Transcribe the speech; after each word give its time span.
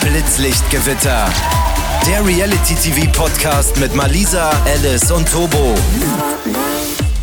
Blitzlichtgewitter. 0.00 1.28
Der 2.06 2.24
Reality-TV-Podcast 2.24 3.80
mit 3.80 3.94
Malisa, 3.96 4.50
Alice 4.64 5.10
und 5.10 5.28
Tobo. 5.30 5.74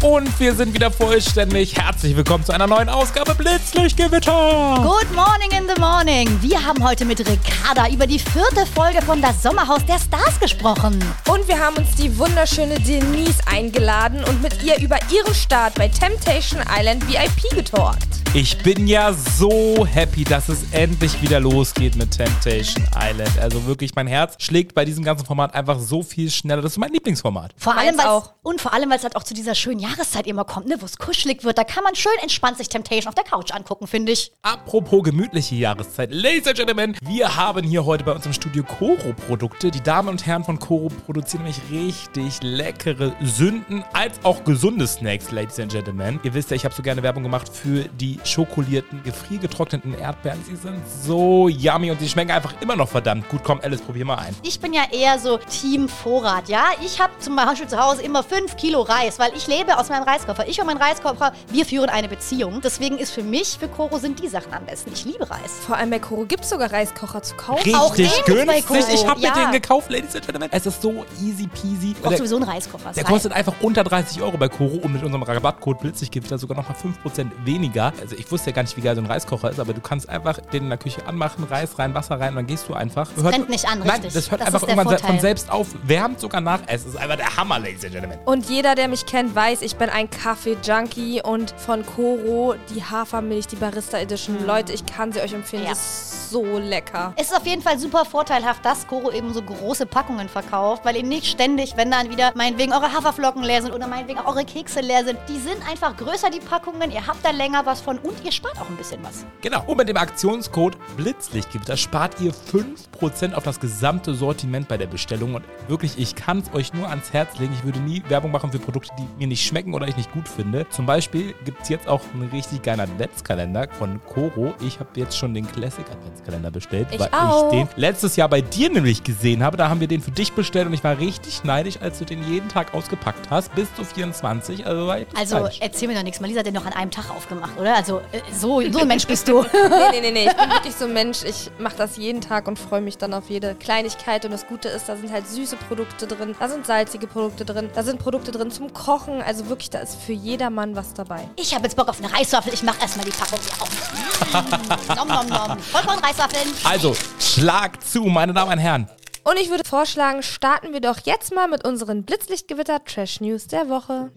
Und 0.04 0.38
wir 0.38 0.54
sind 0.54 0.74
wieder 0.74 0.92
vollständig. 0.92 1.78
Herzlich 1.78 2.14
willkommen 2.14 2.44
zu 2.44 2.52
einer 2.52 2.68
neuen 2.68 2.90
Ausgabe 2.90 3.34
Blitzlichtgewitter. 3.36 4.82
Good 4.84 5.16
morning 5.16 5.50
in 5.58 5.66
the 5.74 5.80
morning. 5.80 6.28
Wir 6.42 6.62
haben 6.62 6.84
heute 6.84 7.06
mit 7.06 7.22
Ricarda 7.22 7.88
über 7.88 8.06
die 8.06 8.20
vierte 8.20 8.66
Folge 8.76 9.02
von 9.02 9.22
Das 9.22 9.42
Sommerhaus 9.42 9.86
der 9.86 10.00
Stars 10.00 10.38
gesprochen. 10.42 11.02
Und 11.30 11.48
wir 11.48 11.58
haben 11.58 11.78
uns 11.78 11.96
die 11.96 12.18
wunderschöne 12.18 12.82
Denise 12.82 13.40
eingeladen 13.50 14.26
und 14.26 14.42
mit 14.42 14.62
ihr 14.62 14.78
über 14.82 14.98
ihren 15.10 15.34
Start 15.34 15.76
bei 15.76 15.88
Temptation 15.88 16.60
Island 16.70 17.08
VIP 17.08 17.56
getalkt. 17.56 18.08
Ich 18.36 18.58
bin 18.58 18.88
ja 18.88 19.14
so 19.14 19.86
happy, 19.86 20.24
dass 20.24 20.50
es 20.50 20.64
endlich 20.72 21.22
wieder 21.22 21.40
losgeht 21.40 21.96
mit 21.96 22.12
Temptation 22.18 22.84
Island. 23.00 23.32
Also 23.40 23.64
wirklich, 23.68 23.94
mein 23.96 24.08
Herz 24.08 24.36
schlägt 24.40 24.74
bei 24.74 24.86
diesem 24.86 25.04
ganzen 25.04 25.26
Format 25.26 25.54
einfach 25.54 25.80
so 25.80 26.02
viel 26.02 26.32
schneller. 26.32 26.64
Das 26.64 26.72
ist 26.72 26.78
mein 26.80 26.92
Lieblingsformat. 26.92 27.54
Vor 27.58 27.78
allem, 27.78 27.96
Meins 27.96 28.10
auch. 28.10 28.34
Und 28.42 28.60
vor 28.60 28.74
allem, 28.74 28.90
weil 28.90 28.98
es 28.98 29.04
halt 29.04 29.16
auch 29.16 29.22
zu 29.22 29.36
dieser 29.36 29.54
schönen 29.54 29.80
Jahreszeit 29.80 29.93
immer 30.26 30.46
kommt, 30.46 30.68
ne, 30.68 30.76
wo 30.80 30.86
es 30.86 30.98
kuschelig 30.98 31.44
wird. 31.44 31.58
Da 31.58 31.64
kann 31.64 31.84
man 31.84 31.96
schön 31.96 32.12
entspannt 32.22 32.58
sich 32.58 32.70
Temptation 32.70 33.08
auf 33.08 33.16
der 33.16 33.24
Couch 33.24 33.52
angucken, 33.52 33.88
finde 33.88 34.12
ich. 34.12 34.32
Apropos 34.42 35.04
gemütliche 35.04 35.56
Jahreszeit. 35.56 36.12
Ladies 36.12 36.48
and 36.48 36.58
Gentlemen, 36.58 36.98
wir 37.04 37.36
haben 37.36 37.64
hier 37.64 37.86
heute 37.86 38.04
bei 38.04 38.12
uns 38.12 38.26
im 38.26 38.34
Studio 38.34 38.64
Koro-Produkte. 38.64 39.70
Die 39.72 39.82
Damen 39.82 40.10
und 40.10 40.26
Herren 40.26 40.44
von 40.44 40.60
Koro 40.60 40.90
produzieren 41.06 41.44
nämlich 41.44 41.62
richtig 41.72 42.40
leckere 42.42 43.14
Sünden 43.22 43.84
als 43.94 44.24
auch 44.24 44.44
gesunde 44.44 44.88
Snacks, 44.88 45.32
Ladies 45.32 45.60
and 45.60 45.72
Gentlemen. 45.72 46.20
Ihr 46.24 46.34
wisst 46.34 46.50
ja, 46.52 46.56
ich 46.56 46.66
habe 46.66 46.74
so 46.74 46.82
gerne 46.82 47.04
Werbung 47.04 47.24
gemacht 47.24 47.50
für 47.50 47.84
die 48.00 48.20
schokolierten, 48.24 49.04
gefriergetrockneten 49.04 49.98
Erdbeeren. 49.98 50.44
Sie 50.46 50.56
sind 50.56 50.82
so 51.04 51.50
yummy 51.50 51.92
und 51.92 52.00
sie 52.00 52.08
schmecken 52.08 52.32
einfach 52.32 52.54
immer 52.62 52.76
noch 52.76 52.90
verdammt 52.90 53.28
gut. 53.30 53.42
Komm, 53.44 53.60
Alice, 53.62 53.82
probier 53.82 54.06
mal 54.06 54.18
ein. 54.18 54.36
Ich 54.44 54.60
bin 54.60 54.74
ja 54.74 54.84
eher 54.92 55.20
so 55.20 55.38
Team 55.38 55.90
Vorrat, 55.90 56.50
ja. 56.50 56.66
Ich 56.84 57.02
habe 57.02 57.14
zum 57.20 57.36
Beispiel 57.36 57.68
zu 57.68 57.78
Hause 57.78 58.02
immer 58.02 58.24
5 58.24 58.56
Kilo 58.56 58.82
Reis, 58.82 59.20
weil 59.20 59.34
ich 59.36 59.48
lebe 59.48 59.78
aus 59.78 59.83
meinem 59.90 60.04
Reiskoffer. 60.04 60.48
Ich 60.48 60.60
und 60.60 60.68
mein 60.68 60.78
Reiskoffer, 60.78 61.34
wir 61.50 61.66
führen 61.66 61.90
eine 61.90 62.08
Beziehung. 62.08 62.62
Deswegen 62.62 62.98
ist 62.98 63.12
für 63.12 63.24
mich, 63.24 63.58
für 63.60 63.68
Koro 63.68 63.98
sind 64.00 64.22
die 64.22 64.28
Sachen 64.28 64.54
am 64.54 64.66
besten. 64.66 64.92
Ich 64.94 65.06
liebe 65.06 65.30
Reis. 65.30 65.52
Vor 65.66 65.76
allem 65.78 65.90
bei 65.90 66.00
Koro 66.00 66.26
gibt 66.26 66.44
es 66.44 66.50
sogar 66.50 66.72
Reiskocher 66.72 67.22
zu 67.22 67.36
kaufen. 67.36 67.58
Richtig 67.64 67.76
Auch 67.76 67.96
den 67.96 68.10
günstig. 68.26 68.66
Koro. 68.68 68.80
Ich 68.94 69.08
habe 69.08 69.20
mir 69.20 69.28
Ja. 69.28 69.34
den 69.46 69.52
gekauft, 69.52 69.90
Ladies 69.92 70.16
and 70.16 70.26
Gentlemen. 70.26 70.50
Es 70.52 70.66
ist 70.66 70.82
so 70.82 71.06
easy 71.22 71.48
peasy. 71.48 71.92
Ich 71.92 72.02
brauche 72.02 72.18
sowieso 72.18 72.36
einen 72.38 72.46
Reiskoffer. 72.50 72.92
Der 72.94 73.04
kostet 73.04 73.32
einfach 73.34 73.54
unter 73.62 73.84
30 73.84 74.22
Euro 74.22 74.38
bei 74.38 74.50
Koro 74.50 74.78
und 74.78 74.94
mit 74.94 75.04
unserem 75.04 75.24
Rabattcode 75.24 75.80
Blitzig 75.80 76.12
da 76.30 76.38
sogar 76.38 76.58
nochmal 76.58 76.76
5% 76.78 77.32
weniger. 77.46 77.92
Also 78.02 78.16
ich 78.16 78.32
wusste 78.32 78.50
ja 78.52 78.56
gar 78.56 78.62
nicht, 78.64 78.76
wie 78.78 78.82
geil 78.82 78.96
so 78.96 79.02
ein 79.02 79.08
Reiskocher 79.08 79.50
ist, 79.50 79.60
aber 79.60 79.74
du 79.74 79.82
kannst 79.82 80.08
einfach 80.10 80.40
den 80.52 80.64
in 80.64 80.70
der 80.70 80.78
Küche 80.78 81.06
anmachen, 81.08 81.44
Reis 81.46 81.78
rein, 81.80 81.94
Wasser 81.94 82.20
rein 82.20 82.30
und 82.30 82.36
dann 82.38 82.48
gehst 82.48 82.68
du 82.70 82.74
einfach. 82.74 83.08
Das 83.16 83.24
brennt 83.24 83.50
nicht 83.50 83.68
an, 83.68 83.80
Nein, 83.80 83.90
richtig. 84.02 84.14
das 84.14 84.32
hört 84.32 84.42
Das 84.42 84.48
einfach 84.48 84.62
ist 84.62 84.68
der 84.68 84.76
irgendwann 84.76 84.98
se- 84.98 85.00
von 85.00 85.08
Vorteil. 85.08 85.22
selbst 85.22 85.52
auf, 85.52 85.68
wärmt 85.84 86.20
sogar 86.20 86.42
nach. 86.42 86.60
Es 86.68 86.86
ist 86.86 86.96
einfach 86.98 87.16
der 87.18 87.36
Hammer, 87.36 87.60
Ladies 87.60 87.84
and 87.84 87.94
Gentlemen. 87.94 88.20
Und 88.26 88.50
jeder, 88.50 88.76
der 88.76 88.88
mich 88.88 89.06
kennt, 89.06 89.36
weiß, 89.36 89.62
ich 89.62 89.73
bin 89.78 89.90
ein 89.90 90.10
Kaffee-Junkie 90.10 91.22
und 91.24 91.52
von 91.58 91.86
Koro 91.86 92.56
die 92.74 92.84
Hafermilch, 92.84 93.48
die 93.48 93.56
Barista 93.56 93.98
Edition. 93.98 94.46
Leute, 94.46 94.74
ich 94.74 94.86
kann 94.86 95.12
sie 95.12 95.22
euch 95.22 95.34
empfehlen. 95.34 95.64
Ja. 95.64 95.70
Die 95.70 95.74
ist 95.74 96.30
so 96.30 96.58
lecker. 96.58 97.14
Es 97.16 97.28
ist 97.28 97.38
auf 97.38 97.46
jeden 97.46 97.62
Fall 97.62 97.80
super 97.80 98.06
vorteilhaft, 98.06 98.66
dass 98.66 98.88
Koro 98.88 99.12
eben 99.12 99.34
so 99.34 99.42
große 99.42 99.86
Packungen 99.86 100.30
verkauft, 100.30 100.84
weil 100.86 100.96
eben 100.96 101.08
nicht 101.08 101.26
ständig, 101.26 101.78
wenn 101.78 101.92
dann 101.92 102.10
wieder 102.10 102.32
meinetwegen 102.36 102.74
eure 102.74 102.92
Haferflocken 102.92 103.44
leer 103.44 103.62
sind 103.62 103.74
oder 103.74 103.88
meinetwegen 103.88 104.20
auch 104.20 104.28
eure 104.28 104.46
Kekse 104.46 104.82
leer 104.82 105.06
sind, 105.06 105.20
die 105.30 105.38
sind 105.38 105.58
einfach 105.70 105.96
größer, 105.96 106.30
die 106.30 106.40
Packungen, 106.40 106.92
ihr 106.92 107.06
habt 107.06 107.24
da 107.24 107.32
länger 107.32 107.66
was 107.66 107.82
von 107.82 107.98
und 108.00 108.24
ihr 108.24 108.32
spart 108.32 108.60
auch 108.60 108.70
ein 108.70 108.78
bisschen 108.78 109.04
was. 109.04 109.26
Genau. 109.42 109.64
Und 109.66 109.78
mit 109.78 109.90
dem 109.90 109.98
Aktionscode 109.98 110.78
Blitzlichtgewitter 110.98 111.78
spart 111.78 112.20
ihr 112.20 112.34
5% 112.34 113.34
auf 113.34 113.44
das 113.44 113.60
gesamte 113.60 114.14
Sortiment 114.14 114.68
bei 114.68 114.78
der 114.78 114.88
Bestellung. 114.88 115.36
Und 115.36 115.46
wirklich, 115.68 115.98
ich 115.98 116.16
kann 116.16 116.40
es 116.40 116.54
euch 116.54 116.74
nur 116.74 116.90
ans 116.90 117.14
Herz 117.14 117.40
legen. 117.40 117.54
Ich 117.54 117.64
würde 117.64 117.80
nie 117.80 118.04
Werbung 118.08 118.32
machen 118.32 118.52
für 118.52 118.60
Produkte, 118.60 118.92
die 118.98 119.08
mir 119.18 119.28
nicht 119.28 119.46
schmecken 119.46 119.53
oder 119.74 119.88
ich 119.88 119.96
nicht 119.98 120.12
gut 120.12 120.28
finde. 120.28 120.66
Zum 120.70 120.86
Beispiel 120.86 121.34
gibt 121.46 121.62
es 121.64 121.70
jetzt 121.70 121.88
auch 121.88 122.02
einen 122.14 122.30
richtig 122.30 122.62
geilen 122.64 122.80
Adventskalender 122.80 123.68
von 123.78 124.00
Koro. 124.06 124.54
Ich 124.62 124.80
habe 124.80 124.90
jetzt 124.96 125.18
schon 125.18 125.34
den 125.34 125.48
Classic 125.52 125.86
Adventskalender 125.90 126.52
bestellt, 126.52 126.88
Ich 126.92 127.00
weil 127.00 127.10
auch. 127.12 127.52
ich 127.54 127.60
den 127.60 127.68
letztes 127.76 128.16
Jahr 128.16 128.30
bei 128.30 128.42
dir 128.42 128.70
nämlich 128.70 129.04
gesehen 129.04 129.44
habe. 129.44 129.58
Da 129.58 129.70
haben 129.70 129.80
wir 129.80 129.88
den 129.88 130.02
für 130.02 130.12
dich 130.12 130.34
bestellt 130.34 130.68
und 130.68 130.74
ich 130.74 130.84
war 130.84 130.98
richtig 131.00 131.44
neidisch, 131.44 131.78
als 131.82 132.00
du 132.00 132.06
den 132.06 132.24
jeden 132.30 132.50
Tag 132.50 132.74
ausgepackt 132.74 133.30
hast. 133.30 133.54
Bis 133.56 133.74
zu 133.76 133.84
24. 133.84 134.66
Also, 134.66 134.90
Also 135.16 135.40
neidisch. 135.40 135.60
erzähl 135.62 135.88
mir 135.88 135.96
doch 135.96 136.04
nichts, 136.04 136.20
Malisa 136.20 136.40
hat 136.40 136.46
den 136.46 136.54
noch 136.54 136.66
an 136.66 136.74
einem 136.74 136.92
Tag 136.92 137.10
aufgemacht, 137.10 137.58
oder? 137.60 137.76
Also 137.76 138.00
äh, 138.12 138.20
so, 138.34 138.62
so 138.72 138.80
ein 138.80 138.88
Mensch 138.88 139.06
bist 139.08 139.28
du. 139.28 139.44
Nee, 139.44 139.50
nee, 139.92 140.02
nee, 140.02 140.12
nee. 140.12 140.28
Ich 140.28 140.36
bin 140.36 140.50
wirklich 140.50 140.76
so 140.76 140.86
ein 140.86 140.94
Mensch. 140.94 141.24
Ich 141.24 141.52
mache 141.60 141.76
das 141.78 141.98
jeden 141.98 142.22
Tag 142.22 142.48
und 142.48 142.58
freue 142.60 142.82
mich 142.82 142.98
dann 142.98 143.14
auf 143.14 143.30
jede 143.30 143.56
Kleinigkeit. 143.56 144.26
Und 144.26 144.32
das 144.32 144.48
Gute 144.48 144.68
ist, 144.70 144.90
da 144.90 144.96
sind 144.96 145.12
halt 145.12 145.28
süße 145.28 145.56
Produkte 145.68 146.08
drin, 146.08 146.36
da 146.40 146.50
sind 146.50 146.66
salzige 146.66 147.08
Produkte 147.08 147.46
drin, 147.46 147.70
da 147.76 147.84
sind 147.84 148.00
Produkte 148.00 148.32
drin 148.32 148.52
zum 148.52 148.74
Kochen. 148.74 149.22
Also 149.22 149.43
wirklich, 149.50 149.70
da 149.70 149.80
ist 149.80 149.96
für 149.96 150.14
jedermann 150.14 150.76
was 150.76 150.94
dabei. 150.94 151.28
Ich 151.36 151.54
habe 151.54 151.64
jetzt 151.66 151.76
Bock 151.76 151.88
auf 151.90 152.00
eine 152.00 152.12
Reiswaffel, 152.12 152.54
ich 152.54 152.64
mach 152.64 152.80
erstmal 152.82 153.06
die 153.06 153.12
Packung 153.12 153.40
hier 153.42 153.62
auf. 153.62 154.96
nom, 154.96 155.08
nom, 155.08 155.28
nom. 155.28 155.60
Vollkornreiswaffeln. 155.60 156.54
also, 156.64 156.96
Schlag 157.20 157.84
zu, 157.84 158.04
meine 158.04 158.34
Damen 158.34 158.52
und 158.52 158.60
Herren. 158.60 158.90
Und 159.24 159.40
ich 159.40 159.50
würde 159.50 159.64
vorschlagen, 159.68 160.22
starten 160.22 160.74
wir 160.74 160.82
doch 160.82 161.00
jetzt 161.06 161.34
mal 161.34 161.48
mit 161.48 161.66
unseren 161.66 162.04
Blitzlichtgewitter 162.04 162.84
Trash 162.84 163.22
News 163.22 163.48
der 163.48 163.70
Woche. 163.70 164.12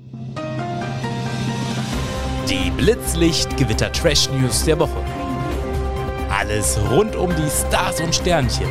Die 2.48 2.70
Blitzlicht-Gewitter 2.70 3.92
Trash 3.92 4.28
News 4.30 4.64
der 4.64 4.78
Woche. 4.78 5.04
Alles 6.28 6.78
rund 6.90 7.14
um 7.14 7.34
die 7.36 7.48
Stars 7.48 8.00
und 8.00 8.14
Sternchen. 8.14 8.68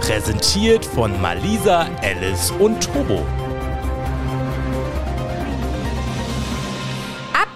Präsentiert 0.00 0.84
von 0.84 1.18
Malisa, 1.20 1.86
Alice 2.02 2.50
und 2.58 2.82
Turbo. 2.82 3.24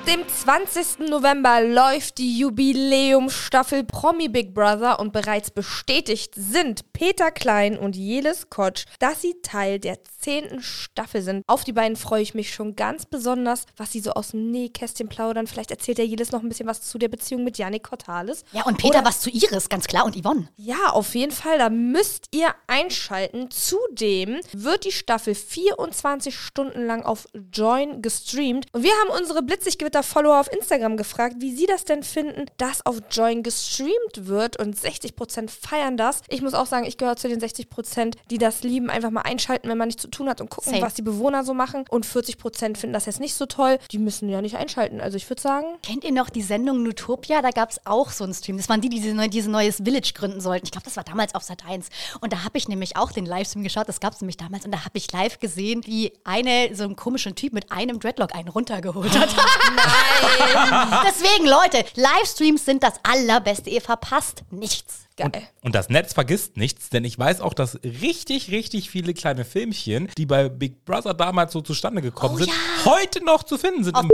Dem 0.07 0.21
20. 0.29 1.09
November 1.09 1.61
läuft 1.61 2.19
die 2.19 2.39
Jubiläumstaffel 2.39 3.83
Promi 3.83 4.29
Big 4.29 4.55
Brother 4.55 5.01
und 5.01 5.13
bereits 5.13 5.51
bestätigt 5.51 6.33
sind 6.37 6.93
Peter 6.93 7.33
Klein 7.33 7.77
und 7.77 7.97
Jelis 7.97 8.49
Kotsch, 8.49 8.85
dass 9.01 9.23
sie 9.23 9.35
Teil 9.43 9.81
der 9.81 9.99
10. 10.27 10.61
Staffel 10.61 11.23
sind. 11.23 11.45
Auf 11.47 11.63
die 11.63 11.73
beiden 11.73 11.97
freue 11.97 12.21
ich 12.21 12.35
mich 12.35 12.53
schon 12.53 12.75
ganz 12.75 13.07
besonders, 13.07 13.65
was 13.77 13.93
sie 13.93 14.01
so 14.01 14.11
aus 14.11 14.31
dem 14.33 14.51
Nähkästchen 14.51 15.09
plaudern. 15.09 15.47
Vielleicht 15.47 15.71
erzählt 15.71 15.99
der 15.99 16.07
Jelis 16.07 16.33
noch 16.33 16.43
ein 16.43 16.49
bisschen 16.49 16.67
was 16.67 16.83
zu 16.83 16.99
der 16.99 17.07
Beziehung 17.07 17.45
mit 17.45 17.59
Yannick 17.59 17.85
Cortales. 17.85 18.43
Ja, 18.51 18.65
und 18.65 18.77
Peter 18.77 18.99
Oder- 18.99 19.07
was 19.07 19.21
zu 19.21 19.31
Iris, 19.31 19.69
ganz 19.69 19.87
klar, 19.87 20.05
und 20.05 20.21
Yvonne. 20.21 20.49
Ja, 20.57 20.89
auf 20.91 21.15
jeden 21.15 21.31
Fall. 21.31 21.59
Da 21.59 21.71
müsst 21.71 22.27
ihr 22.33 22.53
einschalten. 22.67 23.53
Zudem 23.53 24.41
wird 24.53 24.85
die 24.85 24.91
Staffel 24.91 25.37
24 25.37 26.37
Stunden 26.37 26.85
lang 26.87 27.05
auf 27.05 27.29
Join 27.53 28.03
gestreamt. 28.03 28.67
Und 28.73 28.83
wir 28.83 28.91
haben 28.91 29.21
unsere 29.21 29.45
Blitziggewitter-Follower 29.45 30.41
auf 30.41 30.53
Instagram 30.53 30.97
gefragt, 30.97 31.37
wie 31.39 31.55
sie 31.55 31.67
das 31.67 31.85
denn 31.85 32.03
finden, 32.03 32.47
dass 32.57 32.85
auf 32.85 32.97
Join 33.13 33.45
gestreamt 33.45 34.27
wird. 34.27 34.59
Und 34.59 34.77
60% 34.77 35.51
feiern 35.51 35.97
das. 35.97 36.23
Ich 36.29 36.43
muss 36.43 36.55
auch 36.55 36.67
sagen, 36.67 36.85
ich 36.85 36.97
gehöre 36.99 37.15
zu 37.15 37.29
den 37.29 37.41
60%, 37.41 38.17
die 38.29 38.39
das 38.39 38.65
lieben. 38.65 38.91
Einfach 38.91 39.13
mal 39.13 39.21
einschalten, 39.23 39.69
wenn 39.69 39.79
man 39.79 39.87
nichts 39.87 40.03
zu 40.03 40.16
tun 40.17 40.29
hat 40.29 40.41
und 40.41 40.51
gucken, 40.51 40.73
Same. 40.73 40.83
was 40.85 40.95
die 40.95 41.03
Bewohner 41.03 41.45
so 41.45 41.55
machen. 41.55 41.85
Und 41.91 42.07
40% 42.07 42.77
finden 42.77 42.93
das 42.93 43.07
jetzt 43.07 43.21
nicht 43.21 43.35
so 43.35 43.47
toll. 43.47 43.79
Die 43.91 43.99
müssen 43.99 44.29
ja 44.29 44.41
nicht 44.41 44.57
einschalten. 44.57 45.01
Also 45.01 45.17
ich 45.17 45.29
würde 45.29 45.43
sagen, 45.43 45.67
Kennt 45.83 46.05
ihr 46.05 46.13
noch 46.13 46.31
die 46.31 46.43
Sendung 46.43 46.83
Nutopia? 46.83 47.43
Da 47.43 47.51
gab 47.51 47.71
es 47.71 47.81
auch 47.85 48.11
so 48.11 48.25
einen 48.25 48.35
Stream. 48.35 48.57
Das 48.57 48.69
waren 48.69 48.81
die, 48.81 48.89
die 48.89 49.01
diese, 49.01 49.15
neu, 49.15 49.29
diese 49.29 49.51
neues 49.51 49.77
Village 49.77 50.13
gründen 50.15 50.41
sollten. 50.41 50.67
Ich 50.67 50.73
glaube, 50.73 50.85
das 50.85 50.97
war 50.97 51.05
damals 51.05 51.35
auf 51.35 51.43
Sat 51.43 51.65
1. 51.67 51.89
Und 52.21 52.33
da 52.33 52.45
habe 52.45 52.59
ich 52.59 52.69
nämlich 52.69 52.97
auch 52.97 53.13
den 53.13 53.27
Livestream 53.27 53.63
geschaut. 53.63 53.89
Das 53.89 54.01
gab 54.01 54.15
es 54.15 54.21
nämlich 54.21 54.37
damals. 54.37 54.65
Und 54.65 54.73
da 54.73 54.85
habe 54.85 54.99
ich 54.99 55.11
live 55.13 55.39
gesehen, 55.39 55.83
wie 55.87 56.13
eine, 56.25 56.75
so 56.75 56.85
einen 56.85 56.97
komischen 56.97 57.35
Typ 57.35 57.53
mit 57.53 57.71
einem 57.71 58.01
Dreadlock 58.01 58.35
einen 58.35 58.49
runtergeholt 58.49 59.17
hat. 59.19 59.35
Nein! 59.77 61.05
Deswegen, 61.07 61.47
Leute, 61.47 61.85
Livestreams 61.95 62.65
sind 62.65 62.83
das 62.83 62.95
Allerbeste. 63.03 63.71
Ihr 63.71 63.83
verpasst 63.83 64.43
nichts. 64.51 65.06
Geil. 65.17 65.43
Und 65.63 65.75
das 65.75 65.89
Netz 65.89 66.13
vergisst 66.13 66.57
nichts, 66.57 66.91
denn 66.91 67.05
ich 67.05 67.19
weiß 67.19 67.41
auch, 67.41 67.55
dass 67.55 67.79
richtig, 67.83 68.51
richtig 68.51 68.91
viele 68.91 69.15
kleine 69.15 69.45
Filmchen, 69.45 70.09
die 70.17 70.27
bei 70.27 70.49
Big 70.49 70.85
Brother 70.85 71.15
damals 71.15 71.53
so 71.53 71.61
zustande 71.61 72.03
gekommen 72.03 72.35
Oh 72.37 72.39
sind, 72.39 72.49
ja. 72.49 72.93
heute 72.93 73.25
noch 73.25 73.43
zu 73.43 73.59
finden 73.59 73.85
sind. 73.85 73.97
im 73.99 74.11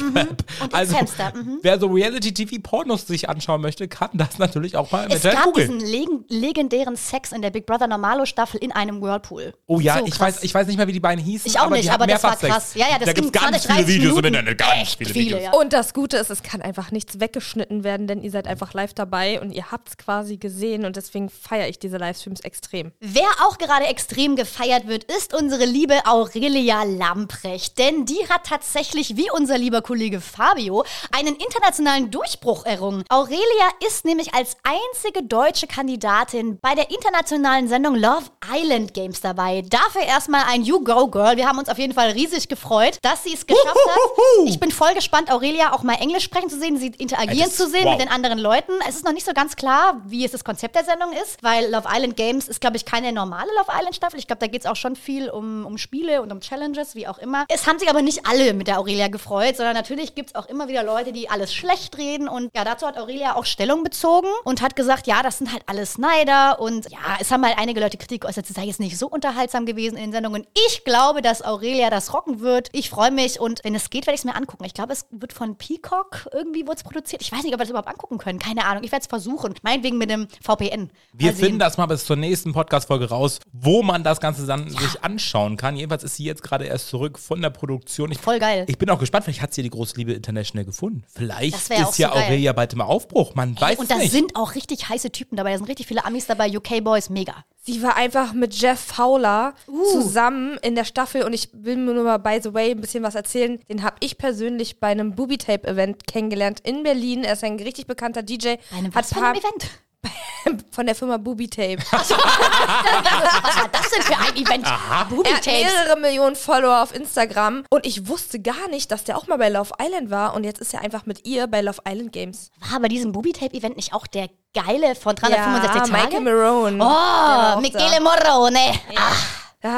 Und 0.00 0.74
also. 0.74 0.96
Mhm. 1.34 1.58
wer 1.62 1.78
so 1.78 1.86
Reality-TV-Pornos 1.86 3.06
sich 3.06 3.28
anschauen 3.28 3.60
möchte, 3.60 3.88
kann 3.88 4.10
das 4.14 4.38
natürlich 4.38 4.76
auch 4.76 4.90
mal 4.92 5.06
Es 5.10 5.24
mit 5.24 5.32
gab 5.32 5.44
googeln. 5.44 5.78
diesen 5.78 5.90
leg 5.92 6.08
legendären 6.28 6.96
Sex 6.96 7.32
in 7.32 7.42
der 7.42 7.50
Big 7.50 7.66
Brother 7.66 7.86
Normalo 7.86 8.24
Staffel 8.26 8.58
in 8.62 8.72
einem 8.72 9.00
Whirlpool. 9.00 9.52
Oh 9.66 9.80
ja, 9.80 9.98
So 9.98 10.06
ich, 10.06 10.14
krass. 10.14 10.36
weiß, 10.36 10.42
ich 10.42 10.54
weiß 10.54 10.66
nicht 10.66 10.76
mehr, 10.76 10.86
wie 10.86 10.92
die 10.92 11.00
beiden 11.00 11.22
hießen. 11.24 11.50
Ich 11.50 11.58
auch 11.58 11.64
aber 11.64 11.76
nicht, 11.76 11.90
aber 11.90 12.06
das 12.06 12.22
war 12.22 12.36
Sex. 12.36 12.52
krass. 12.52 12.74
Ja, 12.74 12.86
ja, 12.90 12.98
das 12.98 13.06
da 13.06 13.12
ging 13.12 13.24
gibt's 13.24 13.40
ganz 13.40 13.62
20, 13.62 13.62
viele 13.62 13.78
30 13.84 13.94
Videos 13.94 14.16
im 14.16 14.22
Minuten. 14.22 14.34
Internet, 14.48 14.58
ganz 14.58 14.94
viele 14.94 15.10
viele, 15.10 15.24
Videos. 15.26 15.42
ja. 15.42 15.52
Und 15.52 15.72
das 15.72 15.94
Gute 15.94 16.16
ist, 16.16 16.30
es 16.30 16.42
kann 16.42 16.60
einfach 16.62 16.90
nichts 16.90 17.20
weggeschnitten 17.20 17.84
werden, 17.84 18.06
denn 18.06 18.22
ihr 18.22 18.30
seid 18.30 18.46
einfach 18.46 18.74
live 18.74 18.94
dabei 18.94 19.40
und 19.40 19.52
ihr 19.52 19.70
habt 19.70 19.88
es 19.90 19.96
quasi 19.96 20.36
gesehen 20.36 20.84
und 20.84 20.96
deswegen 20.96 21.28
feiere 21.30 21.68
ich 21.68 21.78
diese 21.78 21.96
Livestreams 21.98 22.40
extrem. 22.40 22.92
Wer 23.00 23.28
auch 23.46 23.58
gerade 23.58 23.86
extrem 23.86 24.36
gefeiert 24.36 24.86
wird, 24.86 25.04
ist 25.04 25.34
unsere 25.34 25.64
liebe 25.64 25.94
Aurelia 26.06 26.82
Lamprecht. 26.84 27.78
Denn 27.78 28.04
die 28.06 28.28
hat 28.28 28.44
tatsächlich, 28.46 29.16
wie 29.16 29.30
unser 29.32 29.58
lieber 29.58 29.82
Kollege 29.84 30.20
Fabio, 30.20 30.84
einen 31.12 31.36
internationalen 31.36 32.10
Durchbruch 32.10 32.66
errungen. 32.66 33.04
Aurelia 33.08 33.68
ist 33.86 34.04
nämlich 34.04 34.34
als 34.34 34.56
einzige 34.64 35.22
deutsche 35.22 35.66
Kandidatin 35.66 36.58
bei 36.60 36.74
der 36.74 36.90
internationalen 36.90 37.68
Sendung 37.68 37.94
Love 37.94 38.24
Island 38.52 38.94
Games 38.94 39.20
dabei. 39.20 39.62
Dafür 39.62 40.02
erstmal 40.02 40.44
ein 40.48 40.62
You 40.62 40.82
Go 40.82 41.06
Girl. 41.08 41.36
Wir 41.36 41.46
haben 41.46 41.58
uns 41.58 41.68
auf 41.68 41.78
jeden 41.78 41.92
Fall 41.92 42.10
riesig 42.10 42.48
gefreut, 42.48 42.98
dass 43.02 43.22
sie 43.24 43.34
es 43.34 43.46
geschafft 43.46 43.68
hat. 43.68 44.00
Ich 44.46 44.58
bin 44.58 44.70
voll 44.70 44.94
gespannt, 44.94 45.30
Aurelia 45.30 45.72
auch 45.72 45.82
mal 45.82 45.94
Englisch 45.94 46.24
sprechen 46.24 46.48
zu 46.48 46.58
sehen, 46.58 46.78
sie 46.78 46.88
interagieren 46.88 47.50
zu 47.50 47.68
sehen 47.68 47.84
wow. 47.84 47.92
mit 47.92 48.00
den 48.00 48.10
anderen 48.10 48.38
Leuten. 48.38 48.72
Es 48.88 48.96
ist 48.96 49.04
noch 49.04 49.12
nicht 49.12 49.26
so 49.26 49.32
ganz 49.32 49.54
klar, 49.54 50.00
wie 50.06 50.24
es 50.24 50.32
das 50.32 50.44
Konzept 50.44 50.74
der 50.74 50.84
Sendung 50.84 51.12
ist, 51.12 51.42
weil 51.42 51.70
Love 51.70 51.88
Island 51.92 52.16
Games 52.16 52.48
ist, 52.48 52.60
glaube 52.60 52.76
ich, 52.76 52.84
keine 52.84 53.12
normale 53.12 53.50
Love 53.58 53.70
Island 53.70 53.94
Staffel. 53.94 54.18
Ich 54.18 54.26
glaube, 54.26 54.40
da 54.40 54.46
geht 54.46 54.62
es 54.62 54.66
auch 54.66 54.76
schon 54.76 54.96
viel 54.96 55.28
um, 55.28 55.66
um 55.66 55.76
Spiele 55.76 56.22
und 56.22 56.32
um 56.32 56.40
Challenges, 56.40 56.94
wie 56.94 57.06
auch 57.06 57.18
immer. 57.18 57.44
Es 57.48 57.66
haben 57.66 57.78
sich 57.78 57.90
aber 57.90 58.02
nicht 58.02 58.26
alle 58.26 58.54
mit 58.54 58.66
der 58.66 58.78
Aurelia 58.78 59.08
gefreut, 59.08 59.56
sondern 59.56 59.73
natürlich 59.74 60.14
gibt 60.14 60.30
es 60.30 60.34
auch 60.34 60.46
immer 60.46 60.68
wieder 60.68 60.82
Leute, 60.82 61.12
die 61.12 61.28
alles 61.28 61.54
schlecht 61.54 61.98
reden. 61.98 62.28
Und 62.28 62.50
ja, 62.56 62.64
dazu 62.64 62.86
hat 62.86 62.96
Aurelia 62.96 63.36
auch 63.36 63.44
Stellung 63.44 63.84
bezogen 63.84 64.28
und 64.44 64.62
hat 64.62 64.76
gesagt, 64.76 65.06
ja, 65.06 65.22
das 65.22 65.38
sind 65.38 65.52
halt 65.52 65.62
alles 65.66 65.98
Neider. 65.98 66.60
Und 66.60 66.90
ja, 66.90 66.98
es 67.20 67.30
haben 67.30 67.44
halt 67.44 67.58
einige 67.58 67.80
Leute 67.80 67.98
Kritik 67.98 68.22
geäußert, 68.22 68.46
sie 68.46 68.54
sei 68.54 68.64
jetzt 68.64 68.80
nicht 68.80 68.98
so 68.98 69.06
unterhaltsam 69.08 69.66
gewesen 69.66 69.96
in 69.96 70.04
den 70.04 70.12
Sendungen. 70.12 70.46
Ich 70.66 70.84
glaube, 70.84 71.20
dass 71.20 71.42
Aurelia 71.42 71.90
das 71.90 72.14
rocken 72.14 72.40
wird. 72.40 72.70
Ich 72.72 72.88
freue 72.88 73.10
mich 73.10 73.38
und 73.40 73.60
wenn 73.64 73.74
es 73.74 73.90
geht, 73.90 74.06
werde 74.06 74.14
ich 74.14 74.20
es 74.20 74.24
mir 74.24 74.36
angucken. 74.36 74.64
Ich 74.64 74.74
glaube, 74.74 74.92
es 74.92 75.06
wird 75.10 75.32
von 75.32 75.56
Peacock 75.56 76.28
irgendwie 76.32 76.66
wird's 76.66 76.84
produziert. 76.84 77.22
Ich 77.22 77.32
weiß 77.32 77.42
nicht, 77.42 77.52
ob 77.52 77.58
wir 77.58 77.64
das 77.64 77.70
überhaupt 77.70 77.88
angucken 77.88 78.18
können. 78.18 78.38
Keine 78.38 78.64
Ahnung. 78.64 78.84
Ich 78.84 78.92
werde 78.92 79.02
es 79.02 79.08
versuchen. 79.08 79.54
Meinetwegen 79.62 79.98
mit 79.98 80.10
dem 80.10 80.28
VPN. 80.42 80.90
Wir 81.12 81.32
Mal 81.32 81.38
finden 81.38 81.58
das 81.58 81.76
mal 81.76 81.86
bis 81.86 82.04
zur 82.04 82.16
nächsten 82.16 82.52
Podcast-Folge 82.52 83.08
raus, 83.08 83.40
wo 83.52 83.82
man 83.82 84.04
das 84.04 84.20
Ganze 84.20 84.46
dann 84.46 84.70
sich 84.70 85.02
anschauen 85.02 85.56
kann. 85.56 85.76
Jedenfalls 85.76 86.04
ist 86.04 86.16
sie 86.16 86.24
jetzt 86.24 86.42
gerade 86.42 86.66
erst 86.66 86.88
zurück 86.88 87.18
von 87.18 87.42
der 87.42 87.50
Produktion. 87.50 88.12
Ich, 88.12 88.18
Voll 88.18 88.38
geil. 88.38 88.64
Ich 88.68 88.78
bin 88.78 88.88
auch 88.90 88.98
gespannt, 88.98 89.24
vielleicht 89.24 89.42
hat 89.42 89.52
sie 89.52 89.62
die 89.64 89.70
große 89.70 89.96
Liebe 89.96 90.12
International 90.12 90.64
gefunden. 90.64 91.02
Vielleicht 91.12 91.56
ist 91.56 91.68
ja 91.70 91.84
so 91.90 92.02
geil. 92.04 92.12
Aurelia 92.28 92.52
bald 92.52 92.72
im 92.74 92.80
Aufbruch. 92.80 93.34
Man 93.34 93.60
weiß 93.60 93.78
und 93.78 93.90
da 93.90 93.96
nicht. 93.96 94.12
sind 94.12 94.36
auch 94.36 94.54
richtig 94.54 94.88
heiße 94.88 95.10
Typen 95.10 95.36
dabei. 95.36 95.50
Da 95.52 95.58
sind 95.58 95.68
richtig 95.68 95.86
viele 95.88 96.04
Amis 96.04 96.26
dabei. 96.26 96.48
UK 96.56 96.82
Boys, 96.84 97.10
mega. 97.10 97.44
Sie 97.66 97.82
war 97.82 97.96
einfach 97.96 98.34
mit 98.34 98.54
Jeff 98.54 98.78
Fowler 98.78 99.54
Uh. 99.66 99.84
zusammen 99.92 100.58
in 100.62 100.74
der 100.74 100.84
Staffel 100.84 101.22
und 101.22 101.32
ich 101.32 101.48
will 101.52 101.76
mir 101.78 101.94
nur 101.94 102.04
mal, 102.04 102.18
by 102.18 102.38
the 102.42 102.52
way, 102.54 102.70
ein 102.72 102.80
bisschen 102.80 103.02
was 103.02 103.14
erzählen. 103.14 103.58
Den 103.70 103.82
habe 103.82 103.96
ich 104.00 104.18
persönlich 104.18 104.78
bei 104.80 104.88
einem 104.88 105.14
Booby-Tape-Event 105.14 106.06
kennengelernt 106.06 106.60
in 106.60 106.82
Berlin. 106.82 107.24
Er 107.24 107.32
ist 107.32 107.42
ein 107.44 107.56
richtig 107.58 107.86
bekannter 107.86 108.22
DJ. 108.22 108.56
Bei 108.70 108.76
einem 108.76 108.86
hat 108.88 108.94
was 108.94 109.08
für 109.08 109.14
paar- 109.20 109.30
einem 109.30 109.40
Event? 109.40 109.70
von 110.70 110.86
der 110.86 110.94
Firma 110.94 111.16
Booby-Tape. 111.16 111.78
Was 111.90 112.10
war 112.10 113.68
das 113.72 113.90
denn 113.90 114.02
für 114.02 114.18
ein 114.18 114.36
Event? 114.36 114.66
Booby 115.08 115.28
Er 115.28 115.36
hat 115.36 115.44
Tapes. 115.44 115.62
mehrere 115.62 116.00
Millionen 116.00 116.36
Follower 116.36 116.82
auf 116.82 116.94
Instagram 116.94 117.64
und 117.70 117.86
ich 117.86 118.08
wusste 118.08 118.40
gar 118.40 118.68
nicht, 118.68 118.90
dass 118.90 119.04
der 119.04 119.16
auch 119.16 119.26
mal 119.26 119.38
bei 119.38 119.48
Love 119.48 119.72
Island 119.80 120.10
war 120.10 120.34
und 120.34 120.44
jetzt 120.44 120.60
ist 120.60 120.74
er 120.74 120.82
einfach 120.82 121.06
mit 121.06 121.26
ihr 121.26 121.46
bei 121.46 121.60
Love 121.60 121.82
Island 121.88 122.12
Games. 122.12 122.50
War 122.70 122.80
bei 122.80 122.88
diesem 122.88 123.12
Booby 123.12 123.32
Tape 123.32 123.54
Event 123.54 123.76
nicht 123.76 123.92
auch 123.92 124.06
der 124.06 124.28
geile 124.54 124.94
von 124.94 125.16
365 125.16 125.74
ja, 125.74 125.80
Tage? 125.80 125.92
Michael 125.92 126.20
Marone. 126.20 126.84
Oh, 126.84 127.60
Michele 127.60 128.00
Morrone. 128.00 128.72
Ja, 128.92 129.12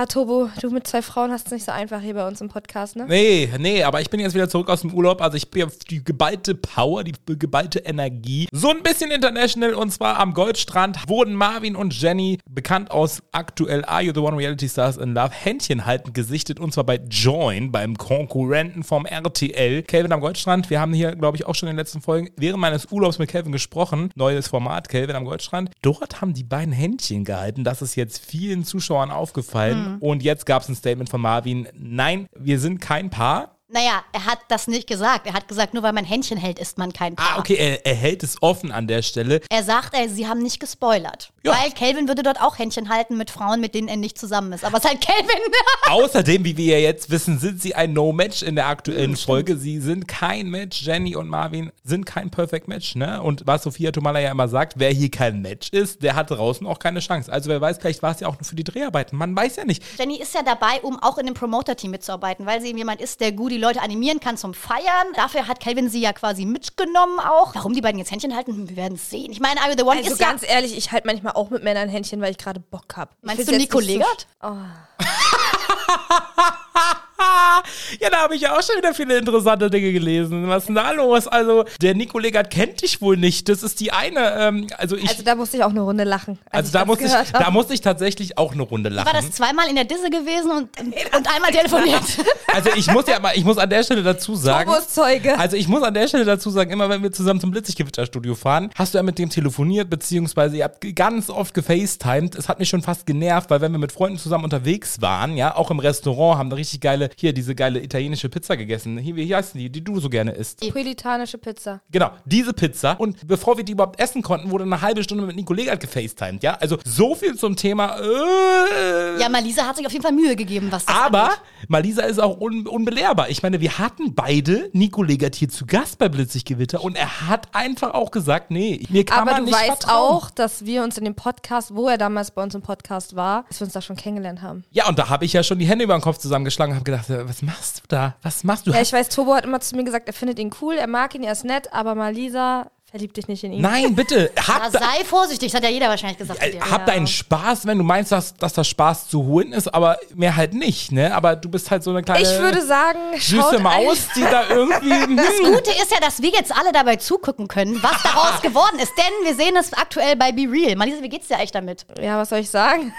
Tobo, 0.09 0.51
du 0.61 0.71
mit 0.71 0.85
zwei 0.85 1.01
Frauen 1.01 1.31
hast 1.31 1.47
es 1.47 1.53
nicht 1.53 1.65
so 1.65 1.71
einfach 1.71 2.01
hier 2.01 2.15
bei 2.15 2.27
uns 2.27 2.41
im 2.41 2.49
Podcast, 2.49 2.97
ne? 2.97 3.07
Nee, 3.09 3.49
nee, 3.57 3.85
aber 3.85 4.01
ich 4.01 4.11
bin 4.11 4.19
jetzt 4.19 4.35
wieder 4.35 4.49
zurück 4.49 4.69
aus 4.69 4.81
dem 4.81 4.93
Urlaub. 4.93 5.23
Also 5.23 5.37
ich 5.37 5.49
bin 5.49 5.63
auf 5.63 5.79
die 5.79 6.03
geballte 6.03 6.57
Power, 6.57 7.05
die 7.05 7.15
geballte 7.25 7.79
Energie. 7.79 8.49
So 8.51 8.71
ein 8.71 8.83
bisschen 8.83 9.13
international 9.13 9.75
und 9.75 9.93
zwar 9.93 10.19
am 10.19 10.35
Goldstrand 10.35 11.09
wurden 11.09 11.35
Marvin 11.35 11.77
und 11.77 11.95
Jenny, 12.01 12.41
bekannt 12.51 12.91
aus 12.91 13.23
aktuell 13.31 13.85
Are 13.85 14.03
You 14.03 14.13
the 14.13 14.19
One 14.19 14.37
Reality 14.37 14.69
Stars 14.69 14.97
in 14.97 15.15
Love, 15.15 15.31
Händchen 15.31 15.87
halten 15.87 16.13
gesichtet 16.13 16.59
und 16.59 16.73
zwar 16.75 16.83
bei 16.83 16.97
Join, 17.09 17.71
beim 17.71 17.97
Konkurrenten 17.97 18.83
vom 18.83 19.07
RTL. 19.07 19.85
Kelvin 19.85 20.13
am 20.13 20.21
Goldstrand, 20.21 20.69
wir 20.69 20.81
haben 20.81 20.95
hier, 20.95 21.15
glaube 21.15 21.37
ich, 21.37 21.47
auch 21.47 21.55
schon 21.55 21.69
in 21.69 21.75
den 21.75 21.79
letzten 21.79 22.01
Folgen 22.03 22.31
während 22.37 22.59
meines 22.59 22.91
Urlaubs 22.91 23.21
mit 23.21 23.31
Kelvin 23.31 23.53
gesprochen. 23.53 24.11
Neues 24.17 24.49
Format, 24.49 24.89
Kelvin 24.89 25.15
am 25.15 25.25
Goldstrand. 25.25 25.71
Dort 25.81 26.21
haben 26.21 26.35
die 26.35 26.43
beiden 26.43 26.73
Händchen 26.73 27.23
gehalten. 27.23 27.63
Das 27.63 27.83
ist 27.83 27.95
jetzt 27.95 28.19
vielen 28.19 28.65
Zuschauern 28.65 29.13
aufgefallen. 29.13 29.76
Und 30.01 30.23
jetzt 30.23 30.47
gab 30.47 30.63
es 30.63 30.69
ein 30.69 30.75
Statement 30.75 31.09
von 31.09 31.21
Marvin. 31.21 31.69
Nein, 31.75 32.27
wir 32.35 32.59
sind 32.59 32.81
kein 32.81 33.11
Paar. 33.11 33.56
Naja, 33.69 34.05
er 34.13 34.27
hat 34.27 34.39
das 34.47 34.69
nicht 34.69 34.87
gesagt. 34.87 35.27
Er 35.27 35.33
hat 35.33 35.49
gesagt, 35.49 35.75
nur 35.75 35.83
weil 35.83 35.93
man 35.93 36.05
Händchen 36.05 36.39
hält, 36.39 36.61
ist 36.61 36.79
man 36.79 36.93
kein 36.93 37.17
Paar. 37.17 37.37
Ah, 37.37 37.39
okay, 37.41 37.57
er, 37.57 37.85
er 37.85 37.97
hält 37.97 38.23
es 38.23 38.41
offen 38.41 38.71
an 38.71 38.87
der 38.87 39.03
Stelle. 39.03 39.41
Er 39.51 39.65
sagt, 39.65 39.93
ey, 39.93 40.09
sie 40.09 40.29
haben 40.29 40.41
nicht 40.41 40.61
gespoilert. 40.61 41.33
Ja. 41.43 41.51
Weil 41.51 41.73
Calvin 41.73 42.07
würde 42.07 42.23
dort 42.23 42.41
auch 42.41 42.61
Händchen 42.61 42.89
halten 42.89 43.17
mit 43.17 43.29
Frauen, 43.29 43.61
mit 43.61 43.75
denen 43.75 43.89
er 43.89 43.97
nicht 43.97 44.19
zusammen 44.19 44.53
ist. 44.53 44.65
Aber 44.65 44.79
es 44.79 44.85
ist 44.85 44.91
halt 44.91 45.01
Calvin. 45.01 45.53
Außerdem, 45.91 46.45
wie 46.45 46.57
wir 46.57 46.79
ja 46.79 46.89
jetzt 46.91 47.11
wissen, 47.11 47.41
sind 47.41 47.61
sie 47.61 47.75
ein 47.75 47.93
No-Match 47.93 48.43
in 48.43 48.55
der 48.55 48.69
aktuellen 48.69 49.17
Folge. 49.17 49.57
Sie 49.57 49.81
sind 49.81 50.07
kein 50.07 50.49
Match. 50.49 50.83
Jenny 50.83 51.17
und 51.17 51.29
Marvin 51.29 51.73
sind 51.83 52.07
kein 52.07 52.31
Perfect 52.31 52.69
Match, 52.69 52.95
ne? 52.95 53.21
Und 53.21 53.49
was 53.49 53.65
Sophia 53.65 53.91
Tomala 53.91 54.21
ja 54.21 54.31
immer 54.31 54.47
sagt, 54.47 54.75
wer 54.77 54.91
hier 54.91 55.11
kein 55.11 55.43
Match 55.43 55.71
ist, 55.71 56.05
der 56.05 56.15
hat 56.15 56.31
draußen 56.31 56.65
auch 56.69 56.79
keine 56.79 57.01
Chance. 57.01 57.33
Also 57.33 57.51
wer 57.51 57.61
weiß, 57.61 57.79
vielleicht 57.79 58.03
war 58.03 58.13
es 58.13 58.21
ja 58.21 58.29
auch 58.29 58.35
nur 58.39 58.45
für 58.45 58.57
die 58.57 58.65
Dreharbeiten. 58.65 59.17
Man 59.17 59.35
weiß 59.35 59.57
ja 59.57 59.65
nicht. 59.65 59.83
Jenny 59.99 60.21
ist 60.21 60.35
ja 60.35 60.43
dabei, 60.45 60.81
um 60.83 61.03
auch 61.03 61.19
in 61.19 61.27
dem 61.27 61.35
Promoter-Team 61.35 61.91
mitzuarbeiten, 61.91 62.47
weil 62.47 62.61
sie 62.61 62.69
eben 62.69 62.79
jemand 62.79 63.01
ist, 63.01 63.21
der 63.21 63.33
gut 63.33 63.56
die 63.57 63.63
Leute 63.63 63.83
animieren 63.83 64.21
kann 64.21 64.37
zum 64.37 64.55
Feiern. 64.55 65.13
Dafür 65.15 65.49
hat 65.49 65.61
Calvin 65.61 65.89
sie 65.89 66.01
ja 66.01 66.13
quasi 66.13 66.45
mitgenommen 66.45 67.19
auch. 67.19 67.55
Warum 67.55 67.73
die 67.73 67.81
beiden 67.81 67.99
jetzt 67.99 68.11
Händchen 68.11 68.37
halten, 68.37 68.69
wir 68.69 68.77
werden 68.77 68.95
es 68.95 69.11
sehen. 69.11 69.33
Ich 69.33 69.41
meine, 69.41 69.61
Are 69.61 69.71
You 69.71 69.77
the 69.77 69.85
One 69.85 69.99
Also 69.99 70.13
ist 70.13 70.21
ja... 70.21 70.29
ganz 70.29 70.43
ehrlich, 70.47 70.77
ich 70.77 70.93
halte 70.93 71.07
manchmal 71.07 71.33
auch 71.35 71.51
mit 71.51 71.65
Männern 71.65 71.89
Händchen, 71.89 72.21
weil 72.21 72.33
ich 72.33 72.39
gerade 72.39 72.61
Bock 72.61 72.97
habe. 72.97 73.11
Meinst 73.23 73.49
du 73.49 73.57
Nico 73.57 73.81
Legert? 73.81 74.27
Ja, 78.01 78.11
da 78.11 78.19
habe 78.19 78.35
ich 78.35 78.43
ja 78.43 78.57
auch 78.57 78.63
schon 78.63 78.77
wieder 78.77 78.95
viele 78.95 79.19
interessante 79.19 79.71
Dinge 79.71 79.93
gelesen. 79.93 80.49
Was 80.49 80.65
ist 80.65 80.67
denn 80.69 80.75
da 80.75 80.91
los? 80.93 81.27
Also, 81.27 81.65
der 81.81 81.95
Nico 81.95 82.19
Legert 82.19 82.51
kennt 82.51 82.83
dich 82.83 83.01
wohl 83.01 83.17
nicht. 83.17 83.49
Das 83.49 83.63
ist 83.63 83.81
die 83.81 83.93
eine. 83.93 84.35
Ähm, 84.39 84.67
also, 84.77 84.97
ich. 84.97 85.09
Also 85.09 85.23
da 85.23 85.35
musste 85.35 85.57
ich 85.57 85.65
auch 85.65 85.71
eine 85.71 85.81
Runde 85.81 86.05
lachen. 86.05 86.39
als 86.51 86.67
also 86.67 86.73
da 86.73 86.79
das 86.81 86.87
musste 86.89 87.05
ich, 87.05 87.13
hab. 87.13 87.45
da 87.45 87.51
musste 87.51 87.75
ich 87.75 87.81
tatsächlich 87.81 88.39
auch 88.39 88.53
eine 88.53 88.63
Runde 88.63 88.91
lachen. 88.91 89.07
War 89.07 89.15
das 89.15 89.31
zweimal 89.31 89.69
in 89.69 89.77
der 89.77 89.85
Disse 89.85 90.11
gewesen 90.11 90.51
und, 90.51 90.69
und 91.17 91.35
einmal 91.35 91.51
telefoniert? 91.53 92.03
Also 92.55 92.71
ich 92.75 92.91
muss 92.91 93.07
ja 93.07 93.21
mal, 93.21 93.33
ich 93.35 93.45
muss 93.45 93.59
an 93.59 93.69
der 93.69 93.83
Stelle 93.83 94.03
dazu 94.03 94.35
sagen. 94.35 94.71
Zeuge. 94.89 95.39
Also 95.39 95.57
ich 95.57 95.69
muss 95.69 95.83
an 95.83 95.93
der 95.93 96.09
Stelle 96.09 96.25
dazu 96.25 96.49
sagen, 96.49 96.71
immer 96.71 96.89
wenn 96.89 97.03
wir 97.03 97.13
zusammen 97.13 97.39
zum 97.39 97.51
Blitzig-Gewitter-Studio 97.51 98.35
fahren, 98.35 98.71
hast 98.75 98.95
du 98.95 98.99
ja 98.99 99.03
mit 99.03 99.19
dem 99.19 99.29
telefoniert, 99.29 99.91
beziehungsweise 99.91 100.57
ihr 100.57 100.65
habt 100.65 100.81
ganz 100.97 101.29
oft 101.29 101.53
gefacetimed. 101.53 102.35
Es 102.35 102.49
hat 102.49 102.59
mich 102.59 102.69
schon 102.71 102.81
fast 102.81 103.05
genervt, 103.05 103.51
weil 103.51 103.61
wenn 103.61 103.73
wir 103.73 103.79
mit 103.79 103.93
Freunden 103.93 104.19
zusammen 104.19 104.45
unterwegs 104.45 105.01
waren, 105.03 105.37
ja, 105.37 105.55
auch 105.55 105.71
im 105.71 105.81
Restaurant, 105.81 106.39
haben 106.39 106.51
da 106.51 106.57
richtig 106.57 106.81
geile, 106.81 107.06
hier 107.17 107.33
diese 107.33 107.55
geile 107.55 107.83
italienische 107.83 108.29
Pizza 108.29 108.57
gegessen. 108.57 108.99
Hier, 108.99 109.17
wie 109.17 109.35
heißt 109.35 109.55
die, 109.55 109.71
die 109.71 109.83
du 109.85 110.01
so 110.01 110.09
gerne 110.09 110.33
isst? 110.33 110.63
Napolitanische 110.63 111.39
Pizza. 111.39 111.81
Genau, 111.91 112.11
diese 112.25 112.53
Pizza. 112.53 112.93
Und 112.99 113.27
bevor 113.27 113.57
wir 113.57 113.65
die 113.65 113.73
überhaupt 113.73 114.01
essen 114.01 114.23
konnten, 114.23 114.51
wurde 114.51 114.65
eine 114.65 114.81
halbe 114.81 115.03
Stunde 115.03 115.25
mit 115.27 115.37
Nico 115.37 115.53
Legert 115.53 115.81
gefacetimed, 115.81 116.43
ja. 116.43 116.55
Also 116.55 116.79
so 116.85 117.15
viel 117.15 117.37
zum 117.37 117.57
Thema. 117.57 117.97
Äh, 118.01 119.21
Ja, 119.21 119.29
Malisa 119.29 119.67
hat 119.67 119.77
sich 119.77 119.87
auf 119.87 119.93
jeden 119.93 120.03
Fall 120.03 120.13
Mühe 120.13 120.37
gegeben, 120.37 120.69
was 120.71 120.85
das 120.85 120.95
aber 120.95 121.25
angeht. 121.25 121.39
Malisa 121.69 122.03
ist 122.03 122.19
auch 122.21 122.41
un 122.41 122.67
unbelehrbar. 122.67 123.29
Ich 123.31 123.43
meine, 123.43 123.61
wir 123.61 123.79
hatten 123.79 124.15
beide 124.15 124.71
Nico 124.73 125.03
Legert 125.03 125.35
hier 125.35 125.49
zu 125.49 125.67
Gast 125.67 125.99
bei 125.99 126.09
Blitzig-Gewitter 126.09 126.83
und 126.83 126.97
er 126.97 127.29
hat 127.29 127.49
einfach 127.55 127.95
auch 127.95 128.11
gesagt, 128.11 128.51
nee, 128.51 128.85
mir 128.91 129.05
kann 129.05 129.21
Aber 129.23 129.33
man 129.33 129.41
du 129.41 129.51
nicht 129.51 129.55
weißt 129.55 129.67
vertrauen. 129.85 130.15
auch, 130.17 130.31
dass 130.31 130.65
wir 130.65 130.83
uns 130.83 130.99
in 130.99 131.05
dem 131.05 131.15
Podcast, 131.15 131.75
wo 131.75 131.89
er 131.89 131.99
damals 131.99 132.31
bei 132.31 132.43
uns 132.43 132.55
im 132.55 132.63
Podcast 132.63 133.17
war, 133.17 133.45
dass 133.49 133.61
wir 133.61 133.65
uns 133.67 133.73
da 133.75 133.81
schon 133.83 133.97
kennengelernt 133.97 134.43
haben. 134.43 134.65
Ja, 134.71 134.89
und 134.89 134.99
da 134.99 135.09
habe 135.09 135.25
ich 135.25 135.33
ja 135.33 135.43
schon 135.43 135.59
die 135.59 135.67
Hände 135.67 135.85
über 135.85 135.95
den 135.97 136.01
Kopf 136.03 136.19
zusammengeschlagen 136.19 136.73
und 136.73 136.77
habe 136.77 136.85
gedacht, 136.85 136.96
äh, 137.09 137.29
was 137.29 137.43
machst 137.43 137.79
du 137.79 137.83
da? 137.89 138.17
Was 138.23 138.45
machst 138.45 138.67
du? 138.67 138.73
Ja, 138.73 138.81
ich 138.81 138.93
weiß, 138.93 139.09
Tobo 139.09 139.35
hat 139.35 139.45
immer 139.45 139.61
zu 139.61 139.77
mir 139.77 139.85
gesagt, 139.85 140.07
er 140.09 140.13
findet 140.15 140.39
ihn 140.39 140.51
cool, 140.61 140.75
er 140.75 140.87
mag 140.87 141.15
ihn, 141.15 141.23
er 141.23 141.33
ist 141.33 141.45
nett, 141.45 141.73
aber 141.73 141.95
Malisa 141.95 142.71
verliebt 142.89 143.17
dich 143.17 143.27
nicht 143.27 143.43
in 143.43 143.53
ihn. 143.53 143.61
Nein, 143.61 143.97
bitte, 143.97 144.31
Ja, 144.37 144.47
hab, 144.47 144.73
da, 144.73 144.79
sei 144.79 145.05
vorsichtig, 145.05 145.51
das 145.51 145.57
hat 145.57 145.65
ja 145.69 145.71
jeder 145.75 145.89
wahrscheinlich 145.89 146.19
gesagt. 146.19 146.39
zu 146.41 146.47
äh, 146.47 146.53
dir. 146.53 146.71
hab 146.71 146.87
deinen 146.87 147.09
Spaß, 147.09 147.67
wenn 147.67 147.79
du 147.79 147.85
meinst, 147.85 148.13
dass, 148.13 148.35
dass 148.35 148.53
das 148.53 148.69
Spaß 148.69 149.09
zu 149.09 149.25
holen 149.25 149.53
ist, 149.53 149.67
aber 149.75 149.99
mehr 150.15 150.37
halt 150.37 150.55
nicht, 150.55 150.93
ne? 150.93 151.13
Aber 151.15 151.35
du 151.35 151.49
bist 151.51 151.71
halt 151.73 151.83
so 151.83 151.91
eine 151.91 152.03
kleine 152.03 152.23
Ich 152.23 152.39
würde 152.39 152.65
sagen, 152.65 152.99
süße 153.19 153.59
Maus, 153.59 154.09
die 154.15 154.21
da 154.23 154.49
irgendwie... 154.49 155.17
Das 155.17 155.39
Hm, 155.39 155.53
Gute 155.53 155.71
ist 155.73 155.91
ja, 155.91 155.99
dass 156.01 156.23
wir 156.23 156.31
jetzt 156.31 156.57
alle 156.57 156.71
dabei 156.73 156.95
zugucken 156.97 157.49
können, 157.49 157.83
was 157.83 158.01
daraus 158.03 158.41
geworden 158.43 158.79
ist. 158.79 158.93
Denn 158.97 159.27
wir 159.27 159.35
sehen 159.35 159.57
es 159.57 159.73
aktuell 159.73 160.15
bei 160.17 160.31
Be 160.31 160.43
Real. 160.49 160.77
Malisa, 160.77 161.03
wie 161.03 161.09
geht's 161.09 161.27
dir 161.27 161.37
eigentlich 161.39 161.51
damit? 161.53 161.87
Ja, 162.01 162.19
was 162.19 162.29
soll 162.29 162.39
ich 162.39 162.51
sagen? 162.51 162.95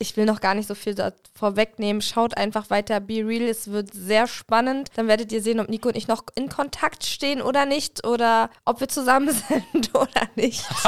Ich 0.00 0.16
will 0.16 0.24
noch 0.24 0.40
gar 0.40 0.54
nicht 0.54 0.66
so 0.66 0.74
viel 0.74 0.94
da 0.94 1.12
vorwegnehmen. 1.38 2.00
Schaut 2.00 2.34
einfach 2.34 2.70
weiter 2.70 3.00
Be 3.00 3.22
Real. 3.22 3.42
Es 3.42 3.70
wird 3.70 3.92
sehr 3.92 4.26
spannend. 4.26 4.88
Dann 4.96 5.08
werdet 5.08 5.30
ihr 5.30 5.42
sehen, 5.42 5.60
ob 5.60 5.68
Nico 5.68 5.88
und 5.88 5.96
ich 5.96 6.08
noch 6.08 6.24
in 6.34 6.48
Kontakt 6.48 7.04
stehen 7.04 7.42
oder 7.42 7.66
nicht. 7.66 8.06
Oder 8.06 8.48
ob 8.64 8.80
wir 8.80 8.88
zusammen 8.88 9.28
sind 9.48 9.94
oder 9.94 10.22
nicht. 10.34 10.64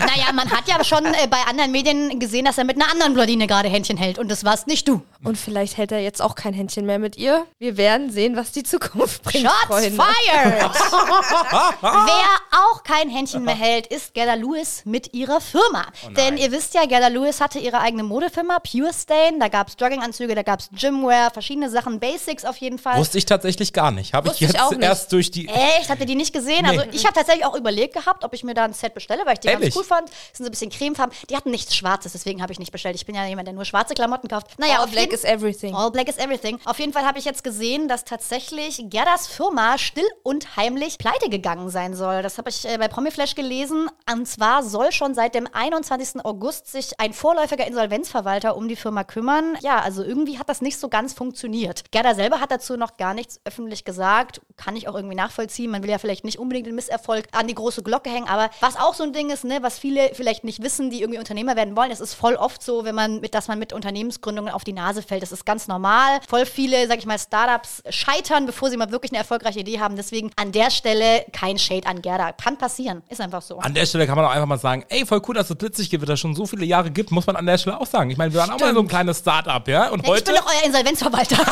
Naja, 0.00 0.32
man 0.34 0.50
hat 0.50 0.66
ja 0.66 0.82
schon 0.84 1.04
äh, 1.04 1.26
bei 1.28 1.38
anderen 1.48 1.70
Medien 1.70 2.18
gesehen, 2.18 2.44
dass 2.44 2.58
er 2.58 2.64
mit 2.64 2.76
einer 2.76 2.90
anderen 2.90 3.14
Blondine 3.14 3.46
gerade 3.46 3.68
Händchen 3.68 3.96
hält. 3.96 4.18
Und 4.18 4.30
das 4.30 4.44
warst 4.44 4.66
nicht 4.66 4.86
du. 4.88 5.02
Und 5.24 5.38
vielleicht 5.38 5.76
hält 5.76 5.92
er 5.92 6.00
jetzt 6.00 6.20
auch 6.20 6.34
kein 6.34 6.52
Händchen 6.52 6.84
mehr 6.84 6.98
mit 6.98 7.16
ihr. 7.16 7.46
Wir 7.58 7.76
werden 7.76 8.10
sehen, 8.10 8.36
was 8.36 8.52
die 8.52 8.62
Zukunft 8.62 9.22
bringt. 9.22 9.46
Shots 9.46 9.66
Freunde. 9.66 9.90
fired! 9.90 10.70
Wer 11.80 12.60
auch 12.60 12.82
kein 12.82 13.08
Händchen 13.08 13.44
mehr 13.44 13.54
hält, 13.54 13.86
ist 13.86 14.14
Gerda 14.14 14.34
Lewis 14.34 14.82
mit 14.84 15.14
ihrer 15.14 15.40
Firma. 15.40 15.86
Oh 16.06 16.10
Denn 16.10 16.36
ihr 16.36 16.50
wisst 16.52 16.74
ja, 16.74 16.86
Gerda 16.86 17.08
Lewis 17.08 17.40
hatte 17.40 17.58
ihre 17.58 17.80
eigene 17.80 18.02
Modefirma, 18.10 18.58
Pure 18.58 18.92
Stain. 18.92 19.38
Da 19.38 19.46
gab 19.48 19.68
es 19.68 19.76
Jogginganzüge, 19.78 20.34
da 20.34 20.42
gab 20.42 20.58
es 20.60 20.68
Gymwear, 20.72 21.30
verschiedene 21.30 21.70
Sachen, 21.70 22.00
Basics 22.00 22.44
auf 22.44 22.56
jeden 22.56 22.78
Fall. 22.78 22.98
Wusste 22.98 23.18
ich 23.18 23.24
tatsächlich 23.24 23.72
gar 23.72 23.92
nicht. 23.92 24.12
Habe 24.14 24.28
ich 24.28 24.34
ich 24.34 24.40
jetzt 24.40 24.60
auch 24.60 24.72
nicht. 24.72 24.82
erst 24.82 25.12
durch 25.12 25.30
die. 25.30 25.48
Echt? 25.48 25.88
Habt 25.88 26.00
ihr 26.00 26.06
die 26.06 26.16
nicht 26.16 26.32
gesehen? 26.34 26.66
Also 26.66 26.82
ich 26.92 27.04
habe 27.04 27.14
tatsächlich 27.14 27.44
auch 27.46 27.54
überlegt 27.54 27.94
gehabt, 27.94 28.24
ob 28.24 28.34
ich 28.34 28.42
mir 28.44 28.54
da 28.54 28.64
ein 28.64 28.72
Set 28.72 28.94
bestelle, 28.94 29.24
weil 29.24 29.34
ich 29.34 29.40
die 29.40 29.48
Ehrlich? 29.48 29.72
ganz 29.72 29.76
cool 29.76 29.84
fand. 29.84 30.08
Sind 30.08 30.38
so 30.38 30.44
ein 30.46 30.50
bisschen 30.50 30.70
cremefarben. 30.70 31.14
Die 31.30 31.36
hatten 31.36 31.50
nichts 31.52 31.74
Schwarzes, 31.76 32.12
deswegen 32.12 32.42
habe 32.42 32.52
ich 32.52 32.58
nicht 32.58 32.72
bestellt. 32.72 32.96
Ich 32.96 33.06
bin 33.06 33.14
ja 33.14 33.24
jemand, 33.26 33.46
der 33.46 33.54
nur 33.54 33.64
schwarze 33.64 33.94
Klamotten 33.94 34.26
kauft. 34.28 34.58
Naja, 34.58 34.80
All 34.80 34.88
black 34.88 35.04
jeden- 35.04 35.14
is 35.14 35.24
everything. 35.24 35.74
All 35.74 35.90
black 35.92 36.08
is 36.08 36.16
everything. 36.18 36.58
Auf 36.64 36.78
jeden 36.80 36.92
Fall 36.92 37.04
habe 37.06 37.18
ich 37.20 37.24
jetzt 37.24 37.44
gesehen, 37.44 37.86
dass 37.86 38.04
tatsächlich 38.04 38.82
Gerdas 38.90 39.28
Firma 39.28 39.78
still 39.78 40.08
und 40.24 40.56
heimlich 40.56 40.98
pleite 40.98 41.28
gegangen 41.28 41.70
sein 41.70 41.94
soll. 41.94 42.22
Das 42.22 42.38
habe 42.38 42.50
ich 42.50 42.66
äh, 42.66 42.76
bei 42.78 42.88
Promiflash 42.88 43.34
gelesen. 43.36 43.88
Und 44.12 44.26
zwar 44.26 44.62
soll 44.64 44.90
schon 44.92 45.14
seit 45.14 45.34
dem 45.36 45.46
21. 45.52 46.24
August 46.24 46.66
sich 46.70 46.98
ein 46.98 47.12
vorläufiger 47.12 47.66
Insolvenzverwalter 48.00 48.56
um 48.56 48.68
die 48.68 48.76
Firma 48.76 49.04
kümmern. 49.04 49.56
Ja, 49.60 49.80
also 49.80 50.02
irgendwie 50.02 50.38
hat 50.38 50.48
das 50.48 50.60
nicht 50.62 50.78
so 50.78 50.88
ganz 50.88 51.12
funktioniert. 51.12 51.84
Gerda 51.90 52.14
selber 52.14 52.40
hat 52.40 52.50
dazu 52.50 52.76
noch 52.76 52.96
gar 52.96 53.14
nichts 53.14 53.40
öffentlich 53.44 53.84
gesagt. 53.84 54.40
Kann 54.56 54.76
ich 54.76 54.88
auch 54.88 54.94
irgendwie 54.94 55.14
nachvollziehen. 55.14 55.70
Man 55.70 55.82
will 55.82 55.90
ja 55.90 55.98
vielleicht 55.98 56.24
nicht 56.24 56.38
unbedingt 56.38 56.66
den 56.66 56.74
Misserfolg 56.74 57.26
an 57.32 57.46
die 57.46 57.54
große 57.54 57.82
Glocke 57.82 58.10
hängen. 58.10 58.28
Aber 58.28 58.50
was 58.60 58.76
auch 58.76 58.94
so 58.94 59.04
ein 59.04 59.12
Ding 59.12 59.30
ist, 59.30 59.44
ne, 59.44 59.58
was 59.62 59.78
viele 59.78 60.10
vielleicht 60.14 60.44
nicht 60.44 60.62
wissen, 60.62 60.90
die 60.90 61.02
irgendwie 61.02 61.18
Unternehmer 61.18 61.56
werden 61.56 61.76
wollen, 61.76 61.90
es 61.90 62.00
ist 62.00 62.14
voll 62.14 62.36
oft 62.36 62.62
so, 62.62 62.84
wenn 62.84 62.94
man 62.94 63.20
mit, 63.20 63.34
dass 63.34 63.48
man 63.48 63.58
mit 63.58 63.72
Unternehmensgründungen 63.72 64.52
auf 64.52 64.64
die 64.64 64.72
Nase 64.72 65.02
fällt. 65.02 65.22
Das 65.22 65.32
ist 65.32 65.44
ganz 65.44 65.68
normal. 65.68 66.20
Voll 66.28 66.46
viele, 66.46 66.86
sag 66.88 66.98
ich 66.98 67.06
mal, 67.06 67.18
Startups 67.18 67.82
scheitern, 67.90 68.46
bevor 68.46 68.70
sie 68.70 68.76
mal 68.76 68.90
wirklich 68.90 69.12
eine 69.12 69.18
erfolgreiche 69.18 69.60
Idee 69.60 69.80
haben. 69.80 69.96
Deswegen 69.96 70.30
an 70.36 70.52
der 70.52 70.70
Stelle 70.70 71.24
kein 71.32 71.58
Shade 71.58 71.86
an 71.86 72.00
Gerda. 72.00 72.32
Kann 72.32 72.56
passieren. 72.56 73.02
Ist 73.08 73.20
einfach 73.20 73.42
so. 73.42 73.58
An 73.58 73.74
der 73.74 73.86
Stelle 73.86 74.06
kann 74.06 74.16
man 74.16 74.24
auch 74.24 74.30
einfach 74.30 74.46
mal 74.46 74.58
sagen, 74.58 74.84
ey, 74.88 75.04
voll 75.04 75.20
cool, 75.28 75.34
dass 75.34 75.50
es 75.50 75.56
Blitzlichtgewitter 75.56 76.16
schon 76.16 76.34
so 76.34 76.46
viele 76.46 76.64
Jahre 76.64 76.90
gibt, 76.90 77.10
muss 77.10 77.26
man 77.26 77.36
an 77.36 77.46
der 77.46 77.58
Stelle 77.58 77.78
auch 77.78 77.86
sagen. 77.90 78.10
Ich 78.10 78.16
meine, 78.16 78.32
wir 78.32 78.40
waren 78.40 78.50
auch 78.50 78.58
mal 78.58 78.74
so 78.74 78.80
ein 78.80 78.88
kleines 78.88 79.18
Start-up, 79.18 79.68
ja? 79.68 79.88
Und 79.88 80.06
Ja, 80.06 80.14
ich 80.14 80.24
bin 80.24 80.34
heute, 80.34 80.44
doch 80.44 80.52
euer 80.52 80.66
Insolvenzverwalter. 80.66 81.36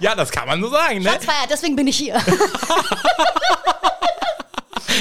ja, 0.00 0.14
das 0.14 0.30
kann 0.30 0.46
man 0.46 0.60
so 0.60 0.68
sagen, 0.68 1.02
ne? 1.02 1.10
Schatz 1.10 1.26
deswegen 1.50 1.76
bin 1.76 1.86
ich 1.86 1.96
hier. 1.96 2.20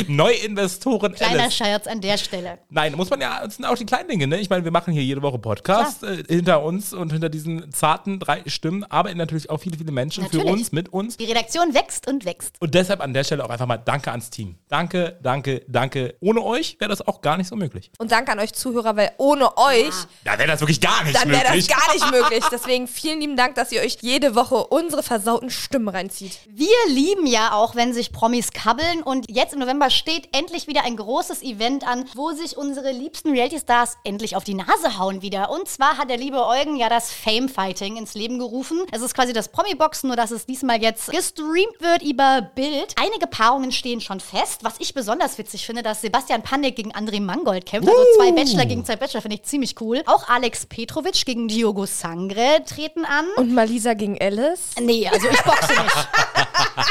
Neuinvestoren 0.07 1.13
Kleiner 1.13 1.43
Alice. 1.43 1.55
Scherz 1.55 1.87
an 1.87 2.01
der 2.01 2.17
Stelle. 2.17 2.59
Nein, 2.69 2.93
muss 2.95 3.09
man 3.09 3.21
ja, 3.21 3.41
das 3.43 3.55
sind 3.55 3.65
auch 3.65 3.75
die 3.75 3.85
kleinen 3.85 4.09
Dinge, 4.09 4.27
ne? 4.27 4.39
Ich 4.39 4.49
meine, 4.49 4.63
wir 4.63 4.71
machen 4.71 4.93
hier 4.93 5.03
jede 5.03 5.21
Woche 5.21 5.39
Podcast 5.39 6.03
äh, 6.03 6.23
hinter 6.27 6.63
uns 6.63 6.93
und 6.93 7.11
hinter 7.11 7.29
diesen 7.29 7.71
zarten 7.71 8.19
drei 8.19 8.43
Stimmen 8.47 8.83
arbeiten 8.83 9.17
natürlich 9.17 9.49
auch 9.49 9.59
viele, 9.59 9.77
viele 9.77 9.91
Menschen 9.91 10.25
für 10.27 10.37
Natürlich. 10.37 10.53
uns, 10.53 10.71
mit 10.71 10.89
uns. 10.89 11.17
Die 11.17 11.25
Redaktion 11.25 11.73
wächst 11.73 12.07
und 12.07 12.25
wächst. 12.25 12.55
Und 12.59 12.73
deshalb 12.73 13.01
an 13.01 13.13
der 13.13 13.23
Stelle 13.23 13.43
auch 13.45 13.49
einfach 13.49 13.65
mal 13.67 13.77
Danke 13.77 14.11
ans 14.11 14.29
Team. 14.29 14.55
Danke, 14.67 15.17
danke, 15.21 15.63
danke. 15.67 16.15
Ohne 16.19 16.41
euch 16.43 16.77
wäre 16.79 16.89
das 16.89 17.05
auch 17.07 17.21
gar 17.21 17.37
nicht 17.37 17.47
so 17.47 17.55
möglich. 17.55 17.91
Und 17.97 18.11
danke 18.11 18.31
an 18.31 18.39
euch 18.39 18.53
Zuhörer, 18.53 18.95
weil 18.95 19.11
ohne 19.17 19.57
euch, 19.57 19.93
Da 20.23 20.37
wäre 20.37 20.47
das 20.47 20.59
wirklich 20.61 20.81
gar 20.81 21.03
nicht 21.03 21.15
dann 21.15 21.29
wäre 21.29 21.43
das 21.43 21.51
möglich. 21.51 21.67
gar 21.67 21.93
nicht 21.93 22.11
möglich. 22.11 22.43
Deswegen 22.51 22.87
vielen 22.87 23.19
lieben 23.21 23.35
Dank, 23.37 23.55
dass 23.55 23.71
ihr 23.71 23.81
euch 23.81 23.97
jede 24.01 24.35
Woche 24.35 24.55
unsere 24.67 25.03
versauten 25.03 25.49
Stimmen 25.49 25.87
reinzieht. 25.89 26.39
Wir 26.49 26.67
lieben 26.89 27.25
ja 27.27 27.53
auch, 27.53 27.75
wenn 27.75 27.93
sich 27.93 28.11
Promis 28.11 28.51
kabbeln. 28.51 29.01
Und 29.03 29.29
jetzt 29.29 29.53
im 29.53 29.59
November 29.59 29.84
steht 29.89 30.29
endlich 30.35 30.67
wieder 30.67 30.83
ein 30.83 30.95
großes 30.95 31.41
Event 31.41 31.87
an, 31.87 32.05
wo 32.15 32.31
sich 32.31 32.57
unsere 32.57 32.91
liebsten 32.91 33.31
Reality-Stars 33.31 33.97
endlich 34.03 34.35
auf 34.35 34.43
die 34.43 34.53
Nase 34.53 34.97
hauen 34.97 35.21
wieder. 35.21 35.49
Und 35.49 35.67
zwar 35.67 35.97
hat 35.97 36.09
der 36.09 36.17
liebe 36.17 36.45
Eugen 36.45 36.75
ja 36.75 36.89
das 36.89 37.11
Fame-Fighting 37.11 37.97
ins 37.97 38.13
Leben 38.13 38.39
gerufen. 38.39 38.81
Es 38.91 39.01
ist 39.01 39.13
quasi 39.13 39.33
das 39.33 39.49
Promi-Boxen, 39.49 40.07
nur 40.07 40.17
dass 40.17 40.31
es 40.31 40.45
diesmal 40.45 40.81
jetzt 40.81 41.09
gestreamt 41.09 41.79
wird 41.79 42.03
über 42.03 42.41
Bild. 42.41 42.93
Einige 43.01 43.27
Paarungen 43.27 43.71
stehen 43.71 44.01
schon 44.01 44.19
fest. 44.19 44.63
Was 44.63 44.75
ich 44.79 44.93
besonders 44.93 45.37
witzig 45.37 45.65
finde, 45.65 45.83
dass 45.83 46.01
Sebastian 46.01 46.41
Panik 46.41 46.75
gegen 46.75 46.93
André 46.93 47.21
Mangold 47.21 47.65
kämpft. 47.65 47.89
Also 47.89 48.01
zwei 48.17 48.31
Bachelor 48.31 48.65
gegen 48.65 48.85
zwei 48.85 48.95
Bachelor 48.95 49.21
finde 49.21 49.35
ich 49.35 49.43
ziemlich 49.43 49.79
cool. 49.81 50.03
Auch 50.05 50.27
Alex 50.27 50.65
Petrovic 50.65 51.25
gegen 51.25 51.47
Diogo 51.47 51.85
Sangre 51.85 52.63
treten 52.65 53.05
an. 53.05 53.25
Und 53.35 53.53
Malisa 53.53 53.93
gegen 53.93 54.19
Alice. 54.21 54.71
Nee, 54.79 55.07
also 55.07 55.27
ich 55.27 55.41
boxe 55.43 55.71
nicht. 55.71 56.07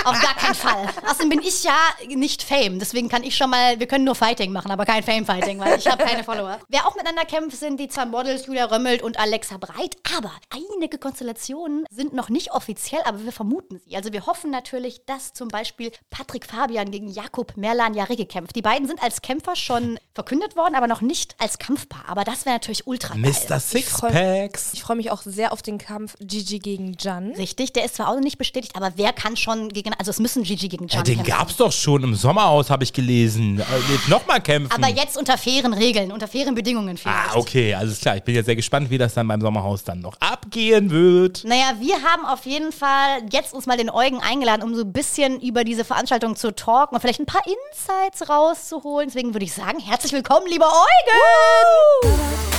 Auf 0.04 0.20
gar 0.20 0.34
keinen 0.34 0.54
Fall. 0.54 0.86
Außerdem 1.06 1.28
bin 1.28 1.40
ich 1.40 1.64
ja 1.64 1.76
nicht 2.08 2.42
Fame. 2.42 2.78
Deswegen 2.84 3.08
kann 3.08 3.22
ich 3.22 3.34
schon 3.34 3.48
mal, 3.48 3.80
wir 3.80 3.86
können 3.86 4.04
nur 4.04 4.14
Fighting 4.14 4.52
machen, 4.52 4.70
aber 4.70 4.84
kein 4.84 5.02
Fame-Fighting, 5.02 5.58
weil 5.58 5.78
ich 5.78 5.86
habe 5.86 6.04
keine 6.04 6.22
Follower. 6.22 6.58
Wer 6.68 6.86
auch 6.86 6.94
miteinander 6.94 7.24
kämpft, 7.24 7.56
sind 7.56 7.80
die 7.80 7.88
zwei 7.88 8.04
Models 8.04 8.44
Julia 8.44 8.66
Römmelt 8.66 9.00
und 9.02 9.18
Alexa 9.18 9.56
Breit. 9.56 9.96
Aber 10.18 10.30
einige 10.50 10.98
Konstellationen 10.98 11.86
sind 11.90 12.12
noch 12.12 12.28
nicht 12.28 12.52
offiziell, 12.52 13.00
aber 13.06 13.24
wir 13.24 13.32
vermuten 13.32 13.80
sie. 13.86 13.96
Also 13.96 14.12
wir 14.12 14.26
hoffen 14.26 14.50
natürlich, 14.50 15.06
dass 15.06 15.32
zum 15.32 15.48
Beispiel 15.48 15.92
Patrick 16.10 16.44
Fabian 16.44 16.90
gegen 16.90 17.08
Jakob 17.08 17.56
Merlan 17.56 17.94
Jaricke 17.94 18.26
kämpft. 18.26 18.54
Die 18.54 18.60
beiden 18.60 18.86
sind 18.86 19.02
als 19.02 19.22
Kämpfer 19.22 19.56
schon 19.56 19.98
verkündet 20.12 20.54
worden, 20.54 20.74
aber 20.74 20.86
noch 20.86 21.00
nicht 21.00 21.34
als 21.38 21.58
Kampfpaar. 21.58 22.04
Aber 22.06 22.24
das 22.24 22.44
wäre 22.44 22.56
natürlich 22.56 22.86
ultra 22.86 23.14
geil. 23.14 23.32
Mr. 23.48 23.60
Sixpacks. 23.60 24.74
Ich 24.74 24.82
freue 24.82 24.96
mich 24.98 25.10
auch 25.10 25.22
sehr 25.22 25.52
auf 25.52 25.62
den 25.62 25.78
Kampf 25.78 26.16
Gigi 26.20 26.58
gegen 26.58 26.96
Jan. 27.00 27.32
Richtig, 27.32 27.72
der 27.72 27.86
ist 27.86 27.94
zwar 27.96 28.08
auch 28.10 28.14
noch 28.14 28.20
nicht 28.20 28.36
bestätigt, 28.36 28.76
aber 28.76 28.92
wer 28.96 29.14
kann 29.14 29.38
schon 29.38 29.70
gegen, 29.70 29.94
also 29.94 30.10
es 30.10 30.20
müssen 30.20 30.42
Gigi 30.42 30.68
gegen 30.68 30.86
Ja, 30.88 30.96
Jan 30.96 31.04
den 31.04 31.14
kämpfen. 31.16 31.30
gab's 31.32 31.56
doch 31.56 31.72
schon 31.72 32.02
im 32.02 32.14
Sommerhaus, 32.14 32.70
habe 32.74 32.84
ich 32.84 32.92
gelesen. 32.92 33.60
Äh, 33.60 34.10
nochmal 34.10 34.40
kämpfen. 34.40 34.82
Aber 34.82 34.92
jetzt 34.92 35.16
unter 35.16 35.38
fairen 35.38 35.72
Regeln, 35.72 36.12
unter 36.12 36.28
fairen 36.28 36.54
Bedingungen 36.54 36.98
vielleicht. 36.98 37.30
Ah, 37.30 37.36
okay, 37.38 37.72
alles 37.72 38.00
klar. 38.00 38.16
Ich 38.16 38.22
bin 38.24 38.34
jetzt 38.34 38.46
sehr 38.46 38.56
gespannt, 38.56 38.90
wie 38.90 38.98
das 38.98 39.14
dann 39.14 39.28
beim 39.28 39.40
Sommerhaus 39.40 39.84
dann 39.84 40.00
noch 40.00 40.16
abgehen 40.20 40.90
wird. 40.90 41.44
Naja, 41.44 41.74
wir 41.80 42.02
haben 42.02 42.26
auf 42.26 42.44
jeden 42.44 42.72
Fall 42.72 43.22
jetzt 43.30 43.54
uns 43.54 43.66
mal 43.66 43.76
den 43.76 43.90
Eugen 43.90 44.20
eingeladen, 44.20 44.62
um 44.62 44.74
so 44.74 44.82
ein 44.82 44.92
bisschen 44.92 45.40
über 45.40 45.62
diese 45.64 45.84
Veranstaltung 45.84 46.34
zu 46.36 46.54
talken 46.54 46.96
und 46.96 47.00
vielleicht 47.00 47.20
ein 47.20 47.26
paar 47.26 47.42
Insights 47.46 48.28
rauszuholen. 48.28 49.08
Deswegen 49.08 49.34
würde 49.34 49.44
ich 49.44 49.52
sagen, 49.52 49.78
herzlich 49.78 50.12
willkommen, 50.12 50.46
lieber 50.48 50.66
Eugen! 50.66 52.53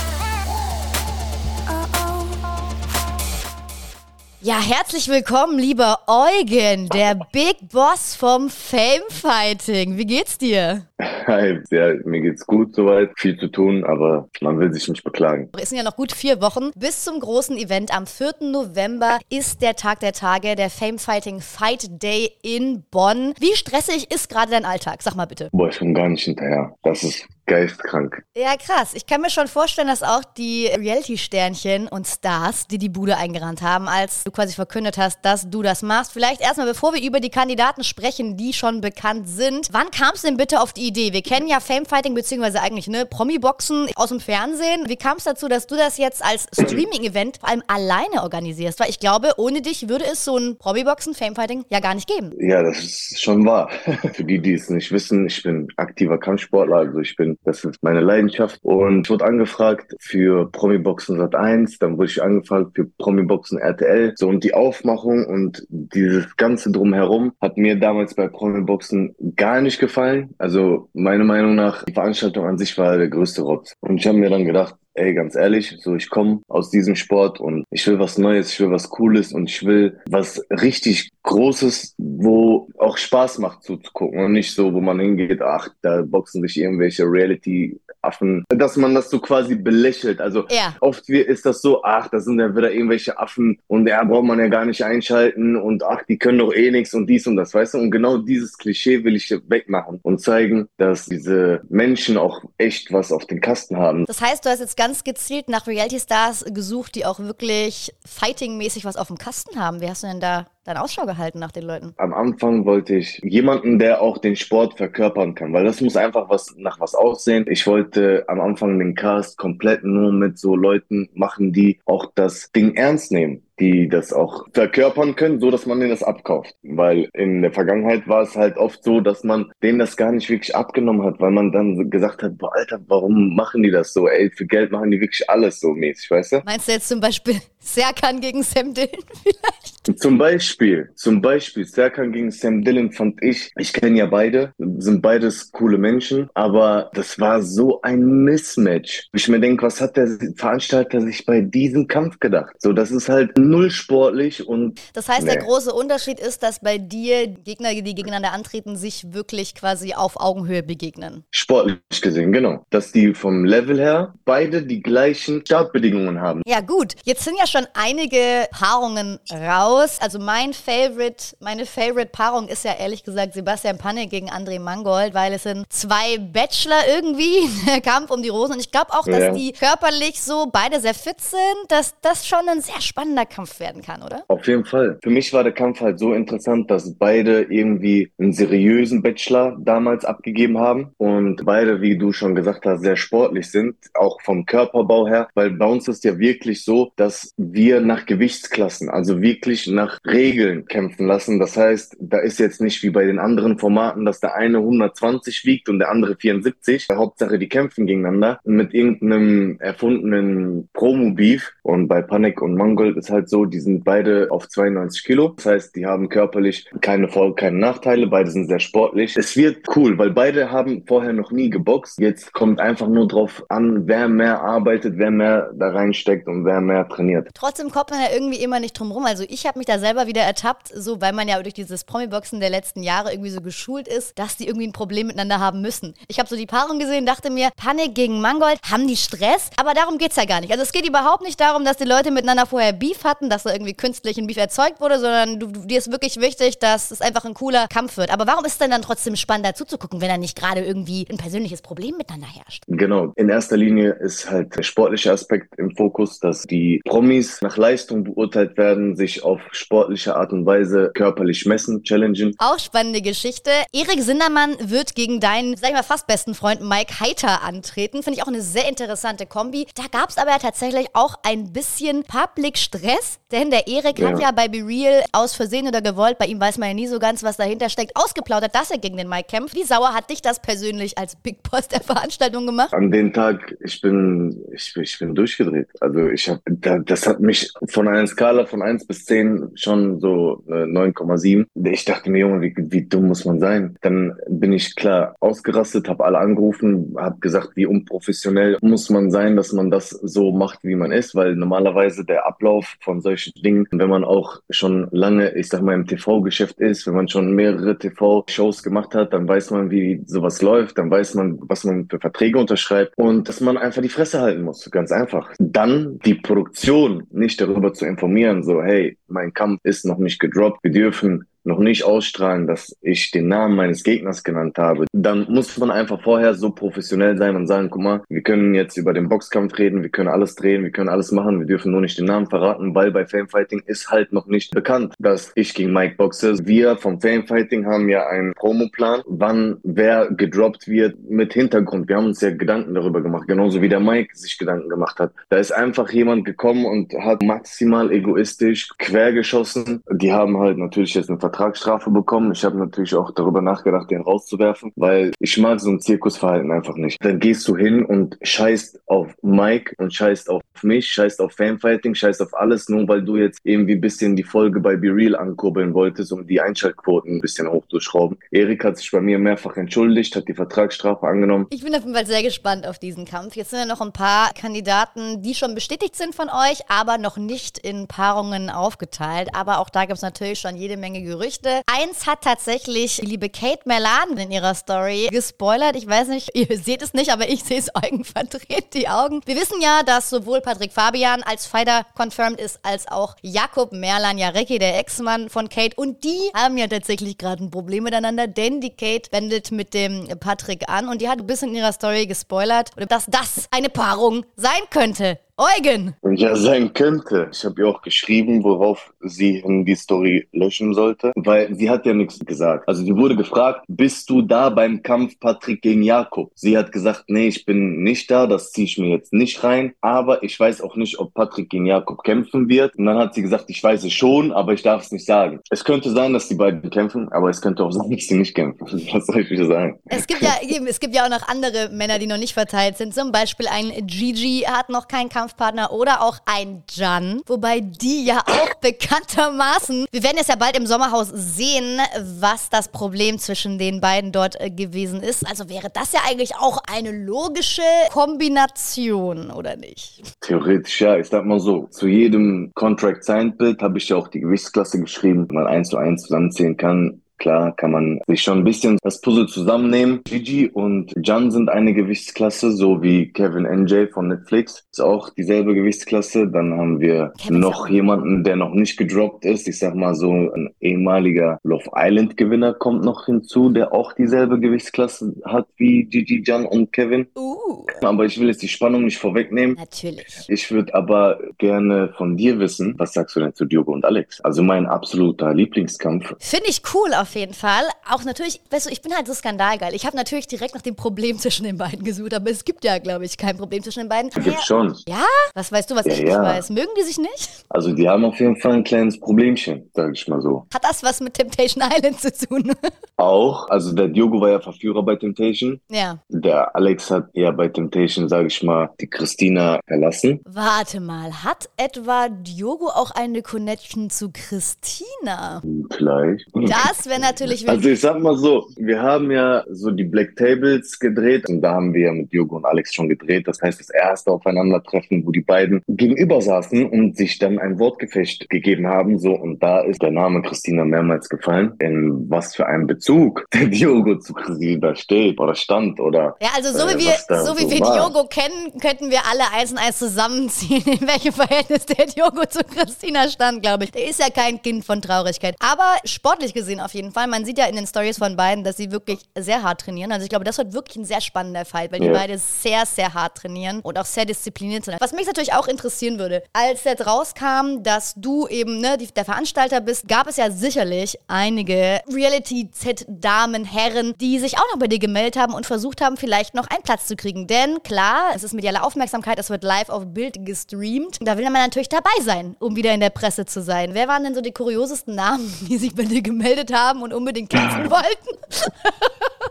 Ja, 4.42 4.60
herzlich 4.60 5.08
willkommen, 5.08 5.58
lieber 5.58 6.00
Eugen, 6.06 6.90
der 6.90 7.18
Big 7.32 7.56
Boss 7.72 8.14
vom 8.14 8.50
Fame 8.50 9.02
Fighting. 9.08 9.96
Wie 9.96 10.04
geht's 10.04 10.36
dir? 10.36 10.82
Hi, 11.00 11.58
ja, 11.70 11.94
mir 12.04 12.20
geht's 12.20 12.46
gut 12.46 12.74
soweit. 12.74 13.10
Viel 13.16 13.38
zu 13.38 13.48
tun, 13.48 13.82
aber 13.84 14.28
man 14.42 14.58
will 14.60 14.70
sich 14.72 14.88
nicht 14.88 15.04
beklagen. 15.04 15.48
Es 15.58 15.70
sind 15.70 15.78
ja 15.78 15.84
noch 15.84 15.96
gut 15.96 16.12
vier 16.12 16.42
Wochen. 16.42 16.70
Bis 16.76 17.02
zum 17.02 17.18
großen 17.18 17.56
Event 17.56 17.96
am 17.96 18.06
4. 18.06 18.34
November 18.42 19.18
ist 19.30 19.62
der 19.62 19.74
Tag 19.74 20.00
der 20.00 20.12
Tage, 20.12 20.54
der 20.54 20.68
Fame 20.68 20.98
Fighting 20.98 21.40
Fight 21.40 22.02
Day 22.02 22.30
in 22.42 22.84
Bonn. 22.90 23.32
Wie 23.40 23.56
stressig 23.56 24.12
ist 24.12 24.28
gerade 24.28 24.50
dein 24.50 24.66
Alltag? 24.66 25.02
Sag 25.02 25.16
mal 25.16 25.26
bitte. 25.26 25.48
Boah, 25.52 25.70
ich 25.70 25.78
bin 25.78 25.94
gar 25.94 26.10
nicht 26.10 26.24
hinterher. 26.24 26.74
Das 26.82 27.02
ist 27.02 27.26
geistkrank. 27.46 28.22
Ja, 28.36 28.56
krass. 28.56 28.92
Ich 28.94 29.06
kann 29.06 29.20
mir 29.20 29.30
schon 29.30 29.48
vorstellen, 29.48 29.88
dass 29.88 30.02
auch 30.02 30.24
die 30.24 30.66
Reality-Sternchen 30.66 31.88
und 31.88 32.06
Stars, 32.06 32.66
die 32.66 32.78
die 32.78 32.88
Bude 32.88 33.16
eingerannt 33.16 33.62
haben, 33.62 33.88
als 33.88 34.24
du 34.24 34.30
quasi 34.30 34.54
verkündet 34.54 34.98
hast, 34.98 35.20
dass 35.22 35.48
du 35.48 35.62
das 35.62 35.82
machst. 35.82 36.12
Vielleicht 36.12 36.40
erstmal, 36.40 36.66
bevor 36.66 36.94
wir 36.94 37.02
über 37.02 37.20
die 37.20 37.30
Kandidaten 37.30 37.84
sprechen, 37.84 38.36
die 38.36 38.52
schon 38.52 38.80
bekannt 38.80 39.28
sind. 39.28 39.68
Wann 39.72 39.90
kam 39.90 40.10
es 40.14 40.22
denn 40.22 40.36
bitte 40.36 40.60
auf 40.60 40.72
die 40.72 40.88
Idee? 40.88 41.12
Wir 41.12 41.22
kennen 41.22 41.48
ja 41.48 41.60
Famefighting, 41.60 42.14
beziehungsweise 42.14 42.60
eigentlich 42.60 42.88
ne 42.88 43.06
Promi-Boxen 43.06 43.88
aus 43.94 44.08
dem 44.08 44.20
Fernsehen. 44.20 44.88
Wie 44.88 44.96
kam 44.96 45.16
es 45.18 45.24
dazu, 45.24 45.48
dass 45.48 45.66
du 45.66 45.76
das 45.76 45.98
jetzt 45.98 46.24
als 46.24 46.46
Streaming-Event 46.52 47.38
vor 47.38 47.48
allem 47.48 47.62
alleine 47.66 48.22
organisierst? 48.22 48.80
Weil 48.80 48.90
ich 48.90 49.00
glaube, 49.00 49.32
ohne 49.36 49.62
dich 49.62 49.88
würde 49.88 50.04
es 50.04 50.24
so 50.24 50.36
ein 50.36 50.58
Promi-Boxen, 50.58 51.14
Famefighting 51.14 51.64
ja 51.70 51.80
gar 51.80 51.94
nicht 51.94 52.08
geben. 52.08 52.32
Ja, 52.38 52.62
das 52.62 52.78
ist 52.78 53.22
schon 53.22 53.44
wahr. 53.46 53.70
Für 54.12 54.24
die, 54.24 54.40
die 54.40 54.54
es 54.54 54.68
nicht 54.70 54.92
wissen, 54.92 55.26
ich 55.26 55.42
bin 55.42 55.68
aktiver 55.76 56.18
Kampfsportler, 56.18 56.76
also 56.76 56.98
ich 56.98 57.16
bin, 57.16 57.35
das 57.44 57.64
ist 57.64 57.82
meine 57.82 58.00
Leidenschaft. 58.00 58.58
Und 58.62 59.06
ich 59.06 59.10
wurde 59.10 59.24
angefragt 59.24 59.94
für 60.00 60.50
Promi-Boxen 60.50 61.18
Sat 61.18 61.34
1, 61.34 61.78
dann 61.78 61.96
wurde 61.96 62.10
ich 62.10 62.22
angefragt 62.22 62.72
für 62.74 62.86
Promi-Boxen 62.98 63.58
RTL. 63.58 64.12
So, 64.16 64.28
und 64.28 64.44
die 64.44 64.54
Aufmachung 64.54 65.26
und 65.26 65.66
dieses 65.68 66.36
Ganze 66.36 66.70
drumherum 66.70 67.32
hat 67.40 67.56
mir 67.56 67.78
damals 67.78 68.14
bei 68.14 68.28
Promi-Boxen 68.28 69.14
gar 69.36 69.60
nicht 69.60 69.78
gefallen. 69.78 70.34
Also 70.38 70.88
meiner 70.92 71.24
Meinung 71.24 71.54
nach, 71.54 71.84
die 71.84 71.92
Veranstaltung 71.92 72.46
an 72.46 72.58
sich 72.58 72.76
war 72.78 72.96
der 72.96 73.08
größte 73.08 73.42
Rotz. 73.42 73.74
Und 73.80 73.98
ich 73.98 74.06
habe 74.06 74.18
mir 74.18 74.30
dann 74.30 74.44
gedacht, 74.44 74.76
ey, 74.96 75.14
ganz 75.14 75.34
ehrlich, 75.36 75.76
so 75.80 75.94
ich 75.94 76.10
komme 76.10 76.40
aus 76.48 76.70
diesem 76.70 76.96
Sport 76.96 77.40
und 77.40 77.64
ich 77.70 77.86
will 77.86 77.98
was 77.98 78.18
Neues, 78.18 78.52
ich 78.52 78.60
will 78.60 78.70
was 78.70 78.88
Cooles 78.88 79.32
und 79.32 79.48
ich 79.50 79.64
will 79.64 79.98
was 80.10 80.42
richtig 80.50 81.10
Großes, 81.22 81.94
wo 81.98 82.68
auch 82.78 82.96
Spaß 82.96 83.38
macht 83.38 83.64
zuzugucken 83.64 84.24
und 84.24 84.32
nicht 84.32 84.54
so, 84.54 84.72
wo 84.72 84.80
man 84.80 85.00
hingeht, 85.00 85.42
ach, 85.42 85.68
da 85.82 86.02
boxen 86.02 86.40
sich 86.42 86.56
irgendwelche 86.56 87.02
Reality-Affen, 87.04 88.44
dass 88.48 88.76
man 88.76 88.94
das 88.94 89.10
so 89.10 89.18
quasi 89.18 89.56
belächelt. 89.56 90.20
Also 90.20 90.44
Ja. 90.50 90.76
oft 90.80 91.08
ist 91.08 91.44
das 91.44 91.62
so, 91.62 91.82
ach, 91.82 92.08
da 92.08 92.20
sind 92.20 92.38
ja 92.38 92.54
wieder 92.54 92.72
irgendwelche 92.72 93.18
Affen 93.18 93.58
und 93.66 93.88
ja, 93.88 94.04
braucht 94.04 94.24
man 94.24 94.38
ja 94.38 94.46
gar 94.46 94.64
nicht 94.64 94.84
einschalten 94.84 95.56
und 95.56 95.82
ach, 95.82 96.04
die 96.04 96.16
können 96.18 96.38
doch 96.38 96.54
eh 96.54 96.70
nichts 96.70 96.94
und 96.94 97.08
dies 97.08 97.26
und 97.26 97.36
das, 97.36 97.52
weißt 97.52 97.74
du? 97.74 97.78
Und 97.78 97.90
genau 97.90 98.18
dieses 98.18 98.56
Klischee 98.56 99.02
will 99.02 99.16
ich 99.16 99.34
wegmachen 99.48 99.98
und 100.02 100.20
zeigen, 100.20 100.68
dass 100.76 101.06
diese 101.06 101.62
Menschen 101.68 102.16
auch 102.16 102.44
echt 102.56 102.92
was 102.92 103.10
auf 103.10 103.26
den 103.26 103.40
Kasten 103.40 103.76
haben. 103.76 104.04
Das 104.06 104.20
heißt, 104.20 104.44
du 104.44 104.50
hast 104.50 104.60
jetzt 104.60 104.76
ganz 104.76 104.85
ganz 104.86 105.02
gezielt 105.02 105.48
nach 105.48 105.66
Reality 105.66 105.98
Stars 105.98 106.44
gesucht, 106.44 106.94
die 106.94 107.06
auch 107.06 107.18
wirklich 107.18 107.92
fighting-mäßig 108.06 108.84
was 108.84 108.96
auf 108.96 109.08
dem 109.08 109.18
Kasten 109.18 109.58
haben. 109.58 109.80
Wie 109.80 109.88
hast 109.88 110.04
du 110.04 110.06
denn 110.06 110.20
da 110.20 110.46
dann 110.62 110.76
Ausschau 110.76 111.06
gehalten 111.06 111.40
nach 111.40 111.50
den 111.50 111.64
Leuten? 111.64 111.92
Am 111.96 112.14
Anfang 112.14 112.64
wollte 112.66 112.94
ich 112.94 113.20
jemanden, 113.24 113.80
der 113.80 114.00
auch 114.00 114.18
den 114.18 114.36
Sport 114.36 114.76
verkörpern 114.76 115.34
kann, 115.34 115.52
weil 115.52 115.64
das 115.64 115.80
muss 115.80 115.96
einfach 115.96 116.28
was 116.28 116.54
nach 116.56 116.78
was 116.78 116.94
aussehen. 116.94 117.46
Ich 117.48 117.66
wollte 117.66 118.26
am 118.28 118.40
Anfang 118.40 118.78
den 118.78 118.94
Cast 118.94 119.38
komplett 119.38 119.82
nur 119.82 120.12
mit 120.12 120.38
so 120.38 120.54
Leuten 120.54 121.08
machen, 121.14 121.52
die 121.52 121.80
auch 121.84 122.12
das 122.14 122.52
Ding 122.52 122.76
ernst 122.76 123.10
nehmen 123.10 123.45
die 123.58 123.88
das 123.88 124.12
auch 124.12 124.46
verkörpern 124.52 125.16
können, 125.16 125.40
so 125.40 125.50
dass 125.50 125.66
man 125.66 125.80
denen 125.80 125.90
das 125.90 126.02
abkauft. 126.02 126.54
Weil 126.62 127.08
in 127.14 127.42
der 127.42 127.52
Vergangenheit 127.52 128.06
war 128.08 128.22
es 128.22 128.36
halt 128.36 128.56
oft 128.56 128.82
so, 128.82 129.00
dass 129.00 129.24
man 129.24 129.50
denen 129.62 129.78
das 129.78 129.96
gar 129.96 130.12
nicht 130.12 130.28
wirklich 130.28 130.54
abgenommen 130.54 131.04
hat, 131.04 131.20
weil 131.20 131.30
man 131.30 131.52
dann 131.52 131.90
gesagt 131.90 132.22
hat, 132.22 132.38
boah, 132.38 132.54
Alter, 132.54 132.80
warum 132.86 133.34
machen 133.34 133.62
die 133.62 133.70
das 133.70 133.92
so? 133.92 134.08
Ey, 134.08 134.30
für 134.30 134.46
Geld 134.46 134.72
machen 134.72 134.90
die 134.90 135.00
wirklich 135.00 135.28
alles 135.28 135.60
so 135.60 135.70
mäßig, 135.72 136.10
weißt 136.10 136.32
du? 136.32 136.42
Meinst 136.44 136.68
du 136.68 136.72
jetzt 136.72 136.88
zum 136.88 137.00
Beispiel 137.00 137.36
Serkan 137.58 138.20
gegen 138.20 138.42
Sam 138.42 138.74
Dillon 138.74 138.90
vielleicht? 139.22 139.98
Zum 139.98 140.18
Beispiel, 140.18 140.90
zum 140.94 141.22
Beispiel, 141.22 141.64
Serkan 141.64 142.12
gegen 142.12 142.30
Sam 142.32 142.62
Dillon 142.62 142.90
fand 142.90 143.22
ich, 143.22 143.52
ich 143.56 143.72
kenne 143.72 143.98
ja 143.98 144.06
beide, 144.06 144.52
sind 144.58 145.00
beides 145.00 145.52
coole 145.52 145.78
Menschen, 145.78 146.28
aber 146.34 146.90
das 146.94 147.20
war 147.20 147.42
so 147.42 147.80
ein 147.82 148.24
Mismatch. 148.24 149.08
Ich 149.12 149.28
mir 149.28 149.38
denke, 149.38 149.64
was 149.64 149.80
hat 149.80 149.96
der 149.96 150.08
Veranstalter 150.36 151.00
sich 151.00 151.24
bei 151.24 151.40
diesem 151.40 151.86
Kampf 151.86 152.18
gedacht? 152.18 152.54
So, 152.58 152.72
das 152.72 152.90
ist 152.90 153.08
halt 153.08 153.38
null 153.48 153.70
sportlich 153.70 154.46
und. 154.46 154.80
Das 154.92 155.08
heißt, 155.08 155.22
nee. 155.22 155.32
der 155.32 155.42
große 155.42 155.72
Unterschied 155.72 156.20
ist, 156.20 156.42
dass 156.42 156.60
bei 156.60 156.78
dir 156.78 157.26
Gegner, 157.26 157.74
die 157.74 157.94
gegeneinander 157.94 158.32
antreten, 158.32 158.76
sich 158.76 159.12
wirklich 159.12 159.54
quasi 159.54 159.94
auf 159.94 160.18
Augenhöhe 160.20 160.62
begegnen. 160.62 161.24
Sportlich 161.30 161.78
gesehen, 162.00 162.32
genau. 162.32 162.64
Dass 162.70 162.92
die 162.92 163.14
vom 163.14 163.44
Level 163.44 163.78
her 163.78 164.14
beide 164.24 164.62
die 164.62 164.80
gleichen 164.80 165.40
Startbedingungen 165.42 166.20
haben. 166.20 166.42
Ja, 166.46 166.60
gut. 166.60 166.94
Jetzt 167.04 167.24
sind 167.24 167.36
ja 167.38 167.46
schon 167.46 167.66
einige 167.74 168.48
Paarungen 168.50 169.18
raus. 169.32 169.98
Also 170.00 170.18
mein 170.18 170.52
Favorite, 170.52 171.36
meine 171.40 171.66
Favorite-Paarung 171.66 172.48
ist 172.48 172.64
ja 172.64 172.74
ehrlich 172.74 173.04
gesagt 173.04 173.34
Sebastian 173.34 173.78
Panik 173.78 174.10
gegen 174.10 174.30
André 174.30 174.60
Mangold, 174.60 175.14
weil 175.14 175.32
es 175.32 175.44
sind 175.44 175.66
zwei 175.72 176.18
Bachelor 176.18 176.86
irgendwie, 176.88 177.48
der 177.66 177.80
Kampf 177.80 178.10
um 178.10 178.22
die 178.22 178.28
Rosen. 178.28 178.54
Und 178.54 178.60
ich 178.60 178.70
glaube 178.70 178.92
auch, 178.92 179.04
dass 179.04 179.20
ja. 179.20 179.30
die 179.32 179.52
körperlich 179.52 180.22
so 180.22 180.46
beide 180.50 180.80
sehr 180.80 180.94
fit 180.94 181.20
sind, 181.20 181.40
dass 181.68 181.94
das 182.02 182.26
schon 182.26 182.48
ein 182.48 182.60
sehr 182.60 182.80
spannender 182.80 183.26
Kampf 183.36 183.46
Kampf 183.46 183.60
werden 183.60 183.82
kann, 183.82 184.02
oder? 184.02 184.24
Auf 184.28 184.46
jeden 184.46 184.64
Fall. 184.64 184.98
Für 185.02 185.10
mich 185.10 185.32
war 185.32 185.44
der 185.44 185.52
Kampf 185.52 185.80
halt 185.80 185.98
so 185.98 186.12
interessant, 186.12 186.70
dass 186.70 186.94
beide 186.94 187.42
irgendwie 187.42 188.10
einen 188.18 188.32
seriösen 188.32 189.02
Bachelor 189.02 189.56
damals 189.60 190.04
abgegeben 190.04 190.58
haben 190.58 190.92
und 190.96 191.44
beide, 191.44 191.80
wie 191.80 191.96
du 191.96 192.12
schon 192.12 192.34
gesagt 192.34 192.66
hast, 192.66 192.82
sehr 192.82 192.96
sportlich 192.96 193.50
sind, 193.50 193.76
auch 193.94 194.20
vom 194.22 194.46
Körperbau 194.46 195.06
her, 195.06 195.28
weil 195.34 195.50
bei 195.50 195.66
uns 195.66 195.86
ist 195.86 196.04
ja 196.04 196.18
wirklich 196.18 196.64
so, 196.64 196.92
dass 196.96 197.32
wir 197.36 197.80
nach 197.80 198.06
Gewichtsklassen, 198.06 198.88
also 198.88 199.20
wirklich 199.22 199.66
nach 199.66 199.98
Regeln 200.04 200.66
kämpfen 200.66 201.06
lassen. 201.06 201.38
Das 201.38 201.56
heißt, 201.56 201.96
da 202.00 202.18
ist 202.18 202.38
jetzt 202.38 202.60
nicht 202.60 202.82
wie 202.82 202.90
bei 202.90 203.04
den 203.04 203.18
anderen 203.18 203.58
Formaten, 203.58 204.04
dass 204.04 204.20
der 204.20 204.34
eine 204.34 204.58
120 204.58 205.44
wiegt 205.44 205.68
und 205.68 205.78
der 205.78 205.90
andere 205.90 206.16
74. 206.16 206.88
Hauptsache, 206.92 207.38
die 207.38 207.48
kämpfen 207.48 207.86
gegeneinander 207.86 208.40
mit 208.44 208.74
irgendeinem 208.74 209.58
erfundenen 209.60 210.68
Promo-Beef. 210.72 211.52
Und 211.62 211.88
bei 211.88 212.00
Panik 212.00 212.40
und 212.42 212.54
Mangold 212.54 212.96
ist 212.96 213.10
halt 213.10 213.25
halt 213.26 213.30
so, 213.30 213.44
die 213.44 213.60
sind 213.60 213.84
beide 213.84 214.28
auf 214.30 214.48
92 214.48 215.04
Kilo. 215.04 215.28
Das 215.36 215.46
heißt, 215.46 215.76
die 215.76 215.86
haben 215.86 216.08
körperlich 216.08 216.66
keine 216.80 217.08
Vor 217.08 217.34
keine 217.34 217.58
Nachteile. 217.58 218.06
Beide 218.06 218.30
sind 218.30 218.46
sehr 218.46 218.60
sportlich. 218.60 219.16
Es 219.16 219.36
wird 219.36 219.64
cool, 219.74 219.98
weil 219.98 220.10
beide 220.10 220.50
haben 220.50 220.84
vorher 220.86 221.12
noch 221.12 221.32
nie 221.32 221.50
geboxt. 221.50 221.98
Jetzt 221.98 222.32
kommt 222.32 222.60
einfach 222.60 222.88
nur 222.88 223.08
drauf 223.08 223.44
an, 223.48 223.86
wer 223.86 224.08
mehr 224.08 224.40
arbeitet, 224.40 224.94
wer 224.96 225.10
mehr 225.10 225.50
da 225.54 225.70
reinsteckt 225.70 226.28
und 226.28 226.44
wer 226.44 226.60
mehr 226.60 226.88
trainiert. 226.88 227.28
Trotzdem 227.34 227.70
kommt 227.70 227.90
man 227.90 228.00
ja 228.00 228.08
irgendwie 228.12 228.42
immer 228.42 228.60
nicht 228.60 228.78
drum 228.78 228.92
rum. 228.92 229.04
Also 229.04 229.24
ich 229.28 229.46
habe 229.46 229.58
mich 229.58 229.66
da 229.66 229.78
selber 229.78 230.06
wieder 230.06 230.22
ertappt, 230.22 230.68
so 230.68 231.00
weil 231.00 231.12
man 231.12 231.28
ja 231.28 231.40
durch 231.42 231.54
dieses 231.54 231.84
Promi-Boxen 231.84 232.40
der 232.40 232.50
letzten 232.50 232.82
Jahre 232.82 233.12
irgendwie 233.12 233.30
so 233.30 233.40
geschult 233.40 233.88
ist, 233.88 234.18
dass 234.18 234.36
die 234.36 234.46
irgendwie 234.46 234.68
ein 234.68 234.72
Problem 234.72 235.08
miteinander 235.08 235.40
haben 235.40 235.60
müssen. 235.60 235.94
Ich 236.08 236.18
habe 236.18 236.28
so 236.28 236.36
die 236.36 236.46
Paarung 236.46 236.78
gesehen, 236.78 237.06
dachte 237.06 237.30
mir, 237.30 237.50
Panik 237.56 237.94
gegen 237.94 238.20
Mangold, 238.20 238.58
haben 238.70 238.86
die 238.86 238.96
Stress? 238.96 239.50
Aber 239.56 239.74
darum 239.74 239.98
geht 239.98 240.10
es 240.10 240.16
ja 240.16 240.24
gar 240.24 240.40
nicht. 240.40 240.52
Also 240.52 240.62
es 240.62 240.72
geht 240.72 240.88
überhaupt 240.88 241.22
nicht 241.22 241.40
darum, 241.40 241.64
dass 241.64 241.76
die 241.76 241.84
Leute 241.84 242.10
miteinander 242.10 242.46
vorher 242.46 242.72
Beef 242.72 243.04
hatten 243.04 243.15
hatten, 243.16 243.30
dass 243.30 243.44
da 243.44 243.52
irgendwie 243.52 243.74
künstlich 243.74 244.18
ein 244.18 244.26
Beef 244.26 244.36
erzeugt 244.36 244.80
wurde, 244.80 244.98
sondern 244.98 245.40
du, 245.40 245.46
dir 245.46 245.78
ist 245.78 245.90
wirklich 245.90 246.20
wichtig, 246.20 246.58
dass 246.58 246.90
es 246.90 247.00
einfach 247.00 247.24
ein 247.24 247.34
cooler 247.34 247.66
Kampf 247.68 247.96
wird. 247.96 248.12
Aber 248.12 248.26
warum 248.26 248.44
ist 248.44 248.52
es 248.52 248.58
denn 248.58 248.70
dann 248.70 248.82
trotzdem 248.82 249.16
spannend, 249.16 249.46
dazu 249.46 249.64
zu 249.64 249.78
gucken, 249.78 250.00
wenn 250.00 250.08
da 250.08 250.18
nicht 250.18 250.38
gerade 250.38 250.64
irgendwie 250.64 251.06
ein 251.10 251.16
persönliches 251.16 251.62
Problem 251.62 251.96
miteinander 251.96 252.26
herrscht? 252.26 252.64
Genau. 252.66 253.12
In 253.16 253.28
erster 253.28 253.56
Linie 253.56 253.92
ist 253.92 254.30
halt 254.30 254.56
der 254.56 254.62
sportliche 254.62 255.12
Aspekt 255.12 255.58
im 255.58 255.74
Fokus, 255.74 256.18
dass 256.18 256.42
die 256.42 256.80
Promis 256.84 257.40
nach 257.40 257.56
Leistung 257.56 258.04
beurteilt 258.04 258.56
werden, 258.58 258.96
sich 258.96 259.22
auf 259.22 259.40
sportliche 259.52 260.16
Art 260.16 260.32
und 260.32 260.44
Weise 260.44 260.90
körperlich 260.94 261.46
messen, 261.46 261.82
challengen. 261.82 262.34
Auch 262.38 262.58
spannende 262.58 263.00
Geschichte. 263.00 263.50
Erik 263.72 264.02
Sindermann 264.02 264.56
wird 264.60 264.94
gegen 264.94 265.20
deinen, 265.20 265.56
sag 265.56 265.70
ich 265.70 265.74
mal, 265.74 265.82
fast 265.82 266.06
besten 266.06 266.34
Freund 266.34 266.60
Mike 266.60 267.00
Heiter 267.00 267.42
antreten. 267.42 268.02
Finde 268.02 268.18
ich 268.18 268.22
auch 268.22 268.28
eine 268.28 268.42
sehr 268.42 268.68
interessante 268.68 269.26
Kombi. 269.26 269.66
Da 269.74 269.84
gab 269.90 270.10
es 270.10 270.18
aber 270.18 270.30
ja 270.30 270.38
tatsächlich 270.38 270.88
auch 270.92 271.16
ein 271.22 271.52
bisschen 271.52 272.04
Public 272.04 272.58
Stress 272.58 273.05
ist, 273.06 273.20
denn 273.32 273.50
der 273.50 273.66
Erik 273.66 273.98
ja. 273.98 274.08
hat 274.08 274.20
ja 274.20 274.30
bei 274.32 274.48
Be 274.48 274.58
Real 274.58 275.02
aus 275.12 275.34
Versehen 275.34 275.66
oder 275.66 275.82
gewollt, 275.82 276.18
bei 276.18 276.26
ihm 276.26 276.40
weiß 276.40 276.58
man 276.58 276.68
ja 276.68 276.74
nie 276.74 276.86
so 276.86 276.98
ganz, 276.98 277.22
was 277.22 277.36
dahinter 277.36 277.68
steckt, 277.68 277.92
ausgeplaudert, 277.94 278.54
dass 278.54 278.70
er 278.70 278.78
gegen 278.78 278.96
den 278.96 279.08
Mike 279.08 279.28
kämpft. 279.28 279.54
Wie 279.54 279.64
sauer 279.64 279.94
hat 279.94 280.10
dich 280.10 280.22
das 280.22 280.40
persönlich 280.40 280.98
als 280.98 281.16
Big 281.16 281.42
Boss 281.42 281.68
der 281.68 281.80
Veranstaltung 281.80 282.46
gemacht? 282.46 282.72
An 282.72 282.90
dem 282.90 283.12
Tag, 283.12 283.56
ich 283.60 283.80
bin, 283.80 284.44
ich, 284.52 284.74
ich 284.76 284.98
bin 284.98 285.14
durchgedreht. 285.14 285.68
Also 285.80 286.08
ich 286.08 286.28
habe, 286.28 286.40
das 286.84 287.06
hat 287.06 287.20
mich 287.20 287.52
von 287.68 287.88
einer 287.88 288.06
Skala 288.06 288.46
von 288.46 288.62
1 288.62 288.86
bis 288.86 289.04
10 289.06 289.52
schon 289.54 290.00
so 290.00 290.42
9,7. 290.48 291.46
Äh, 291.64 291.70
ich 291.70 291.84
dachte 291.84 292.10
mir, 292.10 292.18
Junge, 292.18 292.40
wie, 292.42 292.54
wie 292.56 292.82
dumm 292.82 293.08
muss 293.08 293.24
man 293.24 293.40
sein? 293.40 293.76
Dann 293.82 294.16
bin 294.28 294.52
ich 294.52 294.76
klar 294.76 295.16
ausgerastet, 295.20 295.88
habe 295.88 296.04
alle 296.04 296.18
angerufen, 296.18 296.94
habe 296.96 297.18
gesagt, 297.20 297.50
wie 297.54 297.66
unprofessionell 297.66 298.58
muss 298.60 298.90
man 298.90 299.10
sein, 299.10 299.36
dass 299.36 299.52
man 299.52 299.70
das 299.70 299.90
so 299.90 300.32
macht, 300.32 300.60
wie 300.62 300.76
man 300.76 300.92
ist, 300.92 301.14
weil 301.14 301.36
normalerweise 301.36 302.04
der 302.04 302.26
Ablauf 302.26 302.76
von 302.80 302.95
von 302.96 303.02
solchen 303.02 303.32
Dingen. 303.42 303.66
Wenn 303.70 303.90
man 303.90 304.04
auch 304.04 304.40
schon 304.48 304.88
lange, 304.90 305.34
ich 305.36 305.48
sag 305.48 305.62
mal, 305.62 305.74
im 305.74 305.86
TV-Geschäft 305.86 306.58
ist, 306.60 306.86
wenn 306.86 306.94
man 306.94 307.08
schon 307.08 307.32
mehrere 307.32 307.76
TV-Shows 307.78 308.62
gemacht 308.62 308.94
hat, 308.94 309.12
dann 309.12 309.28
weiß 309.28 309.50
man, 309.50 309.70
wie 309.70 310.02
sowas 310.06 310.40
läuft, 310.40 310.78
dann 310.78 310.90
weiß 310.90 311.14
man, 311.14 311.38
was 311.42 311.64
man 311.64 311.88
für 311.88 312.00
Verträge 312.00 312.38
unterschreibt 312.38 312.96
und 312.96 313.28
dass 313.28 313.40
man 313.40 313.58
einfach 313.58 313.82
die 313.82 313.88
Fresse 313.88 314.20
halten 314.20 314.42
muss. 314.42 314.70
Ganz 314.70 314.92
einfach. 314.92 315.30
Dann 315.38 315.98
die 316.04 316.14
Produktion 316.14 317.06
nicht 317.10 317.40
darüber 317.40 317.72
zu 317.72 317.84
informieren, 317.84 318.42
so, 318.42 318.62
hey, 318.62 318.96
mein 319.08 319.34
Kampf 319.34 319.60
ist 319.64 319.84
noch 319.84 319.98
nicht 319.98 320.18
gedroppt, 320.18 320.60
wir 320.62 320.70
dürfen 320.70 321.26
noch 321.46 321.58
nicht 321.58 321.84
ausstrahlen, 321.84 322.46
dass 322.46 322.76
ich 322.82 323.10
den 323.10 323.28
Namen 323.28 323.56
meines 323.56 323.84
Gegners 323.84 324.24
genannt 324.24 324.58
habe, 324.58 324.86
dann 324.92 325.26
muss 325.30 325.56
man 325.58 325.70
einfach 325.70 326.02
vorher 326.02 326.34
so 326.34 326.50
professionell 326.50 327.16
sein 327.16 327.36
und 327.36 327.46
sagen, 327.46 327.70
guck 327.70 327.82
mal, 327.82 328.02
wir 328.08 328.22
können 328.22 328.54
jetzt 328.54 328.76
über 328.76 328.92
den 328.92 329.08
Boxkampf 329.08 329.56
reden, 329.58 329.82
wir 329.82 329.90
können 329.90 330.08
alles 330.08 330.34
drehen, 330.34 330.64
wir 330.64 330.70
können 330.70 330.88
alles 330.88 331.12
machen, 331.12 331.38
wir 331.38 331.46
dürfen 331.46 331.72
nur 331.72 331.80
nicht 331.80 331.98
den 331.98 332.06
Namen 332.06 332.28
verraten, 332.28 332.74
weil 332.74 332.90
bei 332.90 333.06
Famefighting 333.06 333.62
ist 333.66 333.90
halt 333.90 334.12
noch 334.12 334.26
nicht 334.26 334.50
bekannt, 334.52 334.94
dass 334.98 335.32
ich 335.34 335.54
gegen 335.54 335.72
Mike 335.72 335.94
boxe. 335.96 336.46
Wir 336.46 336.76
vom 336.76 337.00
Famefighting 337.00 337.66
haben 337.66 337.88
ja 337.88 338.06
einen 338.08 338.34
Promoplan, 338.34 339.02
wann 339.06 339.58
wer 339.62 340.10
gedroppt 340.10 340.66
wird 340.68 340.96
mit 341.08 341.32
Hintergrund. 341.32 341.88
Wir 341.88 341.96
haben 341.96 342.06
uns 342.06 342.20
ja 342.20 342.30
Gedanken 342.30 342.74
darüber 342.74 343.00
gemacht, 343.00 343.28
genauso 343.28 343.62
wie 343.62 343.68
der 343.68 343.80
Mike 343.80 344.16
sich 344.16 344.38
Gedanken 344.38 344.68
gemacht 344.68 344.98
hat. 344.98 345.12
Da 345.28 345.36
ist 345.36 345.52
einfach 345.52 345.90
jemand 345.90 346.24
gekommen 346.24 346.66
und 346.66 346.92
hat 346.94 347.22
maximal 347.22 347.92
egoistisch 347.92 348.70
quergeschossen. 348.78 349.82
Die 349.92 350.12
haben 350.12 350.38
halt 350.38 350.58
natürlich 350.58 350.94
jetzt 350.94 351.08
eine 351.08 351.18
Vertragsstrafe 351.36 351.90
bekommen. 351.90 352.32
Ich 352.32 352.44
habe 352.44 352.56
natürlich 352.56 352.94
auch 352.94 353.10
darüber 353.10 353.42
nachgedacht, 353.42 353.90
den 353.90 354.00
rauszuwerfen, 354.00 354.72
weil 354.76 355.12
ich 355.20 355.36
mag 355.36 355.60
so 355.60 355.68
ein 355.68 355.80
Zirkusverhalten 355.80 356.50
einfach 356.50 356.76
nicht. 356.76 356.96
Dann 357.04 357.20
gehst 357.20 357.46
du 357.46 357.56
hin 357.56 357.84
und 357.84 358.16
scheißt 358.22 358.80
auf 358.86 359.14
Mike 359.20 359.74
und 359.76 359.92
scheißt 359.92 360.30
auf 360.30 360.42
mich, 360.62 360.88
scheißt 360.88 361.20
auf 361.20 361.32
Fanfighting, 361.32 361.94
scheißt 361.94 362.22
auf 362.22 362.34
alles, 362.34 362.70
nur 362.70 362.88
weil 362.88 363.02
du 363.02 363.16
jetzt 363.16 363.40
irgendwie 363.44 363.74
ein 363.74 363.82
bisschen 363.82 364.16
die 364.16 364.22
Folge 364.22 364.60
bei 364.60 364.76
Be 364.76 364.88
Real 364.88 365.14
ankurbeln 365.14 365.74
wolltest, 365.74 366.10
um 366.10 366.26
die 366.26 366.40
Einschaltquoten 366.40 367.16
ein 367.16 367.20
bisschen 367.20 367.50
hochzuschrauben. 367.50 368.16
Erik 368.30 368.64
hat 368.64 368.78
sich 368.78 368.90
bei 368.90 369.02
mir 369.02 369.18
mehrfach 369.18 369.58
entschuldigt, 369.58 370.16
hat 370.16 370.28
die 370.28 370.34
Vertragsstrafe 370.34 371.06
angenommen. 371.06 371.46
Ich 371.50 371.62
bin 371.62 371.74
auf 371.74 371.82
jeden 371.82 371.94
Fall 371.94 372.06
sehr 372.06 372.22
gespannt 372.22 372.66
auf 372.66 372.78
diesen 372.78 373.04
Kampf. 373.04 373.36
Jetzt 373.36 373.50
sind 373.50 373.58
ja 373.58 373.66
noch 373.66 373.82
ein 373.82 373.92
paar 373.92 374.32
Kandidaten, 374.32 375.20
die 375.20 375.34
schon 375.34 375.54
bestätigt 375.54 375.96
sind 375.96 376.14
von 376.14 376.28
euch, 376.28 376.60
aber 376.68 376.96
noch 376.96 377.18
nicht 377.18 377.58
in 377.58 377.88
Paarungen 377.88 378.48
aufgeteilt. 378.48 379.28
Aber 379.34 379.58
auch 379.58 379.68
da 379.68 379.82
gibt 379.82 379.96
es 379.96 380.02
natürlich 380.02 380.38
schon 380.38 380.56
jede 380.56 380.78
Menge 380.78 381.02
Gerüchte 381.02 381.25
Gerüchte. 381.26 381.62
Eins 381.66 382.06
hat 382.06 382.22
tatsächlich 382.22 382.98
die 382.98 383.06
liebe 383.06 383.28
Kate 383.28 383.62
Merlan 383.64 384.16
in 384.16 384.30
ihrer 384.30 384.54
Story 384.54 385.08
gespoilert. 385.10 385.74
Ich 385.74 385.84
weiß 385.84 386.06
nicht, 386.06 386.30
ihr 386.34 386.56
seht 386.56 386.82
es 386.82 386.94
nicht, 386.94 387.10
aber 387.10 387.28
ich 387.28 387.42
sehe 387.42 387.58
es 387.58 387.68
Eugen 387.74 388.04
verdreht 388.04 388.74
die 388.74 388.88
Augen. 388.88 389.22
Wir 389.26 389.34
wissen 389.34 389.60
ja, 389.60 389.82
dass 389.82 390.08
sowohl 390.08 390.40
Patrick 390.40 390.72
Fabian 390.72 391.24
als 391.24 391.46
Fighter 391.46 391.84
confirmed 391.96 392.40
ist, 392.40 392.60
als 392.62 392.86
auch 392.86 393.16
Jakob 393.22 393.72
Merlan 393.72 394.18
Jarecki, 394.18 394.60
der 394.60 394.78
Ex-Mann 394.78 395.28
von 395.28 395.48
Kate. 395.48 395.74
Und 395.74 396.04
die 396.04 396.30
haben 396.32 396.58
ja 396.58 396.68
tatsächlich 396.68 397.18
gerade 397.18 397.42
ein 397.42 397.50
Problem 397.50 397.82
miteinander, 397.82 398.28
denn 398.28 398.60
die 398.60 398.70
Kate 398.70 399.10
wendet 399.10 399.50
mit 399.50 399.74
dem 399.74 400.06
Patrick 400.20 400.68
an 400.68 400.88
und 400.88 401.00
die 401.02 401.08
hat 401.08 401.18
ein 401.18 401.26
bisschen 401.26 401.48
in 401.48 401.56
ihrer 401.56 401.72
Story 401.72 402.06
gespoilert, 402.06 402.70
dass 402.88 403.06
das 403.06 403.48
eine 403.50 403.68
Paarung 403.68 404.24
sein 404.36 404.62
könnte. 404.70 405.18
Eugen! 405.38 405.94
Ja, 406.14 406.34
sein 406.34 406.72
könnte. 406.72 407.28
Ich 407.30 407.44
habe 407.44 407.60
ihr 407.60 407.68
auch 407.68 407.82
geschrieben, 407.82 408.42
worauf 408.42 408.94
sie 409.02 409.44
die 409.46 409.74
Story 409.74 410.26
löschen 410.32 410.72
sollte, 410.72 411.12
weil 411.14 411.54
sie 411.54 411.68
hat 411.68 411.84
ja 411.84 411.92
nichts 411.92 412.18
gesagt. 412.20 412.66
Also 412.66 412.82
sie 412.82 412.96
wurde 412.96 413.16
gefragt, 413.16 413.66
bist 413.68 414.08
du 414.08 414.22
da 414.22 414.48
beim 414.48 414.82
Kampf 414.82 415.20
Patrick 415.20 415.60
gegen 415.60 415.82
Jakob? 415.82 416.30
Sie 416.34 416.56
hat 416.56 416.72
gesagt, 416.72 417.04
nee, 417.08 417.28
ich 417.28 417.44
bin 417.44 417.82
nicht 417.82 418.10
da, 418.10 418.26
das 418.26 418.50
ziehe 418.52 418.64
ich 418.64 418.78
mir 418.78 418.88
jetzt 418.88 419.12
nicht 419.12 419.44
rein, 419.44 419.74
aber 419.82 420.22
ich 420.22 420.40
weiß 420.40 420.62
auch 420.62 420.74
nicht, 420.74 420.98
ob 420.98 421.12
Patrick 421.12 421.50
gegen 421.50 421.66
Jakob 421.66 422.02
kämpfen 422.02 422.48
wird. 422.48 422.74
Und 422.76 422.86
dann 422.86 422.96
hat 422.96 423.12
sie 423.12 423.20
gesagt, 423.20 423.44
ich 423.48 423.62
weiß 423.62 423.84
es 423.84 423.92
schon, 423.92 424.32
aber 424.32 424.54
ich 424.54 424.62
darf 424.62 424.84
es 424.84 424.90
nicht 424.90 425.04
sagen. 425.04 425.40
Es 425.50 425.64
könnte 425.64 425.90
sein, 425.90 426.14
dass 426.14 426.28
die 426.28 426.34
beiden 426.34 426.70
kämpfen, 426.70 427.12
aber 427.12 427.28
es 427.28 427.42
könnte 427.42 427.62
auch 427.62 427.72
sein, 427.72 427.90
dass 427.90 428.06
sie 428.06 428.16
nicht 428.16 428.34
kämpfen. 428.34 428.66
Was 428.90 429.04
soll 429.04 429.20
ich 429.20 429.28
wieder 429.28 429.46
sagen? 429.46 429.78
Es 429.84 430.06
gibt 430.06 430.22
ja 430.22 430.36
eben, 430.48 430.66
es 430.66 430.80
gibt 430.80 430.94
ja 430.94 431.04
auch 431.04 431.10
noch 431.10 431.28
andere 431.28 431.68
Männer, 431.72 431.98
die 431.98 432.06
noch 432.06 432.16
nicht 432.16 432.32
verteilt 432.32 432.78
sind. 432.78 432.94
Zum 432.94 433.12
Beispiel 433.12 433.48
ein 433.48 433.86
Gigi 433.86 434.46
hat 434.46 434.70
noch 434.70 434.88
keinen 434.88 435.10
Kampf 435.10 435.25
Kampfpartner 435.26 435.72
oder 435.72 436.02
auch 436.02 436.18
ein 436.24 436.62
Jan, 436.70 437.20
wobei 437.26 437.58
die 437.60 438.04
ja 438.04 438.20
auch 438.20 438.54
bekanntermaßen, 438.60 439.86
wir 439.90 440.02
werden 440.04 440.18
es 440.20 440.28
ja 440.28 440.36
bald 440.36 440.56
im 440.56 440.66
Sommerhaus 440.66 441.08
sehen, 441.08 441.80
was 442.20 442.48
das 442.48 442.68
Problem 442.68 443.18
zwischen 443.18 443.58
den 443.58 443.80
beiden 443.80 444.12
dort 444.12 444.40
äh, 444.40 444.50
gewesen 444.50 445.02
ist. 445.02 445.26
Also 445.28 445.48
wäre 445.48 445.68
das 445.72 445.92
ja 445.92 446.00
eigentlich 446.08 446.36
auch 446.36 446.58
eine 446.72 446.92
logische 446.92 447.62
Kombination, 447.92 449.30
oder 449.30 449.56
nicht? 449.56 450.02
Theoretisch 450.20 450.80
ja, 450.80 450.96
ich 450.96 451.08
sag 451.08 451.24
mal 451.24 451.40
so, 451.40 451.66
zu 451.70 451.88
jedem 451.88 452.52
Contract 452.54 453.04
Signed 453.04 453.36
Bild 453.36 453.60
habe 453.62 453.78
ich 453.78 453.88
ja 453.88 453.96
auch 453.96 454.08
die 454.08 454.20
Gewichtsklasse 454.20 454.80
geschrieben, 454.80 455.26
man 455.32 455.48
eins 455.48 455.70
zu 455.70 455.76
eins 455.76 456.02
zusammenzählen 456.02 456.56
kann. 456.56 457.02
Klar 457.18 457.54
kann 457.56 457.72
man 457.72 458.00
sich 458.06 458.22
schon 458.22 458.38
ein 458.38 458.44
bisschen 458.44 458.78
das 458.82 459.00
Puzzle 459.00 459.26
zusammennehmen. 459.26 460.00
Gigi 460.04 460.48
und 460.48 460.92
Jan 461.02 461.30
sind 461.30 461.48
eine 461.48 461.74
Gewichtsklasse, 461.74 462.52
so 462.52 462.82
wie 462.82 463.12
Kevin 463.12 463.44
NJ 463.44 463.86
von 463.92 464.08
Netflix. 464.08 464.64
Ist 464.70 464.80
auch 464.80 465.10
dieselbe 465.10 465.54
Gewichtsklasse. 465.54 466.28
Dann 466.28 466.54
haben 466.54 466.80
wir 466.80 467.12
Kevin 467.18 467.40
noch 467.40 467.68
jemanden, 467.68 468.24
der 468.24 468.36
noch 468.36 468.52
nicht 468.52 468.76
gedroppt 468.76 469.24
ist. 469.24 469.48
Ich 469.48 469.58
sag 469.58 469.74
mal 469.74 469.94
so, 469.94 470.10
ein 470.10 470.50
ehemaliger 470.60 471.38
Love 471.42 471.70
Island 471.74 472.16
Gewinner 472.16 472.54
kommt 472.54 472.84
noch 472.84 473.06
hinzu, 473.06 473.50
der 473.50 473.72
auch 473.72 473.92
dieselbe 473.92 474.38
Gewichtsklasse 474.38 475.14
hat 475.24 475.46
wie 475.56 475.84
Gigi, 475.84 476.22
Jan 476.24 476.46
und 476.46 476.72
Kevin. 476.72 477.06
Uh, 477.16 477.64
Aber 477.82 478.04
ich 478.04 478.18
will 478.20 478.28
jetzt 478.28 478.42
die 478.42 478.48
Spannung 478.48 478.84
nicht 478.84 478.98
vorwegnehmen. 478.98 479.56
natürlich. 479.56 480.06
Ich 480.28 480.50
würde 480.50 480.74
aber 480.74 481.18
gerne 481.38 481.92
von 481.96 482.16
dir 482.16 482.38
wissen, 482.38 482.74
was 482.78 482.92
sagst 482.92 483.16
du 483.16 483.20
denn 483.20 483.34
zu 483.34 483.44
Diogo 483.44 483.72
und 483.72 483.84
Alex? 483.84 484.20
Also 484.20 484.42
mein 484.42 484.66
absoluter 484.66 485.32
Lieblingskampf. 485.34 486.14
Finde 486.18 486.46
ich 486.48 486.62
cool 486.74 486.92
auf 486.94 487.05
jeden 487.14 487.34
Fall. 487.34 487.62
Auch 487.90 488.04
natürlich, 488.04 488.40
weißt 488.50 488.66
du, 488.66 488.70
ich 488.70 488.82
bin 488.82 488.94
halt 488.94 489.06
so 489.06 489.14
skandalgeil. 489.14 489.74
Ich 489.74 489.86
habe 489.86 489.96
natürlich 489.96 490.26
direkt 490.26 490.54
nach 490.54 490.62
dem 490.62 490.76
Problem 490.76 491.18
zwischen 491.20 491.44
den 491.44 491.58
beiden 491.58 491.84
gesucht, 491.84 492.14
aber 492.14 492.30
es 492.30 492.44
gibt 492.44 492.64
ja, 492.64 492.78
glaube 492.78 493.04
ich, 493.04 493.16
kein 493.16 493.36
Problem 493.36 493.62
zwischen 493.62 493.80
den 493.80 493.88
beiden. 493.88 494.10
Gibt's 494.10 494.46
schon. 494.46 494.74
Ja? 494.88 495.04
Was 495.34 495.52
weißt 495.52 495.70
du, 495.70 495.76
was 495.76 495.86
Ja, 495.86 495.92
ich 495.92 496.00
nicht 496.00 496.08
ja. 496.10 496.22
weiß? 496.22 496.50
Mögen 496.50 496.70
die 496.78 496.82
sich 496.82 496.98
nicht? 496.98 497.44
Also 497.48 497.72
die 497.72 497.88
haben 497.88 498.04
auf 498.04 498.18
jeden 498.18 498.36
Fall 498.40 498.52
ein 498.54 498.64
kleines 498.64 498.98
Problemchen, 498.98 499.70
sage 499.74 499.92
ich 499.92 500.06
mal 500.08 500.20
so. 500.20 500.46
Hat 500.52 500.64
das 500.64 500.82
was 500.82 501.00
mit 501.00 501.14
Temptation 501.14 501.62
Island 501.62 502.00
zu 502.00 502.12
tun? 502.12 502.52
Auch, 502.96 503.48
also 503.50 503.72
der 503.74 503.88
Diogo 503.88 504.20
war 504.20 504.30
ja 504.30 504.40
Verführer 504.40 504.82
bei 504.82 504.96
Temptation. 504.96 505.60
ja. 505.70 505.98
Der 506.08 506.54
Alex 506.56 506.90
hat 506.90 507.08
ja 507.12 507.30
bei 507.30 507.48
Temptation, 507.48 508.08
sage 508.08 508.28
ich 508.28 508.42
mal, 508.42 508.70
die 508.80 508.86
Christina 508.88 509.60
verlassen. 509.66 510.20
Warte 510.24 510.80
mal, 510.80 511.22
hat 511.24 511.48
etwa 511.58 512.08
Diogo 512.08 512.68
auch 512.68 512.90
eine 512.92 513.20
Connection 513.22 513.90
zu 513.90 514.10
Christina? 514.12 515.42
Vielleicht. 515.76 516.26
Das 516.34 516.86
wäre 516.86 516.95
natürlich 516.98 517.48
Also 517.48 517.68
ich 517.68 517.80
sag 517.80 518.00
mal 518.00 518.16
so, 518.16 518.48
wir 518.56 518.82
haben 518.82 519.10
ja 519.10 519.44
so 519.50 519.70
die 519.70 519.84
Black 519.84 520.16
Tables 520.16 520.78
gedreht 520.78 521.28
und 521.28 521.40
da 521.40 521.52
haben 521.52 521.74
wir 521.74 521.86
ja 521.86 521.92
mit 521.92 522.12
Diogo 522.12 522.36
und 522.36 522.44
Alex 522.44 522.74
schon 522.74 522.88
gedreht. 522.88 523.26
Das 523.28 523.40
heißt, 523.40 523.60
das 523.60 523.70
erste 523.70 524.10
Aufeinandertreffen, 524.10 525.06
wo 525.06 525.10
die 525.10 525.20
beiden 525.20 525.62
gegenüber 525.68 526.20
saßen 526.20 526.66
und 526.66 526.96
sich 526.96 527.18
dann 527.18 527.38
ein 527.38 527.58
Wortgefecht 527.58 528.28
gegeben 528.30 528.66
haben. 528.66 528.98
So 528.98 529.12
und 529.12 529.42
da 529.42 529.60
ist 529.60 529.82
der 529.82 529.90
Name 529.90 530.22
Christina 530.22 530.64
mehrmals 530.64 531.08
gefallen. 531.08 531.54
In 531.60 532.08
was 532.10 532.34
für 532.34 532.46
einem 532.46 532.66
Bezug 532.66 533.26
der 533.32 533.46
Diogo 533.46 533.98
zu 533.98 534.14
Christina 534.14 534.74
steht 534.74 535.20
oder 535.20 535.34
stand 535.34 535.80
oder 535.80 536.16
Ja, 536.20 536.28
also 536.34 536.52
so 536.52 536.66
äh, 536.66 536.78
wie 536.78 536.84
wir, 536.84 537.24
so 537.24 537.36
wie 537.36 537.42
so 537.42 537.50
wir 537.50 537.60
war. 537.60 537.74
Diogo 537.74 538.08
kennen, 538.08 538.58
könnten 538.60 538.90
wir 538.90 539.00
alle 539.10 539.24
eins 539.32 539.52
und 539.52 539.58
eins 539.58 539.78
zusammenziehen, 539.78 540.62
in 540.80 540.86
welchem 540.86 541.12
Verhältnis 541.12 541.66
der 541.66 541.86
Diogo 541.86 542.26
zu 542.26 542.40
Christina 542.40 543.08
stand, 543.08 543.42
glaube 543.42 543.64
ich. 543.64 543.72
Der 543.72 543.88
ist 543.88 544.00
ja 544.00 544.10
kein 544.10 544.40
Kind 544.42 544.64
von 544.64 544.80
Traurigkeit. 544.80 545.36
Aber 545.40 545.76
sportlich 545.84 546.34
gesehen 546.34 546.60
auf 546.60 546.74
jeden 546.86 546.94
Fall. 546.94 547.06
Man 547.06 547.24
sieht 547.24 547.38
ja 547.38 547.46
in 547.46 547.56
den 547.56 547.66
Stories 547.66 547.98
von 547.98 548.16
beiden, 548.16 548.44
dass 548.44 548.56
sie 548.56 548.70
wirklich 548.70 549.00
sehr 549.18 549.42
hart 549.42 549.60
trainieren. 549.60 549.92
Also 549.92 550.04
ich 550.04 550.08
glaube, 550.10 550.24
das 550.24 550.38
wird 550.38 550.52
wirklich 550.52 550.76
ein 550.76 550.84
sehr 550.84 551.00
spannender 551.00 551.44
Fight, 551.44 551.72
weil 551.72 551.80
die 551.80 551.86
Ja. 551.86 551.92
beide 551.92 552.18
sehr, 552.18 552.64
sehr 552.66 552.94
hart 552.94 553.16
trainieren 553.18 553.60
und 553.60 553.78
auch 553.78 553.84
sehr 553.84 554.04
diszipliniert 554.04 554.64
sind. 554.64 554.80
Was 554.80 554.92
mich 554.92 555.06
natürlich 555.06 555.32
auch 555.34 555.48
interessieren 555.48 555.98
würde, 555.98 556.22
als 556.32 556.64
jetzt 556.64 556.86
rauskam, 556.86 557.62
dass 557.62 557.94
du 557.96 558.26
eben 558.28 558.60
ne, 558.60 558.76
die, 558.78 558.86
der 558.86 559.04
Veranstalter 559.04 559.60
bist, 559.60 559.88
gab 559.88 560.06
es 560.06 560.16
ja 560.16 560.30
sicherlich 560.30 560.98
einige 561.08 561.80
Reality-Z-Damen, 561.92 563.44
Herren, 563.44 563.94
die 564.00 564.18
sich 564.18 564.38
auch 564.38 564.44
noch 564.52 564.58
bei 564.58 564.66
dir 564.68 564.78
gemeldet 564.78 565.16
haben 565.16 565.34
und 565.34 565.46
versucht 565.46 565.80
haben, 565.80 565.96
vielleicht 565.96 566.34
noch 566.34 566.46
einen 566.48 566.62
Platz 566.62 566.86
zu 566.86 566.96
kriegen. 566.96 567.26
Denn 567.26 567.62
klar, 567.62 568.12
es 568.14 568.22
ist 568.24 568.32
mediale 568.34 568.62
Aufmerksamkeit, 568.62 569.18
es 569.18 569.30
wird 569.30 569.44
live 569.44 569.68
auf 569.68 569.84
Bild 569.86 570.24
gestreamt. 570.24 570.98
Da 571.00 571.16
will 571.16 571.24
man 571.24 571.42
natürlich 571.42 571.68
dabei 571.68 571.90
sein, 572.02 572.36
um 572.38 572.56
wieder 572.56 572.72
in 572.72 572.80
der 572.80 572.90
Presse 572.90 573.26
zu 573.26 573.42
sein. 573.42 573.70
Wer 573.74 573.88
waren 573.88 574.04
denn 574.04 574.14
so 574.14 574.20
die 574.20 574.32
kuriosesten 574.32 574.94
Namen, 574.94 575.32
die 575.48 575.58
sich 575.58 575.74
bei 575.74 575.84
dir 575.84 576.02
gemeldet 576.02 576.52
haben 576.52 576.75
und 576.82 576.92
unbedingt 576.92 577.30
kämpfen 577.30 577.70
wollten? 577.70 578.18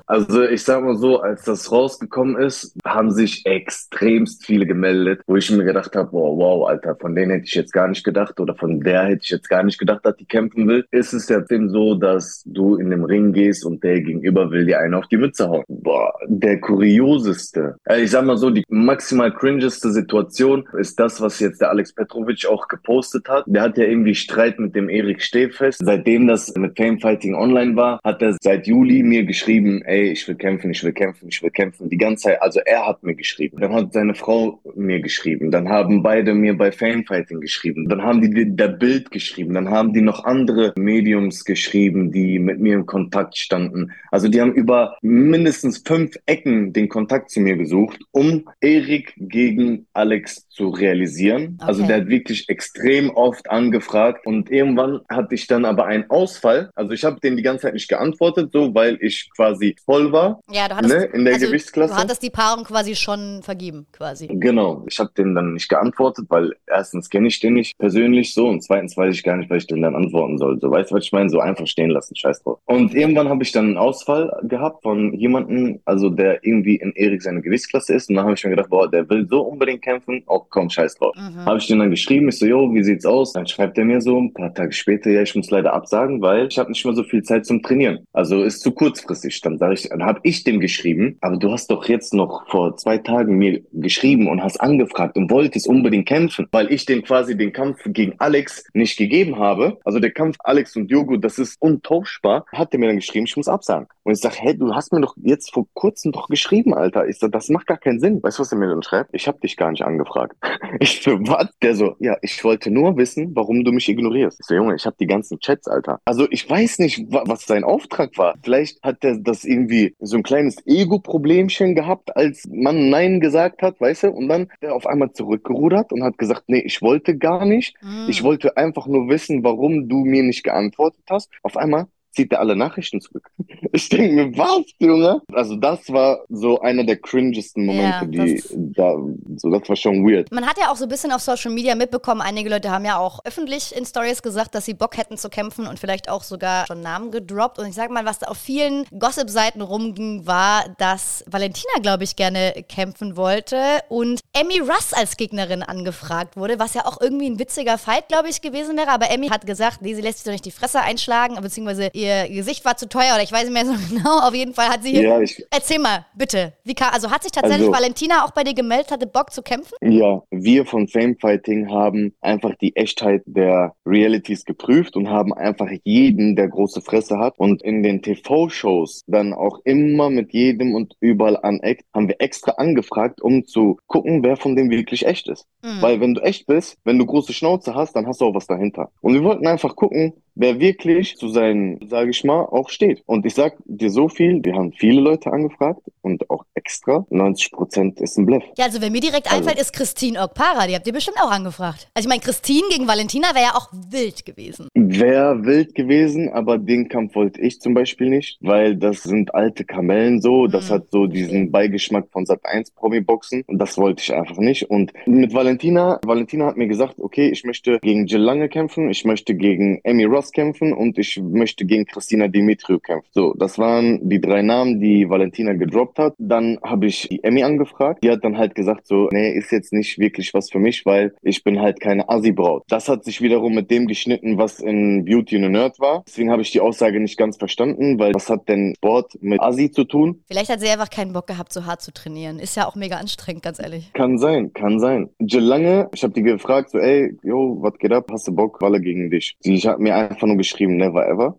Also 0.08 0.44
ich 0.44 0.64
sag 0.64 0.84
mal 0.84 0.96
so, 0.96 1.20
als 1.20 1.44
das 1.46 1.72
rausgekommen 1.72 2.38
ist, 2.38 2.76
haben 2.86 3.12
sich 3.12 3.46
extremst 3.46 4.46
viele 4.46 4.68
gemeldet, 4.68 5.22
wo 5.26 5.36
ich 5.36 5.50
mir 5.50 5.64
gedacht 5.64 5.96
habe, 5.96 6.12
wow, 6.12 6.38
wow, 6.38 6.70
Alter, 6.70 6.96
von 6.96 7.16
denen 7.16 7.32
hätte 7.32 7.46
ich 7.46 7.56
jetzt 7.56 7.74
gar 7.74 7.88
nicht 7.88 8.04
gedacht 8.04 8.40
oder 8.40 8.54
von 8.56 8.82
der 8.82 9.06
hätte 9.06 9.22
ich 9.24 9.32
jetzt 9.32 9.50
gar 9.50 9.64
nicht 9.64 9.80
gedacht, 9.80 10.06
dass 10.06 10.16
die 10.18 10.26
kämpfen 10.26 10.68
will. 10.68 10.86
Ist 10.92 11.14
es 11.14 11.28
ja 11.28 11.42
eben 11.50 11.70
so, 11.70 11.96
dass 11.96 12.44
du 12.46 12.76
in 12.76 12.92
den 12.92 13.04
Ring 13.04 13.34
gehst 13.34 13.66
und 13.66 13.84
der 13.84 14.02
gegenüber 14.02 14.52
will 14.52 14.66
dir 14.68 14.80
einen 14.80 14.94
auf 14.94 15.08
die 15.08 15.18
Mütze 15.18 15.50
hauen. 15.50 15.64
Boah, 15.68 16.14
der 16.28 16.60
kurioseste. 16.60 17.76
Also 17.86 18.04
ich 18.04 18.12
sag 18.12 18.26
mal 18.26 18.38
so, 18.38 18.52
die 18.52 18.64
maximal 18.68 19.34
cringeste 19.34 19.92
Situation 19.92 20.68
ist 20.78 21.00
das, 21.00 21.20
was 21.20 21.40
jetzt 21.40 21.62
der 21.62 21.72
Alex 21.72 21.94
Petrovic 21.94 22.46
auch 22.46 22.68
gepostet 22.68 23.28
hat. 23.28 23.46
Der 23.48 23.64
hat 23.64 23.78
ja 23.80 23.86
irgendwie 23.86 24.14
Streit 24.14 24.60
mit 24.60 24.76
dem 24.76 24.88
Erik 24.88 25.24
Stehfest. 25.24 25.82
Seitdem 25.84 26.28
das 26.28 26.54
mit 26.56 26.78
Fame 26.78 27.00
Fighting 27.36 27.52
online 27.56 27.76
war, 27.76 28.00
hat 28.04 28.22
er 28.22 28.36
seit 28.42 28.68
Juli 28.68 29.04
mir 29.04 29.24
geschrieben, 29.26 29.82
ey, 29.84 30.12
ich 30.12 30.28
will 30.28 30.36
kämpfen, 30.36 30.72
ich 30.72 30.84
will 30.84 30.94
kämpfen, 30.94 31.28
ich 31.30 31.42
will 31.42 31.50
kämpfen. 31.52 31.90
Die 31.90 31.98
ganze 31.98 32.24
Zeit, 32.24 32.42
also 32.42 32.60
er 32.66 32.88
hat 32.88 33.04
mir 33.04 33.16
geschrieben. 33.16 33.58
Dann 33.60 33.74
hat 33.74 33.94
seine 33.94 34.16
Frau 34.16 34.60
mir 34.76 35.00
geschrieben. 35.02 35.52
Dann 35.52 35.70
haben 35.70 36.04
beide 36.04 36.34
mir 36.34 36.58
bei 36.58 36.72
Fame 36.72 37.06
Fighting 37.06 37.42
geschrieben. 37.42 37.88
Dann 37.90 38.02
haben 38.02 38.22
die 38.22 38.56
der 38.56 38.70
Bild 38.70 39.12
geschrieben. 39.12 39.54
Dann 39.54 39.70
haben 39.70 39.94
die 39.94 40.02
noch 40.02 40.24
andere 40.26 40.74
Mediums 40.78 41.46
geschrieben, 41.46 42.12
die 42.12 42.40
mit 42.40 42.60
mir 42.60 42.74
im 42.74 42.86
Kontakt 42.86 43.38
standen. 43.38 43.92
Also 44.12 44.28
die 44.28 44.42
haben 44.42 44.54
über 44.54 44.98
mindestens 45.02 45.84
fünf 45.86 46.16
Ecken 46.26 46.74
den 46.74 46.90
Kontakt 46.90 47.30
zu 47.30 47.40
mir 47.40 47.58
gesucht, 47.58 48.00
um 48.12 48.48
Erik 48.62 49.14
gegen 49.18 49.88
Alex 49.94 50.48
zu 50.50 50.70
realisieren. 50.70 51.58
Also 51.62 51.76
Okay. 51.76 51.88
der 51.88 52.02
hat 52.02 52.08
wirklich 52.08 52.48
extrem 52.50 53.10
oft 53.10 53.50
angefragt 53.50 54.26
und 54.26 54.50
irgendwann 54.50 55.02
hatte 55.10 55.36
ich 55.36 55.48
dann 55.48 55.66
aber 55.66 55.86
einen 55.86 56.10
Ausfall. 56.10 56.70
Also 56.76 56.94
ich 56.94 57.04
habe 57.04 57.20
denen 57.26 57.38
die 57.38 57.44
ganze 57.44 57.64
Zeit 57.64 57.74
nicht 57.74 57.90
geantwortet, 57.90 58.52
so 58.54 58.74
weil 58.74 58.98
ich 59.02 59.30
quasi 59.36 59.76
voll 59.84 60.12
war. 60.12 60.40
Ja, 60.52 60.68
du 60.68 60.76
hattest, 60.76 60.96
Ne, 60.96 61.04
in 61.06 61.26
der 61.26 61.34
also, 61.36 61.48
Gewichtsklasse. 61.48 61.94
Du 61.94 62.00
hattest 62.00 62.24
die 62.24 62.30
Paarung 62.30 62.64
quasi 62.64 62.96
schon 62.96 63.42
vergeben, 63.44 63.88
quasi. 63.92 64.28
Genau, 64.28 64.86
ich 64.88 65.00
habe 65.00 65.12
den 65.18 65.36
dann 65.36 65.54
nicht 65.54 65.70
geantwortet, 65.70 66.26
weil 66.30 66.54
erstens 66.68 67.10
kenne 67.10 67.28
ich 67.28 67.40
den 67.40 67.54
nicht 67.54 67.78
persönlich 67.78 68.34
so 68.34 68.48
und 68.48 68.64
zweitens 68.64 68.96
weiß 68.96 69.16
ich 69.16 69.24
gar 69.24 69.38
nicht, 69.38 69.50
was 69.50 69.64
ich 69.64 69.68
denn 69.68 69.82
dann 69.82 69.96
antworten 69.96 70.38
soll. 70.38 70.60
So, 70.60 70.72
weißt 70.72 70.92
du, 70.92 70.96
was 70.96 71.04
ich 71.04 71.12
meine? 71.12 71.30
So 71.30 71.40
einfach 71.40 71.68
stehen 71.68 71.90
lassen, 71.90 72.16
scheiß 72.16 72.44
drauf. 72.44 72.60
Und 72.66 72.94
irgendwann 72.94 73.30
habe 73.30 73.44
ich 73.44 73.52
dann 73.52 73.66
einen 73.66 73.78
Ausfall 73.78 74.32
gehabt 74.44 74.84
von 74.84 75.14
jemandem, 75.14 75.82
also 75.86 76.10
der 76.10 76.46
irgendwie 76.46 76.76
in 76.76 76.94
Erik 76.96 77.22
seine 77.22 77.42
Gewichtsklasse 77.42 77.94
ist 77.94 78.10
und 78.10 78.16
dann 78.16 78.26
habe 78.26 78.36
ich 78.36 78.44
mir 78.44 78.52
gedacht, 78.52 78.70
boah, 78.70 78.90
der 78.90 79.10
will 79.10 79.28
so 79.28 79.42
unbedingt 79.42 79.82
kämpfen, 79.82 80.24
oh 80.28 80.42
komm, 80.50 80.70
scheiß 80.70 80.96
drauf. 80.96 81.16
Mhm. 81.16 81.46
Habe 81.46 81.58
ich 81.58 81.68
den 81.68 81.80
dann 81.80 81.90
geschrieben, 81.90 82.30
ich 82.30 82.38
so, 82.38 82.46
yo, 82.46 82.74
wie 82.74 82.84
sieht's 82.84 83.06
aus? 83.06 83.34
Dann 83.34 83.48
schreibt 83.48 83.78
er 83.78 83.86
mir 83.86 84.02
so 84.02 84.20
ein 84.20 84.34
paar 84.34 84.54
Tage 84.54 84.72
später, 84.72 85.10
ja, 85.10 85.22
ich 85.22 85.36
muss 85.36 85.50
leider 85.50 85.74
absagen, 85.74 86.22
weil 86.22 86.48
ich 86.48 86.60
habe 86.60 86.70
nicht 86.70 86.86
mehr 86.86 86.94
so 86.94 87.04
viel 87.06 87.24
Zeit 87.24 87.46
zum 87.46 87.62
Trainieren. 87.62 88.06
Also 88.14 88.44
ist 88.44 88.62
zu 88.62 88.72
kurzfristig. 88.72 89.42
Dann 89.42 89.58
sage 89.58 89.74
ich, 89.76 89.90
dann 89.90 90.04
habe 90.04 90.20
ich 90.24 90.44
dem 90.44 90.60
geschrieben, 90.60 91.18
aber 91.22 91.38
du 91.38 91.52
hast 91.52 91.72
doch 91.72 91.88
jetzt 91.88 92.14
noch 92.14 92.48
vor 92.50 92.78
zwei 92.78 92.98
Tagen 92.98 93.38
mir 93.38 93.62
geschrieben 93.72 94.28
und 94.28 94.44
hast 94.44 94.60
angefragt 94.62 95.18
und 95.18 95.32
wolltest 95.32 95.68
unbedingt 95.68 96.08
kämpfen, 96.08 96.48
weil 96.52 96.72
ich 96.72 96.86
den 96.86 97.04
quasi 97.04 97.38
den 97.38 97.54
Kampf 97.54 97.80
gegen 97.86 98.16
Alex 98.20 98.66
nicht 98.74 98.98
gegeben 98.98 99.38
habe. 99.40 99.78
Also 99.84 100.00
der 100.00 100.12
Kampf 100.12 100.38
Alex 100.44 100.76
und 100.76 100.90
Diogo, 100.90 101.18
das 101.18 101.40
ist 101.40 101.62
untauschbar. 101.62 102.46
Hat 102.52 102.74
er 102.74 102.80
mir 102.80 102.88
dann 102.88 102.98
geschrieben, 102.98 103.26
ich 103.26 103.38
muss 103.38 103.48
absagen. 103.48 103.88
Und 104.04 104.14
ich 104.14 104.20
sage, 104.20 104.36
hey, 104.38 104.58
du 104.58 104.74
hast 104.74 104.94
mir 104.94 105.02
doch 105.02 105.16
jetzt 105.24 105.52
vor 105.52 105.66
kurzem 105.74 106.12
doch 106.12 106.28
geschrieben, 106.28 106.74
Alter. 106.74 107.08
Ich 107.08 107.18
sag, 107.18 107.32
das 107.32 107.50
macht 107.50 107.66
gar 107.66 107.78
keinen 107.78 108.00
Sinn. 108.00 108.22
Weißt 108.22 108.38
du, 108.38 108.42
was 108.42 108.52
er 108.52 108.58
mir 108.60 108.68
dann 108.68 108.84
schreibt? 108.84 109.10
Ich 109.14 109.28
habe 109.28 109.40
dich 109.40 109.58
gar 109.58 109.72
nicht 109.72 109.84
angefragt. 109.84 110.36
Ich 110.80 111.02
so, 111.02 111.12
was? 111.22 111.48
Der 111.62 111.76
so, 111.76 111.96
ja, 112.00 112.18
ich 112.22 112.44
wollte 112.44 112.70
nur 112.70 112.98
wissen, 112.98 113.32
warum 113.34 113.64
du 113.64 113.72
mich 113.72 113.88
ignorierst. 113.88 114.40
Ich 114.42 114.46
so, 114.46 114.56
Junge, 114.56 114.76
ich 114.76 114.86
habe 114.86 114.96
die 115.00 115.08
ganzen 115.08 115.40
Chats, 115.40 115.68
Alter. 115.68 116.00
Also 116.06 116.28
ich 116.30 116.50
weiß 116.50 116.80
nicht, 116.80 116.95
was 117.10 117.46
sein 117.46 117.64
Auftrag 117.64 118.18
war. 118.18 118.36
Vielleicht 118.44 118.82
hat 118.84 119.04
der 119.04 119.18
das 119.18 119.44
irgendwie 119.44 119.96
so 120.00 120.18
ein 120.18 120.24
kleines 120.24 120.66
Ego-Problemchen 120.66 121.76
gehabt, 121.76 122.16
als 122.16 122.48
man 122.52 122.90
Nein 122.90 123.20
gesagt 123.20 123.62
hat, 123.62 123.80
weißt 123.80 124.04
du? 124.04 124.12
Und 124.12 124.28
dann 124.28 124.48
der 124.62 124.76
auf 124.76 124.86
einmal 124.86 125.12
zurückgerudert 125.12 125.92
und 125.92 126.04
hat 126.04 126.18
gesagt, 126.18 126.44
nee, 126.48 126.60
ich 126.60 126.82
wollte 126.82 127.18
gar 127.18 127.46
nicht. 127.46 127.76
Mhm. 127.82 128.08
Ich 128.10 128.24
wollte 128.24 128.58
einfach 128.58 128.88
nur 128.88 129.10
wissen, 129.10 129.44
warum 129.44 129.88
du 129.90 130.06
mir 130.06 130.24
nicht 130.24 130.44
geantwortet 130.44 131.04
hast. 131.10 131.30
Auf 131.44 131.58
einmal 131.58 131.88
zieht 132.16 132.32
er 132.32 132.40
alle 132.40 132.56
Nachrichten 132.56 133.02
zurück. 133.02 133.30
Ich 133.72 133.90
denke 133.90 134.14
mir, 134.14 134.38
was, 134.38 134.64
Junge? 134.80 135.22
Also 135.34 135.56
das 135.56 135.92
war 135.92 136.24
so 136.30 136.62
einer 136.62 136.86
der 136.86 136.98
cringesten 136.98 137.66
Momente, 137.66 138.06
ja, 138.12 138.26
die 138.26 138.44
da, 138.74 138.96
so 139.36 139.50
das 139.50 139.68
war 139.68 139.76
schon 139.76 140.08
weird. 140.08 140.32
Man 140.32 140.46
hat 140.46 140.58
ja 140.58 140.72
auch 140.72 140.78
so 140.78 140.86
ein 140.86 140.90
bisschen 140.90 141.12
auf 141.12 141.22
Social 141.22 141.52
Media 141.52 141.76
mitbekommen, 141.76 142.22
einige 142.22 142.50
Leute 142.50 142.70
haben 142.70 142.86
ja 142.86 142.98
auch 142.98 143.20
öffentlich 143.26 143.76
in 143.76 143.86
Stories 143.86 144.22
gesagt, 144.22 144.56
dass 144.56 144.66
sie 144.66 144.76
Bock 144.76 144.98
hätten 144.98 145.18
zu 145.18 145.30
kämpfen 145.30 145.68
und 145.68 145.80
vielleicht 145.80 146.10
auch 146.10 146.24
sogar 146.24 146.68
schon 146.68 146.82
Namen 146.82 147.12
gedroppt. 147.12 147.60
Und 147.60 147.68
ich 147.68 147.76
sag 147.76 147.90
mal, 147.92 148.06
was 148.06 148.20
da 148.20 148.28
auf 148.28 148.38
vielen 148.38 148.86
Gossip-Seiten 148.98 149.62
rumging, 149.62 150.26
war, 150.26 150.66
dass 150.78 151.26
Valentina, 151.28 151.74
glaube 151.82 152.04
ich, 152.04 152.16
gerne 152.16 152.64
kämpfen 152.70 153.18
wollte 153.18 153.58
und 153.90 154.22
Emmy 154.34 154.60
Russ 154.60 154.94
als 154.94 155.18
Gegnerin 155.18 155.64
angefragt 155.64 156.38
wurde, 156.38 156.60
was 156.60 156.76
ja 156.76 156.86
auch 156.86 157.02
irgendwie 157.02 157.30
ein 157.30 157.40
witziger 157.40 157.78
Fight, 157.78 158.08
glaube 158.08 158.30
ich, 158.30 158.42
gewesen 158.42 158.78
wäre. 158.78 158.90
Aber 158.90 159.10
Emmy 159.10 159.28
hat 159.28 159.46
gesagt, 159.46 159.82
nee, 159.82 159.96
sie 159.96 160.02
lässt 160.02 160.20
sich 160.20 160.26
doch 160.26 160.32
nicht 160.32 160.46
die 160.46 160.52
Fresse 160.52 160.82
einschlagen, 160.82 161.36
beziehungsweise 161.42 161.90
ihr 161.94 162.05
ihr 162.06 162.30
Gesicht 162.30 162.64
war 162.66 162.78
zu 162.78 162.88
teuer 162.88 163.14
oder 163.14 163.24
ich 163.24 163.32
weiß 163.32 163.50
nicht 163.50 163.54
mehr 163.54 163.66
so 163.66 163.74
genau. 163.96 164.20
Auf 164.20 164.34
jeden 164.34 164.54
Fall 164.54 164.70
hat 164.70 164.84
sie. 164.84 165.02
Ja, 165.02 165.20
ich, 165.20 165.44
Erzähl 165.50 165.80
mal, 165.80 166.06
bitte. 166.16 166.54
Wie 166.64 166.74
kam, 166.74 166.94
also 166.94 167.12
hat 167.12 167.24
sich 167.24 167.32
tatsächlich 167.32 167.68
also, 167.68 167.74
Valentina 167.74 168.26
auch 168.26 168.32
bei 168.32 168.44
dir 168.44 168.54
gemeldet, 168.54 168.92
hatte 168.92 169.08
Bock 169.08 169.32
zu 169.32 169.42
kämpfen? 169.42 169.76
Ja, 169.82 170.22
wir 170.32 170.66
von 170.66 170.88
Fame 170.88 171.18
Fighting 171.20 171.70
haben 171.70 172.14
einfach 172.22 172.56
die 172.56 172.76
Echtheit 172.76 173.24
der 173.26 173.76
Realities 173.86 174.46
geprüft 174.46 174.96
und 174.96 175.10
haben 175.10 175.34
einfach 175.34 175.70
jeden, 175.84 176.36
der 176.36 176.48
große 176.48 176.82
Fresse 176.82 177.18
hat 177.20 177.38
und 177.38 177.62
in 177.64 177.84
den 177.84 178.02
TV-Shows 178.02 179.04
dann 179.08 179.34
auch 179.34 179.60
immer 179.64 180.10
mit 180.10 180.34
jedem 180.34 180.76
und 180.76 180.96
überall 181.00 181.38
aneckt, 181.38 181.86
haben 181.94 182.08
wir 182.08 182.16
extra 182.20 182.54
angefragt, 182.54 183.22
um 183.22 183.46
zu 183.46 183.78
gucken, 183.88 184.24
wer 184.24 184.38
von 184.38 184.56
dem 184.56 184.70
wirklich 184.70 185.06
echt 185.06 185.28
ist. 185.28 185.46
Mhm. 185.64 185.82
Weil 185.82 186.00
wenn 186.00 186.14
du 186.14 186.22
echt 186.22 186.48
bist, 186.48 186.78
wenn 186.84 187.00
du 187.00 187.06
große 187.06 187.34
Schnauze 187.34 187.76
hast, 187.76 187.96
dann 187.96 188.08
hast 188.08 188.22
du 188.22 188.26
auch 188.26 188.36
was 188.36 188.48
dahinter. 188.48 188.92
Und 189.02 189.14
wir 189.14 189.24
wollten 189.24 189.48
einfach 189.48 189.76
gucken, 189.76 190.14
wer 190.36 190.60
wirklich 190.60 191.18
zu 191.18 191.30
seinen, 191.30 191.88
sage 191.88 192.12
ich 192.12 192.24
mal, 192.24 192.42
auch 192.42 192.70
steht. 192.70 193.02
Und 193.06 193.26
ich 193.26 193.34
sag 193.34 193.56
dir 193.66 193.90
so 193.90 194.10
viel, 194.10 194.44
wir 194.44 194.54
haben 194.54 194.74
viele 194.74 195.02
Leute 195.02 195.32
angefragt 195.32 195.82
und 196.02 196.30
auch 196.30 196.46
extra. 196.54 197.06
90 197.10 197.52
Prozent 197.52 198.02
ist 198.02 198.18
ein 198.18 198.26
Bluff. 198.26 198.44
Ja, 198.58 198.66
also 198.66 198.82
wer 198.82 198.92
mir 198.92 199.02
direkt 199.02 199.28
also. 199.28 199.38
einfällt, 199.38 199.60
ist 199.60 199.74
Christine 199.74 200.22
Okpara. 200.22 200.68
Die 200.68 200.76
habt 200.76 200.86
ihr 200.86 200.94
bestimmt 200.94 201.18
auch 201.22 201.32
angefragt. 201.32 201.90
Also 201.94 202.08
ich 202.08 202.10
meine, 202.10 202.22
Christine 202.22 202.68
gegen 202.70 202.88
Valentina 202.88 203.30
wäre 203.34 203.46
ja 203.46 203.56
auch 203.56 203.70
wild 203.90 204.26
gewesen. 204.26 204.68
Wäre 204.74 205.46
wild 205.46 205.76
gewesen, 205.76 206.30
aber 206.30 206.58
den 206.58 206.90
Kampf 206.90 207.16
wollte 207.16 207.42
ich 207.42 207.60
zum 207.62 207.74
Beispiel 207.74 208.10
nicht, 208.10 208.38
weil 208.42 208.76
das 208.76 209.04
sind 209.04 209.34
alte 209.34 209.64
Kamellen 209.66 210.22
so. 210.22 210.48
Das 210.48 210.70
mhm. 210.70 210.74
hat 210.74 210.92
so 210.92 211.08
diesen 211.08 211.52
Beigeschmack 211.52 212.08
von 212.12 212.26
Sat 212.26 212.46
1 212.46 212.72
Promi-Boxen 212.72 213.44
und 213.48 213.58
das 213.58 213.78
wollte 213.78 214.04
ich 214.04 214.14
einfach 214.14 214.38
nicht. 214.38 214.70
Und 214.70 214.92
mit 215.06 215.34
Valentina, 215.34 216.00
Valentina 216.06 216.46
hat 216.46 216.58
mir 216.58 216.68
gesagt, 216.68 216.96
okay, 217.00 217.30
ich 217.30 217.44
möchte 217.44 217.80
gegen 217.82 218.06
Jill 218.06 218.22
Lange 218.22 218.50
kämpfen, 218.50 218.90
ich 218.90 219.06
möchte 219.06 219.36
gegen 219.36 219.82
Amy 219.86 220.06
Ross 220.06 220.25
Ross 220.26 220.32
kämpfen 220.32 220.74
und 220.74 220.98
ich 220.98 221.22
möchte 221.22 221.66
gegen 221.66 221.86
Christina 221.86 222.28
Dimitriou 222.28 222.80
kämpfen. 222.80 223.10
So, 223.12 223.34
das 223.38 223.58
waren 223.58 224.10
die 224.10 224.20
drei 224.20 224.42
Namen, 224.42 224.80
die 224.80 225.10
Valentina 225.10 225.54
gedroppt 225.54 226.00
hat. 226.00 226.16
Dann 226.18 226.58
habe 226.64 226.88
ich 226.88 227.08
die 227.10 227.24
Emmy 227.24 227.44
angefragt. 227.44 228.04
Die 228.04 228.10
hat 228.10 228.24
dann 228.24 228.38
halt 228.38 228.56
gesagt 228.56 228.88
so, 228.88 229.10
nee, 229.12 229.32
ist 229.32 229.52
jetzt 229.52 229.74
nicht 229.74 230.00
wirklich 230.00 230.34
was 230.34 230.50
für 230.50 230.60
mich, 230.60 230.86
weil 230.86 231.14
ich 231.22 231.44
bin 231.44 231.60
halt 231.60 231.80
keine 231.80 232.10
Assi-Braut. 232.10 232.64
Das 232.68 232.90
hat 232.90 233.04
sich 233.04 233.22
wiederum 233.22 233.54
mit 233.54 233.70
dem 233.70 233.88
geschnitten, 233.88 234.38
was 234.38 234.60
in 234.60 235.06
Beauty 235.06 235.38
and 235.38 235.46
a 235.46 235.50
Nerd 235.50 235.80
war. 235.80 236.04
Deswegen 236.08 236.32
habe 236.32 236.42
ich 236.42 236.52
die 236.52 236.60
Aussage 236.60 237.00
nicht 237.00 237.18
ganz 237.18 237.38
verstanden, 237.38 238.00
weil 238.00 238.14
was 238.14 238.30
hat 238.30 238.50
denn 238.50 238.74
Sport 238.78 239.18
mit 239.22 239.42
Assi 239.42 239.72
zu 239.72 239.84
tun? 239.84 240.24
Vielleicht 240.28 240.50
hat 240.50 240.60
sie 240.60 240.70
einfach 240.70 240.90
keinen 240.90 241.14
Bock 241.14 241.28
gehabt, 241.28 241.54
so 241.54 241.66
hart 241.66 241.82
zu 241.82 241.94
trainieren. 241.94 242.40
Ist 242.40 242.58
ja 242.58 242.68
auch 242.68 242.76
mega 242.76 242.98
anstrengend, 242.98 243.44
ganz 243.44 243.60
ehrlich. 243.60 243.92
Kann 243.94 244.18
sein, 244.18 244.54
kann 244.54 244.80
sein. 244.80 245.10
Jill 245.20 245.44
Lange, 245.44 245.90
ich 245.94 246.04
habe 246.04 246.14
die 246.14 246.24
gefragt 246.24 246.72
so, 246.72 246.80
ey, 246.80 247.16
yo, 247.22 247.58
was 247.62 247.78
geht 247.78 247.92
ab? 247.92 248.10
Hast 248.12 248.28
du 248.28 248.34
Bock? 248.34 248.62
Walle 248.62 248.82
gegen 248.82 249.10
dich. 249.10 249.38
Sie 249.40 249.58
hat 249.60 249.80
mir 249.80 249.96
einfach 250.16 250.28
nur 250.28 250.38
geschrieben, 250.38 250.78
never 250.78 251.06
ever. 251.08 251.38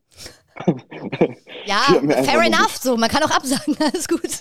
ja, 1.67 1.83
fair 2.23 2.41
enough, 2.41 2.77
so, 2.77 2.97
man 2.97 3.11
kann 3.11 3.23
auch 3.23 3.31
absagen, 3.31 3.77
alles 3.81 4.09
gut. 4.09 4.41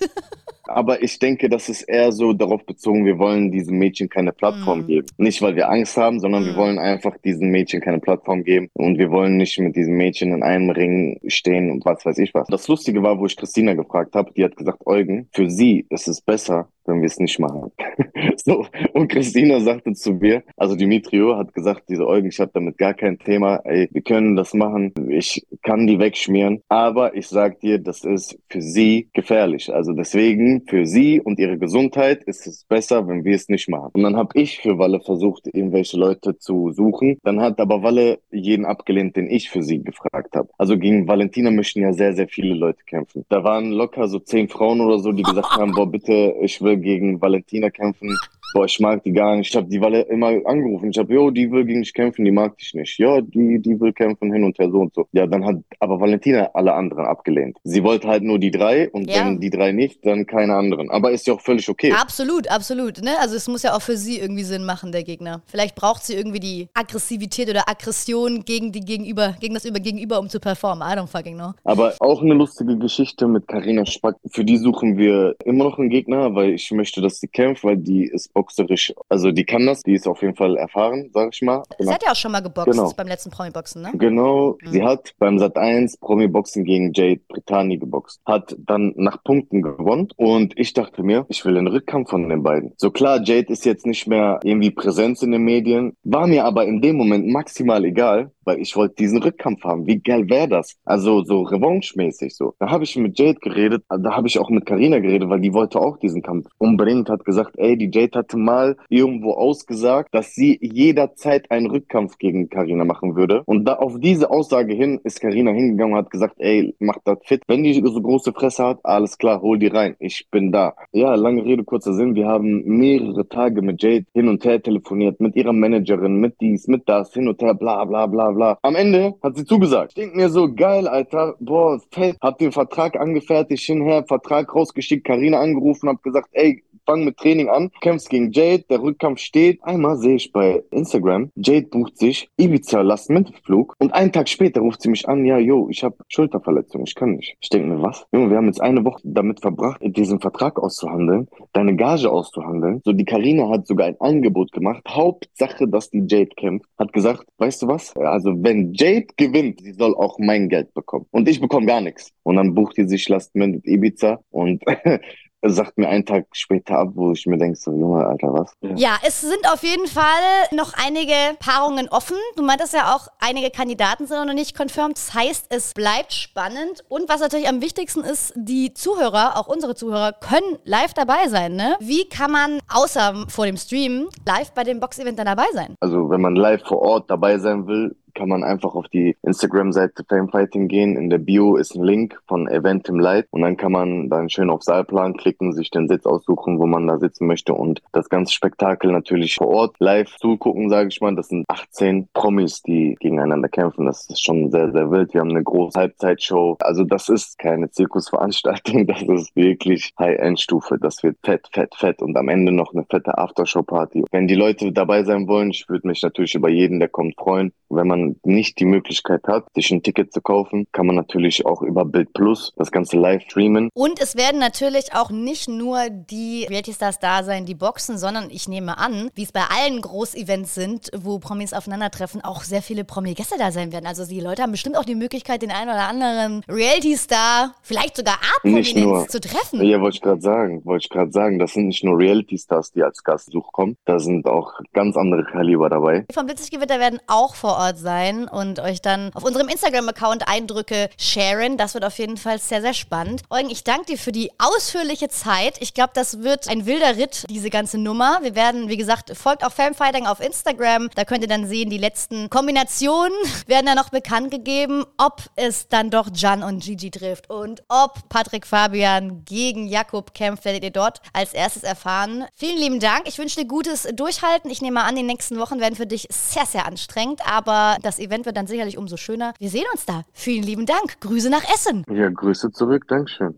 Aber 0.63 1.03
ich 1.03 1.19
denke, 1.19 1.49
das 1.49 1.69
ist 1.69 1.83
eher 1.83 2.11
so 2.11 2.33
darauf 2.33 2.65
bezogen, 2.65 3.05
wir 3.05 3.19
wollen 3.19 3.51
diesem 3.51 3.77
Mädchen 3.77 4.09
keine 4.09 4.31
Plattform 4.31 4.81
mm. 4.81 4.87
geben. 4.87 5.07
Nicht, 5.17 5.41
weil 5.41 5.55
wir 5.55 5.69
Angst 5.69 5.97
haben, 5.97 6.19
sondern 6.19 6.43
mm. 6.43 6.45
wir 6.47 6.55
wollen 6.55 6.79
einfach 6.79 7.17
diesem 7.17 7.49
Mädchen 7.49 7.81
keine 7.81 7.99
Plattform 7.99 8.43
geben 8.43 8.69
und 8.73 8.97
wir 8.97 9.11
wollen 9.11 9.37
nicht 9.37 9.59
mit 9.59 9.75
diesem 9.75 9.95
Mädchen 9.95 10.33
in 10.33 10.41
einem 10.41 10.69
Ring 10.69 11.19
stehen 11.27 11.69
und 11.69 11.85
was 11.85 12.05
weiß 12.05 12.17
ich 12.19 12.33
was. 12.33 12.47
Das 12.47 12.67
Lustige 12.67 13.03
war, 13.03 13.19
wo 13.19 13.25
ich 13.25 13.35
Christina 13.35 13.73
gefragt 13.73 14.15
habe, 14.15 14.31
die 14.33 14.43
hat 14.43 14.55
gesagt, 14.55 14.87
Eugen, 14.87 15.27
für 15.33 15.49
sie 15.49 15.85
ist 15.89 16.07
es 16.07 16.21
besser, 16.21 16.69
wenn 16.87 17.01
wir 17.01 17.07
es 17.07 17.19
nicht 17.19 17.39
machen. 17.39 17.71
so, 18.37 18.65
und 18.93 19.07
Christina 19.07 19.59
sagte 19.59 19.93
zu 19.93 20.13
mir, 20.13 20.43
also 20.57 20.75
Dimitrio 20.75 21.37
hat 21.37 21.53
gesagt, 21.53 21.83
diese 21.89 22.07
Eugen, 22.07 22.27
ich 22.27 22.39
habe 22.39 22.51
damit 22.53 22.77
gar 22.77 22.93
kein 22.93 23.17
Thema, 23.19 23.61
ey, 23.63 23.89
wir 23.91 24.01
können 24.01 24.35
das 24.35 24.53
machen, 24.53 24.93
ich 25.09 25.45
kann 25.61 25.87
die 25.87 25.99
wegschmieren, 25.99 26.61
aber 26.69 27.15
ich 27.15 27.27
sag 27.27 27.59
dir, 27.59 27.79
das 27.79 28.03
ist 28.03 28.37
für 28.49 28.61
sie 28.61 29.09
gefährlich. 29.13 29.73
Also 29.73 29.93
deswegen, 29.93 30.63
für 30.67 30.85
sie 30.85 31.21
und 31.21 31.39
ihre 31.39 31.57
Gesundheit 31.57 32.23
ist 32.23 32.47
es 32.47 32.65
besser, 32.65 33.07
wenn 33.07 33.23
wir 33.23 33.35
es 33.35 33.49
nicht 33.49 33.69
machen. 33.69 33.91
Und 33.93 34.03
dann 34.03 34.15
habe 34.15 34.39
ich 34.39 34.59
für 34.59 34.77
Walle 34.77 34.99
versucht, 34.99 35.47
irgendwelche 35.47 35.97
Leute 35.97 36.37
zu 36.37 36.71
suchen. 36.71 37.17
Dann 37.23 37.41
hat 37.41 37.59
aber 37.59 37.83
Walle 37.83 38.19
jeden 38.31 38.65
abgelehnt, 38.65 39.15
den 39.15 39.29
ich 39.29 39.49
für 39.49 39.63
sie 39.63 39.83
gefragt 39.83 40.35
habe. 40.35 40.49
Also 40.57 40.77
gegen 40.77 41.07
Valentina 41.07 41.51
möchten 41.51 41.81
ja 41.81 41.93
sehr, 41.93 42.13
sehr 42.13 42.27
viele 42.27 42.53
Leute 42.53 42.83
kämpfen. 42.85 43.25
Da 43.29 43.43
waren 43.43 43.71
locker 43.71 44.07
so 44.07 44.19
zehn 44.19 44.47
Frauen 44.47 44.81
oder 44.81 44.99
so, 44.99 45.11
die 45.11 45.23
gesagt 45.23 45.55
haben, 45.57 45.71
boah, 45.73 45.89
bitte, 45.89 46.35
ich 46.41 46.61
will 46.61 46.74
gegen 46.81 47.19
Valentina 47.21 47.69
kämpfen 47.69 48.09
boah, 48.55 48.65
ich 48.65 48.79
mag 48.79 49.03
die 49.03 49.11
gar 49.11 49.35
nicht. 49.35 49.49
Ich 49.49 49.55
habe 49.55 49.67
die 49.67 49.81
Walle 49.81 50.03
immer 50.03 50.27
angerufen. 50.45 50.89
Ich 50.89 50.97
habe, 50.97 51.13
jo, 51.13 51.29
die 51.29 51.51
will 51.51 51.65
gegen 51.65 51.81
dich 51.81 51.93
kämpfen, 51.93 52.23
die 52.23 52.31
mag 52.31 52.57
dich 52.57 52.73
nicht. 52.73 52.97
Ja, 52.97 53.19
die, 53.19 53.59
die 53.59 53.77
will 53.81 53.91
kämpfen 53.91 54.31
hin 54.31 54.45
und 54.45 54.57
her 54.57 54.71
so 54.71 54.79
und 54.79 54.93
so. 54.93 55.07
Ja, 55.11 55.27
dann 55.27 55.45
hat 55.45 55.57
aber 55.81 55.99
Valentina 55.99 56.51
alle 56.53 56.73
anderen 56.73 57.05
abgelehnt. 57.05 57.57
Sie 57.65 57.83
wollte 57.83 58.07
halt 58.07 58.23
nur 58.23 58.39
die 58.39 58.51
drei 58.51 58.89
und 58.91 59.09
ja. 59.09 59.25
wenn 59.25 59.41
die 59.41 59.49
drei 59.49 59.73
nicht, 59.73 60.05
dann 60.05 60.25
keine 60.25 60.55
anderen. 60.55 60.89
Aber 60.89 61.11
ist 61.11 61.27
ja 61.27 61.33
auch 61.33 61.41
völlig 61.41 61.67
okay. 61.67 61.91
Absolut, 61.91 62.49
absolut. 62.49 63.01
Ne? 63.01 63.11
Also 63.19 63.35
es 63.35 63.45
muss 63.49 63.61
ja 63.61 63.75
auch 63.75 63.81
für 63.81 63.97
sie 63.97 64.19
irgendwie 64.19 64.43
Sinn 64.43 64.63
machen, 64.63 64.93
der 64.93 65.03
Gegner. 65.03 65.41
Vielleicht 65.47 65.75
braucht 65.75 66.05
sie 66.05 66.13
irgendwie 66.13 66.39
die 66.39 66.69
Aggressivität 66.73 67.49
oder 67.49 67.67
Aggression 67.67 68.45
gegen 68.45 68.71
die 68.71 68.79
Gegenüber, 68.79 69.35
gegen 69.41 69.55
das 69.55 69.65
über 69.65 69.81
Gegenüber, 69.81 70.17
um 70.17 70.29
zu 70.29 70.39
performen. 70.39 70.87
I 70.87 70.97
don't 70.97 71.07
fucking 71.07 71.35
know. 71.35 71.51
Aber 71.65 71.93
auch 71.99 72.21
eine 72.21 72.33
lustige 72.33 72.77
Geschichte 72.77 73.27
mit 73.27 73.49
Karina 73.49 73.85
Spack. 73.85 74.15
Für 74.31 74.45
die 74.45 74.55
suchen 74.57 74.97
wir 74.97 75.35
immer 75.43 75.65
noch 75.65 75.77
einen 75.77 75.89
Gegner, 75.89 76.33
weil 76.35 76.53
ich 76.53 76.71
möchte, 76.71 77.01
dass 77.01 77.19
sie 77.19 77.27
kämpft, 77.27 77.65
weil 77.65 77.75
die 77.75 78.05
ist 78.05 78.33
Bock 78.33 78.44
boxerisch, 78.45 78.93
also 79.09 79.31
die 79.31 79.43
kann 79.43 79.65
das, 79.65 79.81
die 79.81 79.93
ist 79.93 80.07
auf 80.07 80.21
jeden 80.21 80.35
Fall 80.35 80.55
erfahren, 80.57 81.09
sag 81.13 81.33
ich 81.33 81.41
mal. 81.41 81.63
Sie 81.79 81.91
hat 81.91 82.03
ja 82.03 82.11
auch 82.11 82.15
schon 82.15 82.31
mal 82.31 82.41
geboxt 82.41 82.71
genau. 82.71 82.91
beim 82.95 83.07
letzten 83.07 83.31
Promi-Boxen, 83.31 83.81
ne? 83.81 83.91
Genau, 83.95 84.57
mhm. 84.61 84.71
sie 84.71 84.83
hat 84.83 85.13
beim 85.17 85.39
Sat 85.39 85.57
1 85.57 85.97
Promi-Boxen 85.97 86.63
gegen 86.63 86.93
Jade 86.93 87.21
Brittani 87.27 87.77
geboxt, 87.77 88.21
hat 88.25 88.55
dann 88.59 88.93
nach 88.95 89.23
Punkten 89.23 89.61
gewonnen 89.61 90.09
und 90.15 90.57
ich 90.57 90.73
dachte 90.73 91.01
mir, 91.03 91.25
ich 91.29 91.43
will 91.45 91.57
einen 91.57 91.67
Rückkampf 91.67 92.09
von 92.09 92.29
den 92.29 92.43
beiden. 92.43 92.73
So 92.77 92.91
klar, 92.91 93.21
Jade 93.23 93.51
ist 93.51 93.65
jetzt 93.65 93.85
nicht 93.85 94.07
mehr 94.07 94.39
irgendwie 94.43 94.71
Präsenz 94.71 95.23
in 95.23 95.31
den 95.31 95.43
Medien, 95.43 95.95
war 96.03 96.27
mir 96.27 96.45
aber 96.45 96.65
in 96.65 96.81
dem 96.81 96.97
Moment 96.97 97.27
maximal 97.27 97.83
egal, 97.83 98.31
weil 98.45 98.59
ich 98.59 98.75
wollte 98.75 98.95
diesen 98.95 99.21
Rückkampf 99.21 99.63
haben. 99.63 99.87
Wie 99.87 99.99
geil 99.99 100.29
wäre 100.29 100.47
das? 100.47 100.77
Also 100.85 101.23
so 101.23 101.41
revanche-mäßig 101.41 102.35
so. 102.35 102.53
Da 102.59 102.69
habe 102.69 102.83
ich 102.83 102.95
mit 102.95 103.19
Jade 103.19 103.39
geredet, 103.39 103.83
da 103.89 104.15
habe 104.15 104.27
ich 104.27 104.39
auch 104.39 104.49
mit 104.49 104.65
Karina 104.65 104.99
geredet, 104.99 105.29
weil 105.29 105.41
die 105.41 105.53
wollte 105.53 105.79
auch 105.79 105.97
diesen 105.97 106.21
Kampf 106.21 106.47
unbedingt, 106.57 107.09
hat 107.09 107.25
gesagt, 107.25 107.55
ey, 107.57 107.77
die 107.77 107.89
Jade 107.91 108.19
hatte 108.19 108.37
mal 108.37 108.77
irgendwo 108.89 109.33
ausgesagt, 109.33 110.13
dass 110.13 110.33
sie 110.33 110.57
jederzeit 110.61 111.51
einen 111.51 111.67
Rückkampf 111.67 112.17
gegen 112.17 112.49
Karina 112.49 112.85
machen 112.85 113.15
würde. 113.15 113.43
Und 113.45 113.65
da 113.65 113.73
auf 113.75 113.99
diese 113.99 114.29
Aussage 114.29 114.73
hin 114.73 114.99
ist 115.03 115.21
Karina 115.21 115.51
hingegangen 115.51 115.93
und 115.93 115.99
hat 115.99 116.11
gesagt, 116.11 116.35
ey, 116.37 116.75
mach 116.79 116.97
das 117.03 117.19
fit. 117.23 117.41
Wenn 117.47 117.63
die 117.63 117.73
so 117.73 118.01
große 118.01 118.33
Fresse 118.33 118.65
hat, 118.65 118.79
alles 118.83 119.17
klar, 119.17 119.41
hol 119.41 119.57
die 119.57 119.67
rein. 119.67 119.95
Ich 119.99 120.27
bin 120.31 120.51
da. 120.51 120.75
Ja, 120.91 121.15
lange 121.15 121.43
Rede, 121.43 121.63
kurzer 121.63 121.93
Sinn. 121.93 122.15
Wir 122.15 122.27
haben 122.27 122.63
mehrere 122.65 123.27
Tage 123.27 123.61
mit 123.61 123.81
Jade 123.81 124.05
hin 124.13 124.27
und 124.27 124.43
her 124.45 124.61
telefoniert, 124.61 125.19
mit 125.19 125.35
ihrer 125.35 125.53
Managerin, 125.53 126.19
mit 126.19 126.39
dies, 126.41 126.67
mit 126.67 126.87
das, 126.87 127.13
hin 127.13 127.27
und 127.27 127.41
her, 127.41 127.53
bla, 127.53 127.85
bla, 127.85 128.05
bla 128.07 128.34
bla. 128.35 128.57
Am 128.61 128.75
Ende 128.75 129.15
hat 129.23 129.35
sie 129.35 129.45
zugesagt. 129.45 129.89
Ich 129.89 129.95
denk 129.95 130.15
mir 130.15 130.29
so, 130.29 130.53
geil, 130.53 130.87
Alter, 130.87 131.35
boah, 131.39 131.79
fett. 131.91 132.17
Hab 132.21 132.37
den 132.37 132.51
Vertrag 132.51 132.99
angefertigt, 132.99 133.63
hinher, 133.63 134.03
Vertrag 134.05 134.53
rausgeschickt, 134.53 135.05
Karina 135.05 135.39
angerufen, 135.39 135.89
hab 135.89 136.03
gesagt, 136.03 136.29
ey, 136.33 136.63
fang 136.85 137.03
mit 137.03 137.17
Training 137.17 137.49
an, 137.49 137.71
kämpfst 137.81 138.09
gegen 138.09 138.31
Jade, 138.31 138.63
der 138.69 138.81
Rückkampf 138.81 139.19
steht. 139.19 139.63
Einmal 139.63 139.97
sehe 139.97 140.15
ich 140.15 140.31
bei 140.31 140.63
Instagram, 140.71 141.31
Jade 141.35 141.67
bucht 141.67 141.97
sich 141.97 142.29
Ibiza 142.37 142.81
Last 142.81 143.09
Minute 143.09 143.33
Flug 143.43 143.75
und 143.79 143.93
einen 143.93 144.11
Tag 144.11 144.29
später 144.29 144.61
ruft 144.61 144.81
sie 144.81 144.89
mich 144.89 145.07
an, 145.07 145.25
ja, 145.25 145.37
yo, 145.37 145.67
ich 145.69 145.83
habe 145.83 145.97
Schulterverletzung, 146.07 146.83
ich 146.85 146.95
kann 146.95 147.15
nicht. 147.15 147.35
Ich 147.41 147.49
denke 147.49 147.67
mir, 147.67 147.81
was? 147.81 148.05
Junge, 148.11 148.29
wir 148.29 148.37
haben 148.37 148.47
jetzt 148.47 148.61
eine 148.61 148.83
Woche 148.85 149.01
damit 149.03 149.41
verbracht, 149.41 149.81
diesen 149.81 150.19
Vertrag 150.19 150.59
auszuhandeln, 150.59 151.27
deine 151.53 151.75
Gage 151.75 152.09
auszuhandeln. 152.09 152.81
So, 152.83 152.93
die 152.93 153.05
Karina 153.05 153.49
hat 153.49 153.67
sogar 153.67 153.87
ein 153.87 153.99
Angebot 153.99 154.51
gemacht. 154.51 154.83
Hauptsache, 154.87 155.67
dass 155.67 155.89
die 155.89 156.03
Jade 156.07 156.31
kämpft. 156.35 156.69
Hat 156.77 156.93
gesagt, 156.93 157.25
weißt 157.37 157.61
du 157.63 157.67
was? 157.67 157.95
Also, 157.95 158.31
wenn 158.43 158.73
Jade 158.73 159.07
gewinnt, 159.17 159.61
sie 159.61 159.73
soll 159.73 159.95
auch 159.95 160.17
mein 160.19 160.49
Geld 160.49 160.73
bekommen. 160.73 161.05
Und 161.11 161.27
ich 161.27 161.39
bekomme 161.39 161.65
gar 161.65 161.81
nichts. 161.81 162.11
Und 162.23 162.35
dann 162.37 162.53
bucht 162.53 162.77
die 162.77 162.87
sich 162.87 163.07
Last 163.09 163.35
Minute 163.35 163.67
Ibiza 163.67 164.19
und 164.29 164.63
sagt 165.43 165.77
mir 165.77 165.87
einen 165.87 166.05
Tag 166.05 166.27
später 166.31 166.79
ab, 166.79 166.89
wo 166.93 167.11
ich 167.11 167.25
mir 167.25 167.37
denke, 167.37 167.57
so, 167.57 167.71
Junge, 167.71 168.05
Alter, 168.05 168.33
was? 168.33 168.55
Ja, 168.61 168.97
es 169.05 169.21
sind 169.21 169.51
auf 169.51 169.63
jeden 169.63 169.87
Fall 169.87 170.03
noch 170.51 170.73
einige 170.73 171.13
Paarungen 171.39 171.87
offen. 171.89 172.17
Du 172.35 172.43
meintest 172.43 172.73
ja 172.73 172.95
auch, 172.95 173.07
einige 173.19 173.49
Kandidaten 173.49 174.07
sind 174.07 174.25
noch 174.25 174.33
nicht 174.33 174.57
confirmed. 174.57 174.97
Das 174.97 175.13
heißt, 175.13 175.47
es 175.49 175.73
bleibt 175.73 176.13
spannend. 176.13 176.83
Und 176.89 177.09
was 177.09 177.21
natürlich 177.21 177.47
am 177.47 177.61
wichtigsten 177.61 178.01
ist, 178.01 178.33
die 178.35 178.73
Zuhörer, 178.73 179.37
auch 179.37 179.47
unsere 179.47 179.75
Zuhörer, 179.75 180.13
können 180.13 180.57
live 180.63 180.93
dabei 180.93 181.27
sein. 181.27 181.55
Ne? 181.55 181.75
Wie 181.79 182.07
kann 182.09 182.31
man 182.31 182.59
außer 182.73 183.25
vor 183.27 183.45
dem 183.45 183.57
Stream 183.57 184.07
live 184.25 184.51
bei 184.53 184.63
dem 184.63 184.79
Box-Event 184.79 185.19
dann 185.19 185.25
dabei 185.25 185.47
sein? 185.53 185.75
Also, 185.79 186.09
wenn 186.09 186.21
man 186.21 186.35
live 186.35 186.63
vor 186.65 186.81
Ort 186.81 187.09
dabei 187.09 187.37
sein 187.37 187.67
will, 187.67 187.95
kann 188.15 188.29
man 188.29 188.43
einfach 188.43 188.73
auf 188.73 188.87
die 188.87 189.15
Instagram-Seite 189.21 190.03
Famefighting 190.07 190.67
gehen. 190.67 190.95
In 190.95 191.09
der 191.09 191.19
Bio 191.19 191.57
ist 191.57 191.75
ein 191.75 191.83
Link 191.83 192.19
von 192.27 192.47
Event 192.47 192.87
Light 192.87 193.27
und 193.31 193.41
dann 193.41 193.57
kann 193.57 193.71
man 193.71 194.09
dann 194.09 194.29
schön 194.29 194.49
auf 194.49 194.63
Saalplan 194.63 195.17
klicken, 195.17 195.53
sich 195.53 195.69
den 195.69 195.87
Sitz 195.87 196.05
aussuchen, 196.05 196.59
wo 196.59 196.65
man 196.65 196.87
da 196.87 196.97
sitzen 196.97 197.27
möchte 197.27 197.53
und 197.53 197.81
das 197.91 198.09
ganze 198.09 198.33
Spektakel 198.33 198.91
natürlich 198.91 199.35
vor 199.35 199.47
Ort 199.47 199.75
live 199.79 200.15
zugucken, 200.17 200.69
sage 200.69 200.89
ich 200.89 201.01
mal. 201.01 201.15
Das 201.15 201.29
sind 201.29 201.45
18 201.47 202.07
Promis, 202.13 202.61
die 202.61 202.95
gegeneinander 202.99 203.49
kämpfen. 203.49 203.85
Das 203.85 204.09
ist 204.09 204.23
schon 204.23 204.51
sehr, 204.51 204.71
sehr 204.71 204.89
wild. 204.91 205.13
Wir 205.13 205.21
haben 205.21 205.31
eine 205.31 205.43
große 205.43 205.77
Halbzeitshow. 205.77 206.57
Also 206.59 206.83
das 206.83 207.09
ist 207.09 207.37
keine 207.37 207.69
Zirkusveranstaltung, 207.69 208.87
das 208.87 209.01
ist 209.01 209.35
wirklich 209.35 209.91
High-End-Stufe. 209.99 210.77
Das 210.79 211.03
wird 211.03 211.17
fett, 211.23 211.47
fett, 211.51 211.75
fett 211.75 212.01
und 212.01 212.15
am 212.17 212.29
Ende 212.29 212.51
noch 212.51 212.73
eine 212.73 212.85
fette 212.89 213.17
Aftershow-Party. 213.17 214.05
Wenn 214.11 214.27
die 214.27 214.35
Leute 214.35 214.71
dabei 214.71 215.03
sein 215.03 215.27
wollen, 215.27 215.51
ich 215.51 215.67
würde 215.67 215.87
mich 215.87 216.01
natürlich 216.01 216.35
über 216.35 216.49
jeden, 216.49 216.79
der 216.79 216.89
kommt, 216.89 217.15
freuen. 217.15 217.51
Wenn 217.69 217.87
man 217.87 218.04
nicht 218.23 218.59
die 218.59 218.65
Möglichkeit 218.65 219.23
hat, 219.27 219.45
sich 219.53 219.71
ein 219.71 219.83
Ticket 219.83 220.13
zu 220.13 220.21
kaufen, 220.21 220.67
kann 220.71 220.85
man 220.85 220.95
natürlich 220.95 221.45
auch 221.45 221.61
über 221.61 221.85
Bild 221.85 222.13
Plus 222.13 222.53
das 222.57 222.71
Ganze 222.71 222.97
live 222.97 223.23
streamen. 223.23 223.69
Und 223.73 224.01
es 224.01 224.15
werden 224.15 224.39
natürlich 224.39 224.93
auch 224.93 225.09
nicht 225.09 225.47
nur 225.47 225.89
die 225.89 226.45
Reality 226.49 226.73
Stars 226.73 226.99
da 226.99 227.23
sein, 227.23 227.45
die 227.45 227.55
boxen, 227.55 227.97
sondern 227.97 228.29
ich 228.29 228.47
nehme 228.47 228.77
an, 228.77 229.09
wie 229.15 229.23
es 229.23 229.31
bei 229.31 229.41
allen 229.41 229.81
Großevents 229.81 230.55
sind, 230.55 230.89
wo 230.95 231.19
Promis 231.19 231.53
aufeinandertreffen, 231.53 232.23
auch 232.23 232.43
sehr 232.43 232.61
viele 232.61 232.83
Promi-Gäste 232.83 233.35
da 233.37 233.51
sein 233.51 233.71
werden. 233.71 233.85
Also 233.87 234.05
die 234.05 234.19
Leute 234.19 234.41
haben 234.41 234.51
bestimmt 234.51 234.77
auch 234.77 234.85
die 234.85 234.95
Möglichkeit, 234.95 235.41
den 235.41 235.51
einen 235.51 235.69
oder 235.69 235.87
anderen 235.87 236.43
Reality 236.47 236.95
Star, 236.97 237.55
vielleicht 237.61 237.97
sogar 237.97 238.15
A-Prominenz 238.15 239.11
zu 239.11 239.19
treffen. 239.19 239.63
Ja, 239.63 239.81
wollte 239.81 239.95
ich 239.95 240.01
gerade 240.01 240.21
sagen, 240.21 240.63
wollte 240.65 240.83
ich 240.85 240.89
gerade 240.89 241.11
sagen, 241.11 241.39
das 241.39 241.53
sind 241.53 241.67
nicht 241.67 241.83
nur 241.83 241.97
Reality 241.97 242.37
Stars, 242.37 242.71
die 242.71 242.83
als 242.83 243.03
Gastsuch 243.03 243.51
kommen, 243.51 243.77
da 243.85 243.99
sind 243.99 244.27
auch 244.27 244.53
ganz 244.73 244.97
andere 244.97 245.23
Kaliber 245.23 245.69
dabei. 245.69 246.05
Vom 246.13 246.25
Blitzlichtgewitter 246.25 246.79
werden 246.79 246.99
auch 247.07 247.35
vor 247.35 247.57
Ort 247.57 247.77
sein 247.77 247.94
sein 247.95 248.27
und 248.27 248.59
euch 248.59 248.81
dann 248.81 249.11
auf 249.13 249.23
unserem 249.23 249.47
Instagram-Account 249.47 250.27
Eindrücke 250.27 250.89
sharen. 250.99 251.57
Das 251.57 251.73
wird 251.73 251.85
auf 251.85 251.97
jeden 251.97 252.17
Fall 252.17 252.39
sehr, 252.39 252.61
sehr 252.61 252.73
spannend. 252.73 253.21
Eugen, 253.29 253.49
ich 253.49 253.63
danke 253.63 253.85
dir 253.85 253.97
für 253.97 254.11
die 254.11 254.31
ausführliche 254.37 255.07
Zeit. 255.07 255.55
Ich 255.61 255.73
glaube, 255.73 255.91
das 255.93 256.21
wird 256.21 256.49
ein 256.49 256.65
wilder 256.65 256.97
Ritt, 256.97 257.25
diese 257.29 257.49
ganze 257.49 257.77
Nummer. 257.77 258.19
Wir 258.21 258.35
werden, 258.35 258.67
wie 258.67 258.75
gesagt, 258.75 259.15
folgt 259.15 259.45
auch 259.45 259.51
Fanfighting 259.51 260.07
auf 260.07 260.19
Instagram. 260.19 260.89
Da 260.95 261.05
könnt 261.05 261.21
ihr 261.21 261.29
dann 261.29 261.47
sehen, 261.47 261.69
die 261.69 261.77
letzten 261.77 262.29
Kombinationen 262.29 263.17
werden 263.47 263.65
da 263.65 263.75
noch 263.75 263.89
bekannt 263.89 264.31
gegeben, 264.31 264.83
ob 264.97 265.21
es 265.35 265.69
dann 265.69 265.89
doch 265.89 266.09
Jan 266.13 266.43
und 266.43 266.63
Gigi 266.63 266.91
trifft 266.91 267.29
und 267.29 267.63
ob 267.69 268.09
Patrick 268.09 268.45
Fabian 268.45 269.23
gegen 269.23 269.67
Jakob 269.67 270.13
kämpft, 270.13 270.43
werdet 270.43 270.63
ihr 270.63 270.71
dort 270.71 270.99
als 271.13 271.33
erstes 271.33 271.63
erfahren. 271.63 272.25
Vielen 272.35 272.57
lieben 272.57 272.79
Dank. 272.79 273.07
Ich 273.07 273.17
wünsche 273.17 273.39
dir 273.39 273.47
gutes 273.47 273.87
Durchhalten. 273.93 274.51
Ich 274.51 274.61
nehme 274.61 274.83
an, 274.83 274.95
die 274.95 275.03
nächsten 275.03 275.39
Wochen 275.39 275.61
werden 275.61 275.75
für 275.75 275.87
dich 275.87 276.07
sehr, 276.09 276.45
sehr 276.45 276.65
anstrengend, 276.65 277.21
aber 277.25 277.77
das 277.85 277.99
Event 277.99 278.25
wird 278.25 278.35
dann 278.35 278.47
sicherlich 278.47 278.77
umso 278.77 278.97
schöner. 278.97 279.33
Wir 279.39 279.49
sehen 279.49 279.65
uns 279.71 279.85
da. 279.85 280.03
Vielen 280.13 280.43
lieben 280.43 280.65
Dank. 280.65 280.99
Grüße 281.01 281.29
nach 281.29 281.43
Essen. 281.53 281.85
Ja, 281.89 282.09
Grüße 282.09 282.51
zurück. 282.51 282.87
Dankeschön. 282.87 283.35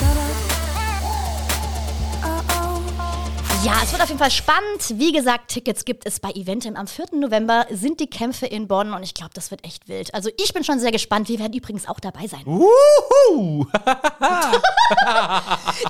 Ja, 3.63 3.73
es 3.83 3.91
wird 3.91 4.01
auf 4.01 4.07
jeden 4.07 4.19
Fall 4.19 4.31
spannend. 4.31 4.93
Wie 4.93 5.11
gesagt, 5.11 5.49
Tickets 5.49 5.83
gibt 5.83 6.05
es 6.05 6.21
bei 6.21 6.29
Eventim. 6.31 6.75
Am 6.77 6.87
4. 6.87 7.07
November 7.13 7.65
sind 7.69 7.99
die 7.99 8.07
Kämpfe 8.07 8.45
in 8.45 8.67
Bonn 8.67 8.93
und 8.93 9.03
ich 9.03 9.13
glaube, 9.13 9.31
das 9.33 9.51
wird 9.51 9.65
echt 9.65 9.89
wild. 9.89 10.13
Also 10.13 10.29
ich 10.37 10.53
bin 10.53 10.63
schon 10.63 10.79
sehr 10.79 10.91
gespannt. 10.91 11.27
Wir 11.27 11.39
werden 11.39 11.53
übrigens 11.53 11.87
auch 11.87 11.99
dabei 11.99 12.27
sein. 12.27 12.43
Wuhu! 12.45 13.65
ding, 13.65 13.65
ding, 13.65 13.65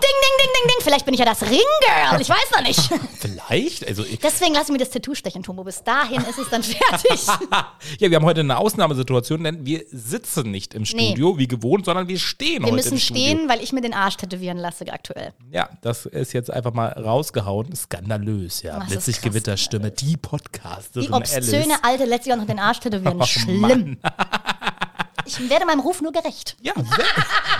ding, 0.01 0.35
ding, 0.35 0.36
ding. 0.36 0.36
Vielleicht 0.87 1.03
bin 1.03 1.13
ich 1.15 1.19
ja 1.19 1.25
das 1.25 1.41
Ringgirl. 1.41 2.21
Ich 2.21 2.29
weiß 2.29 2.51
noch 2.55 2.61
nicht. 2.61 2.79
Vielleicht. 3.19 3.85
Also 3.85 4.05
ich, 4.05 4.19
Deswegen 4.19 4.53
lass 4.53 4.69
mir 4.69 4.77
das 4.77 4.89
Tattoo 4.89 5.15
stechen, 5.15 5.43
Tomo. 5.43 5.65
Bis 5.65 5.83
dahin 5.83 6.21
ist 6.21 6.39
es 6.39 6.49
dann 6.49 6.63
fertig. 6.63 7.27
ja, 7.99 8.09
wir 8.09 8.15
haben 8.15 8.23
heute 8.23 8.39
eine 8.39 8.57
Ausnahmesituation, 8.57 9.43
denn 9.43 9.65
wir 9.65 9.83
sitzen 9.91 10.49
nicht 10.49 10.73
im 10.73 10.85
Studio 10.85 11.37
wie 11.37 11.49
gewohnt, 11.49 11.83
sondern 11.83 12.07
wir 12.07 12.17
stehen 12.17 12.61
Wir 12.61 12.67
heute 12.67 12.75
müssen 12.75 12.93
im 12.93 12.99
Studio. 12.99 13.21
stehen, 13.25 13.49
weil 13.49 13.61
ich 13.61 13.73
mir 13.73 13.81
den 13.81 13.93
Arsch 13.93 14.15
tätowieren 14.15 14.57
lasse 14.57 14.85
aktuell. 14.89 15.33
Ja, 15.51 15.67
das 15.81 16.05
ist 16.05 16.31
jetzt 16.31 16.49
einfach 16.49 16.71
mal 16.71 16.87
rausgehauen. 16.93 17.75
Skandalös, 17.75 18.61
ja. 18.61 18.79
Das 18.89 19.07
krass, 19.07 19.21
Gewitterstimme, 19.21 19.91
die 19.91 20.15
Podcasterin 20.15 21.05
Die 21.05 21.11
obszöne 21.11 21.63
Alice. 21.65 21.79
Alte 21.83 22.05
lässt 22.05 22.23
sich 22.23 22.31
auch 22.31 22.37
noch 22.37 22.47
den 22.47 22.59
Arsch 22.59 22.79
tätowieren. 22.79 23.17
Oh, 23.19 23.25
Schlimm. 23.25 23.97
Ich 25.27 25.49
werde 25.49 25.65
meinem 25.65 25.81
Ruf 25.81 26.01
nur 26.01 26.11
gerecht. 26.11 26.55
Ja, 26.61 26.73
sehr. 26.75 27.05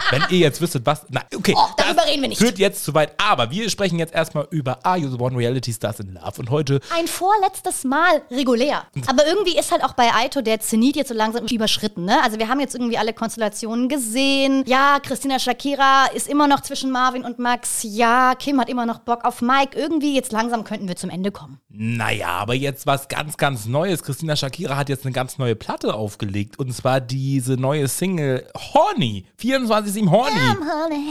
Wenn 0.10 0.24
ihr 0.30 0.40
jetzt 0.40 0.62
wüsstet, 0.62 0.86
was. 0.86 1.02
Na, 1.10 1.22
okay. 1.36 1.54
Oh, 1.56 1.68
darüber 1.76 2.06
reden 2.06 2.22
wir 2.22 2.30
nicht. 2.30 2.40
Führt 2.40 2.58
jetzt 2.60 2.84
zu 2.86 2.94
weit. 2.94 3.12
Aber 3.18 3.52
wir 3.52 3.70
sprechen 3.70 4.00
jetzt 4.00 4.14
erstmal 4.14 4.48
über 4.52 4.86
Are 4.86 4.98
You 4.98 5.10
the 5.10 5.20
One 5.20 5.38
Reality 5.38 5.74
Stars 5.74 6.00
in 6.00 6.14
Love. 6.14 6.40
Und 6.40 6.50
heute. 6.50 6.80
Ein 6.96 7.08
vorletztes 7.08 7.84
Mal 7.84 8.22
regulär. 8.32 8.86
Aber 9.08 9.28
irgendwie 9.28 9.58
ist 9.58 9.72
halt 9.72 9.84
auch 9.84 9.94
bei 9.94 10.14
Aito 10.14 10.42
der 10.42 10.60
Zenit 10.60 10.96
jetzt 10.96 11.10
so 11.10 11.14
langsam 11.14 11.46
überschritten. 11.46 12.06
Ne? 12.06 12.22
Also 12.24 12.40
wir 12.40 12.48
haben 12.48 12.60
jetzt 12.60 12.76
irgendwie 12.76 12.98
alle 12.98 13.14
Konstellationen 13.14 13.90
gesehen. 13.90 14.64
Ja, 14.66 15.00
Christina 15.02 15.40
Shakira 15.40 16.06
ist 16.08 16.28
immer 16.28 16.48
noch 16.48 16.62
zwischen 16.62 16.92
Marvin 16.92 17.26
und 17.26 17.40
Max. 17.40 17.82
Ja, 17.84 18.36
Kim 18.36 18.62
hat 18.62 18.70
immer 18.70 18.86
noch 18.86 19.00
Bock 19.00 19.26
auf 19.26 19.42
Mike. 19.42 19.78
Irgendwie 19.78 20.16
jetzt 20.16 20.32
langsam 20.32 20.64
könnten 20.64 20.88
wir 20.88 20.96
zum 20.96 21.10
Ende 21.10 21.32
kommen. 21.32 21.60
Naja, 21.70 22.30
aber 22.30 22.54
jetzt 22.54 22.88
was 22.88 23.08
ganz, 23.08 23.38
ganz 23.38 23.66
Neues. 23.66 24.04
Christina 24.04 24.36
Shakira 24.36 24.78
hat 24.78 24.90
jetzt 24.90 25.06
eine 25.06 25.14
ganz 25.14 25.38
neue 25.38 25.56
Platte 25.56 25.94
aufgelegt. 25.94 26.58
Und 26.60 26.74
zwar 26.74 27.02
diese 27.02 27.57
neue 27.60 27.88
Single 27.88 28.48
Horny. 28.56 29.26
24-7 29.42 30.10
Horny. 30.10 31.08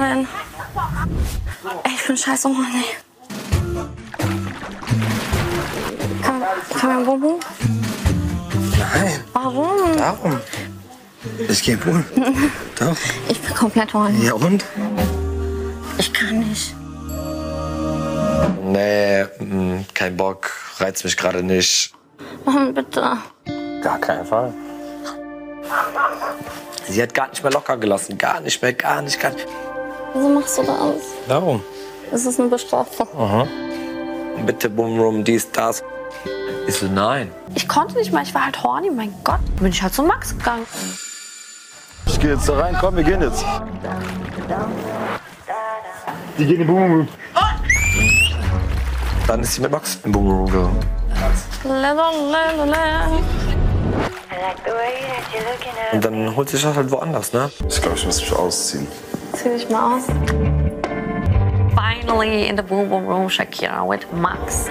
Marvin. 0.00 0.26
Ey, 1.84 1.92
ich 1.94 2.06
bin 2.06 2.16
scheiße 2.16 2.48
horny. 2.48 2.84
Kann, 6.22 6.42
kann 6.78 6.94
man 6.94 7.04
Bubu? 7.04 7.40
Nein, 8.78 9.20
Warum? 9.32 9.96
darum. 9.96 10.40
Ich 11.48 11.62
geh 11.62 11.76
wohl. 11.84 12.04
Doch. 12.78 12.96
Ich 13.28 13.40
bin 13.40 13.54
komplett 13.54 13.92
horny. 13.92 14.24
Ja 14.24 14.34
und? 14.34 14.64
Ich 15.98 16.12
kann 16.12 16.38
nicht. 16.40 16.74
Nee, 18.64 19.24
mm, 19.38 19.84
kein 19.92 20.16
Bock. 20.16 20.50
Reizt 20.78 21.04
mich 21.04 21.16
gerade 21.16 21.42
nicht. 21.42 21.92
Mann, 22.46 22.72
bitte. 22.72 23.18
Gar 23.82 23.98
keinen 23.98 24.24
Fall. 24.24 24.54
Sie 26.88 27.02
hat 27.02 27.14
gar 27.14 27.28
nicht 27.28 27.42
mehr 27.42 27.52
locker 27.52 27.76
gelassen. 27.76 28.18
Gar 28.18 28.40
nicht 28.40 28.60
mehr, 28.60 28.72
gar 28.72 29.02
nicht, 29.02 29.20
gar 29.20 29.30
nicht. 29.30 29.46
Wieso 30.14 30.28
machst 30.28 30.58
du 30.58 30.62
das? 30.62 30.78
Darum. 31.28 31.62
Das 32.10 32.26
ist 32.26 32.40
eine 32.40 32.48
Bestrafung. 32.48 33.06
Bitte, 34.44 34.68
Boom 34.68 34.98
Room, 34.98 35.22
dies, 35.22 35.50
das. 35.52 35.82
Ich 36.66 36.74
so, 36.76 36.86
nein. 36.86 37.30
Ich 37.54 37.68
konnte 37.68 37.94
nicht 37.94 38.12
mehr, 38.12 38.22
ich 38.22 38.34
war 38.34 38.44
halt 38.46 38.62
horny, 38.62 38.90
mein 38.90 39.14
Gott. 39.22 39.40
Bin 39.56 39.68
ich 39.68 39.82
halt 39.82 39.94
zu 39.94 40.02
Max 40.02 40.36
gegangen. 40.36 40.66
Ich 42.06 42.18
gehe 42.18 42.34
jetzt 42.34 42.48
da 42.48 42.58
rein, 42.58 42.76
komm, 42.80 42.96
wir 42.96 43.04
gehen 43.04 43.22
jetzt. 43.22 43.44
Die 46.38 46.46
gehen 46.46 46.60
in 46.60 46.66
den 46.66 46.66
Boom. 46.66 47.08
Dann 49.26 49.40
ist 49.40 49.54
sie 49.54 49.60
mit 49.60 49.70
Max 49.70 49.98
im 50.04 50.12
Boom 50.12 50.28
Room 50.28 50.46
gegangen. 50.46 50.80
Und 55.92 56.04
dann 56.04 56.36
holt 56.36 56.48
sich 56.48 56.62
das 56.62 56.76
halt 56.76 56.90
woanders, 56.90 57.32
ne? 57.32 57.50
Ich 57.68 57.80
glaube, 57.80 57.96
ich 57.96 58.06
muss 58.06 58.20
mich 58.20 58.32
ausziehen. 58.32 58.86
Zieh 59.34 59.48
dich 59.50 59.68
mal 59.68 59.96
aus. 59.96 60.04
finally 62.10 62.48
in 62.48 62.56
the 62.56 62.62
boom 62.62 62.88
boom 62.88 63.06
room 63.06 63.28
Shakira 63.28 63.86
with 63.86 64.04
Max. 64.12 64.68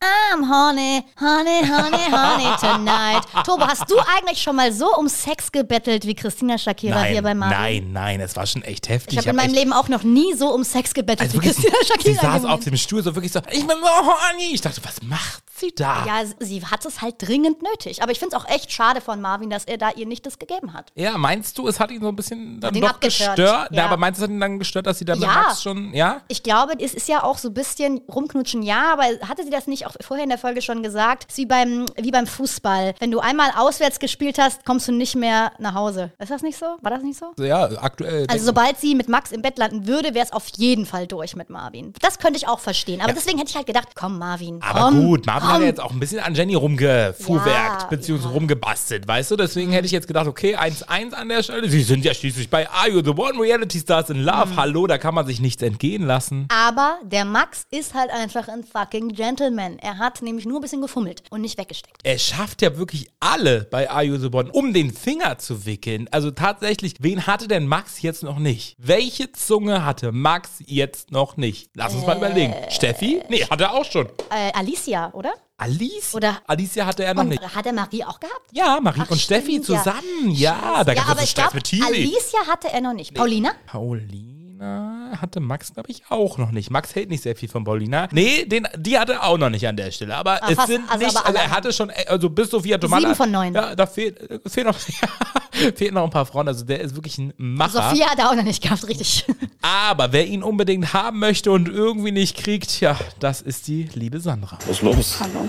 Ah, 0.00 0.34
I'm 0.34 0.48
honey, 0.48 1.04
honey, 1.18 1.62
honey, 1.66 2.10
honey 2.10 2.56
tonight. 2.60 3.22
Tobo, 3.44 3.66
hast 3.66 3.90
du 3.90 3.96
eigentlich 4.16 4.40
schon 4.42 4.56
mal 4.56 4.72
so 4.72 4.94
um 4.96 5.08
Sex 5.08 5.50
gebettelt 5.50 6.06
wie 6.06 6.14
Christina 6.14 6.58
Shakira 6.58 7.02
hier 7.02 7.22
bei 7.22 7.34
Nein, 7.34 7.38
Marvin? 7.38 7.58
nein, 7.58 7.92
nein, 7.92 8.20
es 8.20 8.36
war 8.36 8.46
schon 8.46 8.62
echt 8.62 8.88
heftig. 8.88 9.14
Ich 9.14 9.18
habe 9.18 9.30
in 9.30 9.36
meinem 9.36 9.46
echt- 9.50 9.56
Leben 9.58 9.72
auch 9.72 9.88
noch 9.88 10.02
nie 10.02 10.34
so 10.34 10.48
um 10.52 10.64
Sex 10.64 10.92
gebettelt 10.94 11.30
also 11.30 11.40
wie 11.42 11.46
wirklich, 11.46 11.56
Christina 11.66 11.76
sie 12.02 12.10
Shakira. 12.12 12.32
saß 12.32 12.44
im 12.44 12.50
auf 12.50 12.60
dem 12.64 12.76
Stuhl 12.76 13.02
so 13.02 13.14
wirklich 13.14 13.32
so, 13.32 13.40
ich 13.50 13.66
bin 13.66 13.76
so 13.80 13.88
horny. 13.88 14.52
Ich 14.52 14.60
dachte, 14.60 14.80
was 14.84 15.02
macht 15.02 15.42
sie 15.58 15.72
da? 15.74 16.04
ja, 16.06 16.22
sie 16.40 16.64
hat 16.64 16.84
es 16.84 17.00
halt 17.00 17.14
dringend 17.18 17.62
nötig. 17.62 18.02
Aber 18.02 18.12
ich 18.12 18.18
finde 18.18 18.36
es 18.36 18.42
auch 18.42 18.48
echt 18.48 18.70
schade 18.72 19.00
von 19.00 19.20
Marvin, 19.20 19.48
dass 19.50 19.64
er 19.64 19.78
da 19.78 19.90
ihr 19.96 20.06
nicht 20.06 20.26
das 20.26 20.38
gegeben 20.38 20.74
hat. 20.74 20.92
Ja, 20.94 21.16
meinst 21.16 21.56
du, 21.58 21.66
es 21.68 21.80
hat 21.80 21.90
ihn 21.90 22.02
so 22.02 22.08
ein 22.08 22.16
bisschen 22.16 22.60
dann 22.60 22.74
doch 22.74 23.00
gestört? 23.00 23.38
ja. 23.38 23.66
Ja. 23.70 23.86
aber 23.86 23.96
meinst 23.96 24.20
du, 24.20 24.24
es 24.24 24.28
hat 24.28 24.34
ihn 24.34 24.40
dann 24.40 24.58
gestört, 24.58 24.86
dass 24.86 24.98
sie 24.98 25.04
dann 25.06 25.18
mit 25.18 25.28
Ja. 25.28 25.54
Schon, 25.60 25.94
ja? 25.94 26.20
Ich 26.28 26.42
glaube, 26.42 26.74
es 26.78 26.92
ist 26.94 27.08
ja 27.08 27.22
auch 27.22 27.38
so 27.38 27.48
ein 27.48 27.54
bisschen 27.54 28.02
rumknutschen, 28.12 28.62
ja, 28.62 28.92
aber 28.92 29.04
hatte 29.26 29.44
sie 29.44 29.50
das 29.50 29.66
nicht 29.66 29.85
auch 29.86 29.94
vorher 30.00 30.24
in 30.24 30.30
der 30.30 30.38
Folge 30.38 30.62
schon 30.62 30.82
gesagt? 30.82 31.26
Es 31.28 31.34
ist 31.34 31.38
wie 31.38 31.46
beim, 31.46 31.86
wie 31.96 32.10
beim 32.10 32.26
Fußball. 32.26 32.94
Wenn 32.98 33.10
du 33.10 33.20
einmal 33.20 33.50
auswärts 33.56 33.98
gespielt 33.98 34.38
hast, 34.38 34.64
kommst 34.64 34.88
du 34.88 34.92
nicht 34.92 35.16
mehr 35.16 35.52
nach 35.58 35.74
Hause. 35.74 36.12
Ist 36.18 36.30
das 36.30 36.42
nicht 36.42 36.58
so? 36.58 36.66
War 36.82 36.90
das 36.90 37.02
nicht 37.02 37.18
so? 37.18 37.32
Ja, 37.42 37.64
aktuell. 37.80 38.26
Also 38.28 38.46
sobald 38.46 38.78
sie 38.78 38.94
mit 38.94 39.08
Max 39.08 39.32
im 39.32 39.42
Bett 39.42 39.58
landen 39.58 39.86
würde, 39.86 40.14
wäre 40.14 40.24
es 40.24 40.32
auf 40.32 40.46
jeden 40.56 40.86
Fall 40.86 41.06
durch 41.06 41.36
mit 41.36 41.50
Marvin. 41.50 41.92
Das 42.00 42.18
könnte 42.18 42.36
ich 42.38 42.48
auch 42.48 42.58
verstehen. 42.60 43.00
Aber 43.00 43.12
deswegen 43.12 43.38
hätte 43.38 43.50
ich 43.50 43.56
halt 43.56 43.66
gedacht, 43.66 43.88
komm 43.94 44.18
Marvin, 44.18 44.60
aber 44.62 44.80
komm, 44.80 45.06
gut, 45.06 45.26
Marvin 45.26 45.42
hat 45.48 45.52
komm. 45.54 45.62
ja 45.62 45.68
jetzt 45.68 45.80
auch 45.80 45.90
ein 45.92 46.00
bisschen 46.00 46.20
an 46.20 46.34
Jenny 46.34 46.54
rumgefuhrwerkt, 46.54 47.82
Ja, 47.82 47.88
beziehungsweise 47.88 48.32
rumgebastelt, 48.32 49.06
weißt 49.06 49.30
du? 49.30 49.36
Deswegen 49.36 49.72
hätte 49.72 49.86
ich 49.86 49.92
jetzt 49.92 50.06
gedacht, 50.06 50.26
okay, 50.26 50.56
1-1 50.56 51.12
an 51.12 51.28
der 51.28 51.42
Stelle. 51.42 51.68
Sie 51.68 51.82
sind 51.82 52.04
ja 52.04 52.14
schließlich 52.14 52.50
bei 52.50 52.68
Are 52.70 52.88
You 52.90 53.02
the 53.02 53.10
One 53.10 53.40
Reality 53.40 53.78
Stars 53.78 54.10
in 54.10 54.22
Love? 54.22 54.46
Mhm. 54.52 54.56
Hallo, 54.56 54.86
da 54.86 54.98
kann 54.98 55.14
man 55.14 55.26
sich 55.26 55.40
nichts 55.40 55.62
entgehen 55.62 56.06
lassen. 56.06 56.48
Aber 56.52 56.98
der 57.02 57.24
Max 57.24 57.64
ist 57.70 57.94
halt 57.94 58.10
einfach 58.10 58.48
ein 58.48 58.64
fucking 58.64 59.08
Gentleman. 59.08 59.75
Er 59.78 59.98
hat 59.98 60.22
nämlich 60.22 60.46
nur 60.46 60.58
ein 60.58 60.62
bisschen 60.62 60.80
gefummelt 60.82 61.22
und 61.30 61.40
nicht 61.40 61.58
weggesteckt. 61.58 61.98
Er 62.04 62.18
schafft 62.18 62.62
ja 62.62 62.76
wirklich 62.76 63.10
alle 63.20 63.64
bei 63.70 63.90
Are 63.90 64.02
You 64.02 64.16
the 64.18 64.28
One, 64.32 64.50
um 64.52 64.72
den 64.72 64.92
Finger 64.92 65.38
zu 65.38 65.66
wickeln. 65.66 66.08
Also 66.10 66.30
tatsächlich, 66.30 66.94
wen 67.00 67.26
hatte 67.26 67.48
denn 67.48 67.66
Max 67.66 68.02
jetzt 68.02 68.22
noch 68.22 68.38
nicht? 68.38 68.76
Welche 68.78 69.32
Zunge 69.32 69.84
hatte 69.84 70.12
Max 70.12 70.50
jetzt 70.66 71.10
noch 71.10 71.36
nicht? 71.36 71.70
Lass 71.74 71.94
uns 71.94 72.06
mal 72.06 72.16
überlegen. 72.16 72.54
Steffi? 72.68 73.22
Nee, 73.28 73.44
hat 73.44 73.60
er 73.60 73.72
auch 73.74 73.84
schon. 73.84 74.06
Äh, 74.30 74.52
Alicia, 74.54 75.12
oder? 75.12 75.32
Alicia? 75.58 76.16
Oder- 76.16 76.42
Alicia 76.46 76.84
hatte 76.84 77.02
er 77.04 77.14
noch 77.14 77.22
Und 77.22 77.30
nicht. 77.30 77.54
hat 77.54 77.64
er 77.64 77.72
Marie 77.72 78.04
auch 78.04 78.20
gehabt? 78.20 78.42
Ja, 78.52 78.78
Marie 78.82 79.00
Ach, 79.04 79.10
und 79.10 79.18
Steffi 79.20 79.52
stimmt, 79.62 79.68
ja. 79.68 79.78
zusammen. 79.78 80.30
Ja, 80.32 80.84
da 80.84 80.92
ja, 80.92 81.00
gab 81.00 81.10
aber 81.12 81.22
es 81.22 81.30
Stress 81.30 81.54
mit. 81.54 81.72
Alicia 81.82 82.40
hatte 82.46 82.68
er 82.70 82.80
noch 82.82 82.92
nicht. 82.92 83.14
Paulina? 83.14 83.52
Paulina 83.66 84.35
hatte 84.60 85.40
Max, 85.40 85.72
glaube 85.74 85.90
ich, 85.90 86.02
auch 86.08 86.38
noch 86.38 86.50
nicht. 86.50 86.70
Max 86.70 86.94
hält 86.94 87.10
nicht 87.10 87.22
sehr 87.22 87.36
viel 87.36 87.48
von 87.48 87.64
Paulina. 87.64 88.08
Nee, 88.12 88.44
den, 88.46 88.66
die 88.76 88.98
hatte 88.98 89.14
er 89.14 89.24
auch 89.24 89.38
noch 89.38 89.50
nicht 89.50 89.66
an 89.66 89.76
der 89.76 89.90
Stelle. 89.90 90.16
Aber 90.16 90.42
Ah, 90.42 90.48
es 90.50 90.54
fast. 90.56 90.68
sind 90.68 90.82
Also 90.90 91.04
nicht, 91.04 91.16
aber 91.16 91.26
also 91.26 91.38
er 91.38 91.50
hatte 91.50 91.72
schon, 91.72 91.90
äh, 91.90 92.06
also 92.08 92.30
bis 92.30 92.50
Sophia 92.50 92.78
Tomala. 92.78 93.02
Sieben 93.02 93.14
von 93.14 93.30
neun. 93.30 93.54
Ja, 93.54 93.74
da 93.74 93.86
fehlt, 93.86 94.18
es 94.44 94.52
fehlt 94.52 94.66
noch, 94.66 94.76
fehlt 95.74 95.92
noch 95.92 96.04
ein 96.04 96.10
paar 96.10 96.26
Frauen. 96.26 96.48
Also 96.48 96.64
der 96.64 96.80
ist 96.80 96.94
wirklich 96.94 97.18
ein 97.18 97.32
Macher. 97.36 97.90
Sophia 97.90 98.08
hat 98.10 98.18
er 98.18 98.30
auch 98.30 98.34
noch 98.34 98.42
nicht 98.44 98.62
gehabt, 98.62 98.86
richtig. 98.88 99.26
Aber 99.62 100.12
wer 100.12 100.26
ihn 100.26 100.42
unbedingt 100.42 100.92
haben 100.92 101.18
möchte 101.18 101.50
und 101.50 101.68
irgendwie 101.68 102.12
nicht 102.12 102.36
kriegt, 102.36 102.80
ja, 102.80 102.96
das 103.20 103.42
ist 103.42 103.66
die 103.68 103.88
liebe 103.94 104.20
Sandra. 104.20 104.58
Was 104.66 104.76
ist 104.76 104.82
los? 104.82 105.18
Hallo. 105.20 105.48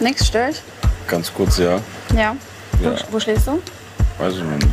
Nix 0.00 0.26
stört? 0.26 0.62
Ganz 1.06 1.32
kurz, 1.32 1.58
ja. 1.58 1.80
Ja. 2.16 2.34
Wo, 2.80 2.84
Ja. 2.88 2.96
wo 3.10 3.20
schläfst 3.20 3.46
du? 3.46 3.60
Weiß 4.18 4.34
ich 4.34 4.42
noch 4.42 4.50
nicht. 4.56 4.68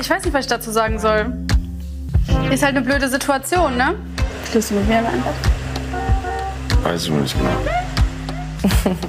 Ich 0.00 0.10
weiß 0.10 0.24
nicht, 0.24 0.34
was 0.34 0.40
ich 0.42 0.46
dazu 0.50 0.70
sagen 0.70 0.98
soll. 0.98 1.32
Ist 2.50 2.62
halt 2.62 2.76
eine 2.76 2.84
blöde 2.84 3.08
Situation, 3.08 3.76
ne? 3.76 3.94
Schläfst 4.50 4.70
du 4.70 4.74
mit 4.74 4.88
mir 4.88 4.98
im 4.98 5.04
Bett? 5.04 5.22
Weiß 6.82 7.04
ich 7.04 7.10
noch 7.10 7.20
nicht 7.20 7.36
genau. 7.36 8.96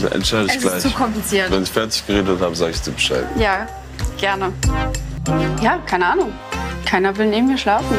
Das 0.00 0.12
entscheide 0.12 0.46
ich 0.46 0.54
Es 0.56 0.60
gleich. 0.62 0.76
ist 0.76 0.82
zu 0.82 0.90
kompliziert. 0.90 1.50
Wenn 1.50 1.64
ich 1.64 1.70
fertig 1.70 2.06
geredet 2.06 2.40
habe, 2.40 2.54
sage 2.54 2.70
ich 2.70 2.80
dir 2.80 2.92
Bescheid. 2.92 3.24
Ja, 3.36 3.66
gerne. 4.16 4.52
Ja, 5.60 5.78
keine 5.86 6.06
Ahnung. 6.06 6.32
Keiner 6.86 7.16
will 7.16 7.26
neben 7.26 7.48
mir 7.48 7.58
schlafen. 7.58 7.96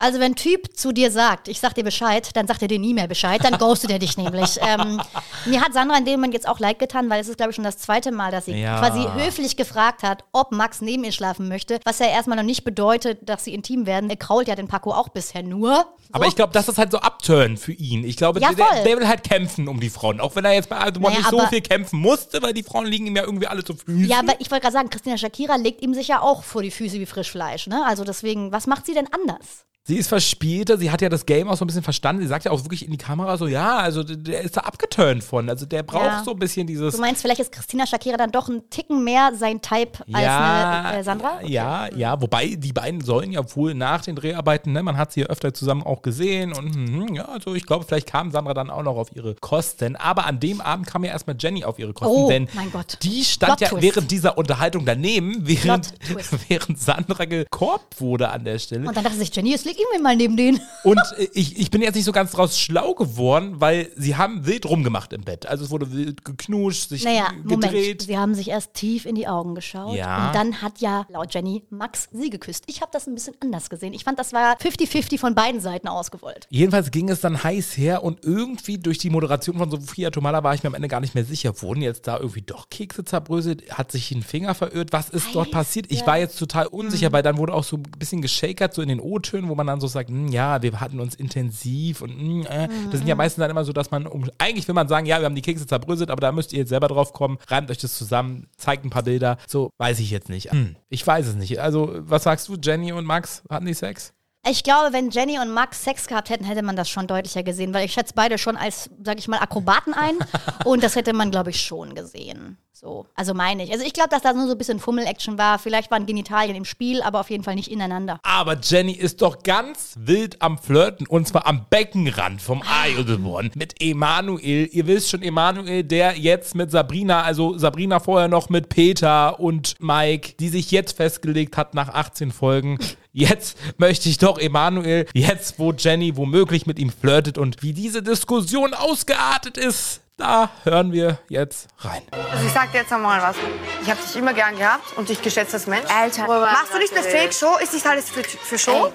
Also 0.00 0.20
wenn 0.20 0.32
ein 0.32 0.36
Typ 0.36 0.76
zu 0.76 0.92
dir 0.92 1.10
sagt, 1.10 1.48
ich 1.48 1.60
sag 1.60 1.74
dir 1.74 1.84
Bescheid, 1.84 2.30
dann 2.34 2.46
sagt 2.46 2.62
er 2.62 2.68
dir 2.68 2.78
nie 2.78 2.94
mehr 2.94 3.06
Bescheid, 3.08 3.42
dann 3.42 3.58
ghostet 3.58 3.90
er 3.90 3.98
dich 3.98 4.16
nämlich. 4.16 4.58
Ähm, 4.66 5.00
mir 5.44 5.60
hat 5.60 5.72
Sandra 5.74 5.96
in 5.96 6.04
dem 6.04 6.14
Moment 6.14 6.34
jetzt 6.34 6.48
auch 6.48 6.58
leid 6.58 6.80
getan, 6.80 7.08
weil 7.08 7.20
es 7.20 7.28
ist, 7.28 7.36
glaube 7.36 7.50
ich, 7.50 7.56
schon 7.56 7.64
das 7.64 7.78
zweite 7.78 8.10
Mal, 8.10 8.32
dass 8.32 8.46
sie 8.46 8.52
Ja. 8.52 8.80
quasi 8.80 9.06
höflich 9.14 9.56
gefragt 9.56 10.02
hat, 10.02 10.24
ob 10.32 10.50
Max 10.50 10.80
neben 10.80 11.04
ihr 11.04 11.12
schlafen 11.12 11.46
möchte, 11.46 11.78
was 11.84 12.00
ja 12.00 12.06
erstmal 12.06 12.36
noch 12.36 12.42
nicht 12.42 12.64
bedeutet, 12.64 13.20
dass 13.28 13.44
sie 13.44 13.54
intim 13.54 13.86
werden. 13.86 14.10
Er 14.10 14.16
krault 14.16 14.48
ja 14.48 14.56
den 14.56 14.66
Paco 14.66 14.92
auch 14.92 15.08
bisher 15.10 15.44
nur. 15.44 15.86
Aber 16.10 16.26
ich 16.26 16.34
glaube, 16.34 16.52
das 16.52 16.68
ist 16.68 16.78
halt 16.78 16.90
so 16.90 16.98
Upturn 16.98 17.56
für 17.56 17.72
ihn. 17.72 18.02
Ich 18.04 18.16
glaube, 18.16 18.40
Ja, 18.40 18.52
der, 18.52 18.82
der 18.82 18.96
will 18.98 19.06
halt 19.06 19.22
kämpfen 19.22 19.68
um 19.68 19.78
die 19.78 19.90
Frauen. 19.90 20.20
Auch 20.20 20.34
wenn 20.34 20.44
er 20.44 20.52
jetzt 20.52 20.68
bei 20.68 20.76
Alto 20.78 20.98
Naja, 21.00 21.18
nicht 21.18 21.30
so 21.30 21.38
viel 21.46 21.60
kämpfen 21.60 22.00
musste, 22.00 22.42
weil 22.42 22.52
die 22.52 22.62
Frauen 22.64 22.86
liegen 22.86 23.06
ihm 23.06 23.14
ja 23.14 23.22
irgendwie 23.22 23.46
alle 23.46 23.62
zu 23.62 23.74
Füßen. 23.74 24.08
Ja, 24.08 24.18
aber 24.18 24.34
ich 24.40 24.50
wollte 24.50 24.62
gerade 24.62 24.74
sagen, 24.74 24.90
Christina 24.90 25.16
Shakira 25.16 25.56
legt 25.56 25.80
ihm 25.82 25.94
sicher 25.94 26.22
auch 26.22 26.42
vor 26.42 26.62
die 26.62 26.70
Füße 26.72 26.98
wie 26.98 27.06
Frischfleisch. 27.06 27.68
Ne? 27.68 27.84
Also 27.86 28.02
deswegen, 28.04 28.50
was 28.50 28.66
macht 28.66 28.84
sie 28.86 28.94
denn 28.94 29.08
anders? 29.12 29.64
Sie 29.88 29.94
ist 29.98 30.08
verspielter, 30.08 30.78
sie 30.78 30.90
hat 30.90 31.00
ja 31.00 31.08
das 31.08 31.26
Game 31.26 31.48
auch 31.48 31.56
so 31.56 31.64
ein 31.64 31.68
bisschen 31.68 31.84
verstanden. 31.84 32.20
Sie 32.22 32.26
sagt 32.26 32.44
ja 32.44 32.50
auch 32.50 32.64
wirklich 32.64 32.84
in 32.84 32.90
die 32.90 32.96
Kamera 32.98 33.36
so, 33.36 33.46
ja, 33.46 33.76
also 33.76 34.02
der- 34.02 34.40
ist 34.40 34.56
da 34.56 34.62
abgeturnt 34.62 35.22
von. 35.22 35.48
Also 35.48 35.64
der 35.64 35.84
braucht 35.84 36.04
Ja. 36.06 36.22
so 36.24 36.32
ein 36.32 36.40
bisschen 36.40 36.66
dieses. 36.66 36.96
Du 36.96 37.00
meinst, 37.00 37.22
vielleicht 37.22 37.38
ist 37.40 37.52
Christina 37.52 37.86
Shakira 37.86 38.16
dann 38.16 38.32
doch 38.32 38.48
ein 38.48 38.68
Ticken 38.68 39.04
mehr 39.04 39.30
sein 39.38 39.62
Type 39.62 40.00
als 40.12 40.26
eine 40.26 40.98
äh, 40.98 41.02
Sandra? 41.04 41.38
Ja, 41.44 41.86
ja, 41.94 42.20
wobei 42.20 42.56
die 42.56 42.72
beiden 42.72 43.00
sollen 43.00 43.30
ja 43.30 43.42
wohl 43.54 43.74
nach 43.74 44.00
den 44.02 44.16
Dreharbeiten, 44.16 44.72
ne, 44.72 44.82
man 44.82 44.96
hat 44.96 45.12
sie 45.12 45.20
ja 45.20 45.26
öfter 45.26 45.54
zusammen 45.54 45.84
auch 45.84 46.02
gesehen 46.02 46.52
und 46.52 46.74
mhm, 46.74 47.14
ja, 47.14 47.26
also 47.26 47.54
ich 47.54 47.64
glaube, 47.64 47.84
vielleicht 47.86 48.08
kam 48.08 48.32
Sandra 48.32 48.54
dann 48.54 48.70
auch 48.70 48.82
noch 48.82 48.96
auf 48.96 49.14
ihre 49.14 49.36
Kosten. 49.36 49.94
Aber 49.94 50.26
an 50.26 50.40
dem 50.40 50.60
Abend 50.60 50.88
kam 50.88 51.04
ja 51.04 51.12
erstmal 51.12 51.36
Jenny 51.38 51.64
auf 51.64 51.78
ihre 51.78 51.92
Kosten, 51.92 52.12
Oh, 52.24 52.28
denn 52.28 52.48
mein 52.54 52.72
Gott. 52.72 52.98
die 53.02 53.22
stand 53.24 53.58
Plot 53.58 53.60
ja 53.60 53.68
Twist. 53.68 53.82
während 53.82 54.10
dieser 54.10 54.36
Unterhaltung 54.36 54.84
daneben, 54.84 55.46
während, 55.46 55.94
während 56.48 56.80
Sandra 56.80 57.24
gekorbt 57.24 58.00
wurde 58.00 58.30
an 58.30 58.42
der 58.44 58.58
Stelle. 58.58 58.88
Und 58.88 58.96
dann 58.96 59.04
dachte 59.04 59.16
sich 59.16 59.32
Jenny, 59.36 59.50
jetzt 59.52 59.64
leg 59.64 59.75
mir 59.92 60.02
mal 60.02 60.16
neben 60.16 60.36
den. 60.36 60.60
Und 60.84 61.00
äh, 61.18 61.28
ich, 61.32 61.58
ich 61.58 61.70
bin 61.70 61.82
jetzt 61.82 61.94
nicht 61.94 62.04
so 62.04 62.12
ganz 62.12 62.32
draus 62.32 62.58
schlau 62.58 62.94
geworden, 62.94 63.60
weil 63.60 63.90
sie 63.96 64.16
haben 64.16 64.46
wild 64.46 64.66
rumgemacht 64.66 65.12
im 65.12 65.22
Bett. 65.22 65.46
Also 65.46 65.64
es 65.64 65.70
wurde 65.70 65.92
wild 65.92 66.24
geknuscht, 66.24 66.88
sich 66.90 67.04
Naja, 67.04 67.28
gedreht. 67.44 67.72
Moment. 67.72 68.02
Sie 68.02 68.18
haben 68.18 68.34
sich 68.34 68.48
erst 68.48 68.74
tief 68.74 69.06
in 69.06 69.14
die 69.14 69.26
Augen 69.26 69.54
geschaut. 69.54 69.96
Ja. 69.96 70.26
Und 70.26 70.34
dann 70.34 70.62
hat 70.62 70.80
ja, 70.80 71.06
laut 71.08 71.34
Jenny, 71.34 71.64
Max 71.70 72.08
sie 72.12 72.30
geküsst. 72.30 72.64
Ich 72.66 72.80
habe 72.80 72.90
das 72.92 73.06
ein 73.06 73.14
bisschen 73.14 73.34
anders 73.40 73.70
gesehen. 73.70 73.92
Ich 73.92 74.04
fand, 74.04 74.18
das 74.18 74.32
war 74.32 74.56
50-50 74.56 75.18
von 75.18 75.34
beiden 75.34 75.60
Seiten 75.60 75.88
ausgewollt. 75.88 76.46
Jedenfalls 76.50 76.90
ging 76.90 77.08
es 77.08 77.20
dann 77.20 77.42
heiß 77.42 77.76
her 77.76 78.02
und 78.02 78.24
irgendwie 78.24 78.78
durch 78.78 78.98
die 78.98 79.10
Moderation 79.10 79.58
von 79.58 79.70
Sophia 79.70 80.10
Tomala 80.10 80.42
war 80.42 80.54
ich 80.54 80.62
mir 80.62 80.68
am 80.68 80.74
Ende 80.74 80.88
gar 80.88 81.00
nicht 81.00 81.14
mehr 81.14 81.24
sicher. 81.24 81.60
Wurden 81.62 81.82
jetzt 81.82 82.06
da 82.06 82.18
irgendwie 82.18 82.42
doch 82.42 82.70
Kekse 82.70 83.04
zerbröselt? 83.04 83.70
Hat 83.70 83.92
sich 83.92 84.10
ein 84.12 84.22
Finger 84.22 84.54
verirrt? 84.54 84.92
Was 84.92 85.10
ist 85.10 85.34
dort 85.34 85.48
Heiß, 85.48 85.52
passiert? 85.52 85.86
Ich 85.90 86.00
ja. 86.00 86.06
war 86.06 86.18
jetzt 86.18 86.38
total 86.38 86.66
unsicher, 86.66 87.12
weil 87.12 87.22
dann 87.22 87.38
wurde 87.38 87.54
auch 87.54 87.64
so 87.64 87.76
ein 87.76 87.82
bisschen 87.98 88.22
geschakert, 88.22 88.74
so 88.74 88.82
in 88.82 88.88
den 88.88 89.00
O-Tönen, 89.00 89.48
wo 89.48 89.54
man 89.54 89.65
dann 89.66 89.80
so 89.80 89.86
sagt, 89.86 90.10
hm, 90.10 90.28
ja, 90.28 90.62
wir 90.62 90.80
hatten 90.80 91.00
uns 91.00 91.14
intensiv 91.14 92.02
und 92.02 92.10
hm, 92.10 92.46
äh. 92.46 92.68
das 92.90 92.98
sind 92.98 93.06
ja 93.06 93.14
meistens 93.14 93.42
dann 93.42 93.50
immer 93.50 93.64
so, 93.64 93.72
dass 93.72 93.90
man, 93.90 94.06
um, 94.06 94.28
eigentlich 94.38 94.66
will 94.68 94.74
man 94.74 94.88
sagen, 94.88 95.06
ja, 95.06 95.18
wir 95.18 95.26
haben 95.26 95.34
die 95.34 95.42
Kekse 95.42 95.66
zerbröselt, 95.66 96.10
aber 96.10 96.20
da 96.20 96.32
müsst 96.32 96.52
ihr 96.52 96.60
jetzt 96.60 96.68
selber 96.68 96.88
drauf 96.88 97.12
kommen, 97.12 97.38
reimt 97.48 97.70
euch 97.70 97.78
das 97.78 97.96
zusammen, 97.96 98.48
zeigt 98.56 98.84
ein 98.84 98.90
paar 98.90 99.02
Bilder. 99.02 99.38
So, 99.46 99.70
weiß 99.78 100.00
ich 100.00 100.10
jetzt 100.10 100.28
nicht. 100.28 100.52
Hm, 100.52 100.76
ich 100.88 101.06
weiß 101.06 101.26
es 101.26 101.34
nicht. 101.34 101.60
Also, 101.60 101.92
was 101.98 102.24
sagst 102.24 102.48
du, 102.48 102.56
Jenny 102.62 102.92
und 102.92 103.04
Max? 103.04 103.42
Hatten 103.48 103.66
die 103.66 103.74
Sex? 103.74 104.12
Ich 104.48 104.62
glaube, 104.62 104.92
wenn 104.92 105.10
Jenny 105.10 105.40
und 105.40 105.52
Max 105.52 105.82
Sex 105.82 106.06
gehabt 106.06 106.30
hätten, 106.30 106.44
hätte 106.44 106.62
man 106.62 106.76
das 106.76 106.88
schon 106.88 107.08
deutlicher 107.08 107.42
gesehen, 107.42 107.74
weil 107.74 107.84
ich 107.84 107.92
schätze 107.92 108.12
beide 108.14 108.38
schon 108.38 108.56
als, 108.56 108.88
sag 109.02 109.18
ich 109.18 109.26
mal, 109.26 109.40
Akrobaten 109.40 109.92
ein. 109.92 110.14
und 110.64 110.84
das 110.84 110.94
hätte 110.94 111.12
man, 111.12 111.32
glaube 111.32 111.50
ich, 111.50 111.60
schon 111.60 111.94
gesehen. 111.96 112.56
So, 112.78 113.06
also 113.14 113.32
meine 113.32 113.64
ich. 113.64 113.72
Also 113.72 113.86
ich 113.86 113.94
glaube, 113.94 114.10
dass 114.10 114.20
da 114.20 114.34
nur 114.34 114.44
so 114.44 114.52
ein 114.52 114.58
bisschen 114.58 114.80
Fummel-Action 114.80 115.38
war. 115.38 115.58
Vielleicht 115.58 115.90
waren 115.90 116.04
Genitalien 116.04 116.54
im 116.54 116.66
Spiel, 116.66 117.00
aber 117.00 117.20
auf 117.20 117.30
jeden 117.30 117.42
Fall 117.42 117.54
nicht 117.54 117.70
ineinander. 117.70 118.20
Aber 118.22 118.58
Jenny 118.62 118.92
ist 118.92 119.22
doch 119.22 119.42
ganz 119.42 119.94
wild 119.98 120.42
am 120.42 120.58
Flirten 120.58 121.06
und 121.06 121.26
zwar 121.26 121.46
am 121.46 121.64
Beckenrand 121.70 122.42
vom 122.42 122.62
Eilborn 122.62 123.50
mit 123.54 123.80
Emanuel. 123.80 124.68
Ihr 124.70 124.86
wisst 124.86 125.08
schon, 125.08 125.22
Emanuel, 125.22 125.84
der 125.84 126.18
jetzt 126.18 126.54
mit 126.54 126.70
Sabrina, 126.70 127.22
also 127.22 127.56
Sabrina 127.56 127.98
vorher 127.98 128.28
noch 128.28 128.50
mit 128.50 128.68
Peter 128.68 129.40
und 129.40 129.76
Mike, 129.80 130.34
die 130.38 130.50
sich 130.50 130.70
jetzt 130.70 130.98
festgelegt 130.98 131.56
hat 131.56 131.72
nach 131.72 131.88
18 131.88 132.30
Folgen. 132.30 132.78
Jetzt 133.18 133.56
möchte 133.78 134.10
ich 134.10 134.18
doch 134.18 134.36
Emanuel, 134.36 135.06
jetzt 135.14 135.58
wo 135.58 135.72
Jenny 135.72 136.18
womöglich 136.18 136.66
mit 136.66 136.78
ihm 136.78 136.90
flirtet 136.90 137.38
und 137.38 137.62
wie 137.62 137.72
diese 137.72 138.02
Diskussion 138.02 138.74
ausgeartet 138.74 139.56
ist, 139.56 140.02
da 140.16 140.48
hören 140.64 140.92
wir 140.92 141.18
jetzt 141.28 141.68
rein. 141.80 142.02
Also 142.32 142.46
ich 142.46 142.52
sag 142.52 142.72
dir 142.72 142.78
jetzt 142.78 142.90
noch 142.90 142.98
mal 142.98 143.20
was. 143.20 143.36
Ich 143.82 143.90
habe 143.90 144.00
dich 144.00 144.16
immer 144.16 144.32
gern 144.32 144.56
gehabt 144.56 144.96
und 144.96 145.08
dich 145.08 145.20
geschätzt 145.20 145.52
als 145.54 145.66
Mensch. 145.66 145.88
Alter. 145.90 146.26
Machst 146.26 146.72
du 146.72 146.78
nicht 146.78 146.96
eine 146.96 147.02
Fake-Show? 147.02 147.58
Ist 147.62 147.74
nicht 147.74 147.86
alles 147.86 148.10
für, 148.10 148.24
für 148.24 148.58
Show? 148.58 148.92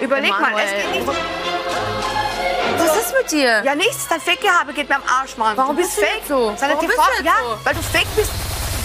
Überleg 0.00 0.30
mal, 0.30 0.52
es 0.58 0.70
geht 0.70 1.06
nicht. 1.06 1.18
Was 2.78 2.96
ist 2.96 3.14
mit 3.16 3.30
dir? 3.32 3.62
Ja, 3.64 3.74
nichts. 3.74 4.08
Dein 4.08 4.20
Fake-Gehabe 4.20 4.72
geht 4.74 4.88
mir 4.88 4.96
am 4.96 5.02
Arsch, 5.20 5.36
Mann. 5.36 5.56
Warum 5.56 5.76
du 5.76 5.82
bist 5.82 5.96
bist 5.96 6.08
du 6.08 6.14
fake. 6.14 6.26
so? 6.28 6.54
Seine 6.56 6.74
Warum 6.74 6.88
TV 6.88 7.02
bist 7.02 7.20
du 7.20 7.24
ja, 7.24 7.32
so? 7.42 7.58
weil 7.64 7.74
du 7.74 7.82
fake 7.82 8.16
bist. 8.16 8.32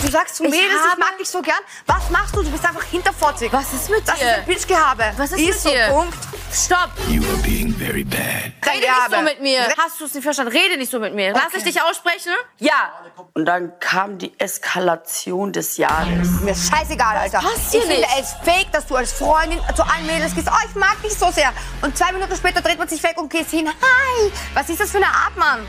Du 0.03 0.11
sagst 0.11 0.35
zu 0.35 0.43
Ich 0.43 0.51
Mädels, 0.51 0.79
ich 0.93 0.97
mag 0.99 1.17
dich 1.17 1.27
so 1.27 1.41
gern. 1.41 1.57
Was 1.85 2.09
machst 2.11 2.35
du? 2.35 2.43
Du 2.43 2.51
bist 2.51 2.63
einfach 2.65 2.83
hinterfotzig. 2.83 3.51
Was 3.51 3.73
ist 3.73 3.89
mit 3.89 4.07
Das 4.07 4.15
ist 4.15 4.21
dir? 4.23 4.35
ein 4.35 4.45
Bitchgehabe. 4.45 5.11
Was 5.17 5.31
ist, 5.31 5.39
ist 5.39 5.47
mit 5.47 5.59
so, 5.59 5.69
dir? 5.69 5.87
Punkt. 5.89 6.17
Stopp! 6.53 6.91
You 7.09 7.23
are 7.23 7.37
being 7.43 7.73
very 7.75 8.03
bad. 8.03 8.53
Rede 8.65 8.85
nicht 8.87 9.11
so 9.11 9.21
mit 9.21 9.41
mir. 9.41 9.67
Hast 9.77 9.99
du 9.99 10.05
es 10.05 10.13
nicht 10.13 10.23
verstanden? 10.23 10.51
Rede 10.55 10.77
nicht 10.77 10.91
so 10.91 10.99
mit 10.99 11.13
mir. 11.15 11.33
Lass 11.33 11.53
ich 11.55 11.63
dich 11.63 11.81
aussprechen? 11.81 12.31
Ja. 12.59 12.93
Und 13.33 13.45
dann 13.45 13.77
kam 13.79 14.17
die 14.17 14.37
Eskalation 14.39 15.51
des 15.51 15.77
Jahres. 15.77 16.29
Mir 16.41 16.51
ist 16.51 16.69
scheißegal, 16.71 17.17
Alter. 17.17 17.39
passt 17.39 17.71
hier 17.71 17.79
ich 17.81 17.85
finde 17.87 18.01
nicht. 18.01 18.19
es 18.19 18.33
fake, 18.43 18.71
dass 18.71 18.85
du 18.85 18.95
als 18.95 19.11
Freundin 19.13 19.59
zu 19.75 19.83
allen 19.83 20.05
Mädels 20.05 20.33
gehst. 20.35 20.47
Oh, 20.49 20.67
ich 20.69 20.75
mag 20.75 21.01
dich 21.01 21.13
so 21.17 21.31
sehr. 21.31 21.51
Und 21.81 21.97
zwei 21.97 22.11
Minuten 22.11 22.35
später 22.35 22.61
dreht 22.61 22.77
man 22.77 22.87
sich 22.87 23.01
weg 23.03 23.17
und 23.17 23.29
gehst 23.29 23.49
hin. 23.51 23.67
Hi. 23.67 24.31
Was 24.53 24.69
ist 24.69 24.79
das 24.79 24.91
für 24.91 24.97
eine 24.97 25.07
Art, 25.07 25.35
Mann? 25.37 25.65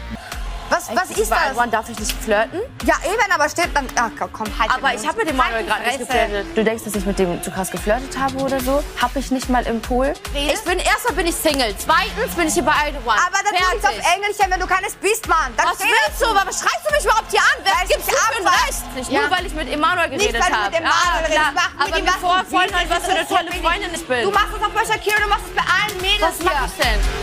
Was, 0.71 0.89
was 0.95 1.11
ist 1.17 1.31
das? 1.31 1.39
Wann 1.55 1.71
darf 1.71 1.89
ich 1.89 1.99
nicht 1.99 2.13
flirten? 2.13 2.61
Ja, 2.85 2.95
eben, 3.05 3.33
aber 3.33 3.49
steht 3.49 3.71
dann. 3.75 3.87
Ach, 3.97 4.11
komm, 4.33 4.47
halt. 4.59 4.71
Aber 4.71 4.95
ich 4.95 5.07
habe 5.07 5.19
mit 5.19 5.29
dem 5.29 5.43
Halt 5.43 5.53
Manuel 5.53 5.63
die 5.65 5.69
gerade 5.71 5.87
nicht 5.87 5.99
geflirtet. 5.99 6.47
Du 6.57 6.65
denkst, 6.65 6.85
dass 6.85 6.95
ich 6.95 7.07
mit 7.07 7.19
dem 7.19 7.43
zu 7.43 7.51
krass 7.51 7.71
geflirtet 7.71 8.19
habe 8.19 8.37
oder 8.39 8.61
so? 8.61 8.83
Hab 9.01 9.17
ich 9.17 9.31
nicht 9.31 9.49
mal 9.49 9.67
im 9.67 9.81
Pool. 9.81 10.13
Ich 10.35 10.61
bin, 10.61 10.79
erstmal 10.79 11.15
bin 11.15 11.27
ich 11.27 11.35
Single. 11.35 11.75
Zweitens 11.79 12.35
bin 12.37 12.49
ich 12.49 12.55
hier 12.55 12.63
bei 12.65 12.73
Idle 12.89 13.01
One. 13.05 13.17
Aber 13.17 13.39
dann 13.45 13.55
Fertig. 13.55 13.75
nicht 13.75 13.87
auf 13.87 14.15
Engelchen, 14.15 14.51
wenn 14.51 14.61
du 14.61 14.67
keines 14.67 14.95
bist, 14.97 15.27
Mann. 15.29 15.53
Dann 15.57 15.67
Was 15.67 15.79
willst 15.81 16.21
du? 16.21 16.27
Warum 16.27 16.53
schreist 16.53 16.83
du 16.87 16.95
mich 16.95 17.05
überhaupt 17.05 17.31
hier 17.31 17.41
an? 17.41 17.59
Wer 17.65 17.73
ich 17.85 17.97
dich 17.97 18.05
dir 18.05 18.13
für 18.13 18.37
ein. 18.41 18.47
Recht? 18.49 18.95
Nicht 18.95 19.11
nur, 19.13 19.31
weil 19.31 19.47
ich 19.47 19.55
mit 19.55 19.73
Emanuel 19.73 20.09
Nicht, 20.11 20.21
geredet 20.21 20.43
weil 20.43 20.51
du 20.51 20.57
habe. 20.57 20.71
mit 20.71 20.79
dem 20.79 20.85
Manuel 20.85 21.25
redest. 21.25 21.49
Aber 21.79 22.01
mir 22.01 22.07
was 22.07 22.21
du 22.21 22.57
willst. 22.59 22.91
was 22.91 23.05
für 23.05 23.11
eine 23.17 23.27
tolle 23.29 23.53
Freundin 23.63 23.91
ich 23.95 24.07
bin. 24.07 24.23
Du 24.23 24.31
machst 24.31 24.53
es 24.57 24.63
auf 24.63 24.73
bei 24.73 24.85
Shakira, 24.85 25.17
du 25.23 25.29
machst 25.29 25.45
es 25.49 25.55
bei 25.57 25.65
allen 25.65 25.97
Mädels 26.01 26.21
Was 26.21 26.45
mach 26.45 26.67
ich 26.67 26.85
denn? 26.85 27.18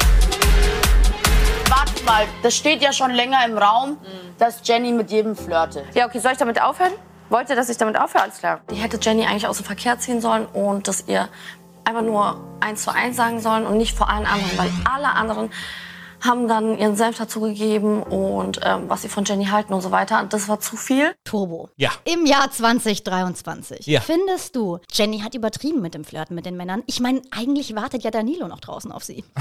Mal, 2.05 2.27
das 2.43 2.55
steht 2.55 2.83
ja 2.83 2.93
schon 2.93 3.09
länger 3.11 3.43
im 3.45 3.57
Raum, 3.57 3.97
dass 4.37 4.61
Jenny 4.63 4.91
mit 4.91 5.09
jedem 5.09 5.35
flirtet. 5.35 5.85
Ja, 5.95 6.05
okay, 6.05 6.19
soll 6.19 6.33
ich 6.33 6.37
damit 6.37 6.61
aufhören? 6.61 6.91
Wollt 7.29 7.49
ihr, 7.49 7.55
dass 7.55 7.67
ich 7.67 7.77
damit 7.77 7.99
aufhöre? 7.99 8.25
Alles 8.25 8.37
klar. 8.37 8.59
Die 8.69 8.75
hätte 8.75 8.99
Jenny 9.01 9.25
eigentlich 9.25 9.47
aus 9.47 9.57
dem 9.57 9.65
Verkehr 9.65 9.97
ziehen 9.97 10.21
sollen 10.21 10.45
und 10.45 10.87
das 10.87 11.05
ihr 11.07 11.27
einfach 11.83 12.03
nur 12.03 12.39
eins 12.59 12.83
zu 12.83 12.91
eins 12.93 13.15
sagen 13.15 13.39
sollen 13.39 13.65
und 13.65 13.77
nicht 13.77 13.97
vor 13.97 14.09
allen 14.09 14.25
anderen, 14.27 14.57
weil 14.57 14.69
alle 14.93 15.13
anderen 15.13 15.51
haben 16.25 16.47
dann 16.47 16.77
ihren 16.77 16.95
Senf 16.95 17.17
dazugegeben 17.17 18.03
und 18.03 18.59
ähm, 18.63 18.89
was 18.89 19.01
sie 19.01 19.09
von 19.09 19.25
Jenny 19.25 19.45
halten 19.45 19.73
und 19.73 19.81
so 19.81 19.91
weiter. 19.91 20.21
Und 20.21 20.33
das 20.33 20.47
war 20.47 20.59
zu 20.59 20.75
viel. 20.77 21.13
Turbo. 21.23 21.69
Ja. 21.75 21.91
Im 22.05 22.25
Jahr 22.25 22.51
2023. 22.51 23.85
Ja. 23.87 24.01
Findest 24.01 24.55
du, 24.55 24.79
Jenny 24.91 25.19
hat 25.19 25.35
übertrieben 25.35 25.81
mit 25.81 25.93
dem 25.93 26.03
Flirten 26.03 26.35
mit 26.35 26.45
den 26.45 26.57
Männern? 26.57 26.83
Ich 26.87 26.99
meine, 26.99 27.21
eigentlich 27.31 27.75
wartet 27.75 28.03
ja 28.03 28.11
Danilo 28.11 28.47
noch 28.47 28.59
draußen 28.59 28.91
auf 28.91 29.03
sie. 29.03 29.23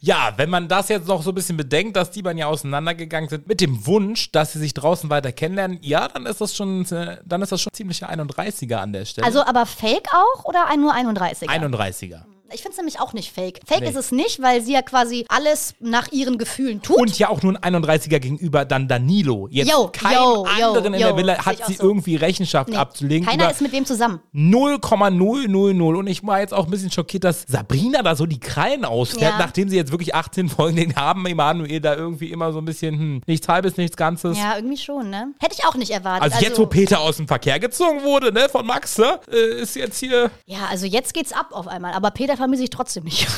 Ja, 0.00 0.32
wenn 0.36 0.50
man 0.50 0.68
das 0.68 0.88
jetzt 0.88 1.08
noch 1.08 1.22
so 1.22 1.30
ein 1.30 1.34
bisschen 1.34 1.56
bedenkt, 1.56 1.96
dass 1.96 2.10
die 2.10 2.22
beiden 2.22 2.38
ja 2.38 2.46
auseinandergegangen 2.46 3.28
sind 3.28 3.46
mit 3.46 3.60
dem 3.60 3.86
Wunsch, 3.86 4.30
dass 4.32 4.52
sie 4.52 4.58
sich 4.58 4.74
draußen 4.74 5.08
weiter 5.10 5.32
kennenlernen, 5.32 5.78
ja, 5.82 6.08
dann 6.08 6.26
ist 6.26 6.40
das 6.40 6.54
schon, 6.54 6.84
äh, 6.90 7.18
dann 7.24 7.42
ist 7.42 7.52
das 7.52 7.62
schon 7.62 7.72
ziemlicher 7.72 8.10
31er 8.10 8.76
an 8.76 8.92
der 8.92 9.04
Stelle. 9.04 9.26
Also 9.26 9.44
aber 9.44 9.66
Fake 9.66 10.08
auch 10.12 10.44
oder 10.44 10.66
ein 10.66 10.80
nur 10.80 10.92
31? 10.92 11.48
31er. 11.48 12.22
Ich 12.52 12.62
finde 12.62 12.72
es 12.72 12.76
nämlich 12.78 13.00
auch 13.00 13.12
nicht 13.12 13.32
fake. 13.32 13.60
Fake 13.66 13.80
Nee. 13.82 13.88
ist 13.90 13.96
es 13.96 14.10
nicht, 14.12 14.40
weil 14.42 14.62
sie 14.62 14.72
ja 14.72 14.82
quasi 14.82 15.24
alles 15.28 15.74
nach 15.80 16.10
ihren 16.12 16.38
Gefühlen 16.38 16.80
tut. 16.82 16.96
Und 16.96 17.18
ja 17.18 17.28
auch 17.28 17.42
nur 17.42 17.62
ein 17.62 17.74
31er 17.76 18.18
gegenüber 18.20 18.64
dann 18.64 18.88
Danilo. 18.88 19.48
Jetzt 19.50 19.70
Yo, 19.70 19.88
keinem 19.92 20.14
yo, 20.18 20.46
yo, 20.58 20.66
anderen 20.66 20.94
in 20.94 21.00
der 21.00 21.16
Villa 21.16 21.44
hat 21.44 21.66
sie 21.66 21.74
so. 21.74 21.82
irgendwie 21.84 22.16
Rechenschaft 22.16 22.70
Nee, 22.70 22.76
abzulegen. 22.76 23.26
Keiner 23.26 23.50
ist 23.50 23.60
mit 23.60 23.72
wem 23.72 23.84
zusammen. 23.84 24.20
0,000. 24.32 25.96
Und 25.96 26.06
ich 26.06 26.26
war 26.26 26.40
jetzt 26.40 26.54
auch 26.54 26.64
ein 26.64 26.70
bisschen 26.70 26.90
schockiert, 26.90 27.24
dass 27.24 27.44
Sabrina 27.46 28.02
da 28.02 28.16
so 28.16 28.26
die 28.26 28.40
Krallen 28.40 28.84
ausfährt, 28.84 29.32
Ja. 29.32 29.38
nachdem 29.38 29.68
sie 29.68 29.76
jetzt 29.76 29.90
wirklich 29.92 30.14
18 30.14 30.48
Folgen 30.48 30.94
haben, 30.96 31.26
Emanuel 31.26 31.80
da 31.80 31.94
irgendwie 31.94 32.30
immer 32.30 32.52
so 32.52 32.58
ein 32.58 32.64
bisschen, 32.64 32.98
hm, 32.98 33.20
nichts 33.26 33.48
halbes, 33.48 33.76
nichts 33.76 33.96
Ganzes. 33.96 34.38
Ja, 34.38 34.56
irgendwie 34.56 34.76
schon, 34.76 35.10
ne? 35.10 35.28
Hätte 35.40 35.54
ich 35.58 35.64
auch 35.66 35.74
nicht 35.74 35.90
erwartet. 35.90 36.32
Also, 36.32 36.44
jetzt, 36.44 36.58
wo 36.58 36.66
Peter 36.66 37.00
aus 37.00 37.16
dem 37.16 37.28
Verkehr 37.28 37.58
gezogen 37.60 38.02
wurde, 38.04 38.32
ne, 38.32 38.48
von 38.48 38.66
Max, 38.66 38.96
ne, 38.98 39.20
äh, 39.30 39.60
ist 39.62 39.76
jetzt 39.76 39.98
hier. 39.98 40.30
Ja, 40.46 40.66
also 40.70 40.86
jetzt 40.86 41.14
geht's 41.14 41.32
ab 41.32 41.48
auf 41.52 41.68
einmal. 41.68 41.92
Aber 41.92 42.10
Peter 42.10 42.37
vermisse 42.38 42.64
ich 42.64 42.70
trotzdem 42.70 43.04
nicht. 43.04 43.28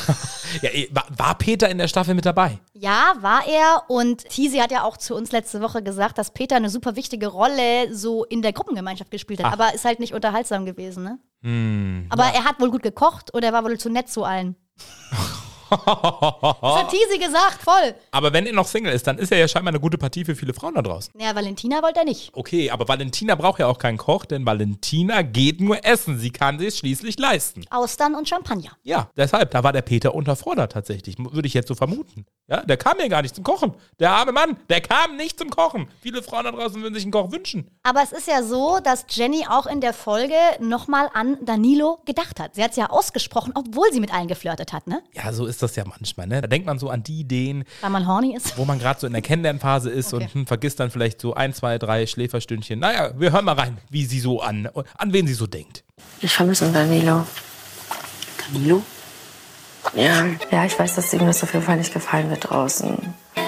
Ja, 0.62 0.70
eh, 0.70 0.88
war, 0.90 1.38
Peter 1.38 1.68
in 1.68 1.78
der 1.78 1.86
Staffel 1.86 2.12
mit 2.12 2.26
dabei? 2.26 2.58
Ja, 2.72 3.14
war 3.20 3.46
er. 3.46 3.84
Und 3.86 4.28
Tisi 4.28 4.58
hat 4.58 4.72
ja 4.72 4.82
auch 4.82 4.96
zu 4.96 5.14
uns 5.14 5.30
letzte 5.30 5.60
Woche 5.60 5.80
gesagt, 5.80 6.18
dass 6.18 6.32
Peter 6.32 6.56
eine 6.56 6.70
super 6.70 6.96
wichtige 6.96 7.28
Rolle 7.28 7.94
so 7.94 8.24
in 8.24 8.42
der 8.42 8.52
Gruppengemeinschaft 8.52 9.12
gespielt 9.12 9.44
hat. 9.44 9.46
Ach. 9.46 9.52
Aber 9.52 9.74
ist 9.74 9.84
halt 9.84 10.00
nicht 10.00 10.12
unterhaltsam 10.12 10.66
gewesen, 10.66 11.04
ne? 11.04 11.18
Hm. 11.42 12.06
Aber 12.10 12.24
er 12.24 12.44
hat 12.44 12.58
wohl 12.58 12.72
gut 12.72 12.82
gekocht 12.82 13.32
oder 13.32 13.46
er 13.46 13.52
war 13.52 13.62
wohl 13.62 13.78
zu 13.78 13.90
nett 13.90 14.08
zu 14.08 14.24
allen. 14.24 14.56
Das 15.70 16.76
hat 16.76 16.90
Tisi 16.90 17.18
gesagt, 17.18 17.62
voll. 17.62 17.94
Aber 18.10 18.32
wenn 18.32 18.46
er 18.46 18.52
noch 18.52 18.66
Single 18.66 18.92
ist, 18.92 19.06
dann 19.06 19.18
ist 19.18 19.32
er 19.32 19.38
ja 19.38 19.48
scheinbar 19.48 19.70
eine 19.70 19.80
gute 19.80 19.98
Partie 19.98 20.24
für 20.24 20.34
viele 20.34 20.54
Frauen 20.54 20.74
da 20.74 20.82
draußen. 20.82 21.12
Ja, 21.18 21.34
Valentina 21.34 21.82
wollte 21.82 22.00
er 22.00 22.04
nicht. 22.04 22.30
Okay, 22.34 22.70
aber 22.70 22.88
Valentina 22.88 23.34
braucht 23.34 23.60
ja 23.60 23.66
auch 23.66 23.78
keinen 23.78 23.98
Koch, 23.98 24.24
denn 24.24 24.44
Valentina 24.44 25.22
geht 25.22 25.60
nur 25.60 25.84
essen. 25.84 26.18
Sie 26.18 26.30
kann 26.30 26.58
sich 26.58 26.76
schließlich 26.78 27.18
leisten. 27.18 27.64
Austern 27.70 28.14
und 28.14 28.28
Champagner. 28.28 28.72
Ja, 28.82 29.10
deshalb, 29.16 29.50
da 29.52 29.62
war 29.62 29.72
der 29.72 29.82
Peter 29.82 30.14
unterfordert 30.14 30.72
tatsächlich, 30.72 31.16
würde 31.18 31.46
ich 31.46 31.54
jetzt 31.54 31.68
so 31.68 31.74
vermuten. 31.74 32.26
Ja, 32.48 32.62
der 32.64 32.76
kam 32.76 32.98
ja 32.98 33.06
gar 33.06 33.22
nicht 33.22 33.34
zum 33.36 33.44
Kochen. 33.44 33.74
Der 34.00 34.10
arme 34.10 34.32
Mann, 34.32 34.56
der 34.68 34.80
kam 34.80 35.16
nicht 35.16 35.38
zum 35.38 35.50
Kochen. 35.50 35.86
Viele 36.00 36.20
Frauen 36.22 36.44
da 36.44 36.50
draußen 36.50 36.82
würden 36.82 36.94
sich 36.94 37.04
einen 37.04 37.12
Koch 37.12 37.30
wünschen. 37.30 37.70
Aber 37.84 38.02
es 38.02 38.10
ist 38.10 38.26
ja 38.26 38.42
so, 38.42 38.80
dass 38.82 39.06
Jenny 39.08 39.46
auch 39.48 39.66
in 39.66 39.80
der 39.80 39.92
Folge 39.94 40.34
nochmal 40.58 41.08
an 41.14 41.38
Danilo 41.42 42.00
gedacht 42.06 42.40
hat. 42.40 42.56
Sie 42.56 42.64
hat 42.64 42.72
es 42.72 42.76
ja 42.76 42.90
ausgesprochen, 42.90 43.52
obwohl 43.54 43.92
sie 43.92 44.00
mit 44.00 44.12
allen 44.12 44.26
geflirtet 44.26 44.72
hat, 44.72 44.88
ne? 44.88 45.00
Ja, 45.12 45.32
so 45.32 45.46
ist 45.46 45.59
das 45.62 45.76
ja 45.76 45.84
manchmal, 45.86 46.26
ne? 46.26 46.40
Da 46.40 46.46
denkt 46.48 46.66
man 46.66 46.78
so 46.78 46.90
an 46.90 47.02
die 47.02 47.20
Ideen, 47.20 47.64
Weil 47.80 47.90
man 47.90 48.06
horny 48.06 48.34
ist. 48.36 48.56
wo 48.58 48.64
man 48.64 48.78
gerade 48.78 48.98
so 49.00 49.06
in 49.06 49.12
der 49.12 49.22
Kennenlernphase 49.22 49.90
ist 49.90 50.12
Okay. 50.14 50.24
und 50.24 50.34
hm, 50.34 50.46
vergisst 50.46 50.80
dann 50.80 50.90
vielleicht 50.90 51.20
so 51.20 51.34
ein, 51.34 51.52
zwei, 51.54 51.78
drei 51.78 52.06
Schläferstündchen. 52.06 52.78
Naja, 52.78 53.12
wir 53.18 53.32
hören 53.32 53.44
mal 53.44 53.54
rein, 53.54 53.78
wie 53.90 54.04
sie 54.04 54.20
so 54.20 54.40
an, 54.40 54.68
an 54.98 55.12
wen 55.12 55.26
sie 55.26 55.34
so 55.34 55.46
denkt. 55.46 55.84
Ich 56.20 56.32
vermisse 56.32 56.70
Danilo. 56.72 57.26
Danilo? 58.52 58.82
Ja, 59.94 60.26
ja, 60.50 60.64
ich 60.66 60.78
weiß, 60.78 60.94
dass 60.96 61.12
ihm 61.14 61.20
das 61.26 61.42
auf 61.42 61.52
jeden 61.54 61.64
Fall 61.64 61.76
nicht 61.78 61.92
gefallen 61.92 62.28
wird 62.30 62.50
draußen. 62.50 62.96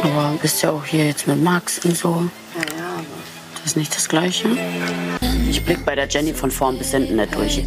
Aber 0.03 0.35
bist 0.41 0.63
ja 0.63 0.71
auch 0.71 0.85
hier 0.85 1.07
jetzt 1.07 1.27
mit 1.27 1.43
Max 1.43 1.79
und 1.85 1.97
so. 1.97 2.29
Ja, 2.57 2.61
ja. 2.77 2.93
Das 3.57 3.67
ist 3.67 3.77
nicht 3.77 3.95
das 3.95 4.09
Gleiche. 4.09 4.49
Ich 5.53 5.63
blick 5.63 5.85
bei 5.85 5.95
der 5.95 6.09
Jenny 6.09 6.33
von 6.33 6.51
vorn 6.51 6.79
bis 6.79 6.93
hinten 6.93 7.17
nicht 7.17 7.35
durch. 7.35 7.63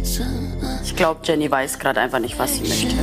Ich 0.82 0.96
glaube, 0.96 1.20
Jenny 1.22 1.48
weiß 1.48 1.78
gerade 1.78 2.00
einfach 2.00 2.18
nicht, 2.18 2.36
was 2.36 2.54
sie 2.54 2.62
möchte. 2.62 2.96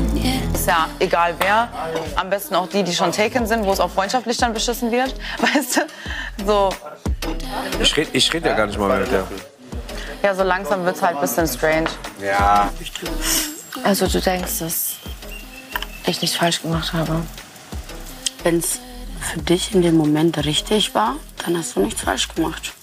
Ist 0.53 0.67
ja 0.67 0.89
egal 0.99 1.35
wer. 1.39 1.69
Am 2.17 2.29
besten 2.29 2.53
auch 2.55 2.67
die, 2.67 2.83
die 2.83 2.93
schon 2.93 3.13
taken 3.13 3.47
sind, 3.47 3.63
wo 3.65 3.71
es 3.71 3.79
auch 3.79 3.89
freundschaftlich 3.89 4.35
dann 4.35 4.53
beschissen 4.53 4.91
wird. 4.91 5.15
Weißt 5.39 5.77
du? 5.77 6.45
So, 6.45 6.69
Ich 7.79 7.95
rede 7.95 8.09
ich 8.11 8.33
red 8.33 8.45
ja 8.45 8.55
gar 8.55 8.67
nicht 8.67 8.77
mal 8.77 8.89
mehr 8.89 8.99
mit 8.99 9.11
der. 9.13 9.25
ja, 10.21 10.35
so 10.35 10.43
langsam 10.43 10.83
wird 10.83 10.97
es 10.97 11.01
halt 11.01 11.15
ein 11.15 11.21
bisschen 11.21 11.47
strange. 11.47 11.89
Ja. 12.21 12.69
Also 13.85 14.07
du 14.07 14.19
denkst, 14.19 14.59
dass 14.59 14.95
ich 16.07 16.21
nichts 16.21 16.35
falsch 16.35 16.61
gemacht 16.61 16.91
habe? 16.91 17.21
Wenn 18.43 18.57
es 18.57 18.79
für 19.21 19.39
dich 19.39 19.73
in 19.73 19.81
dem 19.81 19.95
Moment 19.95 20.43
richtig 20.45 20.93
war, 20.93 21.15
dann 21.45 21.57
hast 21.57 21.77
du 21.77 21.79
nichts 21.79 22.01
falsch 22.01 22.27
gemacht. 22.27 22.73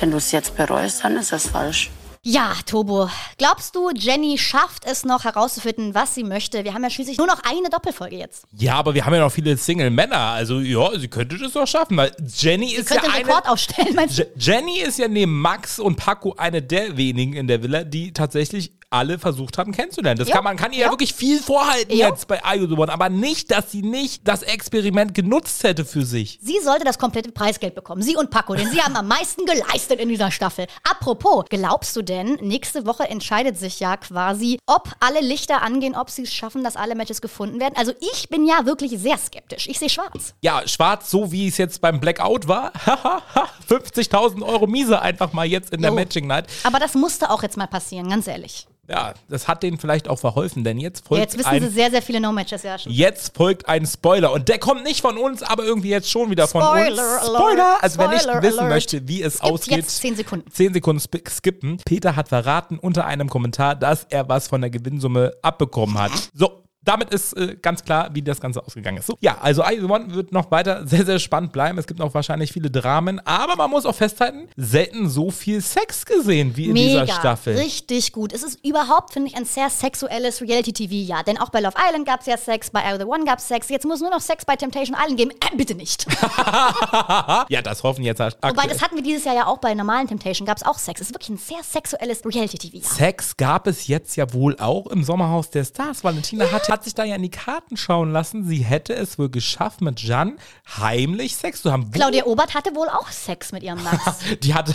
Wenn 0.00 0.10
du 0.12 0.18
es 0.18 0.30
jetzt 0.32 0.56
bereust, 0.56 1.02
dann 1.02 1.16
ist 1.16 1.32
es 1.32 1.48
falsch. 1.48 1.90
Ja, 2.30 2.52
Tobo, 2.66 3.08
glaubst 3.38 3.74
du, 3.74 3.88
Jenny 3.94 4.36
schafft 4.36 4.84
es 4.84 5.02
noch 5.06 5.24
herauszufinden, 5.24 5.94
was 5.94 6.14
sie 6.14 6.24
möchte? 6.24 6.62
Wir 6.62 6.74
haben 6.74 6.82
ja 6.82 6.90
schließlich 6.90 7.16
nur 7.16 7.26
noch 7.26 7.40
eine 7.42 7.70
Doppelfolge 7.70 8.16
jetzt. 8.18 8.44
Ja, 8.52 8.74
aber 8.74 8.92
wir 8.92 9.06
haben 9.06 9.14
ja 9.14 9.20
noch 9.20 9.32
viele 9.32 9.56
Single-Männer. 9.56 10.18
Also, 10.18 10.60
ja, 10.60 10.90
sie 10.98 11.08
könnte 11.08 11.38
das 11.38 11.52
doch 11.54 11.66
schaffen, 11.66 11.96
weil 11.96 12.14
Jenny 12.36 12.72
ist 12.74 12.90
ja 12.90 12.96
Könnte 12.96 13.14
einen 13.14 13.24
eine. 13.24 13.28
Rekord 13.28 13.48
aufstellen, 13.48 13.94
meinst 13.94 14.18
du? 14.18 14.24
Je- 14.24 14.28
Jenny 14.36 14.80
ist 14.80 14.98
ja 14.98 15.08
neben 15.08 15.40
Max 15.40 15.78
und 15.78 15.96
Paco 15.96 16.34
eine 16.36 16.60
der 16.60 16.98
wenigen 16.98 17.32
in 17.32 17.46
der 17.46 17.62
Villa, 17.62 17.82
die 17.84 18.12
tatsächlich 18.12 18.72
alle 18.90 19.18
versucht 19.18 19.58
haben 19.58 19.72
kennenzulernen. 19.72 20.18
Das 20.18 20.28
Ja, 20.28 20.36
kann 20.36 20.44
man 20.44 20.56
kann 20.56 20.72
ihr 20.72 20.78
ja. 20.78 20.84
ja. 20.86 20.90
wirklich 20.92 21.12
viel 21.12 21.40
vorhalten 21.40 21.94
Ja. 21.94 22.08
jetzt 22.08 22.26
bei 22.26 22.42
Are 22.42 22.56
You 22.56 22.66
the 22.66 22.72
One, 22.74 22.90
aber 22.90 23.10
nicht, 23.10 23.50
dass 23.50 23.70
sie 23.70 23.82
nicht 23.82 24.26
das 24.26 24.42
Experiment 24.42 25.14
genutzt 25.14 25.62
hätte 25.62 25.84
für 25.84 26.06
sich. 26.06 26.38
Sie 26.42 26.58
sollte 26.64 26.84
das 26.84 26.98
komplette 26.98 27.30
Preisgeld 27.30 27.74
bekommen. 27.74 28.00
Sie 28.00 28.16
und 28.16 28.30
Paco, 28.30 28.54
denn 28.54 28.70
sie 28.70 28.80
haben 28.80 28.96
am 28.96 29.06
meisten 29.06 29.44
geleistet 29.44 30.00
in 30.00 30.08
dieser 30.08 30.30
Staffel. 30.30 30.66
Apropos, 30.90 31.44
glaubst 31.50 31.94
du 31.96 32.02
denn, 32.02 32.17
nächste 32.24 32.86
Woche 32.86 33.08
entscheidet 33.08 33.58
sich 33.58 33.80
ja 33.80 33.96
quasi, 33.96 34.58
ob 34.66 34.90
alle 35.00 35.20
Lichter 35.20 35.62
angehen, 35.62 35.94
ob 35.94 36.10
sie 36.10 36.22
es 36.22 36.32
schaffen, 36.32 36.64
dass 36.64 36.76
alle 36.76 36.94
Matches 36.94 37.20
gefunden 37.20 37.60
werden? 37.60 37.74
Also 37.76 37.92
ich 38.12 38.28
bin 38.28 38.46
ja 38.46 38.66
wirklich 38.66 38.98
sehr 38.98 39.18
skeptisch. 39.18 39.68
Ich 39.68 39.78
sehe 39.78 39.88
schwarz. 39.90 40.34
Ja, 40.42 40.66
schwarz, 40.66 41.10
so 41.10 41.32
wie 41.32 41.48
es 41.48 41.56
jetzt 41.58 41.80
beim 41.80 42.00
Blackout 42.00 42.48
war. 42.48 42.72
50.000 43.68 44.42
Euro 44.42 44.66
Miese 44.66 45.00
einfach 45.00 45.32
mal 45.32 45.46
jetzt 45.46 45.72
in 45.72 45.80
der 45.82 45.90
Jo. 45.90 45.96
Matching 45.96 46.26
Night. 46.26 46.46
Aber 46.64 46.78
das 46.78 46.94
musste 46.94 47.30
auch 47.30 47.42
jetzt 47.42 47.56
mal 47.56 47.66
passieren, 47.66 48.08
ganz 48.08 48.26
ehrlich. 48.26 48.66
Ja, 48.90 49.12
das 49.28 49.46
hat 49.48 49.62
denen 49.62 49.76
vielleicht 49.78 50.08
auch 50.08 50.18
verholfen, 50.18 50.64
denn 50.64 50.78
jetzt 50.78 51.00
Ja, 51.00 51.08
folgt 51.08 51.22
jetzt 51.24 51.36
wissen 51.38 51.48
ein 51.48 51.62
sie 51.62 51.68
sehr, 51.68 51.90
sehr 51.90 52.00
viele 52.00 52.20
No-Matches, 52.20 52.62
ja 52.62 52.78
schon. 52.78 52.90
Jetzt 52.90 53.36
folgt 53.36 53.68
ein 53.68 53.84
Spoiler 53.84 54.32
und 54.32 54.48
der 54.48 54.58
kommt 54.58 54.82
nicht 54.82 55.02
von 55.02 55.18
uns, 55.18 55.42
aber 55.42 55.62
irgendwie 55.64 55.90
jetzt 55.90 56.10
schon 56.10 56.30
wieder 56.30 56.48
von 56.48 56.62
Spoiler 56.62 56.88
uns. 56.88 56.98
alert, 56.98 57.24
Spoiler! 57.26 57.76
Also 57.82 57.98
wer 57.98 58.08
nicht 58.08 58.22
Spoiler 58.22 58.42
wissen 58.42 58.58
alert. 58.60 58.72
möchte, 58.72 59.06
wie 59.06 59.22
es 59.22 59.34
Skippt 59.34 59.52
ausgeht, 59.52 59.76
jetzt 59.76 59.98
10 60.00 60.16
Sekunden. 60.16 60.50
10 60.50 60.72
Sekunden 60.72 61.02
skippen. 61.28 61.78
Peter 61.98 62.14
hat 62.14 62.28
verraten 62.28 62.78
unter 62.78 63.06
einem 63.06 63.28
Kommentar, 63.28 63.74
dass 63.74 64.04
er 64.04 64.28
was 64.28 64.46
von 64.46 64.60
der 64.60 64.70
Gewinnsumme 64.70 65.32
abbekommen 65.42 65.98
hat. 65.98 66.12
So. 66.32 66.67
Damit 66.88 67.10
ist 67.10 67.34
äh, 67.34 67.56
ganz 67.60 67.84
klar, 67.84 68.08
wie 68.14 68.22
das 68.22 68.40
Ganze 68.40 68.64
ausgegangen 68.64 68.98
ist. 68.98 69.06
So, 69.06 69.18
ja, 69.20 69.36
also 69.42 69.62
I 69.62 69.80
One 69.82 70.14
wird 70.14 70.32
noch 70.32 70.50
weiter 70.50 70.86
sehr, 70.86 71.04
sehr 71.04 71.18
spannend 71.18 71.52
bleiben. 71.52 71.76
Es 71.78 71.86
gibt 71.86 72.00
noch 72.00 72.14
wahrscheinlich 72.14 72.52
viele 72.52 72.70
Dramen, 72.70 73.20
aber 73.26 73.56
man 73.56 73.70
muss 73.70 73.84
auch 73.84 73.94
festhalten, 73.94 74.48
selten 74.56 75.08
so 75.08 75.30
viel 75.30 75.60
Sex 75.60 76.06
gesehen 76.06 76.56
wie 76.56 76.66
in 76.66 76.72
Mega, 76.72 77.02
dieser 77.02 77.14
Staffel. 77.14 77.56
richtig 77.56 78.12
gut. 78.12 78.32
Es 78.32 78.42
ist 78.42 78.64
überhaupt, 78.64 79.12
finde 79.12 79.28
ich, 79.28 79.36
ein 79.36 79.44
sehr 79.44 79.68
sexuelles 79.68 80.40
Reality-TV-Jahr. 80.40 81.24
Denn 81.24 81.38
auch 81.38 81.50
bei 81.50 81.60
Love 81.60 81.74
Island 81.76 82.06
gab 82.06 82.20
es 82.20 82.26
ja 82.26 82.38
Sex, 82.38 82.70
bei 82.70 82.80
I 82.80 82.96
The 82.98 83.04
One 83.04 83.24
gab 83.24 83.38
es 83.38 83.48
Sex. 83.48 83.68
Jetzt 83.68 83.84
muss 83.84 84.00
nur 84.00 84.10
noch 84.10 84.20
Sex 84.20 84.46
bei 84.46 84.56
Temptation 84.56 84.96
Island 84.98 85.18
geben. 85.18 85.30
Äh, 85.32 85.56
bitte 85.56 85.74
nicht. 85.74 86.06
ja, 87.48 87.60
das 87.62 87.82
hoffen 87.82 88.02
jetzt 88.02 88.20
aktuell. 88.20 88.52
Wobei, 88.52 88.66
das 88.66 88.80
hatten 88.80 88.96
wir 88.96 89.02
dieses 89.02 89.24
Jahr 89.24 89.34
ja 89.34 89.46
auch 89.46 89.58
bei 89.58 89.74
normalen 89.74 90.06
Temptation, 90.06 90.46
gab 90.46 90.56
es 90.56 90.62
auch 90.62 90.78
Sex. 90.78 91.02
Es 91.02 91.08
ist 91.08 91.14
wirklich 91.14 91.28
ein 91.30 91.36
sehr 91.36 91.62
sexuelles 91.62 92.24
Reality-TV-Jahr. 92.24 92.94
Sex 92.94 93.36
gab 93.36 93.66
es 93.66 93.88
jetzt 93.88 94.16
ja 94.16 94.32
wohl 94.32 94.56
auch 94.58 94.86
im 94.86 95.04
Sommerhaus 95.04 95.50
der 95.50 95.64
Stars. 95.64 96.02
Valentina 96.02 96.50
hat, 96.50 96.77
hat 96.78 96.84
sich 96.84 96.94
da 96.94 97.02
ja 97.02 97.16
in 97.16 97.22
die 97.22 97.30
Karten 97.30 97.76
schauen 97.76 98.12
lassen. 98.12 98.44
Sie 98.44 98.58
hätte 98.58 98.94
es 98.94 99.18
wohl 99.18 99.28
geschafft, 99.28 99.80
mit 99.80 100.00
Jan 100.00 100.38
heimlich 100.78 101.34
Sex 101.34 101.62
zu 101.62 101.72
haben. 101.72 101.90
Claudia 101.90 102.24
Obert 102.24 102.54
hatte 102.54 102.72
wohl 102.76 102.88
auch 102.88 103.08
Sex 103.10 103.50
mit 103.50 103.64
ihrem 103.64 103.82
Max. 103.82 103.98
Die 104.42 104.54
hat 104.54 104.72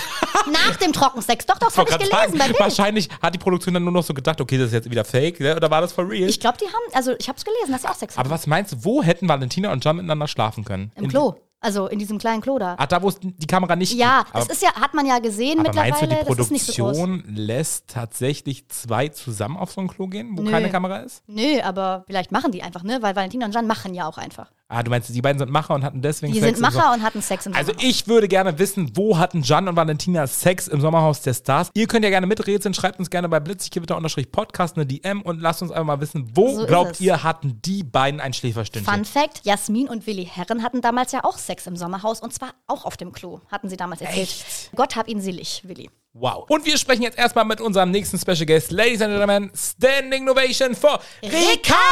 Nach 0.51 0.75
dem 0.75 0.91
Trockensex. 0.91 1.45
Doch, 1.45 1.57
doch, 1.59 1.67
das 1.67 1.77
habe 1.77 1.89
ich 1.93 1.97
gelesen 2.09 2.37
sagen, 2.37 2.53
wahrscheinlich 2.59 3.07
hat 3.21 3.33
die 3.33 3.37
Produktion 3.39 3.73
dann 3.73 3.83
nur 3.85 3.93
noch 3.93 4.03
so 4.03 4.13
gedacht, 4.13 4.41
okay, 4.41 4.57
das 4.57 4.67
ist 4.67 4.73
jetzt 4.73 4.91
wieder 4.91 5.05
fake, 5.05 5.39
ne? 5.39 5.55
oder 5.55 5.71
war 5.71 5.79
das 5.79 5.93
for 5.93 6.09
real? 6.09 6.29
Ich 6.29 6.41
glaube, 6.41 6.57
die 6.57 6.65
haben, 6.65 6.93
also 6.93 7.13
ich 7.17 7.29
habe 7.29 7.37
es 7.37 7.45
gelesen, 7.45 7.71
dass 7.71 7.83
sie 7.83 7.87
auch 7.89 7.95
Sex 7.95 8.15
Aber 8.17 8.25
hatten. 8.25 8.29
was 8.31 8.47
meinst 8.47 8.73
du, 8.73 8.83
wo 8.83 9.01
hätten 9.01 9.29
Valentina 9.29 9.71
und 9.71 9.85
Jan 9.85 9.95
miteinander 9.95 10.27
schlafen 10.27 10.65
können? 10.65 10.91
Im 10.95 11.05
In- 11.05 11.09
Klo. 11.09 11.35
Also 11.63 11.87
in 11.87 11.97
diesem 11.97 12.17
kleinen 12.17 12.41
Klo 12.41 12.59
da. 12.59 12.75
Ach, 12.77 12.85
da 12.87 13.01
wo 13.01 13.07
es 13.07 13.17
die 13.21 13.47
Kamera 13.47 13.75
nicht 13.77 13.93
Ja, 13.93 14.25
das 14.33 14.47
ist 14.47 14.61
ja, 14.61 14.73
hat 14.75 14.93
man 14.93 15.05
ja 15.05 15.19
gesehen 15.19 15.59
aber 15.59 15.69
mittlerweile. 15.69 15.91
meinst 15.91 16.29
du, 16.29 16.43
die 16.43 16.53
nicht 16.53 16.65
so. 16.65 16.83
Produktion 16.83 17.23
lässt 17.27 17.87
tatsächlich 17.87 18.67
zwei 18.67 19.07
zusammen 19.07 19.55
auf 19.55 19.71
so 19.71 19.79
ein 19.79 19.87
Klo 19.87 20.07
gehen, 20.07 20.37
wo 20.37 20.41
Nö. 20.41 20.51
keine 20.51 20.69
Kamera 20.69 20.97
ist? 20.97 21.23
Nö, 21.27 21.61
aber 21.63 22.03
vielleicht 22.05 22.33
machen 22.33 22.51
die 22.51 22.61
einfach, 22.63 22.83
ne? 22.83 23.01
Weil 23.01 23.15
Valentina 23.15 23.45
und 23.45 23.55
Jan 23.55 23.65
machen 23.65 23.93
ja 23.93 24.07
auch 24.07 24.17
einfach. 24.17 24.51
Ah, 24.69 24.81
du 24.81 24.89
meinst, 24.89 25.13
die 25.13 25.21
beiden 25.21 25.37
sind 25.37 25.51
Macher 25.51 25.75
und 25.75 25.83
hatten 25.83 26.01
deswegen 26.01 26.33
Die 26.33 26.39
Sex 26.39 26.57
sind 26.57 26.65
im 26.65 26.73
Macher 26.73 26.93
und 26.93 27.03
hatten 27.03 27.21
Sex 27.21 27.45
im 27.45 27.53
Also 27.53 27.73
Sommer. 27.73 27.83
ich 27.83 28.07
würde 28.07 28.27
gerne 28.27 28.57
wissen, 28.57 28.91
wo 28.95 29.17
hatten 29.19 29.43
Jan 29.43 29.67
und 29.67 29.75
Valentina 29.75 30.25
Sex 30.25 30.67
im 30.67 30.81
Sommerhaus 30.81 31.21
der 31.21 31.35
Stars? 31.35 31.69
Ihr 31.75 31.85
könnt 31.85 32.03
ja 32.03 32.09
gerne 32.09 32.25
miträtseln, 32.25 32.73
schreibt 32.73 32.97
uns 32.97 33.11
gerne 33.11 33.29
bei 33.29 33.39
blitziggewitter-podcast 33.39 34.75
eine 34.77 34.87
DM 34.87 35.21
und 35.21 35.41
lasst 35.41 35.61
uns 35.61 35.69
einfach 35.71 35.85
mal 35.85 36.01
wissen, 36.01 36.31
wo 36.33 36.55
So 36.55 36.65
glaubt 36.65 36.99
ihr, 37.01 37.21
hatten 37.23 37.61
die 37.61 37.83
beiden 37.83 38.19
ein 38.19 38.33
Schläferstündchen? 38.33 38.91
Fun 38.91 39.05
Fact: 39.05 39.41
Jasmin 39.43 39.89
und 39.89 40.07
Willi 40.07 40.25
Herren 40.25 40.63
hatten 40.63 40.81
damals 40.81 41.11
ja 41.11 41.23
auch 41.23 41.37
Sex 41.37 41.67
im 41.67 41.75
Sommerhaus 41.75 42.21
und 42.21 42.33
zwar 42.33 42.49
auch 42.65 42.85
auf 42.85 42.97
dem 42.97 43.11
Klo, 43.11 43.41
hatten 43.51 43.69
sie 43.69 43.77
damals 43.77 44.01
erzählt. 44.01 44.43
Gott 44.75 44.95
hab 44.95 45.07
ihn 45.07 45.21
selig, 45.21 45.61
Willi. 45.67 45.91
Wow. 46.13 46.45
Und 46.49 46.65
wir 46.65 46.77
sprechen 46.77 47.01
jetzt 47.03 47.17
erstmal 47.19 47.45
mit 47.45 47.59
unserem 47.61 47.91
nächsten 47.91 48.17
Special 48.17 48.45
Guest. 48.45 48.71
Ladies 48.71 49.01
and 49.01 49.11
Gentlemen, 49.11 49.51
Standing 49.55 50.29
Ovation 50.29 50.73
for 50.73 50.99
Ricarda! 51.23 51.89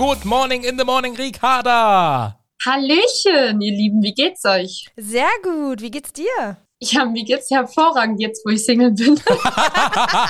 Good 0.00 0.24
morning 0.24 0.64
in 0.64 0.78
the 0.78 0.84
morning, 0.86 1.14
Ricarda! 1.14 2.34
Hallöchen, 2.64 3.60
ihr 3.60 3.72
Lieben, 3.74 4.02
wie 4.02 4.14
geht's 4.14 4.46
euch? 4.46 4.86
Sehr 4.96 5.28
gut, 5.42 5.82
wie 5.82 5.90
geht's 5.90 6.14
dir? 6.14 6.56
Ja, 6.82 7.04
mir 7.04 7.24
geht's 7.24 7.50
hervorragend 7.50 8.20
jetzt, 8.20 8.42
wo 8.46 8.50
ich 8.50 8.64
Single 8.64 8.92
bin. 8.92 9.14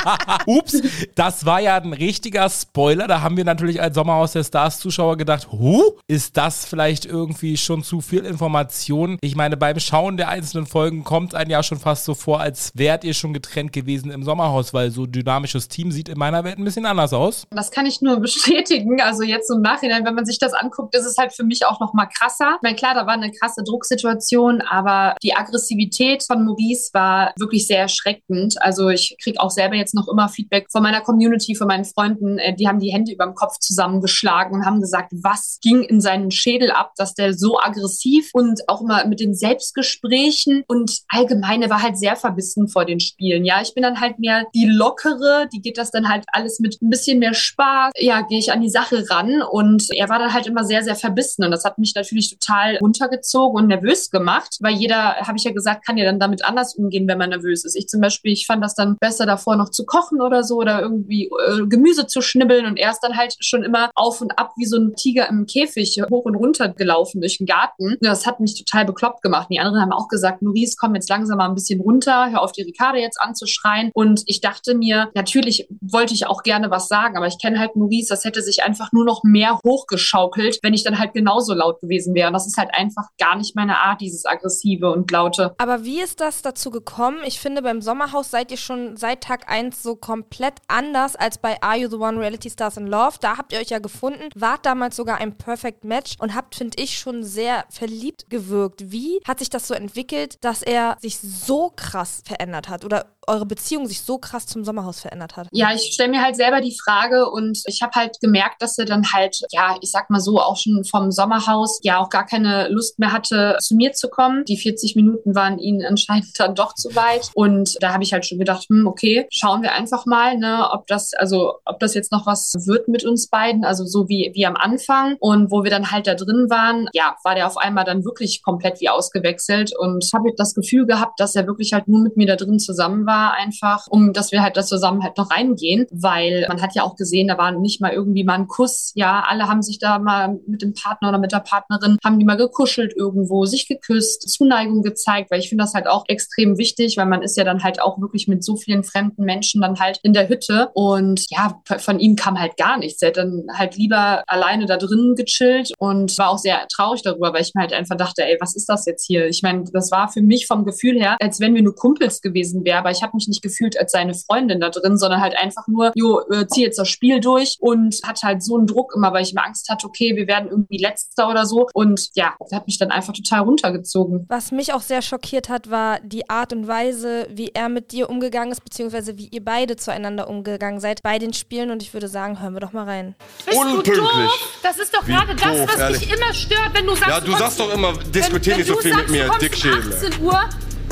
Ups, 0.46 0.82
das 1.14 1.46
war 1.46 1.60
ja 1.60 1.76
ein 1.76 1.92
richtiger 1.92 2.50
Spoiler. 2.50 3.06
Da 3.06 3.20
haben 3.20 3.36
wir 3.36 3.44
natürlich 3.44 3.80
als 3.80 3.94
Sommerhaus 3.94 4.32
der 4.32 4.42
Stars 4.42 4.80
Zuschauer 4.80 5.16
gedacht, 5.16 5.52
huh, 5.52 5.92
ist 6.08 6.36
das 6.36 6.66
vielleicht 6.66 7.06
irgendwie 7.06 7.56
schon 7.56 7.84
zu 7.84 8.00
viel 8.00 8.24
Information? 8.24 9.16
Ich 9.20 9.36
meine, 9.36 9.56
beim 9.56 9.78
Schauen 9.78 10.16
der 10.16 10.28
einzelnen 10.28 10.66
Folgen 10.66 11.04
kommt 11.04 11.36
einem 11.36 11.52
ja 11.52 11.62
schon 11.62 11.78
fast 11.78 12.04
so 12.04 12.14
vor, 12.14 12.40
als 12.40 12.72
wärt 12.74 13.04
ihr 13.04 13.14
schon 13.14 13.32
getrennt 13.32 13.72
gewesen 13.72 14.10
im 14.10 14.24
Sommerhaus, 14.24 14.74
weil 14.74 14.90
so 14.90 15.06
dynamisches 15.06 15.68
Team 15.68 15.92
sieht 15.92 16.08
in 16.08 16.18
meiner 16.18 16.42
Welt 16.42 16.58
ein 16.58 16.64
bisschen 16.64 16.84
anders 16.84 17.12
aus. 17.12 17.44
Das 17.50 17.70
kann 17.70 17.86
ich 17.86 18.00
nur 18.00 18.16
bestätigen. 18.18 19.00
Also 19.00 19.22
jetzt 19.22 19.50
im 19.50 19.62
Nachhinein, 19.62 20.04
wenn 20.04 20.16
man 20.16 20.26
sich 20.26 20.40
das 20.40 20.52
anguckt, 20.52 20.96
ist 20.96 21.06
es 21.06 21.16
halt 21.16 21.32
für 21.32 21.44
mich 21.44 21.64
auch 21.64 21.78
noch 21.78 21.92
mal 21.92 22.06
krasser. 22.06 22.56
Ich 22.56 22.62
meine, 22.62 22.76
klar, 22.76 22.94
da 22.94 23.06
war 23.06 23.14
eine 23.14 23.30
krasse 23.30 23.62
Drucksituation, 23.62 24.62
aber 24.62 25.14
die 25.22 25.36
Aggressivität 25.36 26.24
von 26.24 26.39
Maurice 26.44 26.90
war 26.92 27.32
wirklich 27.38 27.66
sehr 27.66 27.80
erschreckend. 27.80 28.60
Also 28.60 28.88
ich 28.88 29.16
kriege 29.22 29.40
auch 29.40 29.50
selber 29.50 29.76
jetzt 29.76 29.94
noch 29.94 30.08
immer 30.08 30.28
Feedback 30.28 30.66
von 30.70 30.82
meiner 30.82 31.00
Community, 31.00 31.54
von 31.54 31.68
meinen 31.68 31.84
Freunden. 31.84 32.38
Äh, 32.38 32.54
Die 32.56 32.68
haben 32.68 32.80
die 32.80 32.92
Hände 32.92 33.12
über 33.12 33.24
dem 33.24 33.34
Kopf 33.34 33.58
zusammengeschlagen 33.58 34.58
und 34.58 34.66
haben 34.66 34.80
gesagt, 34.80 35.12
was 35.22 35.58
ging 35.62 35.82
in 35.82 36.00
seinen 36.00 36.30
Schädel 36.30 36.70
ab, 36.70 36.92
dass 36.96 37.14
der 37.14 37.34
so 37.34 37.58
aggressiv 37.58 38.30
und 38.32 38.60
auch 38.68 38.82
immer 38.82 39.06
mit 39.06 39.20
den 39.20 39.34
Selbstgesprächen 39.34 40.64
und 40.68 41.00
allgemein, 41.08 41.60
war 41.70 41.82
halt 41.82 41.98
sehr 41.98 42.16
verbissen 42.16 42.68
vor 42.68 42.84
den 42.84 43.00
Spielen. 43.00 43.44
Ja, 43.44 43.60
ich 43.60 43.74
bin 43.74 43.82
dann 43.82 44.00
halt 44.00 44.18
mehr 44.18 44.44
die 44.54 44.66
lockere, 44.66 45.46
die 45.52 45.60
geht 45.60 45.78
das 45.78 45.90
dann 45.90 46.08
halt 46.08 46.24
alles 46.32 46.60
mit 46.60 46.80
ein 46.80 46.90
bisschen 46.90 47.18
mehr 47.18 47.34
Spaß. 47.34 47.92
Ja, 47.98 48.22
gehe 48.22 48.38
ich 48.38 48.52
an 48.52 48.60
die 48.60 48.70
Sache 48.70 49.04
ran 49.10 49.42
und 49.42 49.88
er 49.90 50.08
war 50.08 50.18
dann 50.18 50.32
halt 50.32 50.46
immer 50.46 50.64
sehr, 50.64 50.82
sehr 50.82 50.96
verbissen 50.96 51.44
und 51.44 51.50
das 51.50 51.64
hat 51.64 51.78
mich 51.78 51.94
natürlich 51.94 52.30
total 52.38 52.76
runtergezogen 52.78 53.56
und 53.56 53.68
nervös 53.68 54.10
gemacht, 54.10 54.56
weil 54.60 54.74
jeder, 54.74 55.16
habe 55.16 55.36
ich 55.36 55.44
ja 55.44 55.52
gesagt, 55.52 55.84
kann 55.84 55.96
ja 55.96 56.04
dann 56.04 56.18
damit 56.18 56.29
anders 56.44 56.74
umgehen, 56.74 57.08
wenn 57.08 57.18
man 57.18 57.30
nervös 57.30 57.64
ist. 57.64 57.76
Ich 57.76 57.88
zum 57.88 58.00
Beispiel, 58.00 58.32
ich 58.32 58.46
fand 58.46 58.62
das 58.64 58.74
dann 58.74 58.96
besser 59.00 59.26
davor 59.26 59.56
noch 59.56 59.70
zu 59.70 59.84
kochen 59.84 60.20
oder 60.20 60.42
so 60.42 60.56
oder 60.56 60.80
irgendwie 60.80 61.30
äh, 61.46 61.66
Gemüse 61.66 62.06
zu 62.06 62.20
schnibbeln 62.20 62.66
und 62.66 62.78
er 62.78 62.90
ist 62.90 63.00
dann 63.00 63.16
halt 63.16 63.36
schon 63.40 63.62
immer 63.62 63.90
auf 63.94 64.20
und 64.20 64.38
ab 64.38 64.52
wie 64.56 64.66
so 64.66 64.76
ein 64.76 64.94
Tiger 64.94 65.28
im 65.28 65.46
Käfig 65.46 66.00
hoch 66.10 66.24
und 66.24 66.34
runter 66.34 66.68
gelaufen 66.68 67.20
durch 67.20 67.38
den 67.38 67.46
Garten. 67.46 67.96
Das 68.00 68.26
hat 68.26 68.40
mich 68.40 68.56
total 68.56 68.84
bekloppt 68.84 69.22
gemacht. 69.22 69.48
Und 69.50 69.54
die 69.54 69.60
anderen 69.60 69.80
haben 69.80 69.92
auch 69.92 70.08
gesagt, 70.08 70.42
Maurice, 70.42 70.76
komm 70.78 70.94
jetzt 70.94 71.08
langsam 71.08 71.38
mal 71.38 71.48
ein 71.48 71.54
bisschen 71.54 71.80
runter, 71.80 72.30
hör 72.30 72.42
auf 72.42 72.52
die 72.52 72.62
Ricarda 72.62 72.98
jetzt 72.98 73.20
anzuschreien. 73.20 73.90
Und 73.94 74.22
ich 74.26 74.40
dachte 74.40 74.74
mir, 74.74 75.10
natürlich 75.14 75.68
wollte 75.80 76.14
ich 76.14 76.26
auch 76.26 76.42
gerne 76.42 76.70
was 76.70 76.88
sagen, 76.88 77.16
aber 77.16 77.26
ich 77.26 77.38
kenne 77.40 77.58
halt 77.58 77.76
Maurice, 77.76 78.08
das 78.08 78.24
hätte 78.24 78.42
sich 78.42 78.62
einfach 78.62 78.92
nur 78.92 79.04
noch 79.04 79.22
mehr 79.24 79.58
hochgeschaukelt, 79.64 80.58
wenn 80.62 80.74
ich 80.74 80.84
dann 80.84 80.98
halt 80.98 81.12
genauso 81.14 81.54
laut 81.54 81.80
gewesen 81.80 82.14
wäre. 82.14 82.28
Und 82.28 82.34
das 82.34 82.46
ist 82.46 82.56
halt 82.56 82.70
einfach 82.72 83.04
gar 83.18 83.36
nicht 83.36 83.56
meine 83.56 83.78
Art, 83.78 84.00
dieses 84.00 84.24
aggressive 84.26 84.90
und 84.90 85.10
laute. 85.10 85.54
Aber 85.58 85.84
wie 85.84 86.00
ist 86.00 86.19
das 86.20 86.42
dazu 86.42 86.70
gekommen? 86.70 87.18
Ich 87.24 87.40
finde, 87.40 87.62
beim 87.62 87.82
Sommerhaus 87.82 88.30
seid 88.30 88.50
ihr 88.50 88.56
schon 88.56 88.96
seit 88.96 89.22
Tag 89.22 89.50
1 89.50 89.82
so 89.82 89.96
komplett 89.96 90.54
anders 90.68 91.16
als 91.16 91.38
bei 91.38 91.60
Are 91.62 91.76
You 91.76 91.88
the 91.88 91.96
One 91.96 92.20
Reality 92.20 92.50
Stars 92.50 92.76
in 92.76 92.86
Love. 92.86 93.16
Da 93.20 93.38
habt 93.38 93.52
ihr 93.52 93.60
euch 93.60 93.70
ja 93.70 93.78
gefunden, 93.78 94.28
wart 94.34 94.66
damals 94.66 94.96
sogar 94.96 95.18
ein 95.18 95.36
Perfect 95.36 95.84
Match 95.84 96.16
und 96.18 96.34
habt, 96.34 96.54
finde 96.54 96.82
ich, 96.82 96.98
schon 96.98 97.22
sehr 97.22 97.64
verliebt 97.70 98.28
gewirkt. 98.28 98.90
Wie 98.92 99.20
hat 99.26 99.38
sich 99.38 99.50
das 99.50 99.66
so 99.66 99.74
entwickelt, 99.74 100.36
dass 100.42 100.62
er 100.62 100.96
sich 101.00 101.18
so 101.18 101.72
krass 101.74 102.22
verändert 102.26 102.68
hat 102.68 102.84
oder 102.84 103.06
eure 103.30 103.46
Beziehung 103.46 103.86
sich 103.86 104.02
so 104.02 104.18
krass 104.18 104.46
zum 104.46 104.64
Sommerhaus 104.64 105.00
verändert 105.00 105.36
hat? 105.36 105.48
Ja, 105.52 105.72
ich 105.72 105.92
stelle 105.92 106.10
mir 106.10 106.22
halt 106.22 106.36
selber 106.36 106.60
die 106.60 106.76
Frage 106.76 107.30
und 107.30 107.62
ich 107.66 107.80
habe 107.80 107.92
halt 107.94 108.20
gemerkt, 108.20 108.60
dass 108.60 108.76
er 108.76 108.84
dann 108.84 109.12
halt, 109.12 109.38
ja, 109.50 109.76
ich 109.80 109.90
sag 109.90 110.10
mal 110.10 110.20
so, 110.20 110.40
auch 110.40 110.56
schon 110.56 110.84
vom 110.84 111.10
Sommerhaus 111.10 111.80
ja 111.82 111.98
auch 111.98 112.10
gar 112.10 112.26
keine 112.26 112.68
Lust 112.68 112.98
mehr 112.98 113.12
hatte, 113.12 113.56
zu 113.60 113.76
mir 113.76 113.92
zu 113.92 114.08
kommen. 114.08 114.44
Die 114.46 114.56
40 114.56 114.96
Minuten 114.96 115.34
waren 115.34 115.58
ihnen 115.58 115.84
anscheinend 115.84 116.28
dann 116.38 116.54
doch 116.54 116.74
zu 116.74 116.94
weit. 116.96 117.30
Und 117.34 117.76
da 117.80 117.92
habe 117.92 118.02
ich 118.02 118.12
halt 118.12 118.26
schon 118.26 118.38
gedacht, 118.38 118.66
hm, 118.68 118.86
okay, 118.86 119.26
schauen 119.30 119.62
wir 119.62 119.72
einfach 119.72 120.06
mal, 120.06 120.36
ne, 120.36 120.68
ob 120.72 120.86
das, 120.88 121.14
also 121.14 121.54
ob 121.64 121.78
das 121.78 121.94
jetzt 121.94 122.12
noch 122.12 122.26
was 122.26 122.52
wird 122.66 122.88
mit 122.88 123.04
uns 123.04 123.28
beiden, 123.28 123.64
also 123.64 123.84
so 123.84 124.08
wie, 124.08 124.32
wie 124.34 124.46
am 124.46 124.56
Anfang. 124.56 125.16
Und 125.20 125.50
wo 125.50 125.62
wir 125.62 125.70
dann 125.70 125.90
halt 125.92 126.06
da 126.06 126.14
drin 126.14 126.46
waren, 126.50 126.88
ja, 126.92 127.16
war 127.22 127.34
der 127.34 127.46
auf 127.46 127.56
einmal 127.56 127.84
dann 127.84 128.04
wirklich 128.04 128.42
komplett 128.42 128.80
wie 128.80 128.88
ausgewechselt 128.88 129.72
und 129.78 130.04
habe 130.12 130.30
das 130.36 130.54
Gefühl 130.54 130.86
gehabt, 130.86 131.20
dass 131.20 131.36
er 131.36 131.46
wirklich 131.46 131.72
halt 131.72 131.86
nur 131.86 132.02
mit 132.02 132.16
mir 132.16 132.26
da 132.26 132.36
drin 132.36 132.58
zusammen 132.58 133.06
war, 133.06 133.19
einfach, 133.28 133.86
um 133.88 134.12
dass 134.12 134.32
wir 134.32 134.42
halt 134.42 134.56
da 134.56 134.62
zusammen 134.62 135.02
halt 135.02 135.16
noch 135.18 135.30
reingehen, 135.30 135.86
weil 135.90 136.46
man 136.48 136.62
hat 136.62 136.74
ja 136.74 136.82
auch 136.82 136.96
gesehen, 136.96 137.28
da 137.28 137.38
war 137.38 137.52
nicht 137.52 137.80
mal 137.80 137.92
irgendwie 137.92 138.24
mal 138.24 138.34
ein 138.34 138.46
Kuss, 138.46 138.92
ja, 138.94 139.24
alle 139.26 139.48
haben 139.48 139.62
sich 139.62 139.78
da 139.78 139.98
mal 139.98 140.38
mit 140.46 140.62
dem 140.62 140.74
Partner 140.74 141.10
oder 141.10 141.18
mit 141.18 141.32
der 141.32 141.40
Partnerin, 141.40 141.98
haben 142.04 142.18
die 142.18 142.24
mal 142.24 142.36
gekuschelt 142.36 142.94
irgendwo, 142.96 143.44
sich 143.44 143.68
geküsst, 143.68 144.28
Zuneigung 144.30 144.82
gezeigt, 144.82 145.30
weil 145.30 145.40
ich 145.40 145.48
finde 145.48 145.64
das 145.64 145.74
halt 145.74 145.86
auch 145.86 146.04
extrem 146.08 146.58
wichtig, 146.58 146.96
weil 146.96 147.06
man 147.06 147.22
ist 147.22 147.36
ja 147.36 147.44
dann 147.44 147.62
halt 147.62 147.80
auch 147.80 148.00
wirklich 148.00 148.28
mit 148.28 148.44
so 148.44 148.56
vielen 148.56 148.84
fremden 148.84 149.24
Menschen 149.24 149.60
dann 149.60 149.78
halt 149.78 149.98
in 150.02 150.12
der 150.12 150.28
Hütte 150.28 150.70
und 150.74 151.26
ja, 151.30 151.60
von 151.78 151.98
ihm 152.00 152.16
kam 152.16 152.38
halt 152.38 152.56
gar 152.56 152.78
nichts. 152.78 153.02
Er 153.02 153.08
hat 153.08 153.16
dann 153.16 153.46
halt 153.52 153.76
lieber 153.76 154.22
alleine 154.26 154.66
da 154.66 154.76
drin 154.76 155.14
gechillt 155.16 155.72
und 155.78 156.16
war 156.18 156.30
auch 156.30 156.38
sehr 156.38 156.66
traurig 156.72 157.02
darüber, 157.02 157.32
weil 157.32 157.42
ich 157.42 157.52
mir 157.54 157.62
halt 157.62 157.72
einfach 157.72 157.96
dachte, 157.96 158.24
ey, 158.24 158.36
was 158.40 158.54
ist 158.54 158.68
das 158.68 158.86
jetzt 158.86 159.06
hier? 159.06 159.26
Ich 159.26 159.42
meine, 159.42 159.64
das 159.72 159.90
war 159.90 160.08
für 160.08 160.22
mich 160.22 160.46
vom 160.46 160.64
Gefühl 160.64 160.98
her, 160.98 161.16
als 161.20 161.40
wenn 161.40 161.54
wir 161.54 161.62
nur 161.62 161.74
Kumpels 161.74 162.20
gewesen 162.20 162.64
wären, 162.64 162.78
aber 162.78 162.90
ich 162.90 162.99
habe 163.02 163.12
mich 163.16 163.28
nicht 163.28 163.42
gefühlt 163.42 163.78
als 163.78 163.92
seine 163.92 164.14
Freundin 164.14 164.60
da 164.60 164.70
drin, 164.70 164.98
sondern 164.98 165.20
halt 165.20 165.36
einfach 165.36 165.66
nur, 165.68 165.92
jo, 165.94 166.20
äh, 166.30 166.46
zieh 166.46 166.62
jetzt 166.62 166.78
das 166.78 166.88
Spiel 166.88 167.20
durch 167.20 167.56
und 167.60 168.00
hatte 168.04 168.26
halt 168.26 168.42
so 168.42 168.56
einen 168.56 168.66
Druck 168.66 168.92
immer, 168.96 169.12
weil 169.12 169.22
ich 169.22 169.32
mir 169.34 169.44
Angst 169.44 169.68
hatte, 169.68 169.86
okay, 169.86 170.16
wir 170.16 170.26
werden 170.26 170.48
irgendwie 170.50 170.78
Letzter 170.78 171.28
oder 171.28 171.46
so 171.46 171.68
und 171.74 172.08
ja, 172.14 172.34
das 172.38 172.52
hat 172.52 172.66
mich 172.66 172.78
dann 172.78 172.90
einfach 172.90 173.12
total 173.12 173.40
runtergezogen. 173.40 174.26
Was 174.28 174.52
mich 174.52 174.72
auch 174.72 174.80
sehr 174.82 175.02
schockiert 175.02 175.48
hat, 175.48 175.70
war 175.70 176.00
die 176.00 176.28
Art 176.30 176.52
und 176.52 176.66
Weise, 176.66 177.26
wie 177.30 177.50
er 177.54 177.68
mit 177.68 177.92
dir 177.92 178.08
umgegangen 178.10 178.52
ist, 178.52 178.62
beziehungsweise 178.64 179.16
wie 179.18 179.28
ihr 179.28 179.44
beide 179.44 179.76
zueinander 179.76 180.28
umgegangen 180.28 180.80
seid 180.80 181.02
bei 181.02 181.18
den 181.18 181.32
Spielen. 181.32 181.70
Und 181.70 181.82
ich 181.82 181.92
würde 181.94 182.08
sagen, 182.08 182.40
hören 182.40 182.54
wir 182.54 182.60
doch 182.60 182.72
mal 182.72 182.84
rein. 182.84 183.14
Bist 183.46 183.58
Unpünktlich. 183.58 183.96
du 183.96 184.02
doof? 184.02 184.58
Das 184.62 184.78
ist 184.78 184.94
doch 184.94 185.04
gerade 185.04 185.34
das, 185.34 185.68
was 185.68 185.76
ehrlich. 185.78 186.00
mich 186.00 186.16
immer 186.16 186.32
stört, 186.34 186.70
wenn 186.74 186.86
du 186.86 186.94
sagst, 186.94 187.08
Ja, 187.08 187.20
du 187.20 187.26
kommst- 187.26 187.38
sagst 187.40 187.60
doch 187.60 187.72
immer, 187.74 187.92
diskutier 188.14 188.56
nicht 188.56 188.66
so 188.68 188.76
viel 188.76 188.90
du 188.92 188.96
mit 188.98 189.08
sagst, 189.08 189.12
mir, 189.12 189.28
du 189.32 189.38
Dickschädel. 189.38 189.80
um 189.86 189.92
18 189.92 190.22
Uhr, 190.24 190.40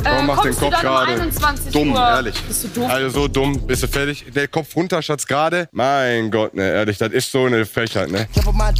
Warum 0.02 0.18
Äh, 0.18 0.22
macht 0.26 0.44
den 0.44 0.54
Kopf 0.56 0.62
um 0.74 0.80
gerade? 0.80 1.12
21 1.12 1.72
Dumm, 1.72 1.92
Uhr? 1.92 1.98
ehrlich. 2.00 2.34
Bist 2.42 2.64
du 2.64 2.68
doof? 2.68 2.90
Also 2.90 3.08
so 3.20 3.28
dumm, 3.28 3.66
bist 3.66 3.82
du 3.82 3.88
fertig? 3.88 4.24
Der 4.34 4.48
Kopf 4.48 4.74
runter, 4.76 5.02
Schatz, 5.02 5.26
gerade. 5.26 5.68
Mein 5.72 6.30
Gott, 6.30 6.54
ne, 6.54 6.70
ehrlich, 6.70 6.98
das 6.98 7.12
ist 7.12 7.30
so 7.32 7.44
eine 7.46 7.66
Frechheit, 7.66 8.10
ne? 8.10 8.26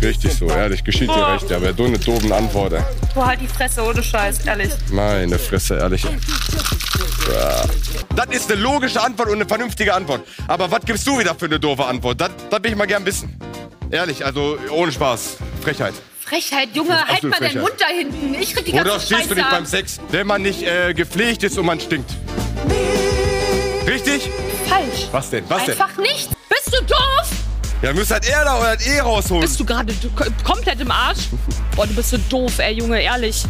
Richtig 0.03 0.33
so, 0.35 0.47
ehrlich, 0.49 0.85
geschieht 0.85 1.09
dir 1.11 1.15
Boah. 1.15 1.33
recht, 1.35 1.51
aber 1.53 1.75
so 1.75 1.85
eine 1.85 1.99
doofen 1.99 2.33
Antwort, 2.33 2.73
ey. 2.75 2.83
Boah, 3.15 3.27
halt 3.27 3.41
die 3.41 3.49
Fresse, 3.49 3.83
ohne 3.83 4.03
Scheiß, 4.03 4.45
ehrlich. 4.47 4.71
Meine 4.91 5.39
Fresse, 5.39 5.77
ehrlich. 5.79 6.05
Ja. 6.05 7.65
Das 8.17 8.27
ist 8.35 8.51
eine 8.51 8.61
logische 8.61 9.01
Antwort 9.03 9.29
und 9.29 9.35
eine 9.37 9.47
vernünftige 9.47 9.93
Antwort. 9.95 10.23
Aber 10.47 10.71
was 10.71 10.81
gibst 10.85 11.07
du 11.07 11.19
wieder 11.19 11.35
für 11.35 11.45
eine 11.47 11.61
doofe 11.61 11.85
Antwort? 11.85 12.21
Das, 12.21 12.31
das 12.51 12.63
will 12.63 12.71
ich 12.71 12.77
mal 12.77 12.87
gern 12.87 13.05
wissen. 13.05 13.39
Ehrlich, 13.91 14.25
also 14.25 14.59
ohne 14.71 14.93
Spaß. 14.93 15.37
Frechheit. 15.63 15.95
Frechheit, 16.29 16.69
Junge, 16.75 17.07
halt 17.07 17.23
mal 17.23 17.41
deinen 17.41 17.61
Mund 17.61 17.75
da 17.79 17.87
hinten. 17.87 18.35
Ich 18.35 18.55
krieg 18.55 18.65
die 18.67 18.73
ganze 18.73 18.91
Oder 18.91 19.01
stehst 19.01 19.31
du 19.31 19.35
nicht 19.35 19.51
beim 19.51 19.65
Sex, 19.65 19.99
wenn 20.11 20.27
man 20.27 20.43
nicht 20.43 20.63
äh, 20.63 20.93
gepflegt 20.93 21.43
ist 21.43 21.57
und 21.57 21.65
man 21.65 21.81
stinkt? 21.81 22.11
Richtig? 23.87 24.29
Falsch. 24.67 25.09
Was 25.11 25.31
denn? 25.31 25.45
Was 25.49 25.65
denn? 25.65 25.73
Einfach 25.73 25.97
nichts. 25.97 26.29
Bist 26.49 26.79
du 26.79 26.85
doof? 26.85 27.31
Ja, 27.81 27.95
müsst 27.95 28.11
halt 28.11 28.29
er 28.29 28.45
da 28.45 28.59
euer 28.59 28.77
E 28.79 29.01
rausholen. 29.01 29.41
Bist 29.41 29.59
du 29.59 29.65
gerade 29.65 29.95
komplett 30.45 30.81
im 30.81 30.91
Arsch? 30.91 31.29
Boah, 31.75 31.87
du 31.87 31.95
bist 31.95 32.11
so 32.11 32.19
doof, 32.29 32.59
ey, 32.59 32.75
Junge, 32.75 33.01
ehrlich. 33.01 33.45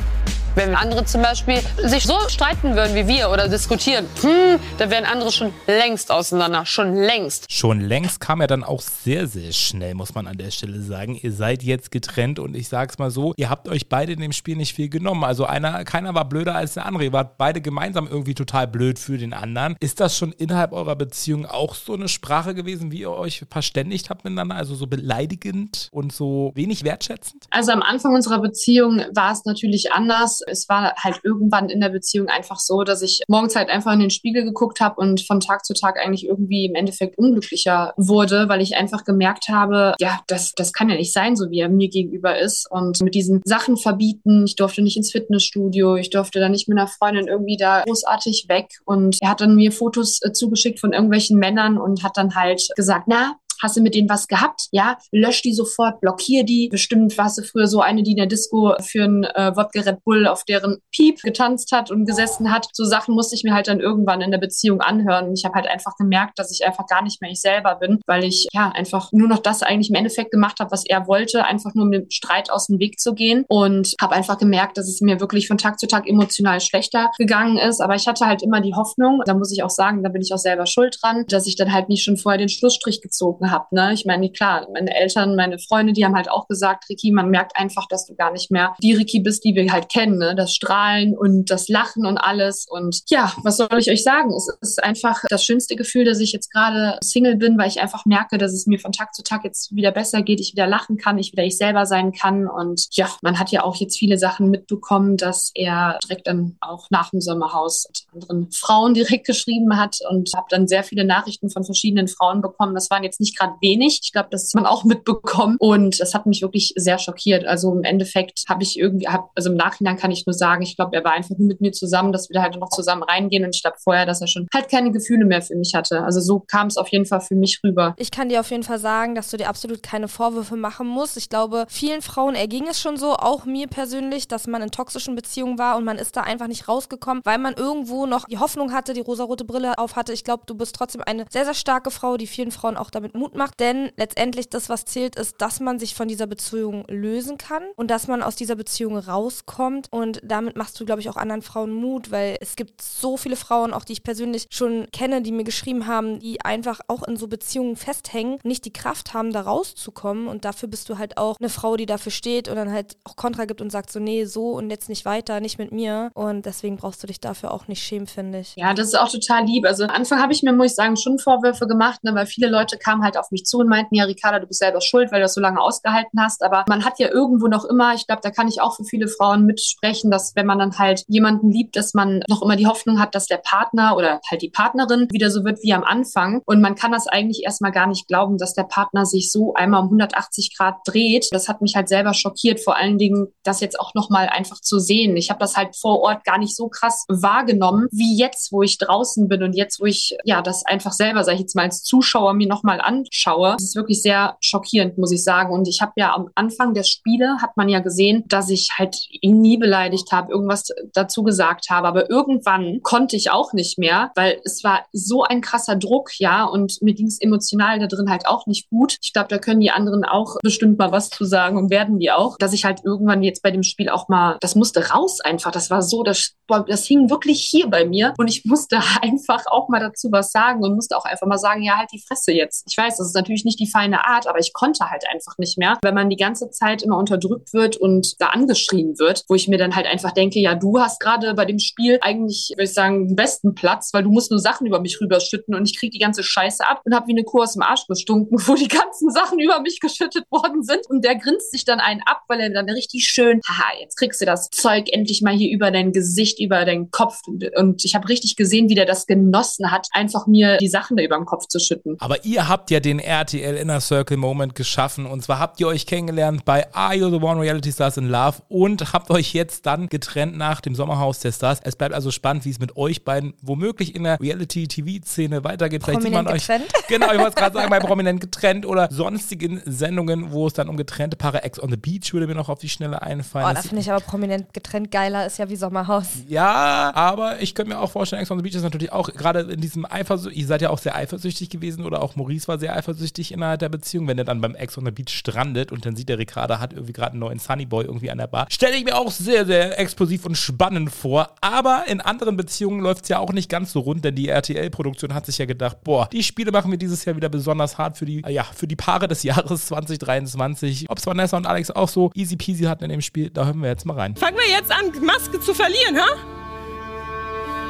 Wenn 0.59 0.74
andere 0.74 1.04
zum 1.04 1.22
Beispiel 1.22 1.61
sich 1.84 2.02
so 2.02 2.18
streiten 2.28 2.74
würden 2.74 2.96
wie 2.96 3.06
wir 3.06 3.30
oder 3.30 3.46
diskutieren, 3.46 4.06
hm, 4.22 4.59
da 4.76 4.90
wären 4.90 5.04
andere 5.04 5.30
schon 5.30 5.52
längst 5.68 6.11
auseinander. 6.11 6.66
Schon 6.66 6.96
längst. 6.96 7.46
Schon 7.48 7.80
längst 7.80 8.18
kam 8.18 8.40
er 8.40 8.48
dann 8.48 8.64
auch 8.64 8.80
sehr, 8.80 9.28
sehr 9.28 9.52
schnell, 9.52 9.94
muss 9.94 10.16
man 10.16 10.26
an 10.26 10.36
der 10.36 10.50
Stelle 10.50 10.80
sagen. 10.80 11.16
Ihr 11.22 11.30
seid 11.30 11.62
jetzt 11.62 11.92
getrennt 11.92 12.40
und 12.40 12.56
ich 12.56 12.68
sag's 12.68 12.98
mal 12.98 13.12
so, 13.12 13.34
ihr 13.36 13.50
habt 13.50 13.68
euch 13.68 13.88
beide 13.88 14.14
in 14.14 14.20
dem 14.20 14.32
Spiel 14.32 14.56
nicht 14.56 14.74
viel 14.74 14.88
genommen. 14.88 15.22
Also 15.22 15.44
einer, 15.44 15.84
keiner 15.84 16.16
war 16.16 16.28
blöder 16.28 16.56
als 16.56 16.74
der 16.74 16.86
andere. 16.86 17.04
Ihr 17.04 17.12
wart 17.12 17.38
beide 17.38 17.61
gemeinsam 17.61 18.09
irgendwie 18.09 18.34
total 18.34 18.66
blöd 18.66 18.98
für 18.98 19.16
den 19.16 19.34
anderen. 19.34 19.76
Ist 19.78 20.00
das 20.00 20.18
schon 20.18 20.32
innerhalb 20.32 20.72
eurer 20.72 20.96
Beziehung 20.96 21.46
auch 21.46 21.76
so 21.76 21.94
eine 21.94 22.09
Sprache 22.09 22.56
gewesen, 22.56 22.90
wie 22.90 23.02
ihr 23.02 23.12
euch 23.12 23.44
verständigt 23.48 24.11
habt 24.11 24.24
miteinander? 24.24 24.56
Also 24.56 24.74
so 24.74 24.88
beleidigend 24.88 25.88
und 25.92 26.12
so 26.12 26.50
wenig 26.56 26.82
wertschätzend? 26.82 27.44
Also 27.50 27.70
am 27.70 27.82
Anfang 27.82 28.12
unserer 28.12 28.40
Beziehung 28.40 29.04
war 29.14 29.30
es 29.30 29.44
natürlich 29.44 29.92
anders. 29.92 30.42
Es 30.51 30.68
war 30.68 30.94
halt 30.96 31.20
irgendwann 31.22 31.68
in 31.68 31.80
der 31.80 31.90
Beziehung 31.90 32.28
einfach 32.28 32.59
so, 32.59 32.84
dass 32.84 33.03
ich 33.03 33.22
morgens 33.28 33.57
halt 33.57 33.68
einfach 33.68 33.92
in 33.92 34.01
den 34.01 34.11
Spiegel 34.11 34.44
geguckt 34.44 34.80
habe 34.80 35.01
und 35.01 35.20
von 35.20 35.40
Tag 35.40 35.64
zu 35.64 35.74
Tag 35.74 35.96
eigentlich 35.99 36.26
irgendwie 36.26 36.66
im 36.66 36.74
Endeffekt 36.74 37.18
unglücklicher 37.18 37.94
wurde, 37.96 38.49
weil 38.49 38.61
ich 38.61 38.76
einfach 38.76 39.05
gemerkt 39.05 39.49
habe, 39.49 39.94
ja, 39.99 40.20
das, 40.26 40.53
das 40.55 40.72
kann 40.72 40.88
ja 40.88 40.96
nicht 40.96 41.12
sein, 41.12 41.36
so 41.36 41.51
wie 41.51 41.61
er 41.61 41.68
mir 41.68 41.88
gegenüber 41.88 42.38
ist. 42.38 42.70
Und 42.70 43.01
mit 43.03 43.14
diesen 43.14 43.40
Sachen 43.44 43.76
verbieten, 43.76 44.44
ich 44.46 44.57
durfte 44.57 44.82
nicht 44.82 44.96
ins 44.96 45.12
Fitnessstudio, 45.12 45.96
ich 45.96 46.11
durfte 46.11 46.40
da 46.40 46.49
nicht 46.49 46.68
mit 46.68 46.78
einer 46.78 46.88
Freundin 46.88 47.28
irgendwie 47.28 47.57
da 47.57 47.82
großartig 47.82 48.46
weg. 48.49 48.68
Und 48.84 49.18
er 49.20 49.30
hat 49.30 49.40
dann 49.40 49.55
mir 49.55 49.72
Fotos 49.72 50.20
äh, 50.22 50.32
zugeschickt 50.32 50.80
von 50.80 50.92
irgendwelchen 50.92 51.38
Männern 51.38 51.78
und 51.78 52.03
hat 52.03 52.16
dann 52.16 52.34
halt 52.34 52.68
gesagt, 52.76 53.05
na, 53.09 53.36
Hast 53.62 53.76
du 53.76 53.80
mit 53.80 53.94
denen 53.94 54.09
was 54.09 54.28
gehabt? 54.28 54.68
Ja, 54.72 54.98
lösch 55.12 55.42
die 55.42 55.52
sofort, 55.52 56.00
blockier 56.00 56.44
die. 56.44 56.68
Bestimmt 56.70 57.16
warst 57.18 57.38
du 57.38 57.42
früher 57.42 57.66
so 57.66 57.80
eine, 57.80 58.02
die 58.02 58.12
in 58.12 58.16
der 58.16 58.26
Disco 58.26 58.74
für 58.80 59.04
ein 59.04 59.24
äh, 59.24 59.52
Wodka 59.56 59.80
Red 59.80 60.04
Bull 60.04 60.26
auf 60.26 60.44
deren 60.44 60.78
Piep 60.92 61.22
getanzt 61.22 61.72
hat 61.72 61.90
und 61.90 62.06
gesessen 62.06 62.52
hat. 62.52 62.68
So 62.72 62.84
Sachen 62.84 63.14
musste 63.14 63.34
ich 63.34 63.44
mir 63.44 63.54
halt 63.54 63.68
dann 63.68 63.80
irgendwann 63.80 64.20
in 64.20 64.30
der 64.30 64.38
Beziehung 64.38 64.80
anhören. 64.80 65.32
Ich 65.34 65.44
habe 65.44 65.54
halt 65.54 65.66
einfach 65.66 65.96
gemerkt, 65.96 66.38
dass 66.38 66.52
ich 66.52 66.66
einfach 66.66 66.86
gar 66.86 67.02
nicht 67.02 67.20
mehr 67.20 67.30
ich 67.30 67.40
selber 67.40 67.76
bin, 67.76 68.00
weil 68.06 68.24
ich 68.24 68.48
ja 68.52 68.70
einfach 68.70 69.12
nur 69.12 69.28
noch 69.28 69.38
das 69.38 69.62
eigentlich 69.62 69.90
im 69.90 69.96
Endeffekt 69.96 70.30
gemacht 70.30 70.61
habe, 70.61 70.70
was 70.70 70.84
er 70.86 71.06
wollte, 71.06 71.44
einfach 71.44 71.74
nur 71.74 71.84
um 71.84 71.92
dem 71.92 72.11
Streit 72.11 72.50
aus 72.50 72.66
dem 72.66 72.78
Weg 72.78 72.98
zu 72.98 73.14
gehen. 73.14 73.44
Und 73.48 73.94
habe 74.00 74.14
einfach 74.14 74.38
gemerkt, 74.38 74.78
dass 74.78 74.88
es 74.88 75.00
mir 75.00 75.20
wirklich 75.20 75.48
von 75.48 75.59
Tag 75.59 75.78
zu 75.78 75.86
Tag 75.86 76.09
emotional 76.09 76.61
schlechter 76.61 77.11
gegangen 77.18 77.59
ist. 77.59 77.80
Aber 77.80 77.94
ich 77.94 78.06
hatte 78.06 78.26
halt 78.26 78.42
immer 78.42 78.61
die 78.61 78.74
Hoffnung, 78.74 79.22
da 79.26 79.34
muss 79.34 79.52
ich 79.52 79.62
auch 79.62 79.70
sagen, 79.70 80.02
da 80.02 80.09
bin 80.09 80.22
ich 80.22 80.32
auch 80.32 80.38
selber 80.38 80.66
schuld 80.66 80.98
dran, 81.00 81.24
dass 81.28 81.46
ich 81.46 81.56
dann 81.56 81.72
halt 81.72 81.88
nicht 81.88 82.02
schon 82.02 82.16
vorher 82.16 82.38
den 82.38 82.48
Schlussstrich 82.48 83.00
gezogen 83.00 83.47
habe. 83.51 83.66
Ne? 83.70 83.92
Ich 83.94 84.05
meine, 84.05 84.30
klar, 84.30 84.66
meine 84.72 84.94
Eltern, 84.94 85.36
meine 85.36 85.59
Freunde, 85.59 85.92
die 85.92 86.05
haben 86.05 86.16
halt 86.16 86.30
auch 86.30 86.49
gesagt, 86.49 86.88
Ricky, 86.88 87.11
man 87.11 87.30
merkt 87.30 87.57
einfach, 87.57 87.86
dass 87.88 88.07
du 88.07 88.14
gar 88.14 88.32
nicht 88.32 88.51
mehr 88.51 88.74
die 88.82 88.94
Ricky 88.94 89.20
bist, 89.20 89.44
die 89.44 89.55
wir 89.55 89.70
halt 89.72 89.88
kennen. 89.88 90.18
Ne? 90.18 90.34
Das 90.34 90.55
Strahlen 90.55 91.16
und 91.16 91.51
das 91.51 91.68
Lachen 91.68 92.07
und 92.07 92.18
alles. 92.18 92.66
Und 92.68 93.03
ja, 93.09 93.32
was 93.42 93.57
soll 93.57 93.68
ich 93.78 93.90
euch 93.90 94.03
sagen? 94.03 94.32
Es 94.34 94.49
ist 94.61 94.82
einfach 94.82 95.22
das 95.28 95.44
schönste 95.44 95.76
Gefühl, 95.76 96.05
dass 96.05 96.20
ich 96.20 96.32
jetzt 96.32 96.53
gerade 96.53 96.99
Single 97.03 97.36
bin, 97.36 97.59
weil 97.59 97.68
ich 97.68 97.80
einfach 97.80 98.05
merke, 98.05 98.38
dass 98.38 98.53
es 98.53 98.66
mir 98.66 98.78
von 98.78 98.92
Tag 98.92 99.14
zu 99.14 99.22
Tag 99.22 99.44
jetzt 99.44 99.74
wieder 99.74 99.92
besser 99.92 100.22
geht, 100.22 100.40
ich 100.40 100.53
wieder 100.53 100.66
lachen 100.66 100.96
kann, 100.96 101.18
ich 101.18 101.32
wieder 101.32 101.44
ich 101.44 101.57
selber 101.57 101.86
sein 101.86 102.12
kann. 102.12 102.46
Und 102.46 102.88
ja, 102.92 103.09
man 103.22 103.38
hat 103.38 103.51
ja 103.51 103.64
auch 103.64 103.76
jetzt 103.76 103.99
viele 103.99 104.18
Sachen 104.18 104.51
mitbekommen, 104.51 105.16
dass 105.16 105.51
er 105.55 105.99
direkt 106.05 106.26
dann 106.26 106.57
auch 106.61 106.86
nach 106.90 107.11
dem 107.11 107.20
Sommerhaus 107.20 107.86
anderen 108.12 108.51
Frauen 108.53 108.94
direkt 108.94 109.26
geschrieben 109.26 109.76
hat 109.76 109.99
und 110.09 110.30
habe 110.34 110.46
dann 110.51 110.68
sehr 110.68 110.84
viele 110.84 111.05
Nachrichten 111.05 111.51
von 111.51 111.64
verschiedenen 111.64 112.09
Frauen 112.09 112.40
bekommen. 112.40 112.74
Das 112.74 112.90
waren 112.90 113.05
jetzt 113.05 113.20
nicht 113.20 113.38
gerade 113.39 113.55
wenig. 113.61 114.01
Ich 114.03 114.12
glaube, 114.12 114.28
das 114.30 114.49
hat 114.49 114.55
man 114.55 114.66
auch 114.66 114.84
mitbekommen. 114.84 115.57
Und 115.59 116.01
das 116.01 116.14
hat 116.14 116.26
mich 116.26 116.43
wirklich 116.43 116.72
sehr 116.76 116.99
schockiert. 116.99 117.45
Also 117.45 117.72
im 117.72 117.84
Endeffekt 117.84 118.45
habe 118.49 118.62
ich 118.62 118.78
irgendwie, 118.78 119.09
hab, 119.09 119.30
also 119.34 119.51
im 119.51 119.57
Nachhinein 119.57 119.97
kann 119.97 120.11
ich 120.11 120.26
nur 120.26 120.34
sagen, 120.34 120.62
ich 120.62 120.76
glaube, 120.76 120.97
er 120.97 121.05
war 121.05 121.12
einfach 121.12 121.36
nur 121.39 121.49
mit 121.49 121.61
mir 121.61 121.72
zusammen, 121.72 122.12
dass 122.12 122.28
wir 122.28 122.34
da 122.34 122.43
halt 122.43 122.57
noch 122.59 122.70
zusammen 122.70 123.03
reingehen. 123.03 123.45
Und 123.45 123.55
ich 123.55 123.62
glaube 123.62 123.76
vorher, 123.78 124.07
dass 124.07 124.20
er 124.20 124.26
schon 124.26 124.49
halt 124.55 124.68
keine 124.68 124.93
Gefühle 124.93 125.24
mehr 125.24 125.43
für 125.43 125.57
mich 125.57 125.74
hatte. 125.74 126.03
Also 126.03 126.20
so 126.20 126.41
kam 126.41 126.66
es 126.68 126.76
auf 126.76 126.89
jeden 126.89 127.07
Fall 127.07 127.20
für 127.20 127.34
mich 127.34 127.61
rüber. 127.64 127.95
Ich 127.99 128.11
kann 128.11 128.28
dir 128.28 128.41
auf 128.41 128.51
jeden 128.51 128.62
Fall 128.62 128.78
sagen, 128.78 129.14
dass 129.14 129.30
du 129.30 129.36
dir 129.36 129.49
absolut 129.49 129.82
keine 129.82 130.09
Vorwürfe 130.09 130.57
machen 130.57 130.86
musst. 130.86 131.16
Ich 131.16 131.28
glaube, 131.28 131.66
vielen 131.68 132.03
Frauen 132.03 132.34
erging 132.34 132.66
es 132.68 132.80
schon 132.80 132.97
so, 132.97 133.12
auch 133.14 133.45
mir 133.45 133.66
persönlich, 133.66 134.28
dass 134.28 134.47
man 134.47 134.62
in 134.62 134.70
toxischen 134.70 135.14
Beziehungen 135.14 135.59
war 135.59 135.76
und 135.76 135.84
man 135.84 135.99
ist 135.99 136.16
da 136.16 136.22
einfach 136.22 136.47
nicht 136.47 136.68
rausgekommen, 136.68 137.22
weil 137.24 137.39
man 137.39 137.55
irgendwo 137.55 138.07
noch 138.07 138.26
die 138.26 138.39
Hoffnung 138.39 138.72
hatte, 138.72 138.95
die 138.95 139.01
rosarote 139.01 139.45
Brille 139.45 139.78
auf 139.78 139.97
hatte. 139.97 140.12
Ich 140.12 140.24
glaube, 140.24 140.45
du 140.47 140.55
bist 140.55 140.74
trotzdem 140.74 141.03
eine 141.05 141.24
sehr, 141.30 141.45
sehr 141.45 141.55
starke 141.55 141.91
Frau, 141.91 142.16
die 142.16 142.26
vielen 142.26 142.51
Frauen 142.51 142.76
auch 142.76 142.91
damit 142.91 143.14
Mut 143.14 143.27
macht. 143.34 143.60
Denn 143.60 143.90
letztendlich 143.96 144.48
das, 144.48 144.68
was 144.68 144.84
zählt, 144.84 145.16
ist, 145.16 145.40
dass 145.40 145.60
man 145.60 145.78
sich 145.78 145.94
von 145.94 146.08
dieser 146.08 146.26
Beziehung 146.26 146.84
lösen 146.88 147.38
kann 147.38 147.62
und 147.76 147.90
dass 147.90 148.08
man 148.08 148.22
aus 148.22 148.36
dieser 148.36 148.56
Beziehung 148.56 148.96
rauskommt. 148.96 149.88
Und 149.90 150.20
damit 150.22 150.56
machst 150.56 150.78
du, 150.80 150.84
glaube 150.84 151.00
ich, 151.00 151.08
auch 151.08 151.16
anderen 151.16 151.42
Frauen 151.42 151.72
Mut, 151.72 152.10
weil 152.10 152.36
es 152.40 152.56
gibt 152.56 152.82
so 152.82 153.16
viele 153.16 153.36
Frauen, 153.36 153.72
auch 153.72 153.84
die 153.84 153.92
ich 153.94 154.02
persönlich 154.02 154.46
schon 154.50 154.86
kenne, 154.92 155.22
die 155.22 155.32
mir 155.32 155.44
geschrieben 155.44 155.86
haben, 155.86 156.18
die 156.18 156.40
einfach 156.44 156.80
auch 156.88 157.02
in 157.02 157.16
so 157.16 157.28
Beziehungen 157.28 157.76
festhängen, 157.76 158.38
nicht 158.42 158.64
die 158.64 158.72
Kraft 158.72 159.14
haben, 159.14 159.32
da 159.32 159.42
rauszukommen. 159.42 160.28
Und 160.28 160.44
dafür 160.44 160.68
bist 160.68 160.88
du 160.88 160.98
halt 160.98 161.18
auch 161.18 161.36
eine 161.38 161.48
Frau, 161.48 161.76
die 161.76 161.86
dafür 161.86 162.12
steht 162.12 162.48
und 162.48 162.56
dann 162.56 162.72
halt 162.72 162.96
auch 163.04 163.16
Kontra 163.16 163.44
gibt 163.44 163.60
und 163.60 163.70
sagt 163.70 163.90
so, 163.90 164.00
nee, 164.00 164.24
so 164.24 164.52
und 164.52 164.70
jetzt 164.70 164.88
nicht 164.88 165.04
weiter, 165.04 165.40
nicht 165.40 165.58
mit 165.58 165.72
mir. 165.72 166.10
Und 166.14 166.46
deswegen 166.46 166.76
brauchst 166.76 167.02
du 167.02 167.06
dich 167.06 167.20
dafür 167.20 167.52
auch 167.52 167.68
nicht 167.68 167.82
schämen, 167.82 168.06
finde 168.06 168.40
ich. 168.40 168.54
Ja, 168.56 168.74
das 168.74 168.88
ist 168.88 168.98
auch 168.98 169.10
total 169.10 169.44
lieb. 169.44 169.66
Also 169.66 169.84
am 169.84 169.90
Anfang 169.90 170.20
habe 170.20 170.32
ich 170.32 170.42
mir, 170.42 170.52
muss 170.52 170.66
ich 170.66 170.74
sagen, 170.74 170.96
schon 170.96 171.18
Vorwürfe 171.18 171.66
gemacht, 171.66 172.04
ne, 172.04 172.14
weil 172.14 172.26
viele 172.26 172.48
Leute 172.48 172.78
kamen 172.78 173.02
halt 173.02 173.16
auf 173.20 173.30
mich 173.30 173.44
zu 173.44 173.58
und 173.58 173.68
meinten, 173.68 173.94
ja, 173.94 174.04
Ricarda, 174.04 174.38
du 174.38 174.46
bist 174.46 174.60
selber 174.60 174.80
schuld, 174.80 175.10
weil 175.12 175.20
du 175.20 175.24
das 175.24 175.34
so 175.34 175.40
lange 175.40 175.60
ausgehalten 175.60 176.20
hast. 176.20 176.42
Aber 176.42 176.64
man 176.68 176.84
hat 176.84 176.98
ja 176.98 177.08
irgendwo 177.08 177.46
noch 177.46 177.64
immer, 177.64 177.94
ich 177.94 178.06
glaube, 178.06 178.22
da 178.22 178.30
kann 178.30 178.48
ich 178.48 178.60
auch 178.60 178.76
für 178.76 178.84
viele 178.84 179.08
Frauen 179.08 179.44
mitsprechen, 179.44 180.10
dass 180.10 180.34
wenn 180.34 180.46
man 180.46 180.58
dann 180.58 180.78
halt 180.78 181.04
jemanden 181.08 181.50
liebt, 181.50 181.76
dass 181.76 181.94
man 181.94 182.22
noch 182.28 182.42
immer 182.42 182.56
die 182.56 182.66
Hoffnung 182.66 183.00
hat, 183.00 183.14
dass 183.14 183.26
der 183.26 183.38
Partner 183.38 183.96
oder 183.96 184.20
halt 184.30 184.42
die 184.42 184.50
Partnerin 184.50 185.08
wieder 185.10 185.30
so 185.30 185.44
wird 185.44 185.62
wie 185.62 185.72
am 185.72 185.84
Anfang. 185.84 186.42
Und 186.46 186.60
man 186.60 186.74
kann 186.74 186.92
das 186.92 187.06
eigentlich 187.06 187.42
erstmal 187.44 187.72
gar 187.72 187.86
nicht 187.86 188.06
glauben, 188.08 188.38
dass 188.38 188.54
der 188.54 188.64
Partner 188.64 189.06
sich 189.06 189.30
so 189.30 189.54
einmal 189.54 189.80
um 189.80 189.86
180 189.86 190.56
Grad 190.56 190.76
dreht. 190.86 191.28
Das 191.30 191.48
hat 191.48 191.60
mich 191.60 191.76
halt 191.76 191.88
selber 191.88 192.14
schockiert, 192.14 192.60
vor 192.60 192.76
allen 192.76 192.98
Dingen 192.98 193.28
das 193.42 193.60
jetzt 193.60 193.78
auch 193.80 193.94
nochmal 193.94 194.28
einfach 194.28 194.60
zu 194.60 194.78
sehen. 194.78 195.16
Ich 195.16 195.30
habe 195.30 195.40
das 195.40 195.56
halt 195.56 195.76
vor 195.76 196.00
Ort 196.00 196.24
gar 196.24 196.38
nicht 196.38 196.54
so 196.54 196.68
krass 196.68 197.04
wahrgenommen, 197.08 197.88
wie 197.90 198.18
jetzt, 198.18 198.52
wo 198.52 198.62
ich 198.62 198.78
draußen 198.78 199.28
bin 199.28 199.42
und 199.42 199.54
jetzt, 199.54 199.80
wo 199.80 199.86
ich 199.86 200.16
ja 200.24 200.42
das 200.42 200.64
einfach 200.66 200.92
selber, 200.92 201.24
sage 201.24 201.36
ich 201.36 201.40
jetzt 201.42 201.56
mal 201.56 201.62
als 201.62 201.82
Zuschauer, 201.82 202.34
mir 202.34 202.48
nochmal 202.48 202.80
anschaue. 203.09 203.52
Das 203.52 203.64
ist 203.64 203.76
wirklich 203.76 204.02
sehr 204.02 204.36
schockierend, 204.40 204.98
muss 204.98 205.12
ich 205.12 205.24
sagen. 205.24 205.52
Und 205.52 205.68
ich 205.68 205.80
habe 205.80 205.92
ja 205.96 206.14
am 206.14 206.28
Anfang 206.34 206.74
der 206.74 206.82
Spiele, 206.84 207.38
hat 207.40 207.56
man 207.56 207.68
ja 207.68 207.80
gesehen, 207.80 208.24
dass 208.28 208.50
ich 208.50 208.70
halt 208.78 208.96
ihn 209.11 209.40
nie 209.40 209.56
beleidigt 209.56 210.12
habe, 210.12 210.32
irgendwas 210.32 210.68
dazu 210.92 211.22
gesagt 211.22 211.70
habe. 211.70 211.88
Aber 211.88 212.11
irgendwann 212.11 212.80
konnte 212.82 213.16
ich 213.16 213.30
auch 213.30 213.52
nicht 213.52 213.78
mehr, 213.78 214.11
weil 214.14 214.40
es 214.44 214.62
war 214.64 214.84
so 214.92 215.22
ein 215.22 215.40
krasser 215.40 215.76
Druck, 215.76 216.11
ja, 216.18 216.44
und 216.44 216.80
mir 216.82 216.94
ging 216.94 217.06
es 217.06 217.20
emotional 217.20 217.78
da 217.78 217.86
drin 217.86 218.11
halt 218.11 218.26
auch 218.26 218.46
nicht 218.46 218.68
gut. 218.70 218.96
Ich 219.02 219.12
glaube, 219.12 219.28
da 219.28 219.38
können 219.38 219.61
die 219.61 219.70
anderen 219.70 220.04
auch 220.04 220.36
bestimmt 220.42 220.78
mal 220.78 220.92
was 220.92 221.11
zu 221.11 221.24
sagen 221.24 221.56
und 221.56 221.70
werden 221.70 221.98
die 221.98 222.11
auch, 222.11 222.36
dass 222.38 222.52
ich 222.52 222.64
halt 222.64 222.84
irgendwann 222.84 223.22
jetzt 223.22 223.42
bei 223.42 223.50
dem 223.50 223.62
Spiel 223.62 223.88
auch 223.88 224.09
mal, 224.09 224.36
das 224.40 224.54
musste 224.54 224.90
raus 224.90 225.20
einfach. 225.20 225.50
Das 225.50 225.70
war 225.70 225.82
so, 225.82 226.02
das, 226.02 226.34
das 226.66 226.84
hing 226.84 227.11
wirklich 227.11 227.44
hier 227.44 227.68
bei 227.68 227.84
mir 227.84 228.14
und 228.18 228.28
ich 228.28 228.44
musste 228.44 228.80
einfach 229.02 229.46
auch 229.46 229.68
mal 229.68 229.80
dazu 229.80 230.09
was 230.11 230.30
sagen 230.30 230.62
und 230.62 230.74
musste 230.74 230.96
auch 230.96 231.04
einfach 231.04 231.26
mal 231.26 231.38
sagen, 231.38 231.62
ja, 231.62 231.76
halt 231.76 231.90
die 231.92 232.02
Fresse 232.06 232.32
jetzt. 232.32 232.64
Ich 232.68 232.76
weiß, 232.76 232.97
das 232.99 233.09
ist 233.09 233.14
natürlich 233.14 233.44
nicht 233.44 233.61
die 233.61 233.70
feine 233.70 234.07
Art, 234.07 234.26
aber 234.26 234.38
ich 234.38 234.53
konnte 234.53 234.90
halt 234.90 235.05
einfach 235.12 235.38
nicht 235.38 235.59
mehr, 235.59 235.78
wenn 235.82 235.94
man 235.94 236.11
die 236.11 236.16
ganze 236.16 236.51
Zeit 236.51 236.82
immer 236.82 236.99
unterdrückt 236.99 237.53
wird 237.53 237.76
und 237.76 238.20
da 238.20 238.28
angeschrien 238.28 238.99
wird, 238.99 239.24
wo 239.28 239.34
ich 239.34 239.49
mir 239.49 239.59
dann 239.59 239.74
halt 239.74 239.86
einfach 239.86 240.12
denke, 240.12 240.40
ja, 240.40 240.55
du 240.55 240.78
hast 240.78 241.01
gerade 241.01 241.34
bei 241.34 241.44
dem 241.44 241.59
Spiel 241.59 241.99
eigentlich, 242.03 242.51
würde 242.53 242.64
ich 242.64 242.74
sagen, 242.74 243.09
den 243.09 243.16
besten 243.16 243.55
Platz, 243.55 243.90
weil 243.92 244.03
du 244.03 244.11
musst 244.11 244.30
nur 244.30 244.40
Sachen 244.40 244.66
über 244.66 244.80
mich 244.80 245.01
rüberschütten 245.01 245.55
und 245.55 245.68
ich 245.68 245.78
krieg 245.78 245.92
die 245.92 245.99
ganze 245.99 246.22
Scheiße 246.22 246.66
ab 246.66 246.82
und 246.84 246.94
habe 246.94 247.07
wie 247.09 247.12
eine 247.12 247.24
Kuh 247.24 247.42
aus 247.42 247.55
dem 247.55 247.62
Arsch 247.62 247.86
gestunken, 247.86 248.38
wo 248.46 248.55
die 248.55 248.68
ganzen 248.68 249.11
Sachen 249.11 249.38
über 249.38 249.61
mich 249.61 249.80
geschüttet 249.80 250.24
worden 250.30 250.62
sind. 250.62 250.88
Und 250.88 251.05
der 251.05 251.16
grinst 251.16 251.51
sich 251.51 251.64
dann 251.64 251.80
einen 251.80 252.03
ab, 252.05 252.22
weil 252.28 252.40
er 252.40 252.51
dann 252.51 252.68
richtig 252.68 253.07
schön, 253.07 253.40
haha, 253.46 253.80
jetzt 253.80 253.96
kriegst 253.96 254.20
du 254.20 254.26
das 254.26 254.51
Zeug 254.51 254.88
endlich 254.90 255.22
mal 255.22 255.34
hier 255.34 255.55
über 255.55 255.70
dein 255.70 255.92
Gesicht, 255.92 256.40
über 256.40 256.64
deinen 256.64 256.90
Kopf. 256.90 257.20
Und 257.26 257.84
ich 257.84 257.94
habe 257.94 258.09
richtig 258.09 258.36
gesehen, 258.36 258.68
wie 258.68 258.74
der 258.74 258.86
das 258.86 259.07
genossen 259.07 259.70
hat, 259.70 259.88
einfach 259.92 260.26
mir 260.26 260.59
die 260.59 260.68
Sachen 260.68 260.96
da 260.96 261.03
über 261.03 261.16
den 261.16 261.26
Kopf 261.26 261.46
zu 261.46 261.59
schütten. 261.59 261.96
Aber 262.01 262.24
ihr 262.24 262.49
habt 262.49 262.70
ja 262.70 262.77
den 262.80 262.98
RTL 262.98 263.56
Inner 263.56 263.80
Circle 263.80 264.16
Moment 264.16 264.54
geschaffen 264.54 265.06
und 265.06 265.22
zwar 265.22 265.38
habt 265.38 265.60
ihr 265.60 265.66
euch 265.68 265.86
kennengelernt 265.86 266.44
bei 266.44 266.72
Are 266.74 266.94
You 266.94 267.08
the 267.10 267.16
One 267.24 267.40
Reality 267.40 267.72
Stars 267.72 267.96
in 267.96 268.08
Love 268.08 268.36
und 268.48 268.92
habt 268.92 269.10
euch 269.10 269.32
jetzt 269.32 269.66
dann 269.66 269.88
getrennt 269.88 270.36
nach 270.36 270.60
dem 270.60 270.74
Sommerhaus 270.74 271.20
der 271.20 271.32
Stars. 271.32 271.60
Es 271.62 271.76
bleibt 271.76 271.94
also 271.94 272.10
spannend, 272.10 272.44
wie 272.44 272.50
es 272.50 272.58
mit 272.58 272.76
euch 272.76 273.04
beiden 273.04 273.34
womöglich 273.42 273.94
in 273.94 274.04
der 274.04 274.18
Reality-TV-Szene 274.20 275.44
weitergeht. 275.44 275.84
Vielleicht 275.84 276.02
sieht 276.02 276.12
man 276.12 276.24
Prominent 276.24 276.42
euch. 276.42 276.46
getrennt. 276.46 276.72
Genau, 276.88 277.06
ich 277.12 277.18
wollte 277.18 277.28
es 277.30 277.34
gerade 277.34 277.54
sagen, 277.54 277.70
bei 277.70 277.78
Prominent 277.80 278.20
getrennt 278.20 278.64
oder 278.64 278.88
sonstigen 278.90 279.60
Sendungen, 279.66 280.32
wo 280.32 280.46
es 280.46 280.54
dann 280.54 280.68
um 280.68 280.76
getrennte 280.76 281.16
Paare 281.16 281.42
Ex 281.42 281.60
on 281.62 281.70
the 281.70 281.76
Beach 281.76 282.12
würde 282.14 282.26
mir 282.26 282.34
noch 282.34 282.48
auf 282.48 282.58
die 282.58 282.68
Schnelle 282.68 283.02
einfallen. 283.02 283.44
Oh, 283.44 283.48
da 283.48 283.54
Das- 283.54 283.66
finde 283.66 283.82
ich 283.82 283.90
aber 283.90 284.00
prominent 284.00 284.54
getrennt 284.54 284.90
geiler, 284.90 285.26
ist 285.26 285.38
ja 285.38 285.48
wie 285.50 285.56
Sommerhaus. 285.56 286.06
ja, 286.28 286.92
aber 286.94 287.40
ich 287.42 287.54
könnte 287.54 287.72
mir 287.74 287.80
auch 287.80 287.90
vorstellen, 287.90 288.22
Ex 288.22 288.30
on 288.30 288.38
the 288.38 288.42
Beach 288.42 288.54
ist 288.54 288.62
natürlich 288.62 288.92
auch 288.92 289.08
gerade 289.12 289.40
in 289.40 289.60
diesem 289.60 289.84
Eifersucht, 289.84 290.34
ihr 290.34 290.46
seid 290.46 290.62
ja 290.62 290.70
auch 290.70 290.78
sehr 290.78 290.94
eifersüchtig 290.96 291.50
gewesen 291.50 291.84
oder 291.84 292.02
auch 292.02 292.16
Maurice 292.16 292.48
war 292.48 292.58
sehr 292.58 292.67
eifersüchtig 292.74 293.32
innerhalb 293.32 293.60
der 293.60 293.68
Beziehung, 293.68 294.06
wenn 294.08 294.18
er 294.18 294.24
dann 294.24 294.40
beim 294.40 294.54
Ex 294.54 294.78
on 294.78 294.84
the 294.84 294.90
Beach 294.90 295.10
strandet 295.10 295.72
und 295.72 295.86
dann 295.86 295.96
sieht 295.96 296.08
der 296.08 296.18
Ricarda 296.18 296.60
hat 296.60 296.72
irgendwie 296.72 296.92
gerade 296.92 297.12
einen 297.12 297.20
neuen 297.20 297.38
Sunnyboy 297.38 297.84
irgendwie 297.84 298.10
an 298.10 298.18
der 298.18 298.26
Bar. 298.26 298.46
Stelle 298.50 298.76
ich 298.76 298.84
mir 298.84 298.96
auch 298.96 299.10
sehr, 299.10 299.46
sehr 299.46 299.78
explosiv 299.78 300.26
und 300.26 300.36
spannend 300.36 300.90
vor, 300.90 301.30
aber 301.40 301.84
in 301.88 302.00
anderen 302.00 302.36
Beziehungen 302.36 302.80
läuft 302.80 303.04
es 303.04 303.08
ja 303.08 303.18
auch 303.18 303.32
nicht 303.32 303.48
ganz 303.48 303.72
so 303.72 303.80
rund, 303.80 304.04
denn 304.04 304.14
die 304.14 304.28
RTL-Produktion 304.28 305.14
hat 305.14 305.26
sich 305.26 305.38
ja 305.38 305.44
gedacht, 305.44 305.78
boah, 305.84 306.08
die 306.12 306.22
Spiele 306.22 306.52
machen 306.52 306.70
wir 306.70 306.78
dieses 306.78 307.04
Jahr 307.04 307.16
wieder 307.16 307.28
besonders 307.28 307.78
hart 307.78 307.96
für 307.98 308.06
die, 308.06 308.22
ja, 308.28 308.44
für 308.44 308.66
die 308.66 308.76
Paare 308.76 309.08
des 309.08 309.22
Jahres 309.22 309.66
2023. 309.66 310.86
Ob 310.88 310.98
es 310.98 311.06
Vanessa 311.06 311.36
und 311.36 311.46
Alex 311.46 311.70
auch 311.70 311.88
so 311.88 312.10
easy 312.14 312.36
peasy 312.36 312.64
hatten 312.64 312.84
in 312.84 312.90
dem 312.90 313.00
Spiel, 313.00 313.30
da 313.30 313.46
hören 313.46 313.60
wir 313.60 313.68
jetzt 313.68 313.86
mal 313.86 313.94
rein. 313.94 314.16
Fangen 314.16 314.36
wir 314.36 314.48
jetzt 314.48 314.72
an, 314.72 315.04
Maske 315.04 315.40
zu 315.40 315.54
verlieren, 315.54 315.96
ha? 315.96 316.38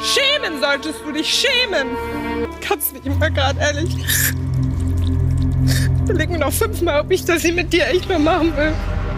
Schämen 0.03 0.61
solltest 0.61 1.01
du 1.05 1.13
dich 1.13 1.29
schämen. 1.29 1.89
Kannst 2.61 2.93
nicht 2.93 3.19
mal 3.19 3.31
gerade, 3.31 3.59
ehrlich. 3.61 3.97
Überleg 6.09 6.31
mir 6.31 6.39
noch 6.39 6.53
fünfmal, 6.53 7.01
ob 7.03 7.11
ich 7.11 7.25
das 7.25 7.43
hier 7.43 7.53
mit 7.53 7.73
dir 7.73 7.87
echt 7.89 8.09
noch 8.09 8.19
machen 8.19 8.57
will. 8.57 8.73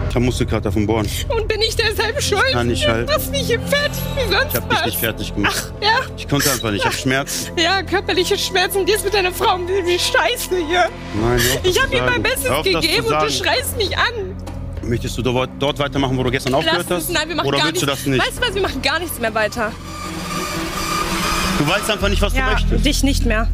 Ich 0.09 0.15
hab 0.15 0.23
Muskelkater 0.23 0.73
vom 0.73 0.85
Bohren. 0.85 1.07
Und 1.29 1.47
bin 1.47 1.61
ich 1.61 1.73
deshalb 1.73 2.21
schuld? 2.21 2.43
Kann 2.51 2.69
ich 2.69 2.85
halt. 2.85 3.07
Du 3.09 3.13
hier 3.31 3.61
fertig 3.61 4.01
wie 4.17 4.29
sonst 4.33 4.47
Ich 4.49 4.55
hab 4.55 4.69
dich 4.69 4.79
was. 4.79 4.85
nicht 4.85 4.97
fertig 4.99 5.33
gemacht. 5.35 5.73
Ja, 5.81 5.89
Ich 6.17 6.27
konnte 6.27 6.51
einfach 6.51 6.69
nicht. 6.71 6.81
Ich 6.81 6.85
hab 6.85 6.93
Schmerzen. 6.93 7.51
ja, 7.57 7.81
körperliche 7.81 8.37
Schmerzen. 8.37 8.85
Gehst 8.85 9.05
mit 9.05 9.13
deiner 9.13 9.31
Frau 9.31 9.57
wie, 9.59 9.85
wie 9.87 9.97
scheiße 9.97 10.57
hier. 10.67 10.89
Nein, 11.13 11.39
hör 11.41 11.53
auf, 11.55 11.59
Ich 11.63 11.81
habe 11.81 11.95
ihm 11.95 12.05
mein. 12.05 12.21
Bestes 12.23 12.49
auf, 12.49 12.65
gegeben 12.65 13.05
und 13.05 13.21
du 13.21 13.31
schreist 13.31 13.77
mich 13.77 13.97
an. 13.97 14.35
Möchtest 14.83 15.17
du 15.17 15.21
dort, 15.21 15.79
weitermachen, 15.79 16.17
wo 16.17 16.23
du 16.23 16.31
gestern 16.31 16.55
aufgehört 16.55 16.87
Lass 16.89 16.97
hast? 16.97 17.03
es, 17.07 17.13
nein, 17.13 17.29
wir 17.29 17.35
machen 17.37 17.47
Oder 17.47 17.59
gar 17.59 17.67
willst 17.67 17.81
nichts. 17.87 18.01
du 18.01 18.05
das 18.05 18.05
nicht? 18.05 18.27
Weißt 18.27 18.37
du 18.37 18.41
was, 18.47 18.53
wir 18.55 18.61
machen 18.63 18.81
gar 18.81 18.99
nichts 18.99 19.17
mehr 19.19 19.33
weiter. 19.33 19.71
Du 21.57 21.67
weißt 21.69 21.89
einfach 21.89 22.09
nicht, 22.09 22.21
was 22.21 22.33
ja, 22.33 22.47
du 22.47 22.51
möchtest. 22.53 22.85
dich 22.85 23.03
nicht 23.03 23.25
mehr. 23.25 23.47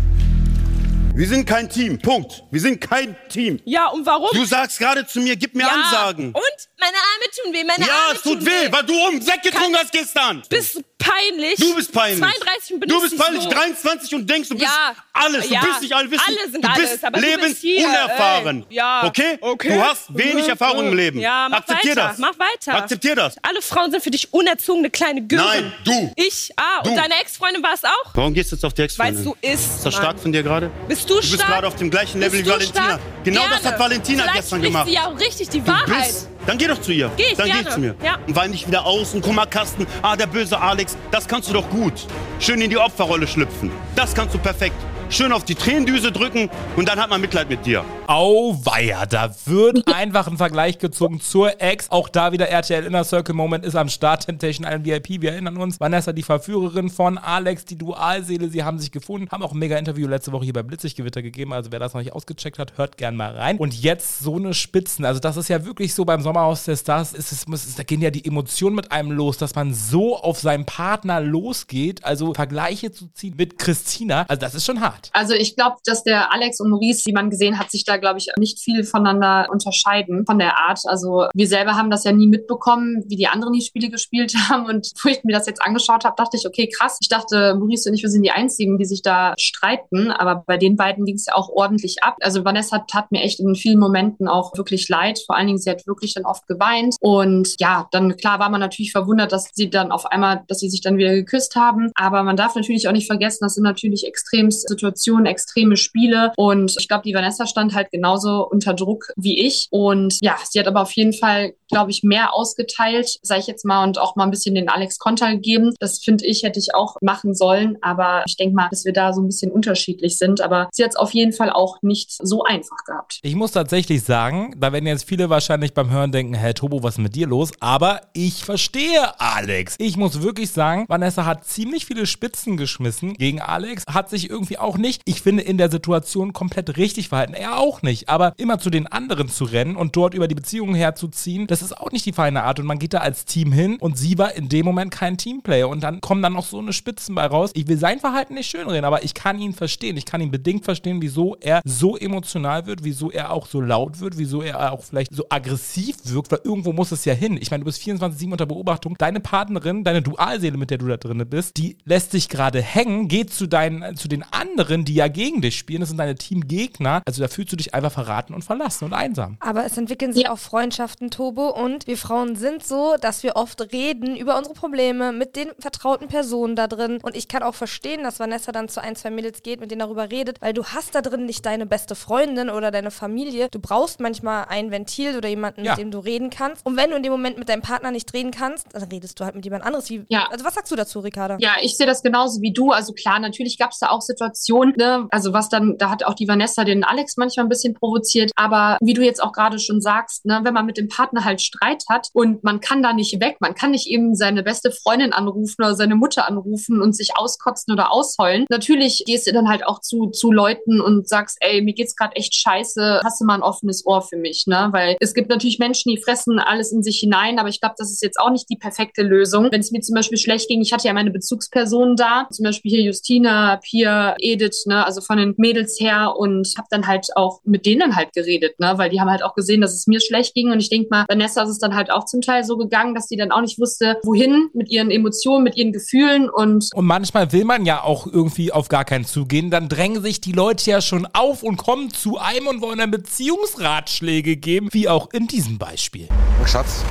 Wir 1.18 1.28
sind 1.28 1.46
kein 1.48 1.68
Team. 1.68 1.98
Punkt. 1.98 2.44
Wir 2.52 2.62
sind 2.62 2.80
kein 2.80 3.16
Team. 3.28 3.60
Ja, 3.66 3.88
und 3.88 4.06
warum? 4.06 4.30
Du 4.34 4.46
sagst 4.46 4.78
gerade 4.78 5.04
zu 5.08 5.20
mir, 5.20 5.36
gib 5.36 5.56
mir 5.56 5.64
ja. 5.66 5.70
Ansagen. 5.74 6.28
Und 6.28 6.44
meine 6.80 6.96
Arme 6.96 7.26
tun 7.44 7.54
weh, 7.54 7.64
meine 7.64 7.88
ja, 7.88 7.92
Arme 8.06 8.16
es 8.18 8.22
tut 8.22 8.38
tun 8.38 8.46
weh, 8.46 8.72
weil 8.72 8.84
du 8.84 8.94
um 9.08 9.20
Sekt 9.20 9.42
getrunken 9.42 9.76
hast 9.78 9.92
gestern. 9.92 10.44
Bist 10.48 10.76
du 10.76 10.82
peinlich? 11.00 11.56
Du 11.56 11.74
bist 11.74 11.92
peinlich. 11.92 12.20
32 12.20 12.74
und 12.74 12.80
bin 12.82 12.90
Du 12.90 13.02
bist 13.02 13.18
peinlich, 13.18 13.42
so. 13.44 13.50
23 13.50 14.14
und 14.14 14.30
denkst, 14.30 14.50
du 14.50 14.56
bist 14.60 14.68
Ja. 14.72 14.96
alles. 15.14 15.48
Du 15.48 15.54
Ja. 15.56 15.62
bist 15.62 15.82
nicht 15.82 15.96
allwissend. 15.96 16.28
Alle 16.40 16.52
sind 16.52 16.64
du 16.64 16.70
alles, 16.70 16.92
bist 16.92 17.04
aber 17.04 17.20
du 17.20 17.38
bist 17.40 17.62
hier, 17.62 17.78
lebensunerfahren. 17.78 18.66
Ja. 18.70 19.04
Okay? 19.08 19.38
Okay. 19.42 19.70
Du 19.70 19.84
hast 19.84 20.16
wenig. 20.16 20.48
Erfahrung 20.48 20.88
im 20.90 20.94
Leben. 20.96 21.20
Ja, 21.20 21.48
mach 21.50 21.60
Akzeptier 21.62 21.92
weiter, 21.96 22.08
das. 22.10 22.18
mach 22.20 22.34
weiter. 22.38 22.76
Akzeptier 22.76 23.16
das. 23.16 23.36
Alle 23.42 23.62
Frauen 23.64 23.90
sind 23.90 24.04
für 24.04 24.12
dich 24.12 24.32
unerzogene 24.34 24.92
kleine 24.92 25.26
Gören. 25.26 25.46
Nein, 25.46 25.74
du. 25.84 26.14
Ich? 26.16 26.52
Ah, 26.56 26.84
Du. 26.84 26.92
und 26.92 26.96
deine 26.96 27.20
Ex-Freundin 27.22 27.62
war 27.64 27.74
es 27.74 27.84
auch? 27.84 28.12
Warum 28.14 28.34
gehst 28.36 28.52
du 28.52 28.56
jetzt 28.56 28.64
auf 28.64 28.74
die 28.74 28.84
ex 28.84 28.98
Weil 29.00 29.14
du 29.16 29.36
isst, 29.42 29.54
Ist 29.78 29.86
das 29.86 29.96
Mann. 29.96 30.04
stark 30.04 30.20
von 30.20 30.32
dir 30.32 30.44
gerade? 30.44 30.70
Bist 30.88 31.07
du 31.10 31.16
Du 31.16 31.22
bist 31.22 31.34
stark? 31.36 31.50
gerade 31.50 31.68
auf 31.68 31.76
dem 31.76 31.90
gleichen 31.90 32.20
Level 32.20 32.40
Bist 32.42 32.46
wie 32.46 32.50
Valentina. 32.52 32.84
stark? 32.86 33.00
Genau 33.24 33.42
Gerne. 33.42 33.56
das 33.56 33.66
hat 33.72 33.80
Valentina 33.80 34.24
Vielleicht 34.24 34.36
gestern 34.38 34.62
gemacht. 34.62 34.88
sie 34.88 34.94
ja 34.94 35.08
auch 35.08 35.20
richtig 35.20 35.50
die 35.50 35.62
Du 35.62 35.68
Wahrheit. 35.68 36.06
bist, 36.08 36.30
dann 36.46 36.58
geh 36.58 36.68
doch 36.68 36.82
zu 36.82 36.92
ihr. 36.92 37.12
Geh 37.18 37.24
ich 37.32 37.38
dann 37.38 37.46
gerne. 37.48 37.64
geh 37.64 37.70
zu 37.70 37.80
mir. 37.80 37.96
Ja. 38.04 38.18
Und 38.28 38.36
wein 38.36 38.52
dich 38.52 38.68
wieder 38.68 38.86
aus 38.86 39.14
und 39.14 39.22
Kummerkasten. 39.22 39.86
Ah, 40.02 40.16
der 40.16 40.28
böse 40.28 40.60
Alex, 40.60 40.96
das 41.12 41.28
kannst 41.28 41.50
du 41.50 41.54
doch 41.54 41.70
gut. 41.70 41.94
Schön 42.40 42.62
in 42.62 42.70
die 42.70 42.78
Opferrolle 42.78 43.28
schlüpfen. 43.28 43.72
Das 43.96 44.14
kannst 44.14 44.34
du 44.36 44.38
perfekt. 44.40 44.76
Schön 45.10 45.32
auf 45.32 45.46
die 45.46 45.56
Tränendüse 45.56 46.12
drücken 46.12 46.50
und 46.76 46.90
dann 46.90 47.00
hat 47.00 47.10
man 47.10 47.22
Mitleid 47.22 47.50
mit 47.50 47.66
dir. 47.66 47.86
Auweia, 48.08 49.06
da 49.06 49.34
wird 49.46 49.88
einfach 49.94 50.28
ein 50.28 50.36
Vergleich 50.36 50.80
gezogen 50.80 51.22
zur 51.22 51.62
Ex. 51.62 51.90
Auch 51.90 52.10
da 52.10 52.34
wieder 52.34 52.50
RTL 52.50 52.84
Inner 52.84 53.06
Circle 53.06 53.34
Moment 53.34 53.64
ist 53.64 53.76
am 53.76 53.88
Start. 53.88 54.26
Temptation 54.26 54.66
Island 54.66 54.86
VIP, 54.86 55.22
wir 55.22 55.32
erinnern 55.32 55.56
uns. 55.56 55.80
Vanessa, 55.80 56.12
die 56.12 56.24
Verführerin 56.24 56.90
von 56.90 57.18
Alex, 57.18 57.64
die 57.64 57.78
Dualseele, 57.78 58.50
sie 58.50 58.66
haben 58.66 58.80
sich 58.80 58.92
gefunden. 58.92 59.30
Haben 59.32 59.44
auch 59.44 59.54
ein 59.54 59.60
mega 59.60 59.78
Interview 59.78 60.08
letzte 60.08 60.34
Woche 60.34 60.44
hier 60.44 60.54
bei 60.54 60.64
Blitziggewitter 60.64 61.22
gegeben. 61.22 61.54
Also 61.54 61.72
wer 61.72 61.80
das 61.80 61.94
noch 61.94 62.02
nicht 62.02 62.12
ausgecheckt 62.12 62.60
hat, 62.60 62.78
hört 62.78 62.98
gern 62.98 63.16
mal 63.16 63.32
rein. 63.32 63.58
Und 63.58 63.82
jetzt 63.82 64.20
so 64.20 64.36
eine 64.36 64.54
Spitzen. 64.54 65.06
Also 65.06 65.22
das 65.22 65.38
ist 65.38 65.48
ja 65.48 65.64
wirklich 65.64 65.94
so 65.94 66.04
beim 66.04 66.22
Sommerhaus 66.22 66.66
der 66.66 66.76
Stars. 66.76 67.14
Ist 67.14 67.32
es, 67.32 67.48
muss, 67.48 67.76
da 67.76 67.84
gehen 67.84 68.02
ja 68.02 68.12
die 68.12 68.26
Emotionen 68.26 68.76
mit 68.76 68.92
einem 68.92 69.12
los, 69.12 69.38
dass 69.38 69.56
man 69.56 69.74
so 69.74 70.18
auf 70.18 70.40
seinen 70.40 70.66
Partner 70.66 71.22
losgeht. 71.22 72.04
Also 72.04 72.34
Vergleiche 72.34 72.92
zu 72.92 73.08
ziehen 73.14 73.36
mit 73.38 73.58
Christina. 73.58 74.26
Also 74.28 74.42
das 74.42 74.54
ist 74.54 74.66
schon 74.66 74.82
hart. 74.82 74.97
Also 75.14 75.34
ich 75.34 75.56
glaube, 75.56 75.78
dass 75.86 76.04
der 76.04 76.34
Alex 76.34 76.60
und 76.60 76.70
Maurice, 76.70 77.06
wie 77.06 77.14
man 77.14 77.30
gesehen 77.30 77.60
hat, 77.60 77.72
sich 77.72 77.84
da, 77.86 77.98
glaube 77.98 78.20
ich, 78.20 78.28
nicht 78.38 78.60
viel 78.60 78.84
voneinander 78.84 79.48
unterscheiden 79.52 80.26
von 80.26 80.40
der 80.40 80.58
Art. 80.58 80.82
Also 80.86 81.28
wir 81.34 81.48
selber 81.48 81.76
haben 81.76 81.90
das 81.90 82.04
ja 82.04 82.12
nie 82.12 82.28
mitbekommen, 82.28 83.04
wie 83.08 83.16
die 83.16 83.28
anderen 83.28 83.54
die 83.54 83.62
Spiele 83.62 83.90
gespielt 83.90 84.34
haben. 84.50 84.66
Und 84.66 84.92
wo 85.04 85.10
ich 85.10 85.24
mir 85.24 85.34
das 85.34 85.48
jetzt 85.48 85.62
angeschaut 85.62 86.06
habe, 86.06 86.16
dachte 86.18 86.38
ich, 86.38 86.48
okay, 86.48 86.70
krass. 86.70 86.98
Ich 87.02 87.10
dachte, 87.10 87.56
Maurice 87.56 87.90
und 87.90 87.96
ich, 87.96 88.04
wir 88.04 88.10
sind 88.10 88.24
die 88.24 88.32
Einzigen, 88.32 88.78
die 88.78 88.86
sich 88.86 89.02
da 89.02 89.34
streiten. 89.38 90.12
Aber 90.12 90.44
bei 90.46 90.58
den 90.58 90.76
beiden 90.76 91.06
ging 91.06 91.16
es 91.16 91.26
ja 91.26 91.36
auch 91.36 91.50
ordentlich 91.50 92.04
ab. 92.04 92.16
Also 92.22 92.46
Vanessa 92.46 92.80
tat 92.80 93.12
mir 93.12 93.22
echt 93.22 93.40
in 93.40 93.56
vielen 93.56 93.80
Momenten 93.80 94.28
auch 94.28 94.56
wirklich 94.58 94.90
leid. 94.90 95.20
Vor 95.26 95.36
allen 95.36 95.48
Dingen, 95.48 95.60
sie 95.60 95.70
hat 95.70 95.86
wirklich 95.88 96.14
dann 96.14 96.26
oft 96.26 96.48
geweint. 96.48 96.96
Und 97.00 97.56
ja, 97.60 97.88
dann 97.92 98.18
klar 98.18 98.40
war 98.40 98.50
man 98.50 98.60
natürlich 98.60 98.92
verwundert, 98.92 99.32
dass 99.32 99.50
sie 99.54 99.70
dann 99.70 99.92
auf 99.92 100.06
einmal, 100.06 100.44
dass 100.48 100.60
sie 100.60 100.70
sich 100.70 100.82
dann 100.82 100.98
wieder 100.98 101.14
geküsst 101.14 101.56
haben. 101.56 101.92
Aber 101.96 102.24
man 102.24 102.38
darf 102.38 102.56
natürlich 102.56 102.88
auch 102.88 102.92
nicht 102.92 103.08
vergessen, 103.08 103.40
das 103.42 103.56
sind 103.56 103.64
natürlich 103.64 104.06
extrem 104.06 104.52
Situationen, 104.52 104.87
extreme 105.26 105.78
Spiele. 105.78 106.32
Und 106.38 106.76
ich 106.80 106.88
glaube, 106.88 107.04
die 107.04 107.14
Vanessa 107.14 107.46
stand 107.48 107.74
halt 107.74 107.92
genauso 107.92 108.48
unter 108.48 108.74
Druck 108.74 109.08
wie 109.16 109.46
ich. 109.46 109.68
Und 109.72 110.18
ja, 110.22 110.36
sie 110.44 110.60
hat 110.60 110.68
aber 110.68 110.82
auf 110.82 110.92
jeden 110.94 111.14
Fall, 111.14 111.54
glaube 111.70 111.92
ich, 111.92 112.04
mehr 112.04 112.34
ausgeteilt, 112.34 113.18
sage 113.22 113.42
ich 113.42 113.48
jetzt 113.48 113.66
mal, 113.66 113.84
und 113.84 114.00
auch 114.00 114.16
mal 114.16 114.24
ein 114.24 114.32
bisschen 114.32 114.56
den 114.56 114.70
Alex 114.70 115.00
Konter 115.00 115.32
gegeben. 115.32 115.74
Das 115.80 116.00
finde 116.00 116.26
ich, 116.26 116.44
hätte 116.44 116.60
ich 116.60 116.76
auch 116.76 116.96
machen 117.02 117.34
sollen. 117.34 117.78
Aber 117.82 118.24
ich 118.26 118.38
denke 118.38 118.56
mal, 118.56 118.70
dass 118.70 118.86
wir 118.86 118.94
da 118.94 119.14
so 119.14 119.22
ein 119.22 119.28
bisschen 119.28 119.52
unterschiedlich 119.52 120.18
sind. 120.18 120.42
Aber 120.42 120.70
sie 120.72 120.84
hat 120.84 120.92
es 120.92 120.98
auf 120.98 121.14
jeden 121.14 121.34
Fall 121.34 121.52
auch 121.52 121.78
nicht 121.82 122.12
so 122.12 122.44
einfach 122.44 122.84
gehabt. 122.86 123.20
Ich 123.22 123.36
muss 123.36 123.52
tatsächlich 123.52 124.04
sagen, 124.04 124.56
da 124.58 124.72
werden 124.72 124.88
jetzt 124.88 125.06
viele 125.06 125.30
wahrscheinlich 125.30 125.74
beim 125.74 125.90
Hören 125.90 126.12
denken, 126.12 126.34
Herr 126.34 126.54
Tobo, 126.54 126.84
was 126.84 126.96
ist 126.96 127.00
mit 127.00 127.16
dir 127.16 127.28
los? 127.28 127.52
Aber 127.60 128.02
ich 128.14 128.44
verstehe 128.46 129.20
Alex. 129.20 129.76
Ich 129.80 129.98
muss 129.98 130.22
wirklich 130.22 130.52
sagen, 130.52 130.86
Vanessa 130.88 131.26
hat 131.26 131.46
ziemlich 131.46 131.86
viele 131.86 132.06
Spitzen 132.06 132.58
geschmissen 132.58 133.14
gegen 133.14 133.42
Alex, 133.42 133.84
hat 133.88 134.10
sich 134.10 134.30
irgendwie 134.30 134.58
auch 134.58 134.77
nicht, 134.78 135.02
ich 135.06 135.22
finde, 135.22 135.44
in 135.44 135.58
der 135.58 135.70
Situation 135.70 136.34
komplett 136.34 136.78
richtig 136.78 137.10
verhalten. 137.10 137.34
Er 137.34 137.60
auch 137.60 137.82
nicht. 137.82 138.10
Aber 138.10 138.34
immer 138.38 138.60
zu 138.60 138.70
den 138.70 138.88
anderen 138.88 139.30
zu 139.30 139.46
rennen 139.46 139.76
und 139.76 139.96
dort 139.96 140.14
über 140.14 140.28
die 140.28 140.36
Beziehungen 140.36 140.76
herzuziehen, 140.76 141.48
das 141.48 141.62
ist 141.62 141.78
auch 141.78 141.92
nicht 141.92 142.06
die 142.06 142.14
feine 142.14 142.44
Art. 142.44 142.60
Und 142.60 142.66
man 142.66 142.80
geht 142.80 142.94
da 142.94 143.00
als 143.00 143.26
Team 143.26 143.52
hin 143.52 143.78
und 143.80 143.98
sie 143.98 144.18
war 144.18 144.36
in 144.36 144.50
dem 144.50 144.66
Moment 144.66 144.92
kein 144.92 145.18
Teamplayer. 145.18 145.70
Und 145.70 145.82
dann 145.82 146.02
kommen 146.02 146.22
dann 146.22 146.34
noch 146.34 146.46
so 146.46 146.60
eine 146.60 146.74
Spitzen 146.74 147.16
bei 147.16 147.26
raus. 147.26 147.52
Ich 147.54 147.68
will 147.68 147.78
sein 147.78 148.00
Verhalten 148.00 148.34
nicht 148.34 148.50
schönreden, 148.50 148.86
aber 148.86 149.04
ich 149.04 149.14
kann 149.14 149.40
ihn 149.40 149.54
verstehen. 149.54 149.98
Ich 149.98 150.06
kann 150.06 150.22
ihn 150.22 150.32
bedingt 150.32 150.66
verstehen, 150.66 151.02
wieso 151.02 151.36
er 151.40 151.62
so 151.66 151.98
emotional 151.98 152.66
wird, 152.66 152.84
wieso 152.84 153.12
er 153.12 153.32
auch 153.32 153.48
so 153.48 153.62
laut 153.62 154.00
wird, 154.00 154.18
wieso 154.18 154.42
er 154.42 154.72
auch 154.72 154.84
vielleicht 154.84 155.14
so 155.14 155.26
aggressiv 155.30 155.98
wirkt, 156.04 156.32
weil 156.32 156.42
irgendwo 156.44 156.74
muss 156.74 156.92
es 156.92 157.06
ja 157.06 157.14
hin. 157.14 157.38
Ich 157.40 157.52
meine, 157.52 157.62
du 157.62 157.66
bist 157.66 157.82
24-7 157.82 158.32
unter 158.32 158.46
Beobachtung. 158.46 158.96
Deine 158.98 159.20
Partnerin, 159.20 159.84
deine 159.84 160.02
Dualseele, 160.02 160.58
mit 160.58 160.70
der 160.70 160.78
du 160.78 160.88
da 160.88 160.98
drin 160.98 161.24
bist, 161.30 161.58
die 161.58 161.78
lässt 161.86 162.14
dich 162.14 162.30
gerade 162.30 162.62
hängen, 162.62 163.08
geht 163.08 163.34
zu, 163.34 163.48
deinen, 163.48 163.96
zu 163.96 164.08
den 164.08 164.24
anderen, 164.24 164.67
die 164.68 164.94
ja 164.96 165.08
gegen 165.08 165.42
dich 165.42 165.58
spielen. 165.58 165.80
Das 165.80 165.90
sind 165.90 165.98
deine 165.98 166.16
Teamgegner. 166.16 167.02
Also 167.06 167.22
da 167.22 167.28
fühlst 167.28 167.52
du 167.52 167.56
dich 167.56 167.74
einfach 167.74 167.92
verraten 167.92 168.34
und 168.34 168.44
verlassen 168.44 168.86
und 168.86 168.94
einsam. 168.94 169.38
Aber 169.40 169.66
es 169.66 169.78
entwickeln 169.78 170.14
sich 170.14 170.30
auch 170.30 170.38
Freundschaften, 170.38 171.10
Tobo. 171.12 171.50
Und 171.50 171.88
wir 171.88 171.98
Frauen 171.98 172.36
sind 172.36 172.66
so, 172.66 172.96
dass 173.00 173.24
wir 173.24 173.36
oft 173.36 173.62
reden 173.74 174.16
über 174.16 174.38
unsere 174.38 174.54
Probleme 174.54 175.12
mit 175.12 175.36
den 175.36 175.50
vertrauten 175.60 176.08
Personen 176.08 176.56
da 176.56 176.68
drin. 176.68 177.00
Und 177.02 177.16
ich 177.16 177.28
kann 177.28 177.44
auch 177.44 177.56
verstehen, 177.56 178.04
dass 178.04 178.20
Vanessa 178.20 178.52
dann 178.52 178.70
zu 178.70 178.82
ein, 178.82 178.96
zwei 178.96 179.10
Mädels 179.10 179.44
geht, 179.44 179.60
mit 179.60 179.72
denen 179.72 179.80
darüber 179.80 180.12
redet, 180.12 180.42
weil 180.42 180.54
du 180.54 180.64
hast 180.66 180.96
da 180.96 181.02
drin 181.02 181.26
nicht 181.26 181.46
deine 181.46 181.66
beste 181.66 181.96
Freundin 181.96 182.50
oder 182.50 182.72
deine 182.72 182.92
Familie. 182.92 183.48
Du 183.52 183.60
brauchst 183.60 184.00
manchmal 184.00 184.46
ein 184.50 184.72
Ventil 184.72 185.18
oder 185.18 185.30
jemanden, 185.30 185.64
Ja. 185.64 185.72
mit 185.72 185.80
dem 185.80 185.92
du 185.92 186.00
reden 186.00 186.30
kannst. 186.30 186.66
Und 186.66 186.76
wenn 186.78 186.90
du 186.90 186.96
in 186.98 187.04
dem 187.04 187.12
Moment 187.12 187.38
mit 187.38 187.50
deinem 187.50 187.62
Partner 187.62 187.92
nicht 187.92 188.14
reden 188.14 188.32
kannst, 188.32 188.68
dann 188.74 188.84
redest 188.84 189.20
du 189.20 189.26
halt 189.26 189.36
mit 189.36 189.46
jemand 189.46 189.64
anderes. 189.64 189.90
Wie, 189.90 190.06
Ja. 190.10 190.28
Also 190.30 190.44
was 190.46 190.56
sagst 190.56 190.72
du 190.72 190.76
dazu, 190.76 191.00
Ricarda? 191.00 191.38
Ja, 191.40 191.56
ich 191.62 191.78
sehe 191.78 191.86
das 191.88 192.04
genauso 192.04 192.42
wie 192.42 192.52
du. 192.52 192.72
Also 192.72 192.94
klar, 192.94 193.20
natürlich 193.20 193.58
gab 193.58 193.72
es 193.72 193.80
da 193.80 193.90
auch 193.90 194.02
Situationen, 194.02 194.57
ne? 194.64 195.08
also 195.12 195.34
was 195.34 195.50
dann, 195.50 195.78
da 195.78 195.90
hat 195.90 196.04
auch 196.04 196.14
die 196.14 196.28
Vanessa 196.28 196.64
den 196.64 196.84
Alex 196.84 197.18
manchmal 197.18 197.46
ein 197.46 197.50
bisschen 197.50 197.74
provoziert. 197.74 198.32
Aber 198.36 198.78
wie 198.82 198.94
du 198.94 199.04
jetzt 199.04 199.22
auch 199.22 199.32
gerade 199.32 199.60
schon 199.60 199.82
sagst, 199.82 200.26
ne, 200.26 200.42
wenn 200.44 200.54
man 200.54 200.66
mit 200.66 200.78
dem 200.78 200.88
Partner 200.88 201.26
halt 201.26 201.42
Streit 201.42 201.84
hat 201.90 202.10
und 202.14 202.44
man 202.44 202.60
kann 202.60 202.84
da 202.84 202.94
nicht 202.94 203.20
weg, 203.20 203.38
man 203.40 203.56
kann 203.56 203.72
nicht 203.72 203.88
eben 203.88 204.16
seine 204.16 204.44
beste 204.44 204.72
Freundin 204.72 205.14
anrufen 205.14 205.56
oder 205.60 205.76
seine 205.76 205.96
Mutter 205.96 206.28
anrufen 206.28 206.82
und 206.82 206.96
sich 206.96 207.12
auskotzen 207.16 207.74
oder 207.74 207.92
ausheulen. 207.92 208.46
Natürlich 208.50 209.04
gehst 209.06 209.28
du 209.28 209.34
dann 209.34 209.50
halt 209.50 209.66
auch 209.66 209.82
zu, 209.82 210.08
zu 210.08 210.32
Leuten 210.32 210.82
und 210.82 211.08
sagst, 211.08 211.38
ey, 211.42 211.62
mir 211.62 211.74
geht's 211.74 211.96
gerade 211.96 212.16
echt 212.16 212.36
scheiße, 212.36 213.02
hast 213.04 213.22
du 213.22 213.26
mal 213.26 213.36
ein 213.36 213.44
offenes 213.44 213.86
Ohr 213.86 214.02
für 214.02 214.18
mich, 214.18 214.46
ne? 214.48 214.70
Weil 214.72 214.98
es 215.00 215.14
gibt 215.14 215.30
natürlich 215.30 215.60
Menschen, 215.60 215.90
die 215.90 216.02
fressen 216.02 216.40
alles 216.40 216.72
in 216.72 216.84
sich 216.84 217.00
hinein, 217.00 217.40
aber 217.40 217.50
ich 217.50 217.60
glaube, 217.60 217.76
das 217.78 217.92
ist 217.92 218.02
jetzt 218.02 218.20
auch 218.20 218.32
nicht 218.32 218.50
die 218.50 218.58
perfekte 218.58 219.04
Lösung. 219.04 219.50
Wenn 219.52 219.62
es 219.62 219.72
mir 219.72 219.82
zum 219.82 219.96
Beispiel 219.96 220.18
schlecht 220.18 220.48
ging, 220.48 220.62
ich 220.62 220.74
hatte 220.74 220.88
ja 220.88 220.94
meine 220.94 221.12
Bezugspersonen 221.12 221.96
da, 221.96 222.28
zum 222.32 222.44
Beispiel 222.44 222.72
hier 222.72 222.84
Justina, 222.84 223.60
Pia, 223.64 224.16
Edith, 224.20 224.47
ne, 224.66 224.86
also 224.86 225.02
von 225.02 225.18
den 225.18 225.34
Mädels 225.38 225.80
her 225.80 226.14
und 226.18 226.54
habe 226.58 226.68
dann 226.70 226.88
halt 226.88 227.08
auch 227.16 227.42
mit 227.44 227.66
denen 227.66 227.96
halt 227.96 228.14
geredet, 228.14 228.60
ne, 228.60 228.74
weil 228.78 228.90
die 228.90 229.00
haben 229.00 229.10
halt 229.10 229.24
auch 229.24 229.36
gesehen, 229.36 229.62
dass 229.62 229.74
es 229.74 229.88
mir 229.88 230.00
schlecht 230.00 230.34
ging 230.34 230.52
und 230.52 230.60
ich 230.60 230.70
denke 230.70 230.88
mal, 230.90 231.06
Vanessa 231.08 231.44
ist 231.44 231.50
es 231.50 231.60
dann 231.60 231.76
halt 231.76 231.92
auch 231.92 232.06
zum 232.06 232.22
Teil 232.22 232.44
so 232.44 232.58
gegangen, 232.58 232.96
dass 232.96 233.08
die 233.08 233.18
dann 233.18 233.32
auch 233.32 233.42
nicht 233.42 233.60
wusste, 233.60 233.98
wohin 234.04 234.50
mit 234.54 234.70
ihren 234.70 234.92
Emotionen, 234.92 235.44
mit 235.44 235.56
ihren 235.58 235.72
Gefühlen 235.72 236.30
und 236.30 236.70
Und 236.74 236.86
manchmal 236.86 237.32
will 237.32 237.46
man 237.46 237.66
ja 237.66 237.84
auch 237.84 238.08
irgendwie 238.08 238.52
auf 238.52 238.70
gar 238.70 238.86
keinen 238.86 239.06
zugehen. 239.06 239.52
Dann 239.52 239.70
drängen 239.70 240.02
sich 240.02 240.22
die 240.22 240.32
Leute 240.32 240.70
ja 240.70 240.82
schon 240.82 241.08
auf 241.14 241.44
und 241.44 241.58
kommen 241.58 241.92
zu 241.92 242.18
einem 242.18 242.48
und 242.48 242.62
wollen 242.62 242.80
dann 242.80 242.92
Beziehungsratschläge 242.92 244.38
geben, 244.38 244.70
wie 244.72 244.88
auch 244.88 245.10
in 245.12 245.28
diesem 245.28 245.58
Beispiel. 245.58 246.08
Schatz, 246.46 246.84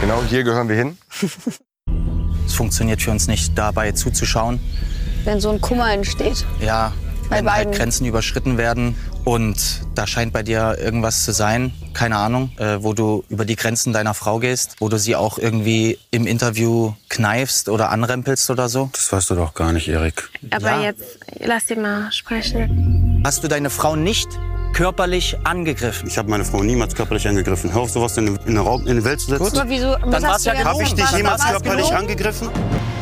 genau 0.00 0.22
hier 0.28 0.44
gehören 0.44 0.68
wir 0.68 0.76
hin. 0.76 0.98
Es 2.48 2.54
funktioniert 2.54 3.02
für 3.02 3.10
uns 3.10 3.28
nicht, 3.28 3.58
dabei 3.58 3.92
zuzuschauen. 3.92 4.58
Wenn 5.24 5.40
so 5.40 5.50
ein 5.50 5.60
Kummer 5.60 5.92
entsteht. 5.92 6.44
Ja, 6.60 6.92
Bei 7.28 7.38
wenn 7.38 7.50
halt. 7.52 7.72
Grenzen 7.72 8.06
überschritten 8.06 8.56
werden 8.56 8.96
und 9.24 9.56
da 9.94 10.06
scheint 10.06 10.32
bei 10.32 10.42
dir 10.42 10.76
irgendwas 10.80 11.24
zu 11.24 11.32
sein, 11.32 11.72
keine 11.92 12.16
Ahnung, 12.16 12.50
äh, 12.58 12.78
wo 12.80 12.94
du 12.94 13.24
über 13.28 13.44
die 13.44 13.56
Grenzen 13.56 13.92
deiner 13.92 14.14
Frau 14.14 14.38
gehst, 14.38 14.76
wo 14.78 14.88
du 14.88 14.98
sie 14.98 15.16
auch 15.16 15.38
irgendwie 15.38 15.98
im 16.10 16.26
Interview 16.26 16.94
kneifst 17.10 17.68
oder 17.68 17.90
anrempelst 17.90 18.48
oder 18.50 18.68
so. 18.68 18.88
Das 18.92 19.12
weißt 19.12 19.30
du 19.30 19.34
doch 19.34 19.52
gar 19.54 19.72
nicht, 19.72 19.88
Erik. 19.88 20.30
Aber 20.50 20.70
Ja. 20.70 20.82
jetzt 20.82 21.18
lass 21.40 21.66
sie 21.66 21.76
mal 21.76 22.10
sprechen. 22.12 23.22
Hast 23.24 23.44
du 23.44 23.48
deine 23.48 23.68
Frau 23.70 23.96
nicht 23.96 24.28
körperlich 24.78 25.36
angegriffen? 25.42 26.06
Ich 26.06 26.16
habe 26.18 26.30
meine 26.30 26.44
Frau 26.44 26.62
niemals 26.62 26.94
körperlich 26.94 27.26
angegriffen. 27.26 27.72
Hör 27.72 27.80
auf, 27.80 27.90
sowas 27.90 28.16
in, 28.16 28.28
in, 28.28 28.36
den 28.36 28.58
Raum, 28.58 28.86
in 28.86 28.98
die 28.98 29.04
Welt 29.04 29.20
zu 29.20 29.26
setzen. 29.26 29.42
Gut. 29.42 29.58
Aber 29.58 29.68
wieso- 29.68 29.98
hast 29.98 30.46
du 30.46 30.50
denn 30.50 30.64
Habe 30.64 30.82
ich 30.84 30.94
dich 30.94 31.10
jemals 31.10 31.44
körperlich 31.44 31.86
gelogen? 31.86 31.96
angegriffen? 31.96 32.48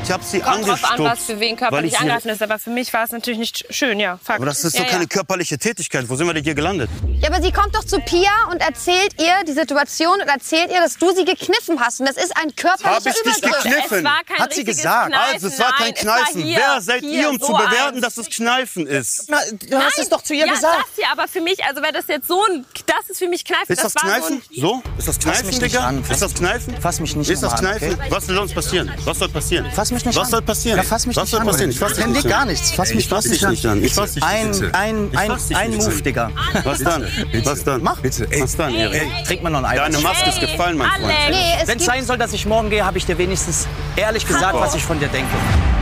Ich 0.07 0.13
habe 0.13 0.23
sie 0.23 0.39
Kommt 0.39 0.69
drauf 0.69 0.69
an, 0.69 0.83
was 0.83 0.91
angestupst. 0.91 1.27
für 1.27 1.41
wen 1.41 1.57
körperlich 1.57 1.99
angreifen 1.99 2.29
ist. 2.29 2.41
Aber 2.41 2.61
für 2.61 2.71
mich 2.71 2.93
war 2.93 3.03
es 3.03 3.11
natürlich 3.11 3.41
nicht 3.41 3.67
schön, 3.71 3.99
ja. 3.99 4.21
Fakt. 4.23 4.39
Aber 4.39 4.47
das 4.47 4.63
ist 4.63 4.79
ja, 4.79 4.85
doch 4.85 4.91
keine 4.91 5.03
ja. 5.03 5.09
körperliche 5.09 5.59
Tätigkeit. 5.59 6.09
Wo 6.09 6.15
sind 6.15 6.29
wir 6.29 6.33
denn 6.33 6.45
hier 6.45 6.55
gelandet? 6.55 6.89
Ja, 7.21 7.29
aber 7.29 7.43
sie 7.43 7.51
kommt 7.51 7.75
doch 7.75 7.83
zu 7.83 7.99
Pia 7.99 8.31
und 8.53 8.61
erzählt 8.61 9.21
ihr 9.21 9.35
die 9.49 9.53
Situation 9.53 10.21
und 10.21 10.29
erzählt 10.29 10.71
ihr, 10.71 10.81
dass 10.81 10.97
du 10.97 11.13
sie 11.13 11.25
gekniffen 11.25 11.81
hast. 11.81 11.99
Und 11.99 12.09
das 12.09 12.17
ist 12.19 12.37
ein 12.37 12.55
körperlicher 12.55 12.95
Habe 12.95 13.09
ich 13.09 13.21
dich 13.21 13.43
gekniffen? 13.43 13.99
Es 13.99 14.05
war 14.05 14.21
kein 14.25 14.39
Hat 14.39 14.55
sie 14.55 14.63
gesagt. 14.63 15.09
Kneifen, 15.09 15.35
also 15.35 15.49
es 15.49 15.59
war 15.59 15.73
kein 15.73 15.93
nein, 15.93 16.07
war 16.07 16.17
Kneifen. 16.19 16.43
hier, 16.43 16.59
Wer 16.59 16.81
seid 16.81 17.01
hier, 17.01 17.21
ihr, 17.23 17.31
um 17.31 17.39
so 17.41 17.47
zu 17.47 17.53
bewerten, 17.53 17.97
eins. 17.97 18.01
dass 18.01 18.17
es 18.17 18.31
Kneifen 18.31 18.87
ist? 18.87 19.25
Na, 19.27 19.39
du 19.69 19.77
hast 19.77 19.99
es 19.99 20.09
doch 20.09 20.23
zu 20.23 20.35
ihr 20.35 20.47
ja, 20.47 20.55
gesagt. 20.55 20.85
das 20.87 20.95
hier, 20.95 21.11
aber 21.11 21.27
für 21.27 21.41
mich, 21.41 21.65
also 21.69 21.83
wäre 21.83 21.93
das 21.93 22.07
jetzt 22.09 22.29
so 22.29 22.41
ein, 22.51 22.65
das 22.87 23.11
ist 23.11 23.19
für 23.19 23.29
mich 23.29 23.45
Kneifen. 23.45 23.73
Ist 23.73 23.83
das 23.85 23.95
war 23.95 24.03
Kneifen? 24.03 24.43
So 24.55 24.61
So? 24.61 24.83
Ist 24.99 25.09
das 25.09 25.17
Fass 25.17 25.25
Kneifen, 25.25 25.47
mich 25.47 25.61
nicht 25.61 25.75
Digga? 25.75 25.87
an. 25.87 26.05
Ist 26.09 26.23
das 26.23 26.35
Kneifen? 26.35 26.75
Fass 26.81 27.01
mich 27.01 27.17
nicht 27.17 27.31
Ist 27.31 27.43
das 27.43 27.53
an, 27.53 27.59
Kneifen? 27.61 27.93
okay? 27.95 28.11
Was 28.11 28.27
soll 28.27 28.37
sonst 28.37 28.55
passieren? 28.55 28.93
Was 29.05 29.19
soll 29.19 29.29
passieren? 29.29 29.67
Fass 29.73 29.91
mich 29.91 30.05
nicht 30.05 30.17
Was 30.17 30.25
an. 30.27 30.31
soll 30.31 30.43
passieren? 30.43 30.77
Ja, 30.79 30.83
fass 30.85 31.07
mich 31.07 31.17
Was 31.17 31.23
nicht 31.25 31.31
soll 31.33 31.41
an. 31.41 31.47
passieren? 31.47 31.71
Ich 31.71 31.79
fass 31.79 31.95
dich 31.95 32.07
nicht 32.07 32.25
an. 32.25 32.31
gar 32.31 32.45
nichts. 32.47 32.71
Fass 32.73 32.89
mich 32.91 32.99
ich 32.99 33.09
fass 33.09 33.25
nicht 33.27 33.35
dich 33.41 33.45
an. 33.47 33.51
nicht 33.51 33.67
an. 33.67 33.85
Ich 33.85 33.95
fass 33.95 34.15
dich 34.15 34.23
Ein, 34.23 34.51
nicht 34.51 34.63
an. 34.63 34.75
ein, 34.75 35.11
Ich 35.13 35.19
ein, 35.57 35.57
ein 35.73 35.77
Move, 35.77 35.87
an. 35.91 36.03
Digga. 36.03 36.31
Was 36.65 36.79
dann? 36.83 37.07
Was 37.45 37.65
dann? 37.65 37.83
Mach. 37.83 38.01
Bitte. 38.01 38.29
Was 38.41 38.57
dann, 38.57 38.75
Erik? 38.75 39.03
Trink 39.27 39.43
mal 39.43 39.51
noch 39.51 39.59
ein 39.61 39.65
Ei. 39.65 39.77
Deine 39.77 39.99
Maske 39.99 40.29
ist 40.31 40.41
gefallen, 40.41 40.77
mein 40.77 40.91
Freund. 40.91 41.13
Wenn 41.67 41.79
es 41.79 41.85
sein 41.85 42.05
soll, 42.05 42.19
dass 42.19 42.33
ich 42.33 42.47
morgen 42.47 42.71
gehe, 42.71 42.85
habe 42.85 42.99
ich 42.99 43.07
dir 43.07 43.19
wenigstens 43.19 43.67
ehrlich 43.97 44.27
gesagt, 44.27 44.55
was 44.55 44.75
ich 44.75 44.83
von 44.85 44.99
dir 45.01 45.09
denke. 45.09 45.31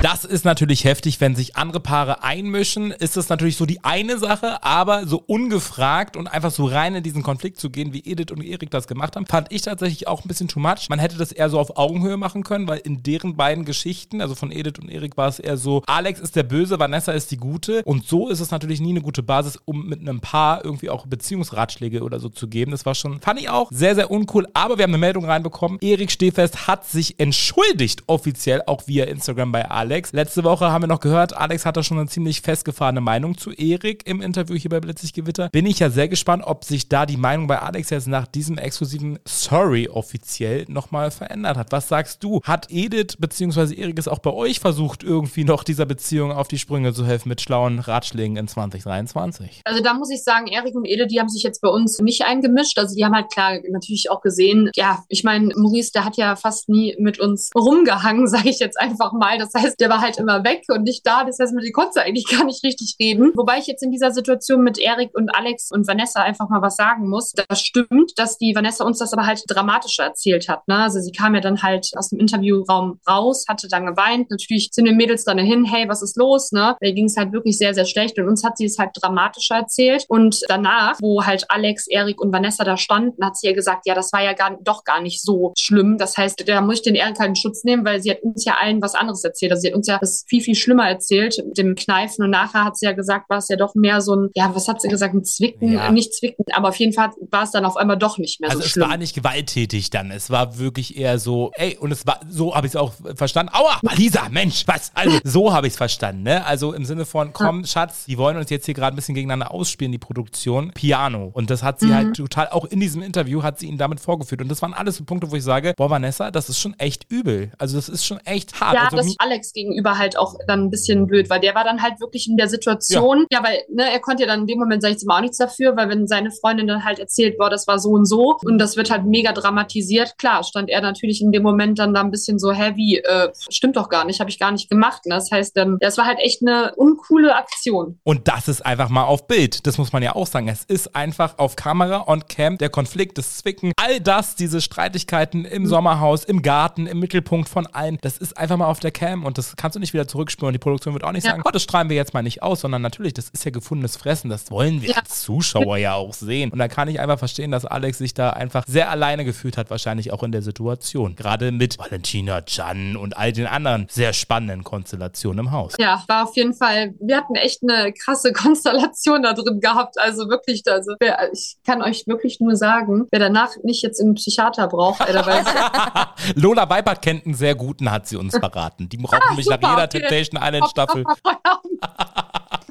Das 0.02 0.24
ist 0.26 0.44
natürlich 0.44 0.84
heftig, 0.84 1.20
wenn 1.22 1.34
sich 1.34 1.56
andere 1.56 1.80
Paare 1.80 2.22
einmischen, 2.22 2.90
ist 2.90 3.16
das 3.16 3.30
natürlich 3.30 3.56
so 3.56 3.64
die 3.64 3.82
eine 3.84 4.18
Sache, 4.18 4.62
aber 4.62 5.06
so 5.06 5.22
ungefragt 5.26 5.73
und 6.16 6.26
einfach 6.26 6.50
so 6.50 6.66
rein 6.66 6.94
in 6.94 7.02
diesen 7.02 7.22
Konflikt 7.22 7.58
zu 7.58 7.70
gehen, 7.70 7.92
wie 7.92 8.00
Edith 8.00 8.30
und 8.30 8.42
Erik 8.42 8.70
das 8.70 8.86
gemacht 8.86 9.16
haben, 9.16 9.26
fand 9.26 9.52
ich 9.52 9.62
tatsächlich 9.62 10.08
auch 10.08 10.24
ein 10.24 10.28
bisschen 10.28 10.48
too 10.48 10.60
much. 10.60 10.88
Man 10.88 10.98
hätte 10.98 11.16
das 11.16 11.32
eher 11.32 11.48
so 11.50 11.58
auf 11.58 11.76
Augenhöhe 11.76 12.16
machen 12.16 12.44
können, 12.44 12.68
weil 12.68 12.78
in 12.78 13.02
deren 13.02 13.36
beiden 13.36 13.64
Geschichten, 13.64 14.20
also 14.20 14.34
von 14.34 14.50
Edith 14.50 14.78
und 14.80 14.88
Erik 14.88 15.16
war 15.16 15.28
es 15.28 15.38
eher 15.38 15.56
so, 15.56 15.82
Alex 15.86 16.20
ist 16.20 16.36
der 16.36 16.42
Böse, 16.42 16.78
Vanessa 16.78 17.12
ist 17.12 17.30
die 17.30 17.36
Gute 17.36 17.82
und 17.84 18.06
so 18.06 18.28
ist 18.28 18.40
es 18.40 18.50
natürlich 18.50 18.80
nie 18.80 18.90
eine 18.90 19.00
gute 19.00 19.22
Basis, 19.22 19.58
um 19.64 19.86
mit 19.86 20.00
einem 20.00 20.20
Paar 20.20 20.64
irgendwie 20.64 20.90
auch 20.90 21.06
Beziehungsratschläge 21.06 22.02
oder 22.02 22.20
so 22.20 22.28
zu 22.28 22.48
geben. 22.48 22.70
Das 22.70 22.86
war 22.86 22.94
schon, 22.94 23.20
fand 23.20 23.40
ich 23.40 23.48
auch 23.50 23.70
sehr, 23.72 23.94
sehr 23.94 24.10
uncool, 24.10 24.46
aber 24.54 24.78
wir 24.78 24.84
haben 24.84 24.90
eine 24.90 24.98
Meldung 24.98 25.24
reinbekommen. 25.24 25.78
Erik 25.80 26.10
Stehfest 26.10 26.66
hat 26.66 26.86
sich 26.86 27.18
entschuldigt, 27.18 28.04
offiziell 28.06 28.62
auch 28.66 28.86
via 28.86 29.04
Instagram 29.04 29.52
bei 29.52 29.70
Alex. 29.70 30.12
Letzte 30.12 30.44
Woche 30.44 30.70
haben 30.70 30.82
wir 30.82 30.88
noch 30.88 31.00
gehört, 31.00 31.36
Alex 31.36 31.66
hat 31.66 31.76
da 31.76 31.82
schon 31.82 31.98
eine 31.98 32.08
ziemlich 32.08 32.40
festgefahrene 32.40 33.00
Meinung 33.00 33.36
zu 33.36 33.50
Erik 33.52 34.06
im 34.06 34.20
Interview 34.20 34.56
hier 34.56 34.70
bei 34.70 34.80
Blitzig 34.80 35.12
Gewitter. 35.12 35.48
Bin 35.54 35.66
ich 35.66 35.78
ja 35.78 35.88
sehr 35.88 36.08
gespannt, 36.08 36.42
ob 36.44 36.64
sich 36.64 36.88
da 36.88 37.06
die 37.06 37.16
Meinung 37.16 37.46
bei 37.46 37.60
Alex 37.60 37.90
jetzt 37.90 38.08
nach 38.08 38.26
diesem 38.26 38.58
exklusiven 38.58 39.20
Sorry 39.24 39.88
offiziell 39.88 40.64
nochmal 40.66 41.12
verändert 41.12 41.56
hat. 41.56 41.70
Was 41.70 41.86
sagst 41.86 42.24
du? 42.24 42.40
Hat 42.42 42.66
Edith 42.72 43.18
bzw. 43.20 43.72
Erik 43.80 43.96
es 43.96 44.08
auch 44.08 44.18
bei 44.18 44.32
euch 44.32 44.58
versucht, 44.58 45.04
irgendwie 45.04 45.44
noch 45.44 45.62
dieser 45.62 45.86
Beziehung 45.86 46.32
auf 46.32 46.48
die 46.48 46.58
Sprünge 46.58 46.92
zu 46.92 47.06
helfen 47.06 47.28
mit 47.28 47.40
schlauen 47.40 47.78
Ratschlägen 47.78 48.36
in 48.36 48.48
2023? 48.48 49.60
Also 49.62 49.80
da 49.80 49.94
muss 49.94 50.10
ich 50.10 50.24
sagen, 50.24 50.48
Erik 50.48 50.74
und 50.74 50.86
Ede, 50.86 51.06
die 51.06 51.20
haben 51.20 51.28
sich 51.28 51.44
jetzt 51.44 51.60
bei 51.60 51.68
uns 51.68 52.00
nicht 52.00 52.24
eingemischt. 52.24 52.76
Also 52.76 52.96
die 52.96 53.04
haben 53.04 53.14
halt 53.14 53.30
klar 53.30 53.60
natürlich 53.70 54.10
auch 54.10 54.22
gesehen, 54.22 54.72
ja, 54.74 55.04
ich 55.08 55.22
meine, 55.22 55.54
Maurice, 55.54 55.92
der 55.92 56.04
hat 56.04 56.16
ja 56.16 56.34
fast 56.34 56.68
nie 56.68 56.96
mit 56.98 57.20
uns 57.20 57.50
rumgehangen, 57.54 58.26
sage 58.26 58.48
ich 58.48 58.58
jetzt 58.58 58.80
einfach 58.80 59.12
mal. 59.12 59.38
Das 59.38 59.54
heißt, 59.54 59.78
der 59.78 59.88
war 59.88 60.00
halt 60.00 60.16
immer 60.16 60.42
weg 60.42 60.64
und 60.68 60.82
nicht 60.82 61.06
da. 61.06 61.22
Das 61.22 61.38
heißt, 61.38 61.54
mit 61.54 61.64
dem 61.64 61.72
konnte 61.72 62.00
er 62.00 62.06
eigentlich 62.06 62.26
gar 62.26 62.44
nicht 62.44 62.64
richtig 62.64 62.96
reden. 62.98 63.30
Wobei 63.36 63.58
ich 63.58 63.68
jetzt 63.68 63.84
in 63.84 63.92
dieser 63.92 64.10
Situation 64.10 64.64
mit 64.64 64.80
Erik 64.80 65.14
und 65.14 65.32
Alex 65.32 65.43
und 65.70 65.86
Vanessa 65.86 66.22
einfach 66.22 66.48
mal 66.48 66.62
was 66.62 66.76
sagen 66.76 67.08
muss. 67.08 67.32
Das 67.48 67.60
stimmt, 67.60 68.12
dass 68.16 68.38
die 68.38 68.54
Vanessa 68.54 68.84
uns 68.84 68.98
das 68.98 69.12
aber 69.12 69.26
halt 69.26 69.42
dramatischer 69.48 70.04
erzählt 70.04 70.48
hat. 70.48 70.66
Ne? 70.68 70.76
Also 70.76 71.00
sie 71.00 71.12
kam 71.12 71.34
ja 71.34 71.40
dann 71.40 71.62
halt 71.62 71.90
aus 71.96 72.10
dem 72.10 72.18
Interviewraum 72.18 73.00
raus, 73.08 73.44
hatte 73.48 73.68
dann 73.68 73.86
geweint. 73.86 74.30
Natürlich 74.30 74.70
sind 74.72 74.86
die 74.86 74.94
Mädels 74.94 75.24
dann 75.24 75.36
dahin, 75.36 75.64
hey, 75.64 75.88
was 75.88 76.02
ist 76.02 76.16
los? 76.16 76.52
Ne? 76.52 76.76
Da 76.80 76.90
ging 76.90 77.06
es 77.06 77.16
halt 77.16 77.32
wirklich 77.32 77.58
sehr, 77.58 77.74
sehr 77.74 77.84
schlecht. 77.84 78.18
Und 78.18 78.28
uns 78.28 78.44
hat 78.44 78.56
sie 78.56 78.66
es 78.66 78.78
halt 78.78 78.90
dramatischer 78.94 79.56
erzählt. 79.56 80.04
Und 80.08 80.40
danach, 80.48 80.96
wo 81.00 81.24
halt 81.24 81.50
Alex, 81.50 81.86
Erik 81.86 82.20
und 82.20 82.32
Vanessa 82.32 82.64
da 82.64 82.76
standen, 82.76 83.24
hat 83.24 83.36
sie 83.36 83.48
ja 83.48 83.54
gesagt, 83.54 83.86
ja, 83.86 83.94
das 83.94 84.12
war 84.12 84.22
ja 84.22 84.32
gar, 84.32 84.58
doch 84.62 84.84
gar 84.84 85.00
nicht 85.00 85.22
so 85.22 85.52
schlimm. 85.58 85.98
Das 85.98 86.16
heißt, 86.16 86.48
da 86.48 86.60
muss 86.60 86.76
ich 86.76 86.82
den 86.82 86.94
Erik 86.94 87.18
halt 87.18 87.30
in 87.30 87.36
Schutz 87.36 87.64
nehmen, 87.64 87.84
weil 87.84 88.00
sie 88.02 88.10
hat 88.10 88.22
uns 88.22 88.44
ja 88.44 88.56
allen 88.60 88.82
was 88.82 88.94
anderes 88.94 89.24
erzählt. 89.24 89.52
Also 89.52 89.62
sie 89.62 89.68
hat 89.68 89.74
uns 89.74 89.86
ja 89.86 89.98
das 89.98 90.24
viel, 90.26 90.40
viel 90.40 90.54
schlimmer 90.54 90.88
erzählt 90.88 91.36
mit 91.44 91.58
dem 91.58 91.74
Kneifen. 91.74 92.24
Und 92.24 92.30
nachher 92.30 92.64
hat 92.64 92.76
sie 92.76 92.86
ja 92.86 92.92
gesagt, 92.92 93.28
war 93.30 93.38
es 93.38 93.48
ja 93.48 93.56
doch 93.56 93.74
mehr 93.74 94.00
so 94.00 94.14
ein, 94.14 94.30
ja, 94.34 94.54
was 94.54 94.68
hat 94.68 94.80
sie 94.80 94.88
gesagt, 94.88 95.14
ein 95.14 95.24
Zwicken, 95.36 95.72
Ja. 95.72 95.90
nicht 95.90 96.14
Zwicken, 96.14 96.44
aber 96.54 96.68
auf 96.68 96.76
jeden 96.76 96.92
Fall 96.92 97.10
war 97.30 97.42
es 97.44 97.50
dann 97.50 97.64
auf 97.64 97.76
einmal 97.76 97.96
doch 97.98 98.18
nicht 98.18 98.40
mehr 98.40 98.50
Also 98.50 98.60
so 98.60 98.66
es 98.66 98.72
schlimm. 98.72 98.88
war 98.88 98.96
nicht 98.96 99.14
gewalttätig 99.14 99.90
dann. 99.90 100.10
Es 100.10 100.30
war 100.30 100.58
wirklich 100.58 100.96
eher 100.96 101.18
so, 101.18 101.50
ey, 101.54 101.76
und 101.78 101.92
es 101.92 102.06
war, 102.06 102.20
so 102.28 102.54
habe 102.54 102.66
ich 102.66 102.72
es 102.72 102.76
auch 102.76 102.92
verstanden. 103.16 103.52
Aua, 103.54 103.78
Lisa, 103.96 104.28
Mensch, 104.30 104.64
was? 104.66 104.90
Also 104.94 105.18
so 105.24 105.52
habe 105.52 105.66
ich 105.66 105.72
es 105.72 105.76
verstanden, 105.76 106.22
ne? 106.22 106.44
Also 106.46 106.72
im 106.72 106.84
Sinne 106.84 107.04
von, 107.04 107.32
komm, 107.32 107.64
Schatz, 107.64 108.04
die 108.06 108.18
wollen 108.18 108.36
uns 108.36 108.50
jetzt 108.50 108.64
hier 108.66 108.74
gerade 108.74 108.94
ein 108.94 108.96
bisschen 108.96 109.14
gegeneinander 109.14 109.52
ausspielen, 109.52 109.92
die 109.92 109.98
Produktion. 109.98 110.72
Piano. 110.74 111.30
Und 111.32 111.50
das 111.50 111.62
hat 111.62 111.80
sie 111.80 111.86
Mhm. 111.86 111.94
halt 111.94 112.16
total, 112.16 112.48
auch 112.48 112.64
in 112.64 112.80
diesem 112.80 113.02
Interview 113.02 113.42
hat 113.42 113.58
sie 113.58 113.66
ihn 113.66 113.78
damit 113.78 114.00
vorgeführt. 114.00 114.40
Und 114.42 114.48
das 114.48 114.62
waren 114.62 114.74
alles 114.74 114.96
so 114.96 115.04
Punkte, 115.04 115.30
wo 115.30 115.36
ich 115.36 115.42
sage, 115.44 115.74
boah, 115.76 115.90
Vanessa, 115.90 116.30
das 116.30 116.48
ist 116.48 116.58
schon 116.60 116.74
echt 116.78 117.06
übel. 117.10 117.50
Also 117.58 117.76
das 117.76 117.88
ist 117.88 118.04
schon 118.06 118.18
echt 118.26 118.60
hart. 118.60 118.74
Ja, 118.74 118.84
also, 118.84 118.96
das 118.96 119.14
Alex 119.18 119.52
gegenüber 119.52 119.98
halt 119.98 120.18
auch 120.18 120.34
dann 120.46 120.64
ein 120.64 120.70
bisschen 120.70 121.06
blöd, 121.06 121.30
weil 121.30 121.40
der 121.40 121.54
war 121.54 121.64
dann 121.64 121.82
halt 121.82 122.00
wirklich 122.00 122.28
in 122.28 122.36
der 122.36 122.48
Situation, 122.48 123.26
ja, 123.30 123.42
weil 123.42 123.58
ne, 123.72 123.90
er 123.90 124.00
konnte 124.00 124.22
ja 124.22 124.26
dann 124.28 124.40
in 124.42 124.46
dem 124.46 124.58
Moment, 124.58 124.82
sag 124.82 124.88
ich 124.90 124.94
jetzt 124.94 125.06
mal, 125.06 125.16
nichts 125.24 125.38
dafür, 125.38 125.76
weil 125.76 125.88
wenn 125.88 126.06
seine 126.06 126.30
Freundin 126.30 126.66
dann 126.66 126.84
halt 126.84 126.98
erzählt, 126.98 127.36
boah, 127.38 127.50
das 127.50 127.66
war 127.66 127.78
so 127.78 127.90
und 127.90 128.06
so 128.06 128.36
und 128.44 128.58
das 128.58 128.76
wird 128.76 128.90
halt 128.90 129.04
mega 129.04 129.32
dramatisiert, 129.32 130.18
klar, 130.18 130.42
stand 130.44 130.68
er 130.70 130.80
natürlich 130.80 131.20
in 131.20 131.32
dem 131.32 131.42
Moment 131.42 131.78
dann 131.78 131.94
da 131.94 132.00
ein 132.00 132.10
bisschen 132.10 132.38
so 132.38 132.52
heavy, 132.52 132.98
äh, 133.04 133.28
stimmt 133.50 133.76
doch 133.76 133.88
gar 133.88 134.04
nicht, 134.04 134.20
habe 134.20 134.30
ich 134.30 134.38
gar 134.38 134.52
nicht 134.52 134.68
gemacht. 134.70 135.02
Das 135.06 135.30
heißt, 135.30 135.56
ähm, 135.56 135.78
das 135.80 135.98
war 135.98 136.06
halt 136.06 136.18
echt 136.20 136.42
eine 136.42 136.74
uncoole 136.76 137.34
Aktion. 137.34 137.98
Und 138.04 138.28
das 138.28 138.48
ist 138.48 138.64
einfach 138.64 138.88
mal 138.88 139.04
auf 139.04 139.26
Bild. 139.26 139.66
Das 139.66 139.78
muss 139.78 139.92
man 139.92 140.02
ja 140.02 140.14
auch 140.14 140.26
sagen. 140.26 140.48
Es 140.48 140.64
ist 140.64 140.94
einfach 140.94 141.38
auf 141.38 141.56
Kamera, 141.56 142.04
on 142.06 142.26
cam, 142.26 142.58
der 142.58 142.68
Konflikt, 142.70 143.18
das 143.18 143.38
Zwicken, 143.38 143.72
all 143.76 144.00
das, 144.00 144.36
diese 144.36 144.60
Streitigkeiten 144.60 145.44
im 145.44 145.66
Sommerhaus, 145.66 146.24
im 146.24 146.42
Garten, 146.42 146.86
im 146.86 146.98
Mittelpunkt 147.00 147.48
von 147.48 147.66
allen, 147.66 147.98
das 148.02 148.18
ist 148.18 148.36
einfach 148.36 148.56
mal 148.56 148.66
auf 148.66 148.80
der 148.80 148.90
Cam 148.90 149.24
und 149.24 149.38
das 149.38 149.56
kannst 149.56 149.76
du 149.76 149.80
nicht 149.80 149.92
wieder 149.94 150.06
zurückspüren. 150.06 150.52
Die 150.52 150.58
Produktion 150.58 150.94
wird 150.94 151.04
auch 151.04 151.12
nicht 151.12 151.24
Ja. 151.24 151.30
sagen, 151.32 151.42
oh, 151.46 151.50
das 151.50 151.62
strahlen 151.62 151.88
wir 151.88 151.96
jetzt 151.96 152.12
mal 152.14 152.22
nicht 152.22 152.42
aus, 152.42 152.60
sondern 152.60 152.82
natürlich, 152.82 153.14
das 153.14 153.28
ist 153.30 153.44
ja 153.44 153.50
gefundenes 153.50 153.96
Fressen. 153.96 154.28
Das 154.30 154.50
wollen 154.50 154.82
wir 154.82 154.90
Ja. 154.90 154.96
als 154.96 155.13
Zuschauer 155.22 155.76
ja 155.76 155.94
auch 155.94 156.12
sehen. 156.14 156.50
Und 156.50 156.58
da 156.58 156.68
kann 156.68 156.88
ich 156.88 157.00
einfach 157.00 157.18
verstehen, 157.18 157.50
dass 157.50 157.64
Alex 157.64 157.98
sich 157.98 158.14
da 158.14 158.30
einfach 158.30 158.64
sehr 158.66 158.90
alleine 158.90 159.24
gefühlt 159.24 159.56
hat, 159.56 159.70
wahrscheinlich 159.70 160.12
auch 160.12 160.22
in 160.22 160.32
der 160.32 160.42
Situation. 160.42 161.16
Gerade 161.16 161.52
mit 161.52 161.78
Valentina, 161.78 162.40
Can 162.40 162.96
und 162.96 163.16
all 163.16 163.32
den 163.32 163.46
anderen 163.46 163.86
sehr 163.90 164.12
spannenden 164.12 164.64
Konstellationen 164.64 165.46
im 165.46 165.52
Haus. 165.52 165.74
Ja, 165.78 166.02
war 166.08 166.24
auf 166.24 166.36
jeden 166.36 166.54
Fall, 166.54 166.94
wir 167.00 167.16
hatten 167.16 167.34
echt 167.34 167.62
eine 167.62 167.92
krasse 167.92 168.32
Konstellation 168.34 169.22
da 169.22 169.32
drin 169.32 169.60
gehabt. 169.60 169.98
Also 169.98 170.28
wirklich, 170.28 170.62
also 170.66 170.94
wer, 171.00 171.32
ich 171.32 171.56
kann 171.66 171.82
euch 171.82 172.06
wirklich 172.06 172.40
nur 172.40 172.56
sagen, 172.56 173.06
wer 173.10 173.20
danach 173.20 173.50
nicht 173.62 173.82
jetzt 173.82 174.00
einen 174.00 174.14
Psychiater 174.14 174.68
braucht, 174.68 175.00
ey, 175.00 175.12
der 175.12 175.26
weiß, 175.26 175.46
Lola 176.34 176.68
Weipert 176.68 177.02
kennt 177.02 177.26
einen 177.26 177.34
sehr 177.34 177.54
guten, 177.54 177.90
hat 177.90 178.06
sie 178.06 178.16
uns 178.16 178.36
verraten. 178.36 178.88
Die 178.88 178.96
brauchen 178.96 179.20
nämlich 179.30 179.46
nach 179.46 179.56
super, 179.56 179.70
jeder 179.70 179.84
okay. 179.84 180.00
Temptation 180.00 180.42
Island 180.42 180.68
Staffel. 180.70 181.04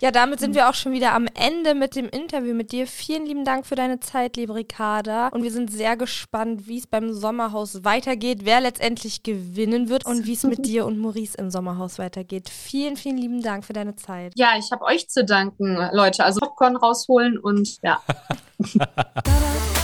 Ja, 0.04 0.12
damit 0.12 0.42
sind 0.42 0.54
wir 0.54 0.68
auch 0.68 0.74
schon 0.74 0.92
wieder 0.92 1.14
am 1.14 1.28
Ende 1.34 1.76
mit 1.76 1.96
dem 1.96 2.10
Interview 2.10 2.54
mit 2.54 2.74
dir. 2.74 2.88
Vielen 2.88 3.26
lieben 3.26 3.46
Dank 3.46 3.66
für 3.66 3.76
deine 3.76 4.02
Zeit, 4.02 4.36
liebe 4.36 4.54
Ricarda. 4.54 5.30
Und 5.30 5.44
wir 5.44 5.52
sind 5.52 5.72
sehr 5.72 5.96
gespannt, 5.96 6.68
wie 6.68 6.78
es 6.78 6.88
beim 6.88 7.14
Sommerhaus 7.14 7.86
weitergeht, 7.86 8.40
wer 8.44 8.60
letztendlich 8.60 9.24
gewinnen 9.24 9.88
wird 9.88 10.06
und 10.06 10.26
wie 10.26 10.34
es 10.34 10.44
mit 10.44 10.66
dir 10.66 10.86
und 10.86 11.00
Maurice 11.00 11.38
im 11.38 11.50
Sommerhaus 11.50 12.00
weitergeht. 12.00 12.50
Vielen, 12.50 12.98
vielen 12.98 13.18
lieben 13.18 13.42
Dank 13.42 13.64
für 13.64 13.72
deine 13.72 13.96
Zeit. 13.96 14.34
ja, 14.36 14.50
ich 14.60 14.70
habe 14.74 14.84
euch 14.84 15.08
zu 15.08 15.24
danken, 15.24 15.78
Leute. 15.94 16.26
Also 16.26 16.42
Popcorn 16.42 16.76
rausholen 16.76 17.38
und 17.38 17.82
ja. 17.82 18.02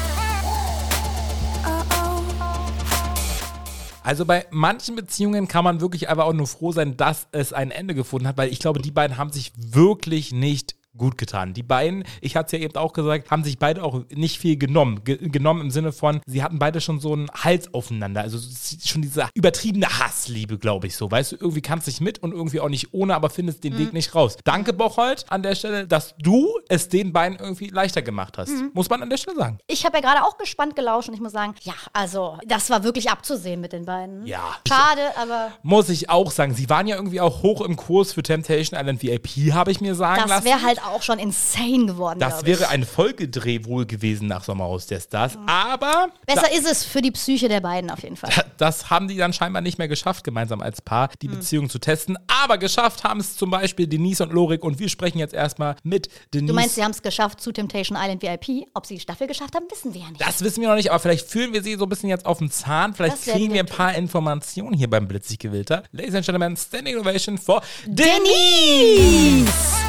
Also 4.03 4.25
bei 4.25 4.45
manchen 4.49 4.95
Beziehungen 4.95 5.47
kann 5.47 5.63
man 5.63 5.81
wirklich 5.81 6.09
einfach 6.09 6.25
auch 6.25 6.33
nur 6.33 6.47
froh 6.47 6.71
sein, 6.71 6.95
dass 6.97 7.27
es 7.31 7.53
ein 7.53 7.71
Ende 7.71 7.93
gefunden 7.95 8.27
hat, 8.27 8.37
weil 8.37 8.51
ich 8.51 8.59
glaube, 8.59 8.81
die 8.81 8.91
beiden 8.91 9.17
haben 9.17 9.31
sich 9.31 9.51
wirklich 9.55 10.31
nicht 10.31 10.75
gut 10.99 11.17
getan. 11.17 11.53
Die 11.55 11.63
beiden, 11.63 12.03
ich 12.21 12.35
hatte 12.35 12.45
es 12.47 12.51
ja 12.51 12.59
eben 12.59 12.75
auch 12.75 12.93
gesagt, 12.93 13.31
haben 13.31 13.43
sich 13.43 13.57
beide 13.57 13.83
auch 13.83 14.01
nicht 14.13 14.37
viel 14.37 14.57
genommen. 14.57 15.03
Ge 15.03 15.17
genommen 15.29 15.61
im 15.61 15.71
Sinne 15.71 15.91
von, 15.91 16.21
sie 16.27 16.43
hatten 16.43 16.59
beide 16.59 16.79
schon 16.81 16.99
so 16.99 17.13
einen 17.13 17.29
Hals 17.31 17.73
aufeinander. 17.73 18.21
Also 18.21 18.37
schon 18.85 19.01
diese 19.01 19.27
übertriebene 19.33 19.87
Hassliebe, 19.87 20.59
glaube 20.59 20.87
ich 20.87 20.95
so. 20.95 21.09
Weißt 21.09 21.31
du, 21.31 21.35
irgendwie 21.37 21.61
kannst 21.61 21.87
du 21.87 21.91
dich 21.91 22.01
mit 22.01 22.19
und 22.19 22.33
irgendwie 22.33 22.59
auch 22.59 22.69
nicht 22.69 22.93
ohne, 22.93 23.15
aber 23.15 23.29
findest 23.29 23.63
den 23.63 23.77
Weg 23.77 23.93
nicht 23.93 24.13
raus. 24.13 24.37
Danke, 24.43 24.73
Bocholt, 24.73 25.25
an 25.29 25.41
der 25.41 25.55
Stelle, 25.55 25.87
dass 25.87 26.15
du 26.19 26.47
es 26.67 26.89
den 26.89 27.13
beiden 27.13 27.39
irgendwie 27.39 27.67
leichter 27.67 28.01
gemacht 28.01 28.37
hast. 28.37 28.49
Mhm. 28.49 28.71
Muss 28.73 28.89
man 28.89 29.01
an 29.01 29.09
der 29.09 29.17
Stelle 29.17 29.37
sagen. 29.37 29.59
Ich 29.67 29.85
habe 29.85 29.97
ja 29.97 30.01
gerade 30.01 30.23
auch 30.23 30.37
gespannt 30.37 30.75
gelauscht 30.75 31.07
und 31.09 31.15
ich 31.15 31.21
muss 31.21 31.31
sagen, 31.31 31.55
ja, 31.61 31.73
also 31.93 32.37
das 32.45 32.69
war 32.69 32.83
wirklich 32.83 33.09
abzusehen 33.09 33.61
mit 33.61 33.73
den 33.73 33.85
beiden. 33.85 34.25
Ja. 34.25 34.57
Schade, 34.67 35.01
aber 35.17 35.51
Muss 35.63 35.89
ich 35.89 36.09
auch 36.09 36.31
sagen. 36.31 36.53
Sie 36.53 36.69
waren 36.69 36.87
ja 36.87 36.95
irgendwie 36.95 37.21
auch 37.21 37.41
hoch 37.43 37.61
im 37.61 37.75
Kurs 37.75 38.13
für 38.13 38.23
Temptation 38.23 38.79
Island 38.79 39.01
VIP, 39.01 39.53
habe 39.53 39.71
ich 39.71 39.81
mir 39.81 39.95
sagen 39.95 40.21
das 40.21 40.29
lassen. 40.29 40.45
wäre 40.45 40.61
halt 40.61 40.81
auch 40.83 40.88
schon 41.01 41.19
insane 41.19 41.85
geworden. 41.85 42.19
Das 42.19 42.45
wäre 42.45 42.69
ein 42.69 42.85
Folgedreh 42.85 43.65
wohl 43.65 43.85
gewesen 43.85 44.27
nach 44.27 44.43
Sommerhaus 44.43 44.87
der 44.87 44.99
Stars. 44.99 45.37
Aber 45.47 46.09
Besser 46.25 46.47
da, 46.49 46.57
ist 46.57 46.69
es 46.69 46.83
für 46.83 47.01
die 47.01 47.11
Psyche 47.11 47.47
der 47.49 47.61
beiden 47.61 47.89
auf 47.89 48.03
jeden 48.03 48.15
Fall. 48.15 48.31
das 48.57 48.89
haben 48.89 49.07
die 49.07 49.17
dann 49.17 49.33
scheinbar 49.33 49.61
nicht 49.61 49.77
mehr 49.77 49.87
geschafft, 49.87 50.23
gemeinsam 50.23 50.61
als 50.61 50.81
Paar 50.81 51.09
die 51.21 51.27
Hm. 51.27 51.35
Beziehung 51.35 51.69
zu 51.69 51.79
testen. 51.79 52.17
Aber 52.43 52.57
geschafft 52.57 53.03
haben 53.03 53.19
es 53.19 53.35
zum 53.37 53.51
Beispiel 53.51 53.87
Denise 53.87 54.23
und 54.23 54.33
Lorik. 54.33 54.63
Und 54.63 54.79
wir 54.79 54.89
sprechen 54.89 55.19
jetzt 55.19 55.33
erstmal 55.33 55.75
mit 55.83 56.09
Denise. 56.33 56.47
Du 56.47 56.53
meinst, 56.53 56.75
sie 56.75 56.83
haben 56.83 56.91
es 56.91 57.01
geschafft 57.01 57.41
zu 57.41 57.51
Temptation 57.51 57.97
Island 57.99 58.21
VIP? 58.21 58.67
Ob 58.73 58.85
sie 58.85 58.95
die 58.95 58.99
Staffel 59.01 59.27
geschafft 59.27 59.55
haben, 59.55 59.65
wissen 59.69 59.93
wir 59.93 60.01
ja 60.01 60.09
nicht. 60.09 60.21
das 60.21 60.41
wissen 60.43 60.61
wir 60.61 60.69
noch 60.69 60.75
nicht, 60.75 60.89
aber 60.89 60.99
vielleicht 60.99 61.27
fühlen 61.29 61.53
wir 61.53 61.63
sie 61.63 61.75
so 61.75 61.85
ein 61.85 61.89
bisschen 61.89 62.09
jetzt 62.09 62.25
auf 62.25 62.39
den 62.39 62.51
Zahn. 62.51 62.93
Vielleicht 62.93 63.23
kriegen 63.23 63.53
wir 63.53 63.61
ein 63.61 63.65
paar 63.65 63.93
Informationen 63.95 64.73
hier 64.73 64.89
beim 64.89 65.07
Blitzig-Gewilter. 65.07 65.83
Ladies 65.91 66.15
and 66.15 66.25
Gentlemen, 66.25 66.57
Standing 66.57 66.97
Ovation 66.97 67.37
for 67.37 67.61
Denise! 67.85 69.88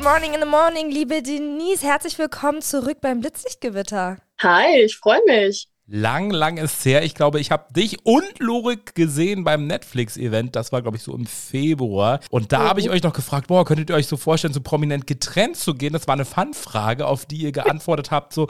Good 0.00 0.08
morning 0.08 0.32
in 0.32 0.40
the 0.40 0.46
morning, 0.46 0.90
liebe 0.90 1.22
Denise. 1.22 1.82
Herzlich 1.82 2.18
willkommen 2.18 2.62
zurück 2.62 3.02
beim 3.02 3.20
Blitzlichtgewitter. 3.20 4.16
Hi, 4.38 4.80
ich 4.82 4.96
freue 4.96 5.20
mich. 5.26 5.68
Lang, 5.86 6.30
lang 6.30 6.56
ist 6.56 6.82
her. 6.86 7.02
Ich 7.02 7.14
glaube, 7.14 7.38
ich 7.38 7.50
habe 7.50 7.70
dich 7.74 8.06
und 8.06 8.38
Lorik 8.38 8.94
gesehen 8.94 9.44
beim 9.44 9.66
Netflix-Event. 9.66 10.56
Das 10.56 10.72
war, 10.72 10.80
glaube 10.80 10.96
ich, 10.96 11.02
so 11.02 11.14
im 11.14 11.26
Februar. 11.26 12.20
Und 12.30 12.50
da 12.50 12.60
habe 12.60 12.80
ich 12.80 12.88
euch 12.88 13.02
noch 13.02 13.12
gefragt, 13.12 13.48
boah, 13.48 13.66
könntet 13.66 13.90
ihr 13.90 13.96
euch 13.96 14.06
so 14.06 14.16
vorstellen, 14.16 14.54
so 14.54 14.62
prominent 14.62 15.06
getrennt 15.06 15.58
zu 15.58 15.74
gehen? 15.74 15.92
Das 15.92 16.08
war 16.08 16.14
eine 16.14 16.24
Fun-Frage, 16.24 17.06
auf 17.06 17.26
die 17.26 17.42
ihr 17.42 17.52
geantwortet 17.52 18.10
habt, 18.10 18.32
so, 18.32 18.48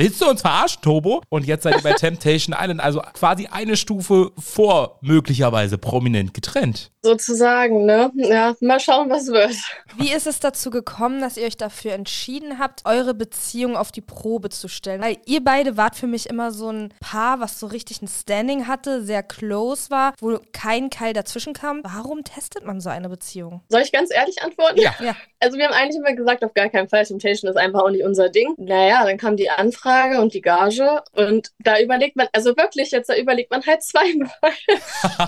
willst 0.00 0.20
du 0.22 0.28
uns 0.28 0.40
verarschen, 0.40 0.80
Tobo? 0.82 1.22
Und 1.28 1.46
jetzt 1.46 1.62
seid 1.62 1.76
ihr 1.76 1.82
bei 1.82 1.92
Temptation 1.98 2.56
Island, 2.58 2.80
also 2.80 3.02
quasi 3.12 3.48
eine 3.52 3.76
Stufe 3.76 4.32
vor 4.38 4.98
möglicherweise 5.02 5.76
prominent 5.76 6.32
getrennt. 6.32 6.90
Sozusagen, 7.02 7.84
ne? 7.84 8.10
Ja, 8.14 8.54
mal 8.60 8.80
schauen, 8.80 9.10
was 9.10 9.26
wird. 9.28 9.54
Wie 9.96 10.12
ist 10.12 10.26
es 10.26 10.40
dazu 10.40 10.70
gekommen, 10.70 11.20
dass 11.20 11.36
ihr 11.36 11.46
euch 11.46 11.56
dafür 11.56 11.92
entschieden 11.92 12.58
habt, 12.58 12.82
eure 12.84 13.14
Beziehung 13.14 13.76
auf 13.76 13.92
die 13.92 14.00
Probe 14.00 14.48
zu 14.48 14.68
stellen? 14.68 15.02
Weil 15.02 15.18
ihr 15.26 15.44
beide 15.44 15.76
wart 15.76 15.96
für 15.96 16.06
mich 16.06 16.28
immer 16.28 16.50
so 16.50 16.70
ein 16.70 16.94
Paar, 17.00 17.40
was 17.40 17.60
so 17.60 17.66
richtig 17.66 18.02
ein 18.02 18.08
Standing 18.08 18.66
hatte, 18.66 19.02
sehr 19.04 19.22
close 19.22 19.90
war, 19.90 20.14
wo 20.20 20.38
kein 20.52 20.90
Keil 20.90 21.12
dazwischen 21.12 21.52
kam. 21.52 21.80
Warum 21.82 22.24
testet 22.24 22.64
man 22.64 22.80
so 22.80 22.88
eine 22.88 23.08
Beziehung? 23.08 23.62
Soll 23.68 23.82
ich 23.82 23.92
ganz 23.92 24.10
ehrlich 24.12 24.42
antworten? 24.42 24.80
Ja. 24.80 24.94
ja. 25.00 25.14
Also 25.40 25.56
wir 25.56 25.66
haben 25.66 25.74
eigentlich 25.74 25.96
immer 25.96 26.14
gesagt, 26.14 26.44
auf 26.44 26.54
gar 26.54 26.68
keinen 26.68 26.88
Fall, 26.88 27.04
Temptation 27.04 27.50
ist 27.50 27.56
einfach 27.56 27.80
auch 27.80 27.90
nicht 27.90 28.04
unser 28.04 28.28
Ding. 28.28 28.54
Naja, 28.58 29.04
dann 29.04 29.16
kam 29.16 29.36
die 29.36 29.48
Anfrage 29.48 29.89
und 30.20 30.34
die 30.34 30.40
Gage 30.40 31.02
und 31.14 31.50
da 31.58 31.80
überlegt 31.80 32.16
man, 32.16 32.28
also 32.32 32.56
wirklich 32.56 32.90
jetzt, 32.90 33.08
da 33.08 33.16
überlegt 33.16 33.50
man 33.50 33.64
halt 33.66 33.82
zweimal. 33.90 34.30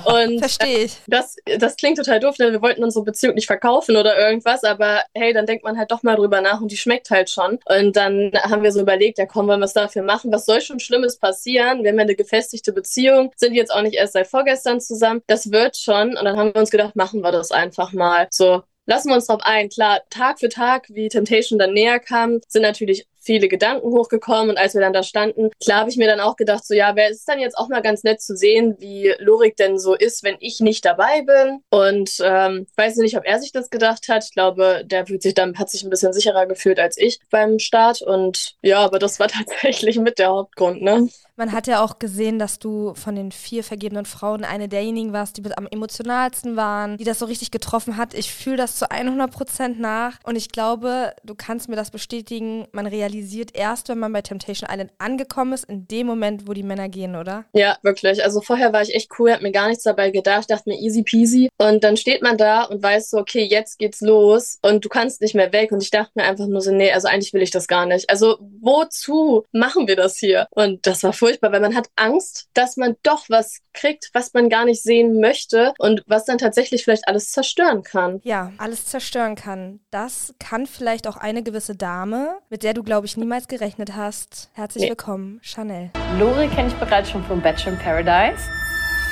und 0.05 0.39
Verstehe 0.39 0.85
ich. 0.85 0.99
Das, 1.07 1.37
das 1.59 1.77
klingt 1.77 1.99
total 1.99 2.21
doof, 2.21 2.37
denn 2.37 2.53
wir 2.53 2.63
wollten 2.63 2.85
unsere 2.85 3.05
Beziehung 3.05 3.35
nicht 3.35 3.47
verkaufen 3.47 3.97
oder 3.97 4.19
irgendwas, 4.19 4.65
aber 4.65 5.03
hey, 5.15 5.33
dann 5.33 5.47
denkt 5.47 5.65
man 5.65 5.79
halt 5.79 5.91
doch 5.91 6.03
mal 6.03 6.17
drüber 6.17 6.41
nach 6.41 6.61
und 6.61 6.71
die 6.71 6.77
schmeckt 6.77 7.11
halt 7.11 7.31
schon. 7.31 7.59
Und 7.65 7.97
dann 7.97 8.33
haben 8.43 8.63
wir 8.63 8.73
so 8.73 8.81
überlegt, 8.81 9.19
ja 9.19 9.27
komm, 9.27 9.49
wollen 9.49 9.61
wir 9.61 9.67
es 9.67 9.73
dafür 9.73 10.03
machen? 10.03 10.33
Was 10.33 10.47
soll 10.47 10.61
schon 10.61 10.81
Schlimmes 10.81 11.19
passieren? 11.19 11.83
Wir 11.83 11.91
haben 11.91 11.99
ja 11.99 12.03
eine 12.03 12.15
gefestigte 12.15 12.73
Beziehung, 12.73 13.33
sind 13.37 13.55
jetzt 13.55 13.73
auch 13.73 13.83
nicht 13.83 13.95
erst 13.95 14.15
seit 14.15 14.27
vorgestern 14.27 14.81
zusammen. 14.81 15.23
Das 15.27 15.51
wird 15.51 15.77
schon. 15.77 16.17
Und 16.17 16.25
dann 16.25 16.37
haben 16.37 16.55
wir 16.55 16.61
uns 16.61 16.71
gedacht, 16.71 16.97
machen 16.97 17.23
wir 17.23 17.33
das 17.33 17.51
einfach 17.51 17.93
mal. 17.93 18.29
So, 18.31 18.63
lassen 18.87 19.09
wir 19.09 19.15
uns 19.15 19.27
drauf 19.27 19.41
ein. 19.43 19.69
Klar, 19.69 20.01
Tag 20.11 20.41
für 20.41 20.49
Tag, 20.49 20.87
wie 20.89 21.09
Temptation 21.09 21.59
dann 21.59 21.73
näher 21.73 22.01
kam, 22.01 22.41
sind 22.49 22.63
natürlich 22.63 23.07
viele 23.23 23.49
Gedanken 23.49 23.89
hochgekommen 23.89 24.51
und 24.51 24.59
als 24.59 24.75
wir 24.75 24.81
dann 24.81 24.93
da 24.93 25.03
standen, 25.03 25.51
klar 25.62 25.81
habe 25.81 25.91
ich 25.91 25.97
mir 25.97 26.09
dann 26.09 26.20
auch 26.20 26.37
gedacht, 26.37 26.66
so 26.66 26.75
ja, 26.75 26.97
wäre 26.97 27.11
es 27.11 27.25
dann 27.25 27.39
jetzt 27.39 27.57
auch 27.57 27.68
mal 27.68 27.83
ganz 27.83 28.03
nett 28.03 28.20
zu 28.20 28.37
sehen, 28.37 28.77
wie 28.79 29.14
Lorik 29.18 29.57
denn 29.57 29.79
so 29.79 29.95
ist, 29.95 30.23
wenn 30.25 30.37
ich 30.41 30.61
nicht 30.61 30.85
dabei 30.85 31.23
bin 31.23 31.61
und 31.70 32.11
ähm, 32.23 32.66
weiß 32.77 32.97
nicht, 32.97 33.16
ob 33.16 33.25
er 33.25 33.39
sich 33.39 33.53
das 33.53 33.70
gedacht 33.70 34.09
hat. 34.09 34.25
Ich 34.25 34.33
glaube, 34.33 34.83
der 34.85 35.07
fühlt 35.07 35.23
sich 35.23 35.35
dann, 35.35 35.59
hat 35.59 35.70
sich 35.70 35.83
ein 35.83 35.91
bisschen 35.91 36.12
sicherer 36.12 36.47
gefühlt 36.47 36.79
als 36.79 36.97
ich 36.99 37.20
beim 37.31 37.59
Start 37.59 38.03
und 38.03 38.55
ja, 38.62 38.81
aber 38.81 38.99
das 38.99 39.20
war 39.20 39.29
tatsächlich 39.29 39.99
mit 39.99 40.18
der 40.18 40.29
Hauptgrund, 40.29 40.83
ne? 40.83 41.09
Man 41.37 41.53
hat 41.53 41.66
ja 41.66 41.83
auch 41.83 41.99
gesehen, 41.99 42.39
dass 42.39 42.59
du 42.59 42.95
von 42.95 43.14
den 43.14 43.33
vier 43.33 43.64
vergebenen 43.64 44.05
Frauen 44.05 44.45
eine 44.45 44.68
derjenigen 44.68 45.12
warst, 45.12 45.37
die 45.37 45.57
am 45.57 45.66
emotionalsten 45.66 46.57
waren, 46.57 46.99
die 46.99 47.05
das 47.05 47.18
so 47.18 47.26
richtig 47.26 47.51
getroffen 47.51 47.97
hat. 47.97 48.14
Ich 48.14 48.33
fühle 48.33 48.59
das 48.59 48.76
zu 48.76 48.91
100 48.91 49.30
Prozent 49.30 49.80
nach 49.80 50.18
und 50.24 50.37
ich 50.37 50.51
glaube, 50.51 51.14
du 51.24 51.35
kannst 51.35 51.68
mir 51.68 51.76
das 51.76 51.91
bestätigen. 51.91 52.66
Man 52.72 52.87
realisiert 52.87 53.51
erst, 53.55 53.89
wenn 53.89 53.99
man 53.99 54.12
bei 54.12 54.22
Temptation 54.22 54.68
Island 54.70 54.93
angekommen 54.99 55.55
ist, 55.55 55.64
in 55.64 55.89
dem 55.89 56.07
Moment, 56.07 56.47
wo 56.47 56.53
die 56.53 56.62
Männer 56.62 56.89
gehen, 56.89 57.16
oder? 57.16 57.45
Ja, 57.53 57.78
wirklich. 57.83 58.22
Also 58.22 58.41
vorher 58.41 58.72
war 58.72 58.83
ich 58.83 58.95
echt 58.95 59.11
cool, 59.18 59.33
hab 59.33 59.43
mir 59.43 59.53
gar 59.53 59.68
nichts 59.68 59.85
dabei 59.85 60.11
gedacht, 60.11 60.51
dachte 60.51 60.68
mir 60.68 60.78
easy 60.80 61.03
peasy. 61.03 61.49
Und 61.59 61.83
dann 61.83 61.97
steht 61.97 62.22
man 62.22 62.37
da 62.37 62.64
und 62.64 62.83
weiß 62.83 63.11
so, 63.11 63.18
okay, 63.18 63.45
jetzt 63.45 63.78
geht's 63.78 64.01
los 64.01 64.59
und 64.62 64.85
du 64.85 64.89
kannst 64.89 65.20
nicht 65.20 65.35
mehr 65.35 65.53
weg. 65.53 65.72
Und 65.72 65.83
ich 65.83 65.91
dachte 65.91 66.12
mir 66.14 66.24
einfach 66.24 66.47
nur 66.47 66.61
so, 66.61 66.72
nee, 66.72 66.93
also 66.93 67.09
eigentlich 67.09 67.33
will 67.33 67.43
ich 67.43 67.51
das 67.51 67.68
gar 67.68 67.87
nicht. 67.87 68.11
Also 68.11 68.39
wozu 68.61 69.45
machen 69.53 69.89
wir 69.89 69.97
das 69.97 70.16
hier? 70.18 70.47
Und 70.51 70.87
das 70.87 71.03
war 71.03 71.12
furchtbar, 71.23 71.53
weil 71.53 71.61
man 71.61 71.77
hat 71.77 71.89
Angst, 71.95 72.49
dass 72.53 72.77
man 72.77 72.97
doch 73.05 73.27
was 73.29 73.59
kriegt, 73.73 74.11
was 74.12 74.35
man 74.35 74.49
gar 74.49 74.64
nicht 74.64 74.83
sehen 74.83 75.20
möchte 75.20 75.73
und 75.79 76.03
was 76.09 76.25
dann 76.25 76.37
tatsächlich 76.37 76.83
vielleicht 76.83 77.07
alles 77.07 77.31
zerstören 77.31 77.85
kann. 77.85 78.18
Ja, 78.25 78.51
alles 78.59 78.87
zerstören 78.87 79.37
kann. 79.37 79.79
Das 79.93 80.35
kann 80.41 80.66
vielleicht 80.66 81.07
auch 81.07 81.16
eine 81.16 81.45
gewisse 81.45 81.77
Dame, 81.77 82.39
mit 82.51 82.64
der 82.64 82.75
du, 82.75 82.83
glaube 82.83 83.07
ich, 83.07 83.16
niemals 83.16 83.47
gerechnet 83.47 83.95
hast. 83.95 84.51
Herzlich 84.55 84.83
Nee. 84.83 84.89
willkommen, 84.91 85.39
Chanel. 85.45 85.91
Lori 86.18 86.49
kenne 86.49 86.66
ich 86.68 86.75
bereits 86.75 87.09
schon 87.11 87.23
vom 87.27 87.41
Bachelor 87.41 87.75
in 87.75 87.79
Paradise. 87.79 88.43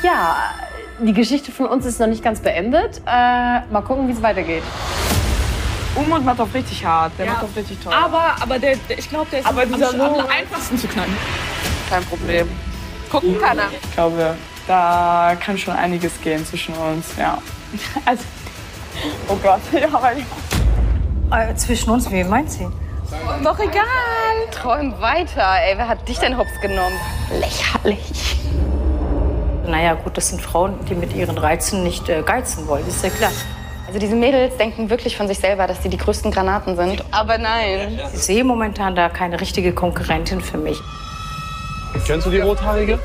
Ja, 0.03 0.53
die 0.99 1.13
Geschichte 1.13 1.53
von 1.53 1.67
uns 1.67 1.87
ist 1.87 2.01
noch 2.01 2.09
nicht 2.09 2.25
ganz 2.25 2.41
beendet. 2.41 2.99
Äh, 3.07 3.61
mal 3.71 3.85
gucken, 3.87 4.09
wie 4.09 4.13
es 4.13 4.21
weitergeht. 4.21 4.65
Umut 5.95 6.25
macht 6.25 6.41
auf 6.41 6.53
richtig 6.55 6.85
hart. 6.85 7.13
Der 7.19 7.27
Ja. 7.27 7.33
macht 7.35 7.45
auf 7.45 7.55
richtig 7.57 7.79
toll. 7.85 7.93
Aber, 7.93 8.35
aber 8.41 8.59
der, 8.59 8.75
der, 8.89 8.99
ich 8.99 9.09
glaube, 9.09 9.27
der 9.31 9.41
ist 9.41 9.47
Aber 9.47 9.63
am, 9.63 9.73
dieser 9.73 9.91
am, 9.91 10.01
am 10.01 10.15
Lore- 10.15 10.29
einfachsten 10.29 10.77
zu 10.77 10.89
knacken. 10.89 11.17
Kein 11.91 12.05
Problem. 12.05 12.49
Gucken 13.11 13.41
kann 13.41 13.59
er. 13.59 13.71
Ich 13.73 13.93
glaube, 13.95 14.37
da 14.69 15.37
kann 15.45 15.59
schon 15.59 15.75
einiges 15.75 16.21
gehen 16.21 16.47
zwischen 16.47 16.75
uns, 16.75 17.17
ja. 17.19 17.39
Also, 18.05 18.23
oh 19.29 19.37
Gott, 19.43 19.61
ja, 19.73 19.89
aber 19.89 20.13
ja. 20.13 21.51
Äh, 21.51 21.55
zwischen 21.57 21.91
uns, 21.91 22.11
wie 22.11 22.23
meint 22.23 22.51
sie? 22.51 22.67
Doch 23.43 23.59
egal. 23.59 23.83
Träum 24.53 25.01
weiter. 25.01 25.45
Ey, 25.67 25.77
wer 25.77 25.89
hat 25.89 26.09
dich 26.09 26.19
denn 26.19 26.39
hops 26.39 26.61
genommen? 26.63 26.97
Lächerlich. 27.41 28.37
Naja, 29.67 29.95
gut, 29.95 30.17
das 30.17 30.29
sind 30.29 30.41
Frauen, 30.41 30.75
die 30.89 30.95
mit 30.95 31.15
ihren 31.15 31.39
Reizen 31.39 31.83
nicht 31.83 32.09
äh, 32.09 32.23
geizen 32.23 32.67
wollen, 32.69 32.87
ist 32.87 33.03
ja 33.03 33.11
klar. 33.11 33.33
Also 33.87 33.99
diese 33.99 34.15
Mädels 34.15 34.57
denken 34.57 34.91
wirklich 34.91 35.17
von 35.17 35.27
sich 35.27 35.39
selber, 35.39 35.67
dass 35.67 35.83
sie 35.83 35.89
die 35.89 35.97
größten 35.97 36.31
Granaten 36.31 36.77
sind. 36.77 37.05
Aber 37.11 37.39
nein. 37.39 37.99
Ich 38.13 38.21
sehe 38.21 38.45
momentan 38.45 38.95
da 38.95 39.09
keine 39.09 39.41
richtige 39.41 39.73
Konkurrentin 39.73 40.41
für 40.41 40.59
mich. 40.59 40.81
Kennst 42.07 42.27
du 42.27 42.31
die 42.31 42.41
Rothaarige? 42.41 42.99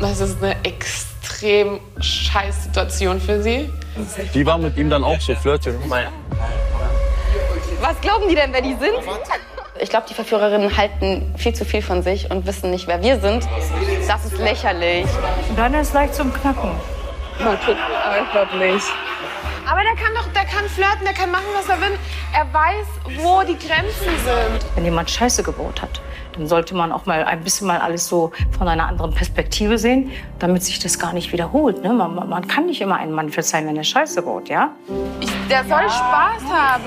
Das 0.00 0.20
ist 0.20 0.42
eine 0.42 0.56
extrem 0.64 1.80
scheiß 2.00 2.64
Situation 2.64 3.20
für 3.20 3.42
sie. 3.42 3.70
Die 4.34 4.44
war 4.44 4.58
mit 4.58 4.76
ihm 4.76 4.90
dann 4.90 5.04
auch 5.04 5.20
so 5.20 5.34
flirten. 5.34 5.76
Was 7.80 8.00
glauben 8.00 8.28
die 8.28 8.34
denn, 8.34 8.52
wer 8.52 8.62
die 8.62 8.74
sind? 8.74 8.94
Ich 9.80 9.90
glaube, 9.90 10.06
die 10.08 10.14
Verführerinnen 10.14 10.76
halten 10.76 11.34
viel 11.36 11.52
zu 11.52 11.64
viel 11.64 11.82
von 11.82 12.02
sich 12.02 12.30
und 12.30 12.46
wissen 12.46 12.70
nicht, 12.70 12.86
wer 12.86 13.02
wir 13.02 13.18
sind. 13.20 13.46
Das 14.06 14.24
ist 14.24 14.38
lächerlich. 14.38 15.06
Dann 15.56 15.74
ist 15.74 15.92
leicht 15.92 16.14
zum 16.14 16.32
Knacken. 16.32 16.70
Aber 17.40 17.58
ich 18.22 18.30
glaube 18.30 18.56
nicht. 18.56 18.86
Aber 19.66 19.80
der 19.82 19.94
kann 19.94 20.14
doch, 20.14 20.26
der 20.32 20.44
kann 20.44 20.68
flirten, 20.68 21.04
der 21.04 21.14
kann 21.14 21.30
machen, 21.30 21.44
was 21.54 21.68
er 21.68 21.80
will. 21.80 21.98
Er 22.34 22.52
weiß, 22.52 22.86
wo 23.22 23.42
die 23.42 23.56
Grenzen 23.58 24.04
sind. 24.24 24.66
Wenn 24.74 24.84
jemand 24.84 25.10
Scheiße 25.10 25.42
gebaut 25.42 25.80
hat, 25.82 26.00
dann 26.32 26.46
sollte 26.46 26.74
man 26.74 26.92
auch 26.92 27.06
mal 27.06 27.24
ein 27.24 27.40
bisschen 27.42 27.66
mal 27.66 27.78
alles 27.78 28.06
so 28.08 28.32
von 28.58 28.66
einer 28.68 28.86
anderen 28.88 29.14
Perspektive 29.14 29.78
sehen, 29.78 30.10
damit 30.38 30.64
sich 30.64 30.78
das 30.80 30.98
gar 30.98 31.12
nicht 31.12 31.32
wiederholt. 31.32 31.82
Ne? 31.82 31.92
Man, 31.92 32.14
man- 32.28 32.48
kann 32.48 32.66
nicht 32.66 32.80
immer 32.82 32.96
einen 32.96 33.12
Mann 33.12 33.30
verzeihen, 33.30 33.66
wenn 33.66 33.76
er 33.76 33.84
Scheiße 33.84 34.20
baut, 34.22 34.48
ja? 34.48 34.72
Ich, 35.20 35.30
der 35.48 35.64
soll 35.64 35.88
Spaß 35.88 36.42
haben. 36.52 36.84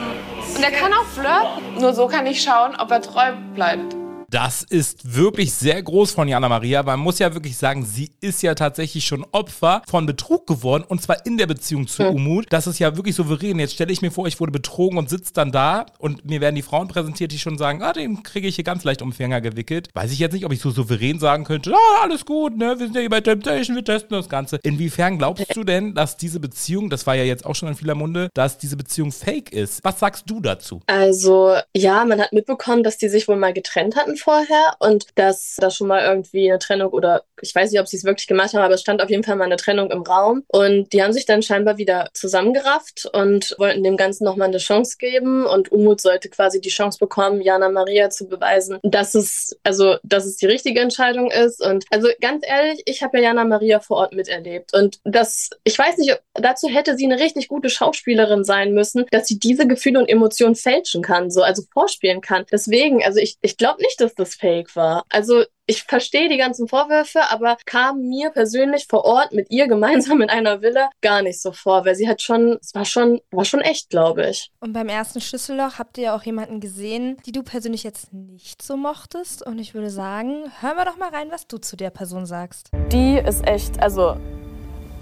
Und 0.56 0.62
der 0.62 0.72
kann 0.72 0.92
auch 0.94 1.06
flirten. 1.06 1.82
Nur 1.82 1.94
so 1.94 2.08
kann 2.08 2.26
ich 2.28 2.42
schauen, 2.42 2.76
ob 2.78 2.92
er 2.92 3.02
treu 3.02 3.32
bleibt. 3.56 3.96
Das 4.30 4.62
ist 4.62 5.16
wirklich 5.16 5.54
sehr 5.54 5.82
groß 5.82 6.12
von 6.12 6.28
Jana 6.28 6.50
Maria. 6.50 6.84
Man 6.84 7.00
muss 7.00 7.18
ja 7.18 7.34
wirklich 7.34 7.56
sagen, 7.56 7.86
sie 7.86 8.12
ist 8.20 8.44
ja 8.44 8.56
tatsächlich 8.56 9.06
schon 9.06 9.26
Opfer 9.32 9.84
von 9.88 10.06
Betrug 10.06 10.46
geworden 10.46 10.84
und 10.86 11.02
zwar 11.02 11.26
in 11.26 11.38
der 11.38 11.48
Beziehung 11.48 11.88
zu 11.88 12.04
Umut. 12.04 12.46
Das 12.50 12.68
ist 12.68 12.78
ja 12.78 12.98
wirklich 12.98 13.16
souverän. 13.16 13.58
Jetzt 13.58 13.76
stelle 13.76 13.94
ich 13.94 14.02
mir 14.02 14.12
vor, 14.12 14.28
ich 14.28 14.42
wurde 14.42 14.52
betrogen 14.52 14.98
und 14.98 15.10
sitze 15.10 15.32
dann 15.32 15.54
da 15.54 15.86
und 15.98 16.26
mir 16.26 16.42
werden 16.42 16.56
die 16.56 16.62
Frauen 16.62 16.90
präsentiert, 16.90 17.32
die 17.32 17.40
schon 17.40 17.58
sagen, 17.58 17.82
ah, 17.82 17.94
den 17.94 18.22
kriege 18.22 18.50
ich 18.50 18.56
hier 18.56 18.66
ganz 18.66 18.84
leicht 18.84 19.02
um 19.02 19.14
Finger 19.14 19.40
gewickelt. 19.40 19.88
Weiß 19.94 20.12
ich 20.12 20.20
jetzt 20.20 20.34
nicht, 20.34 20.46
ob 20.46 20.52
ich 20.52 20.60
so 20.60 20.72
souverän 20.72 21.20
sagen 21.20 21.46
könnte, 21.46 21.74
ah, 21.74 22.04
alles 22.04 22.26
gut, 22.26 22.58
ne, 22.58 22.78
wir 22.78 22.88
sind 22.88 22.96
ja 22.96 23.02
hier 23.02 23.10
bei 23.10 23.22
Temptation, 23.22 23.78
wir 23.78 23.86
testen 23.86 24.18
das 24.18 24.28
Ganze. 24.28 24.60
Inwiefern 24.62 25.20
glaubst 25.20 25.56
du 25.56 25.64
denn, 25.64 25.96
dass 25.96 26.18
diese 26.18 26.42
Beziehung, 26.42 26.90
das 26.90 27.08
war 27.08 27.16
ja 27.16 27.24
jetzt 27.24 27.46
auch 27.46 27.56
schon 27.56 27.70
in 27.70 27.76
vieler 27.76 27.96
Munde, 27.96 28.28
dass 28.34 28.58
diese 28.58 28.76
Beziehung 28.76 29.14
fake 29.14 29.54
ist? 29.54 29.86
Was 29.86 30.00
sagst 30.00 30.30
du 30.30 30.42
dazu? 30.42 30.82
Also, 30.88 31.56
ja, 31.74 32.04
man 32.04 32.20
hat 32.20 32.34
mitbekommen, 32.34 32.84
dass 32.84 32.98
die 32.98 33.08
sich 33.08 33.30
wohl 33.30 33.38
mal 33.38 33.54
getrennt 33.54 33.96
hatten 33.96 34.17
vorher 34.18 34.76
und 34.80 35.08
dass 35.16 35.56
da 35.60 35.70
schon 35.70 35.88
mal 35.88 36.04
irgendwie 36.04 36.50
eine 36.50 36.60
Trennung 36.60 36.92
oder 36.92 37.24
ich 37.42 37.54
weiß 37.54 37.72
nicht, 37.72 37.80
ob 37.80 37.88
sie 37.88 37.98
es 37.98 38.04
wirklich 38.04 38.28
gemacht 38.28 38.54
haben, 38.54 38.64
aber 38.64 38.74
es 38.74 38.82
stand 38.82 39.02
auf 39.02 39.10
jeden 39.10 39.24
Fall 39.24 39.36
mal 39.36 39.46
eine 39.46 39.58
Trennung 39.58 39.92
im 39.92 40.02
Raum. 40.02 40.44
Und 40.48 40.92
die 40.94 41.04
haben 41.04 41.14
sich 41.14 41.26
dann 41.26 41.42
scheinbar 41.42 41.78
wieder 41.78 42.10
zusammengerafft 42.14 43.10
und 43.14 43.56
wollten 43.58 43.84
dem 43.84 43.98
Ganzen 43.98 44.24
nochmal 44.24 44.48
eine 44.48 44.58
Chance 44.58 44.98
geben. 44.98 45.46
Und 45.46 45.72
Umut 45.72 46.02
sollte 46.02 46.30
quasi 46.30 46.62
die 46.62 46.70
Chance 46.70 46.98
bekommen, 47.00 47.42
Jana 47.42 47.70
Maria 47.70 48.10
zu 48.10 48.28
beweisen, 48.28 48.80
dass 48.84 49.16
es, 49.16 49.58
also, 49.64 49.98
dass 50.04 50.26
es 50.26 50.38
die 50.38 50.46
richtige 50.46 50.80
Entscheidung 50.80 51.32
ist. 51.32 51.64
Und 51.64 51.86
also 51.92 52.08
ganz 52.22 52.44
ehrlich, 52.48 52.82
ich 52.86 53.04
habe 53.04 53.18
ja 53.18 53.26
Jana 53.26 53.44
Maria 53.46 53.80
vor 53.80 53.98
Ort 53.98 54.14
miterlebt. 54.14 54.74
Und 54.74 55.00
das, 55.04 55.50
ich 55.64 55.78
weiß 55.78 55.98
nicht, 55.98 56.20
dazu 56.34 56.68
hätte 56.68 56.96
sie 56.96 57.06
eine 57.06 57.20
richtig 57.20 57.48
gute 57.48 57.70
Schauspielerin 57.70 58.44
sein 58.44 58.74
müssen, 58.74 59.06
dass 59.12 59.28
sie 59.28 59.40
diese 59.40 59.68
Gefühle 59.68 60.00
und 60.00 60.10
Emotionen 60.10 60.56
fälschen 60.56 61.04
kann, 61.04 61.30
so, 61.30 61.42
also 61.42 61.64
vorspielen 61.72 62.22
kann. 62.22 62.46
Deswegen, 62.52 63.04
also 63.04 63.20
ich, 63.20 63.38
ich 63.42 63.58
glaube 63.58 63.82
nicht, 63.82 64.00
dass 64.02 64.07
das 64.16 64.36
fake 64.36 64.76
war. 64.76 65.04
Also 65.10 65.44
ich 65.70 65.84
verstehe 65.84 66.30
die 66.30 66.38
ganzen 66.38 66.68
Vorwürfe, 66.70 67.30
aber 67.30 67.58
kam 67.66 68.00
mir 68.08 68.30
persönlich 68.30 68.88
vor 68.90 69.04
Ort 69.04 69.34
mit 69.34 69.52
ihr 69.52 69.68
gemeinsam 69.68 70.22
in 70.22 70.30
einer 70.30 70.62
Villa 70.62 70.90
gar 71.02 71.22
nicht 71.22 71.42
so 71.42 71.52
vor, 71.52 71.86
weil 71.86 71.96
sie 71.96 72.08
hat 72.08 72.22
schon, 72.22 72.58
es 72.62 72.74
war 72.74 72.86
schon, 72.86 73.20
war 73.32 73.44
schon 73.44 73.60
echt, 73.60 73.90
glaube 73.90 74.30
ich. 74.30 74.50
Und 74.62 74.72
beim 74.72 74.88
ersten 74.88 75.20
Schlüsselloch 75.20 75.78
habt 75.78 75.98
ihr 75.98 76.06
ja 76.06 76.16
auch 76.16 76.24
jemanden 76.24 76.62
gesehen, 76.62 77.18
die 77.26 77.34
du 77.34 77.44
persönlich 77.44 77.84
jetzt 77.84 78.14
nicht 78.14 78.62
so 78.62 78.78
mochtest. 78.78 79.46
Und 79.46 79.60
ich 79.60 79.74
würde 79.74 79.90
sagen, 79.90 80.52
hören 80.62 80.78
wir 80.78 80.86
doch 80.86 80.98
mal 80.98 81.10
rein, 81.10 81.32
was 81.32 81.48
du 81.48 81.58
zu 81.58 81.76
der 81.76 81.90
Person 81.90 82.26
sagst. 82.26 82.72
Die 82.92 83.18
ist 83.18 83.46
echt, 83.46 83.82
also, 83.82 84.16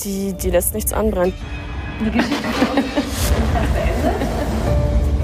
die, 0.03 0.33
die 0.33 0.49
lässt 0.49 0.73
nichts 0.73 0.93
anbrennen. 0.93 1.33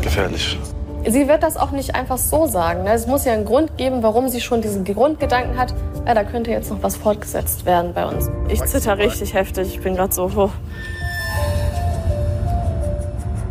Gefährlich. 0.02 0.58
Sie 1.08 1.28
wird 1.28 1.42
das 1.42 1.58
auch 1.58 1.72
nicht 1.72 1.96
einfach 1.96 2.18
so 2.18 2.46
sagen. 2.46 2.84
ne? 2.84 2.94
Es 2.94 3.08
muss 3.08 3.26
ja 3.26 3.34
einen 3.34 3.46
Grund 3.46 3.76
geben, 3.78 4.04
warum 4.04 4.30
sie 4.30 4.40
schon 4.40 4.62
diesen 4.62 4.84
Grundgedanken 4.86 5.58
hat, 5.58 5.74
ja, 6.06 6.14
da 6.14 6.24
könnte 6.24 6.52
jetzt 6.52 6.70
noch 6.70 6.82
was 6.82 6.96
fortgesetzt 6.96 7.66
werden 7.66 7.94
bei 7.94 8.06
uns. 8.06 8.30
Ich 8.50 8.64
zitter 8.64 8.98
richtig 8.98 9.34
heftig, 9.34 9.76
ich 9.76 9.82
bin 9.82 9.96
gerade 9.96 10.14
so. 10.14 10.30
Oh. 10.36 10.50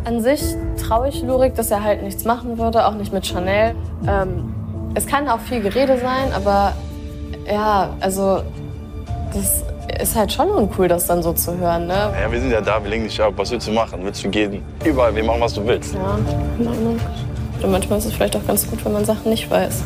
An 0.05 0.21
sich 0.21 0.41
traue 0.77 1.09
ich 1.09 1.21
Lurik, 1.21 1.55
dass 1.55 1.71
er 1.71 1.83
halt 1.83 2.03
nichts 2.03 2.23
machen 2.25 2.57
würde, 2.57 2.85
auch 2.87 2.93
nicht 2.95 3.13
mit 3.13 3.25
Chanel. 3.25 3.75
Ähm, 4.07 4.53
es 4.95 5.05
kann 5.05 5.27
auch 5.27 5.39
viel 5.39 5.61
Gerede 5.61 5.97
sein, 5.97 6.33
aber 6.33 6.73
ja, 7.49 7.89
also 7.99 8.41
das 9.33 9.63
ist 10.01 10.15
halt 10.15 10.31
schon 10.31 10.49
uncool, 10.49 10.87
das 10.87 11.05
dann 11.07 11.21
so 11.21 11.33
zu 11.33 11.57
hören, 11.57 11.87
ne? 11.87 12.13
Ja, 12.19 12.31
wir 12.31 12.39
sind 12.39 12.51
ja 12.51 12.61
da, 12.61 12.81
wir 12.81 12.89
legen 12.89 13.03
dich 13.03 13.21
ab. 13.21 13.33
Was 13.35 13.51
willst 13.51 13.67
du 13.67 13.71
machen? 13.71 13.99
Willst 14.03 14.23
du 14.23 14.29
gehen? 14.29 14.63
Überall, 14.83 15.15
wir 15.15 15.23
machen, 15.23 15.41
was 15.41 15.53
du 15.53 15.65
willst. 15.65 15.93
Ja, 15.93 16.17
in 16.59 16.67
Ordnung. 16.67 16.99
Und 17.63 17.71
manchmal 17.71 17.99
ist 17.99 18.05
es 18.05 18.13
vielleicht 18.13 18.35
auch 18.35 18.45
ganz 18.45 18.67
gut, 18.67 18.83
wenn 18.85 18.93
man 18.93 19.05
Sachen 19.05 19.29
nicht 19.29 19.49
weiß. 19.49 19.83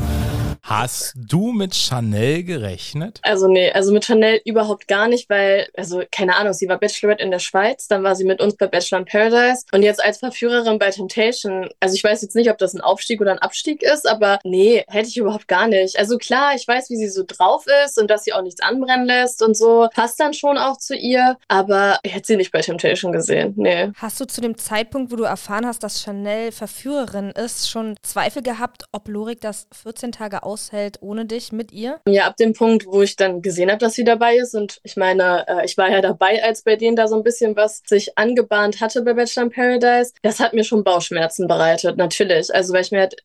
Hast 0.67 1.13
du 1.15 1.51
mit 1.51 1.75
Chanel 1.75 2.43
gerechnet? 2.43 3.19
Also 3.21 3.47
nee, 3.47 3.71
also 3.71 3.93
mit 3.93 4.03
Chanel 4.03 4.41
überhaupt 4.45 4.87
gar 4.87 5.07
nicht, 5.07 5.29
weil, 5.29 5.67
also 5.77 6.01
keine 6.11 6.35
Ahnung, 6.37 6.53
sie 6.53 6.67
war 6.67 6.79
Bachelorette 6.79 7.23
in 7.23 7.29
der 7.29 7.37
Schweiz, 7.37 7.87
dann 7.87 8.01
war 8.01 8.15
sie 8.15 8.25
mit 8.25 8.41
uns 8.41 8.55
bei 8.55 8.65
Bachelor 8.65 8.97
in 8.97 9.05
Paradise 9.05 9.63
und 9.71 9.83
jetzt 9.83 10.03
als 10.03 10.17
Verführerin 10.17 10.79
bei 10.79 10.89
Temptation. 10.89 11.69
Also 11.79 11.93
ich 11.93 12.03
weiß 12.03 12.23
jetzt 12.23 12.35
nicht, 12.35 12.49
ob 12.49 12.57
das 12.57 12.73
ein 12.73 12.81
Aufstieg 12.81 13.21
oder 13.21 13.31
ein 13.31 13.39
Abstieg 13.39 13.83
ist, 13.83 14.09
aber 14.09 14.39
nee, 14.43 14.83
hätte 14.87 15.07
ich 15.07 15.17
überhaupt 15.17 15.47
gar 15.47 15.67
nicht. 15.67 15.99
Also 15.99 16.17
klar, 16.17 16.55
ich 16.55 16.67
weiß, 16.67 16.89
wie 16.89 16.95
sie 16.95 17.09
so 17.09 17.23
drauf 17.27 17.65
ist 17.85 17.99
und 18.01 18.09
dass 18.09 18.23
sie 18.23 18.33
auch 18.33 18.41
nichts 18.41 18.61
anbrennen 18.61 19.05
lässt 19.05 19.43
und 19.43 19.55
so. 19.55 19.87
Passt 19.93 20.19
dann 20.19 20.33
schon 20.33 20.57
auch 20.57 20.77
zu 20.77 20.95
ihr, 20.95 21.37
aber 21.47 21.99
ich 22.01 22.15
hätte 22.15 22.25
sie 22.25 22.37
nicht 22.37 22.51
bei 22.51 22.61
Temptation 22.61 23.11
gesehen. 23.11 23.53
Nee. 23.55 23.91
Hast 23.97 24.19
du 24.19 24.25
zu 24.25 24.41
dem 24.41 24.57
Zeitpunkt, 24.57 25.11
wo 25.11 25.15
du 25.15 25.25
erfahren 25.25 25.67
hast, 25.67 25.83
dass 25.83 26.01
Chanel 26.01 26.51
Verführerin 26.51 27.29
ist, 27.29 27.69
schon 27.69 27.97
Zweifel 28.01 28.41
gehabt, 28.41 28.85
ob 28.91 29.07
Lorik 29.07 29.41
das 29.41 29.67
14 29.71 30.11
Tage 30.11 30.41
aushält 30.55 31.01
ohne 31.01 31.25
dich 31.25 31.51
mit 31.51 31.73
ihr? 31.73 31.99
Ja, 32.07 32.27
ab 32.27 32.37
dem 32.37 32.53
Punkt, 32.53 32.85
wo 32.85 33.01
ich 33.01 33.17
dann 33.17 33.41
gesehen 33.41 33.69
habe, 33.69 33.79
dass 33.79 33.93
sie 33.93 34.05
dabei 34.05 34.37
ist. 34.37 34.55
Und 34.55 34.79
ich 34.83 34.95
meine, 34.95 35.45
äh, 35.47 35.65
ich 35.65 35.77
war 35.77 35.91
ja 35.91 35.99
dabei, 35.99 36.41
als 36.43 36.63
bei 36.63 36.77
denen 36.77 36.95
da 36.95 37.07
so 37.07 37.15
ein 37.15 37.23
bisschen 37.23 37.57
was 37.57 37.81
sich 37.85 38.17
angebahnt 38.17 38.79
hatte 38.79 39.01
bei 39.01 39.13
Bachelor 39.13 39.43
in 39.43 39.51
Paradise. 39.51 40.13
Das 40.21 40.39
hat 40.39 40.53
mir 40.53 40.63
schon 40.63 40.85
Bauchschmerzen 40.85 41.47
bereitet, 41.47 41.97
natürlich. 41.97 42.53
Also, 42.55 42.73
weil 42.73 42.83
ich 42.83 42.91
mir 42.91 43.01
halt, 43.01 43.17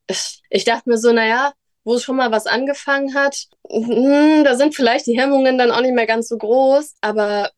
ich, 0.51 0.65
dachte 0.65 0.89
mir 0.89 0.98
so, 0.98 1.12
naja, 1.12 1.52
wo 1.85 1.98
schon 1.98 2.16
mal 2.16 2.32
was 2.32 2.47
angefangen 2.47 3.15
hat, 3.15 3.47
hm, 3.70 4.43
da 4.44 4.57
sind 4.57 4.74
vielleicht 4.74 5.07
die 5.07 5.19
Hemmungen 5.19 5.57
dann 5.57 5.70
auch 5.70 5.81
nicht 5.81 5.94
mehr 5.94 6.07
ganz 6.07 6.28
so 6.28 6.36
groß. 6.36 6.97
Aber 7.01 7.51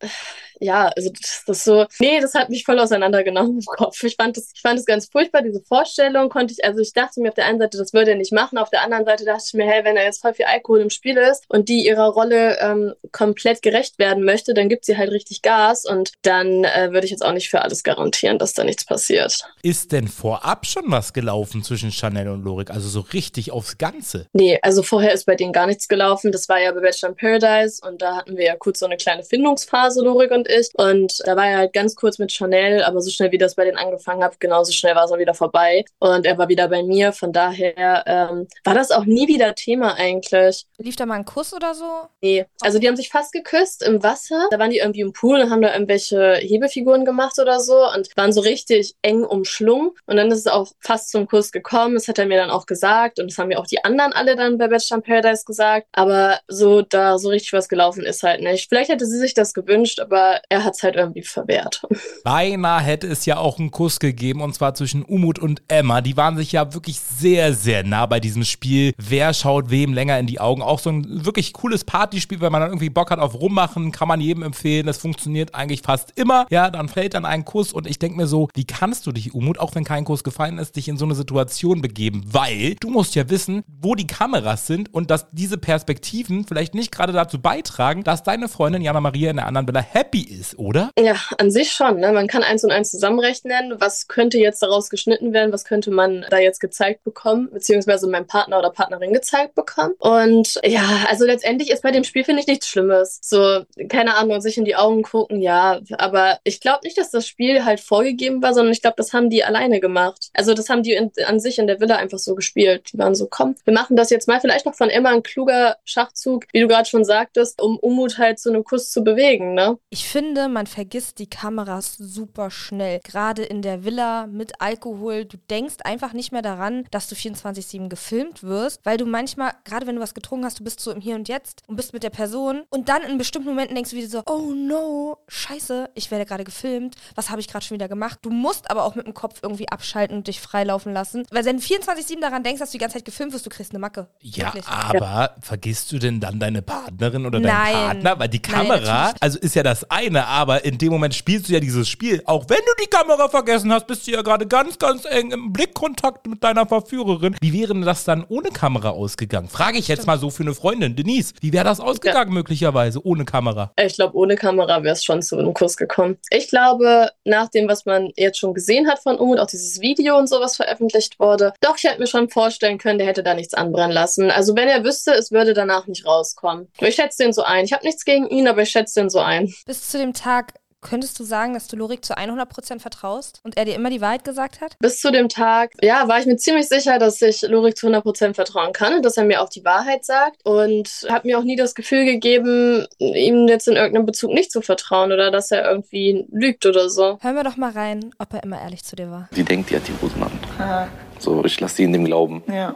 ja, 0.63 0.93
also 0.97 1.11
das, 1.11 1.43
das 1.47 1.65
so, 1.65 1.87
nee, 1.99 2.21
das 2.21 2.35
hat 2.35 2.49
mich 2.49 2.65
voll 2.65 2.79
auseinandergenommen 2.79 3.59
im 3.59 3.65
Kopf. 3.65 4.03
Ich 4.05 4.17
fand 4.17 4.37
das, 4.37 4.51
ich 4.55 4.61
fand 4.61 4.79
das 4.79 4.87
ganz 4.87 5.07
furchtbar, 5.07 5.43
diese 5.43 5.61
Vorstellung 5.61 6.29
konnte 6.29 6.55
ich, 6.55 6.65
also 6.65 6.81
ich 6.81 6.93
dachte 6.93 7.21
mir 7.21 7.31
auf 7.31 7.35
der 7.35 7.47
einen 7.47 7.59
Seite, 7.59 7.79
das 7.79 7.93
würde 7.93 8.13
er 8.13 8.17
nicht 8.17 8.33
machen, 8.33 8.59
auf 8.59 8.71
der 8.71 8.83
anderen 8.83 9.05
Seite 9.05 9.25
dachte 9.25 9.43
ich 9.47 9.55
mir, 9.55 9.67
hey, 9.67 9.85
wenn 9.85 9.97
er 9.97 10.05
jetzt 10.05 10.23
voll 10.23 10.35
viel 10.35 10.45
Alkohol 10.45 10.81
im 10.81 10.91
Spiel 10.91 11.17
ist 11.17 11.45
und 11.49 11.69
die 11.69 11.87
ihrer 11.87 12.07
Rolle 12.07 12.59
ähm, 12.61 12.95
komplett 13.11 13.63
gerecht 13.63 13.99
werden 13.99 14.25
möchte, 14.25 14.55
dann 14.55 14.69
gibt 14.69 14.85
sie 14.85 14.97
halt 14.97 15.11
richtig 15.11 15.43
Gas 15.43 15.85
und 15.85 16.13
dann 16.23 16.65
äh, 16.65 16.91
würde 16.93 17.05
ich 17.05 17.11
jetzt 17.11 17.25
auch 17.25 17.33
nicht 17.33 17.51
für 17.51 17.63
alles 17.63 17.83
garantieren, 17.83 18.39
dass 18.39 18.55
da 18.55 18.63
nichts 18.63 18.85
passiert. 18.85 19.41
Ist 19.63 19.91
denn 19.91 20.07
vorab 20.07 20.67
schon 20.67 20.85
was 20.87 21.13
gelaufen 21.13 21.65
zwischen 21.65 21.91
Chanel 21.91 22.29
und 22.29 22.45
Lorik? 22.45 22.71
Also 22.71 22.89
so 22.89 23.01
richtig 23.01 23.51
aufs 23.51 23.79
Ganze? 23.79 24.27
Nee, 24.33 24.59
also 24.63 24.83
vorher 24.83 25.13
ist 25.13 25.27
bei 25.27 25.35
denen 25.35 25.53
gar 25.53 25.67
nichts 25.67 25.89
gelaufen. 25.89 26.31
Das 26.31 26.49
war 26.49 26.61
ja 26.61 26.71
bei 26.73 26.81
Bachelor 26.81 27.11
in 27.11 27.17
Paradise 27.17 27.81
und 27.85 28.01
da 28.01 28.17
hatten 28.17 28.37
wir 28.37 28.45
ja 28.45 28.57
kurz 28.57 28.79
so 28.79 28.87
eine 28.87 28.97
kleine 28.97 29.25
Findungsphase, 29.25 30.03
Lorik 30.03 30.31
und 30.31 30.52
ich. 30.53 30.69
Und 30.75 31.23
da 31.25 31.37
war 31.37 31.47
er 31.47 31.59
halt 31.59 31.73
ganz 31.73 31.97
kurz 31.97 32.19
mit 32.19 32.33
Chanel, 32.33 32.83
aber 32.83 33.01
so 33.01 33.11
schnell 33.11 33.33
wie 33.33 33.39
das 33.39 33.55
bei 33.55 33.65
denen 33.65 33.79
angefangen 33.79 34.23
hat, 34.23 34.39
genauso 34.41 34.73
schnell 34.73 34.95
war 34.95 35.05
es 35.05 35.13
auch 35.13 35.19
wieder 35.19 35.35
vorbei. 35.35 35.85
Und 35.99 36.27
er 36.27 36.39
war 36.39 36.49
wieder 36.49 36.69
bei 36.69 36.83
mir. 36.83 37.13
Von 37.13 37.33
daher 37.33 38.05
ähm, 38.07 38.49
war 38.65 38.75
das 38.75 38.91
auch 38.91 39.05
nie 39.05 39.29
wieder 39.29 39.55
Thema 39.55 39.95
eigentlich. 39.95 40.67
Lief 40.79 40.97
da 40.97 41.07
mal 41.07 41.15
ein 41.15 41.25
Kuss 41.25 41.55
oder 41.55 41.75
so? 41.75 41.87
Nee, 42.21 42.47
also 42.61 42.79
die 42.79 42.89
haben 42.89 42.97
sich 42.97 43.09
fast 43.09 43.33
geküsst 43.33 43.83
im 43.83 44.03
Wasser. 44.03 44.49
Da 44.51 44.59
waren 44.59 44.71
die 44.71 44.79
irgendwie 44.79 45.01
im 45.01 45.13
Pool 45.13 45.41
und 45.41 45.51
haben 45.51 45.63
da 45.63 45.73
irgendwelche 45.73 46.35
Hebefiguren 46.35 47.05
gemacht 47.05 47.39
oder 47.39 47.61
so 47.61 47.89
und 47.95 48.09
waren 48.17 48.33
so 48.33 48.41
richtig 48.41 48.95
eng 49.03 49.25
umschlungen. 49.25 49.93
Und 50.07 50.17
dann 50.17 50.31
ist 50.31 50.41
es 50.41 50.47
auch 50.47 50.73
fast 50.81 51.11
zum 51.11 51.27
Kuss 51.27 51.53
gekommen. 51.53 51.95
Das 51.95 52.09
hat 52.09 52.19
er 52.19 52.27
mir 52.27 52.39
dann 52.39 52.51
auch 52.51 52.67
gesagt 52.67 53.19
und 53.19 53.31
das 53.31 53.39
haben 53.39 53.49
mir 53.49 53.59
auch 53.59 53.67
die 53.67 53.83
anderen 53.85 54.03
anderen 54.03 54.13
alle 54.13 54.37
dann 54.37 54.59
bei 54.59 54.69
Bachelor 54.69 54.99
in 54.99 55.03
Paradise 55.03 55.45
gesagt. 55.45 55.87
Aber 55.93 56.41
so 56.49 56.83
da 56.83 57.19
so 57.19 57.29
richtig 57.29 57.53
was 57.53 57.69
gelaufen 57.69 58.05
ist 58.05 58.23
halt 58.23 58.41
nicht. 58.41 58.69
Vielleicht 58.69 58.91
hätte 58.91 59.07
sie 59.07 59.19
sich 59.19 59.35
das 59.35 59.55
gewünscht, 59.55 60.01
aber 60.01 60.41
er 60.49 60.65
hat 60.65 60.75
es 60.75 60.83
halt 60.83 60.97
irgendwie 60.97 61.23
verwehrt. 61.23 61.83
Beinahe 62.25 62.81
hätte 62.81 63.07
es 63.07 63.27
ja 63.27 63.39
auch 63.39 63.59
einen 63.59 63.71
Kuss 63.71 64.01
gegeben 64.01 64.41
und 64.41 64.55
zwar 64.55 64.75
zwischen 64.75 65.03
Umut 65.03 65.39
und 65.39 65.63
Emma. 65.69 66.01
Die 66.01 66.17
waren 66.17 66.37
sich 66.37 66.53
ja 66.53 66.75
wirklich 66.75 67.01
sehr, 67.01 67.55
sehr 67.55 67.85
nah 67.85 68.07
bei 68.07 68.21
diesem 68.21 68.45
Spiel. 68.45 68.93
Wer 68.99 69.35
schaut 69.35 69.71
wem 69.71 69.93
länger 69.95 70.19
in 70.19 70.27
die 70.27 70.41
Augen? 70.41 70.63
Auch 70.63 70.79
so 70.79 70.91
ein 70.91 71.25
wirklich 71.25 71.53
cooles 71.53 71.85
Partyspiel, 71.85 72.41
wenn 72.41 72.53
man 72.53 72.61
dann 72.61 72.71
irgendwie 72.71 72.91
Bock 72.91 73.11
hat 73.11 73.19
auf 73.19 73.35
Rummachen, 73.35 73.93
kann 73.93 74.09
man 74.09 74.21
jedem 74.21 74.43
empfehlen. 74.43 74.87
Das 74.87 74.99
funktioniert 74.99 75.55
eigentlich 75.55 75.83
fast 75.83 76.13
immer. 76.17 76.47
Ja, 76.51 76.71
dann 76.71 76.89
fällt 76.89 77.15
dann 77.15 77.25
ein 77.25 77.45
Kuss 77.45 77.73
und 77.73 77.87
ich 77.87 77.99
denke 77.99 78.17
mir 78.17 78.27
so, 78.27 78.49
wie 78.55 78.65
kannst 78.65 79.07
du 79.07 79.13
dich, 79.13 79.35
Umut, 79.35 79.59
auch 79.59 79.75
wenn 79.75 79.85
kein 79.85 80.05
Kuss 80.05 80.25
gefallen 80.25 80.59
ist, 80.59 80.77
dich 80.77 80.89
in 80.89 80.97
so 80.97 81.05
eine 81.05 81.15
Situation 81.15 81.83
begeben? 81.83 82.23
Weil 82.27 82.75
du 82.81 82.91
musst 82.91 83.15
ja 83.15 83.29
wissen, 83.31 83.63
wo 83.81 83.95
die 83.95 84.07
Kameras 84.07 84.67
sind 84.67 84.93
und 84.93 85.11
dass 85.11 85.31
diese 85.33 85.59
Perspektiven 85.59 86.45
vielleicht 86.47 86.75
nicht 86.75 86.93
gerade 86.93 87.13
dazu 87.13 87.41
beitragen, 87.41 88.05
dass 88.05 88.23
deine 88.23 88.49
Freundin 88.49 88.83
Jana 88.83 89.01
Maria 89.01 89.31
in 89.31 89.37
der 89.37 89.47
anderen 89.47 89.67
Villa 89.67 89.81
happy 89.81 90.22
ist, 90.23 90.59
oder? 90.59 90.91
Ja, 90.99 91.17
an 91.39 91.51
sich 91.51 91.73
schon. 91.73 92.01
Ne? 92.01 92.13
Man 92.13 92.27
kann 92.27 92.43
eins 92.43 92.65
und 92.65 92.71
eins 92.71 92.91
zusammenrechnen. 92.91 93.75
Was 93.79 94.09
könnte 94.09 94.39
jetzt 94.39 94.63
daraus 94.63 94.91
geschnitten 94.91 95.33
werden? 95.33 95.53
Was 95.53 95.65
könnte 95.65 95.91
man 95.91 96.25
da 96.31 96.39
jetzt 96.39 96.61
gezeigt 96.61 97.05
bekommen? 97.05 97.51
Beziehungsweise 97.53 98.09
mein 98.09 98.27
Partner 98.27 98.59
oder 98.59 98.71
Partnerin 98.71 99.13
gezeigt 99.13 99.55
bekommen? 99.55 99.95
Und 99.99 100.61
ja, 100.65 101.05
also 101.09 101.25
letztendlich 101.25 101.71
ist 101.71 101.83
bei 101.83 101.91
dem 101.91 102.05
Spiel, 102.05 102.25
finde 102.25 102.41
ich, 102.41 102.47
nichts 102.47 102.69
Schlimmes. 102.69 103.19
So, 103.23 103.63
keine 103.89 104.17
Ahnung, 104.17 104.41
sich 104.41 104.59
in 104.59 104.65
die 104.65 104.77
Augen 104.77 105.03
gucken, 105.03 105.41
ja. 105.41 105.81
Aber 105.99 106.39
ich 106.45 106.61
glaube 106.61 106.81
nicht, 106.85 106.99
dass 106.99 107.11
das 107.11 107.27
Spiel 107.27 107.65
halt 107.65 107.81
vorgegeben 107.81 108.43
war, 108.43 108.55
sondern 108.55 108.73
ich 108.73 108.83
glaube, 108.83 108.97
das 108.97 109.13
haben 109.13 109.31
die 109.31 109.45
alleine 109.45 109.81
gemacht. 109.81 110.31
Also 110.33 110.55
das 110.55 110.69
haben 110.69 110.83
die 110.83 110.93
in, 110.93 111.11
an 111.27 111.41
sich 111.41 111.59
in 111.59 111.67
der 111.67 111.81
Villa 111.81 111.97
einfach 111.97 112.19
so 112.19 112.35
gespielt. 112.35 112.91
Die 112.93 112.99
waren 112.99 113.15
so, 113.15 113.27
komm, 113.29 113.55
wir 113.65 113.75
machen 113.75 113.97
das 113.97 114.11
jetzt 114.11 114.29
mal. 114.29 114.41
Vielleicht 114.41 114.67
noch 114.67 114.75
von 114.75 114.91
Emma 114.91 115.11
ein 115.11 115.23
kluger 115.23 115.77
Schachzug, 115.85 116.47
wie 116.53 116.61
du 116.61 116.69
gerade 116.69 116.89
schon 116.89 117.05
sagtest, 117.05 117.61
um 117.61 117.79
Umut 117.79 118.19
halt 118.19 118.39
zu 118.39 118.51
einem 118.51 118.65
Kuss 118.65 118.91
zu 118.91 119.03
bewegen, 119.05 119.55
ne? 119.55 119.79
Ich 119.91 120.09
finde, 120.13 120.49
man 120.49 120.67
vergisst 120.67 121.19
die 121.21 121.27
Kameras 121.27 121.97
super 121.97 122.51
schnell. 122.51 123.01
Gerade 123.03 123.45
in 123.45 123.63
der 123.63 123.83
Villa 123.83 124.27
mit 124.27 124.61
Alkohol. 124.61 125.25
Du 125.25 125.39
denkst 125.49 125.77
einfach 125.85 126.13
nicht 126.13 126.33
mehr 126.33 126.43
daran, 126.43 126.85
dass 126.91 127.09
du 127.09 127.15
24-7 127.15 127.89
gefilmt 127.89 128.43
wirst, 128.43 128.81
weil 128.85 128.99
du 128.99 129.07
manchmal, 129.07 129.53
gerade 129.65 129.87
wenn 129.87 129.97
du 129.97 130.03
was 130.03 130.13
getrunken 130.13 130.45
hast, 130.45 130.61
du 130.61 130.65
bist 130.65 130.81
so 130.81 130.91
im 130.91 131.01
Hier 131.01 131.15
und 131.15 131.29
Jetzt 131.29 131.63
und 131.67 131.77
bist 131.77 131.95
mit 131.95 132.03
der 132.03 132.11
Person 132.11 132.65
und 132.69 132.91
dann 132.91 133.01
in 133.01 133.17
bestimmten 133.17 133.49
Momenten 133.49 133.75
denkst 133.75 133.93
du 133.93 133.97
wieder 133.97 134.09
so, 134.09 134.23
oh 134.27 134.53
no, 134.53 135.17
scheiße, 135.29 135.89
ich 135.95 136.11
werde 136.11 136.27
gerade 136.27 136.45
gefilmt. 136.45 136.97
Was 137.15 137.31
habe 137.31 137.41
ich 137.41 137.49
gerade 137.49 137.65
schon 137.65 137.77
wieder 137.77 137.89
gemacht? 137.89 138.19
Du 138.21 138.29
musst 138.29 138.71
aber 138.71 138.85
auch 138.85 138.95
mit 138.95 139.07
dem 139.07 139.15
Kopf 139.15 139.41
irgendwie 139.43 139.71
abschalten 139.71 140.19
und 140.19 140.27
dich 140.27 140.43
freilaufen 140.43 140.93
lassen. 140.93 141.25
Weil 141.31 141.47
wenn 141.47 141.57
du 141.57 141.63
24-7 141.63 142.21
daran 142.21 142.43
denkst, 142.43 142.61
dass 142.61 142.71
du 142.71 142.77
die 142.77 142.83
ganze 142.83 142.99
Zeit 142.99 143.07
gefilmt 143.07 143.33
wirst, 143.33 143.47
du 143.47 143.51
kriegst 143.51 143.73
eine 143.73 143.79
Macke. 143.79 144.09
Ja, 144.21 144.53
Wirklich. 144.53 144.69
aber 144.69 145.37
vergisst 145.41 145.91
du 145.91 145.99
denn 145.99 146.21
dann 146.21 146.39
deine 146.39 146.61
Partnerin 146.61 147.25
oder 147.25 147.41
deinen 147.41 147.57
Nein. 147.57 147.73
Partner? 147.73 148.19
Weil 148.19 148.29
die 148.29 148.43
Nein, 148.43 148.53
Kamera, 148.53 149.05
natürlich. 149.05 149.23
also 149.23 149.39
ist 149.39 149.55
ja 149.55 149.63
das 149.63 149.91
eine, 149.91 150.02
aber 150.11 150.65
in 150.65 150.79
dem 150.79 150.93
Moment 150.93 151.15
spielst 151.15 151.49
du 151.49 151.53
ja 151.53 151.61
dieses 151.61 151.89
Spiel. 151.89 152.23
Auch 152.27 152.49
wenn 152.49 152.59
du 152.59 152.83
die 152.83 152.89
Kamera 152.89 153.29
vergessen 153.29 153.73
hast, 153.73 153.87
bist 153.87 154.07
du 154.07 154.11
ja 154.11 154.23
gerade 154.23 154.47
ganz, 154.47 154.79
ganz 154.79 155.05
eng 155.05 155.31
im 155.31 155.53
Blickkontakt 155.53 156.27
mit 156.27 156.43
deiner 156.43 156.67
Verführerin. 156.67 157.37
Wie 157.41 157.53
wäre 157.53 157.73
denn 157.73 157.83
das 157.83 158.05
dann 158.05 158.25
ohne 158.29 158.51
Kamera 158.51 158.91
ausgegangen? 158.91 159.49
Frage 159.49 159.79
ich 159.79 159.89
jetzt 159.89 160.07
mal 160.07 160.19
so 160.19 160.31
für 160.31 160.43
eine 160.43 160.55
Freundin. 160.55 160.97
Denise, 160.97 161.35
wie 161.41 161.53
wäre 161.53 161.65
das 161.65 161.81
ausgegangen 161.81 162.33
möglicherweise 162.33 163.05
ohne 163.05 163.25
Kamera? 163.25 163.73
Ich 163.81 163.95
glaube, 163.95 164.17
ohne 164.17 164.37
Kamera 164.37 164.83
wäre 164.83 164.95
es 164.95 165.05
schon 165.05 165.23
zu 165.23 165.39
einem 165.39 165.55
Kuss 165.55 165.77
gekommen. 165.77 166.19
Ich 166.31 166.49
glaube, 166.49 167.11
nach 167.25 167.49
dem, 167.49 167.69
was 167.69 167.87
man 167.87 168.11
jetzt 168.17 168.39
schon 168.39 168.55
gesehen 168.55 168.89
hat 168.89 168.99
von 168.99 169.17
Umut, 169.17 169.39
auch 169.39 169.47
dieses 169.47 169.81
Video 169.81 170.19
und 170.19 170.29
sowas 170.29 170.57
veröffentlicht 170.57 171.21
wurde, 171.21 171.53
doch, 171.61 171.77
ich 171.77 171.85
hätte 171.85 172.01
mir 172.01 172.07
schon 172.07 172.29
vorstellen 172.29 172.79
können, 172.79 172.99
der 172.99 173.07
hätte 173.07 173.23
da 173.23 173.35
nichts 173.35 173.55
anbrennen 173.55 173.93
lassen. 173.93 174.31
Also 174.31 174.57
wenn 174.57 174.69
er 174.69 174.85
wüsste, 174.85 175.13
es 175.13 175.31
würde 175.31 175.55
danach 175.55 175.87
nicht 175.87 176.07
rauskommen. 176.07 176.69
Ich 176.81 176.97
schätze 176.97 177.23
den 177.23 177.33
so 177.33 177.43
ein. 177.43 177.65
Ich 177.65 177.73
habe 177.73 177.85
nichts 177.85 178.05
gegen 178.05 178.29
ihn, 178.29 178.49
aber 178.49 178.63
ich 178.63 178.71
schätze 178.71 179.01
den 179.01 179.11
so 179.11 179.21
ein. 179.21 179.53
Bis 179.67 179.92
zu 179.93 179.99
dem 179.99 180.15
Tag 180.15 180.55
könntest 180.81 181.21
du 181.21 181.25
sagen, 181.25 181.55
dass 181.55 181.69
du 181.69 181.77
Lorik 181.77 182.05
zu 182.05 182.17
100% 182.17 182.81
vertraust 182.81 183.41
und 183.45 183.57
er 183.57 183.67
dir 183.67 183.77
immer 183.77 183.91
die 183.91 184.01
Wahrheit 184.01 184.25
gesagt 184.25 184.61
hat? 184.61 184.77
Bis 184.81 185.01
zu 185.01 185.13
dem 185.13 185.29
Tag, 185.29 185.73
ja, 185.81 186.09
war 186.09 186.19
ich 186.19 186.27
mir 186.27 186.37
ziemlich 186.37 186.67
sicher, 186.67 186.99
dass 186.99 187.23
ich 187.23 187.43
Lorik 187.43 187.77
zu 187.77 187.87
100% 187.87 188.35
vertrauen 188.35 188.73
kann 188.73 188.95
und 188.95 189.05
dass 189.05 189.17
er 189.17 189.25
mir 189.25 189.43
auch 189.43 189.51
die 189.51 189.65
Wahrheit 189.65 190.05
sagt 190.05 190.41
und 190.45 191.07
habe 191.09 191.29
mir 191.29 191.39
auch 191.39 191.45
nie 191.45 191.57
das 191.57 191.75
Gefühl 191.75 192.05
gegeben, 192.05 192.87
ihm 192.99 193.47
jetzt 193.49 193.69
in 193.69 193.77
irgendeinem 193.77 194.07
Bezug 194.07 194.33
nicht 194.33 194.51
zu 194.51 194.63
vertrauen 194.63 195.13
oder 195.13 195.31
dass 195.31 195.53
er 195.53 195.71
irgendwie 195.71 196.27
lügt 196.33 196.67
oder 196.67 196.89
so. 196.89 197.19
Hören 197.21 197.37
wir 197.37 197.45
doch 197.45 197.57
mal 197.57 197.71
rein, 197.71 198.11
ob 198.19 198.33
er 198.33 198.43
immer 198.43 198.61
ehrlich 198.61 198.83
zu 198.83 198.97
dir 198.97 199.11
war. 199.11 199.29
Die 199.37 199.45
denkt, 199.45 199.71
die 199.71 199.77
hat 199.77 199.87
die 199.87 199.95
Hosen 200.03 200.23
an. 200.23 200.89
So, 201.19 201.45
ich 201.45 201.61
lasse 201.61 201.77
sie 201.77 201.85
in 201.85 201.93
dem 201.93 202.07
Glauben. 202.07 202.43
Ja. 202.49 202.75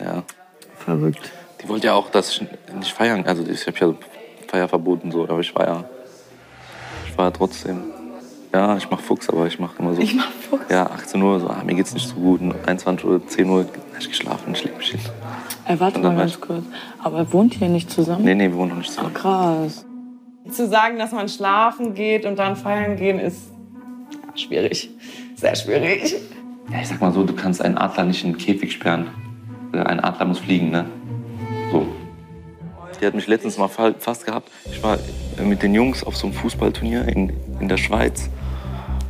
Ja. 0.00 0.24
Verrückt. 0.78 1.30
Die 1.62 1.68
wollte 1.68 1.88
ja 1.88 1.94
auch, 1.94 2.10
dass 2.10 2.30
ich 2.30 2.44
nicht 2.74 2.92
feiern. 2.92 3.24
Also 3.26 3.46
ich 3.46 3.66
habe 3.66 3.78
ja 3.78 3.94
Feierverbot 4.48 5.04
und 5.04 5.12
so, 5.12 5.24
aber 5.24 5.40
ich 5.40 5.54
war 5.54 5.66
ja. 5.66 5.84
Ich 7.16 7.18
war 7.18 7.28
ja 7.28 7.30
trotzdem. 7.30 7.78
Ja, 8.52 8.76
ich 8.76 8.90
mach 8.90 9.00
Fuchs, 9.00 9.30
aber 9.30 9.46
ich 9.46 9.58
mach 9.58 9.78
immer 9.78 9.94
so. 9.94 10.02
Ich 10.02 10.14
mach 10.14 10.30
Fuchs? 10.30 10.66
Ja, 10.68 10.84
18 10.90 11.22
Uhr, 11.22 11.40
so, 11.40 11.48
ah, 11.48 11.62
mir 11.64 11.74
geht's 11.74 11.94
nicht 11.94 12.06
so 12.06 12.14
gut. 12.16 12.42
Und 12.42 12.54
21 12.68 13.06
Uhr, 13.06 13.26
10 13.26 13.48
Uhr, 13.48 13.60
hab 13.60 13.98
ich 13.98 14.08
geschlafen, 14.10 14.52
ich 14.52 14.62
leg 14.64 14.76
mich 14.76 14.90
hin. 14.90 15.00
Ey, 15.64 15.80
warte 15.80 15.98
mal 16.00 16.14
ganz 16.14 16.38
kurz. 16.38 16.62
Aber 17.02 17.16
er 17.16 17.32
wohnt 17.32 17.54
hier 17.54 17.70
nicht 17.70 17.90
zusammen? 17.90 18.22
Nee, 18.22 18.34
nee, 18.34 18.50
wir 18.50 18.56
wohnen 18.56 18.68
noch 18.68 18.76
nicht 18.76 18.92
zusammen. 18.92 19.14
Krass. 19.14 19.86
Zu 20.50 20.68
sagen, 20.68 20.98
dass 20.98 21.12
man 21.12 21.30
schlafen 21.30 21.94
geht 21.94 22.26
und 22.26 22.38
dann 22.38 22.54
feiern 22.54 22.96
gehen, 22.96 23.18
ist 23.18 23.48
schwierig. 24.34 24.90
Sehr 25.36 25.56
schwierig. 25.56 26.16
Ja, 26.70 26.80
ich 26.82 26.88
sag 26.88 27.00
mal 27.00 27.14
so, 27.14 27.24
du 27.24 27.32
kannst 27.32 27.62
einen 27.62 27.78
Adler 27.78 28.04
nicht 28.04 28.22
in 28.24 28.32
den 28.32 28.38
Käfig 28.38 28.72
sperren. 28.74 29.06
Äh, 29.72 29.78
Ein 29.78 30.00
Adler 30.00 30.26
muss 30.26 30.40
fliegen, 30.40 30.70
ne? 30.70 30.84
So. 31.72 31.86
Die 33.00 33.06
hat 33.06 33.14
mich 33.14 33.26
letztens 33.26 33.58
mal 33.58 33.68
fa- 33.68 33.94
fast 33.98 34.24
gehabt. 34.26 34.50
Ich 34.70 34.82
war 34.82 34.96
äh, 35.38 35.42
mit 35.42 35.62
den 35.62 35.74
Jungs 35.74 36.02
auf 36.04 36.16
so 36.16 36.26
einem 36.26 36.34
Fußballturnier 36.34 37.06
in, 37.08 37.32
in 37.60 37.68
der 37.68 37.76
Schweiz. 37.76 38.30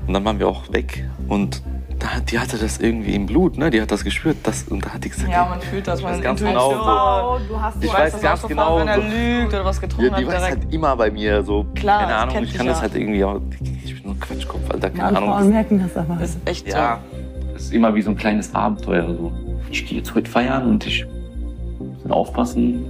Und 0.07 0.15
dann 0.15 0.25
waren 0.25 0.39
wir 0.39 0.49
auch 0.49 0.73
weg. 0.73 1.05
Und 1.29 1.63
da, 1.99 2.21
die 2.21 2.39
hatte 2.39 2.59
das 2.59 2.79
irgendwie 2.79 3.15
im 3.15 3.27
Blut, 3.27 3.57
ne? 3.57 3.71
Die 3.71 3.81
hat 3.81 3.91
das 3.91 4.05
gespürt. 4.05 4.37
Das, 4.43 4.65
und 4.65 4.85
da 4.85 4.91
hat 4.95 5.05
die 5.05 5.09
gesagt, 5.09 5.31
Ja, 5.33 5.47
man 5.47 5.61
fühlt 5.61 5.87
das. 5.89 6.01
Ich 6.01 6.05
Man 6.05 6.15
weiß 6.17 6.23
ganz 6.23 6.41
genau, 6.41 7.39
Du 7.49 7.61
hast 7.61 7.77
Ich 7.83 7.89
du 7.91 7.95
weiß 7.97 8.03
weißt 8.03 8.15
das 8.17 8.23
ganz 8.23 8.45
auch 8.45 8.49
genau, 8.49 8.79
wenn 8.81 8.89
er 8.89 8.97
so- 8.97 9.03
lügt 9.09 9.49
oder 9.55 9.65
was 9.65 9.81
getrunken 9.81 10.13
ja, 10.13 10.19
die 10.19 10.27
hat. 10.27 10.33
weiß 10.35 10.43
direkt. 10.45 10.63
halt 10.65 10.75
immer 10.75 10.97
bei 10.97 11.11
mir 11.11 11.43
so. 11.43 11.65
Klar, 11.75 12.01
keine 12.01 12.13
das 12.13 12.23
Ahnung, 12.23 12.35
kennt 12.35 12.47
ich 12.49 12.55
kann 12.55 12.67
das 12.67 12.77
ja. 12.79 12.83
halt 12.83 12.95
irgendwie 12.97 13.25
auch. 13.25 13.41
Ich 13.85 13.95
bin 13.95 14.03
nur 14.05 14.15
ein 14.15 14.21
Quatschkopf, 14.21 14.71
Alter, 14.71 14.91
keine 14.91 14.99
Ja, 15.13 15.17
Ahnung. 15.17 15.31
Frauen 15.31 15.49
merken 15.51 15.79
das 15.83 15.97
aber. 15.97 16.17
Das 16.21 16.31
ist 16.31 16.39
echt 16.45 16.69
Ja, 16.69 17.01
es 17.57 17.63
ist 17.63 17.73
immer 17.73 17.95
wie 17.95 18.03
so 18.03 18.11
ein 18.11 18.17
kleines 18.17 18.55
Abenteuer. 18.55 19.07
So. 19.07 19.33
Ich 19.71 19.87
gehe 19.87 19.99
jetzt 19.99 20.15
heute 20.15 20.31
feiern 20.31 20.69
und 20.69 20.87
ich 20.87 21.07
muss 22.05 22.13
aufpassen, 22.13 22.85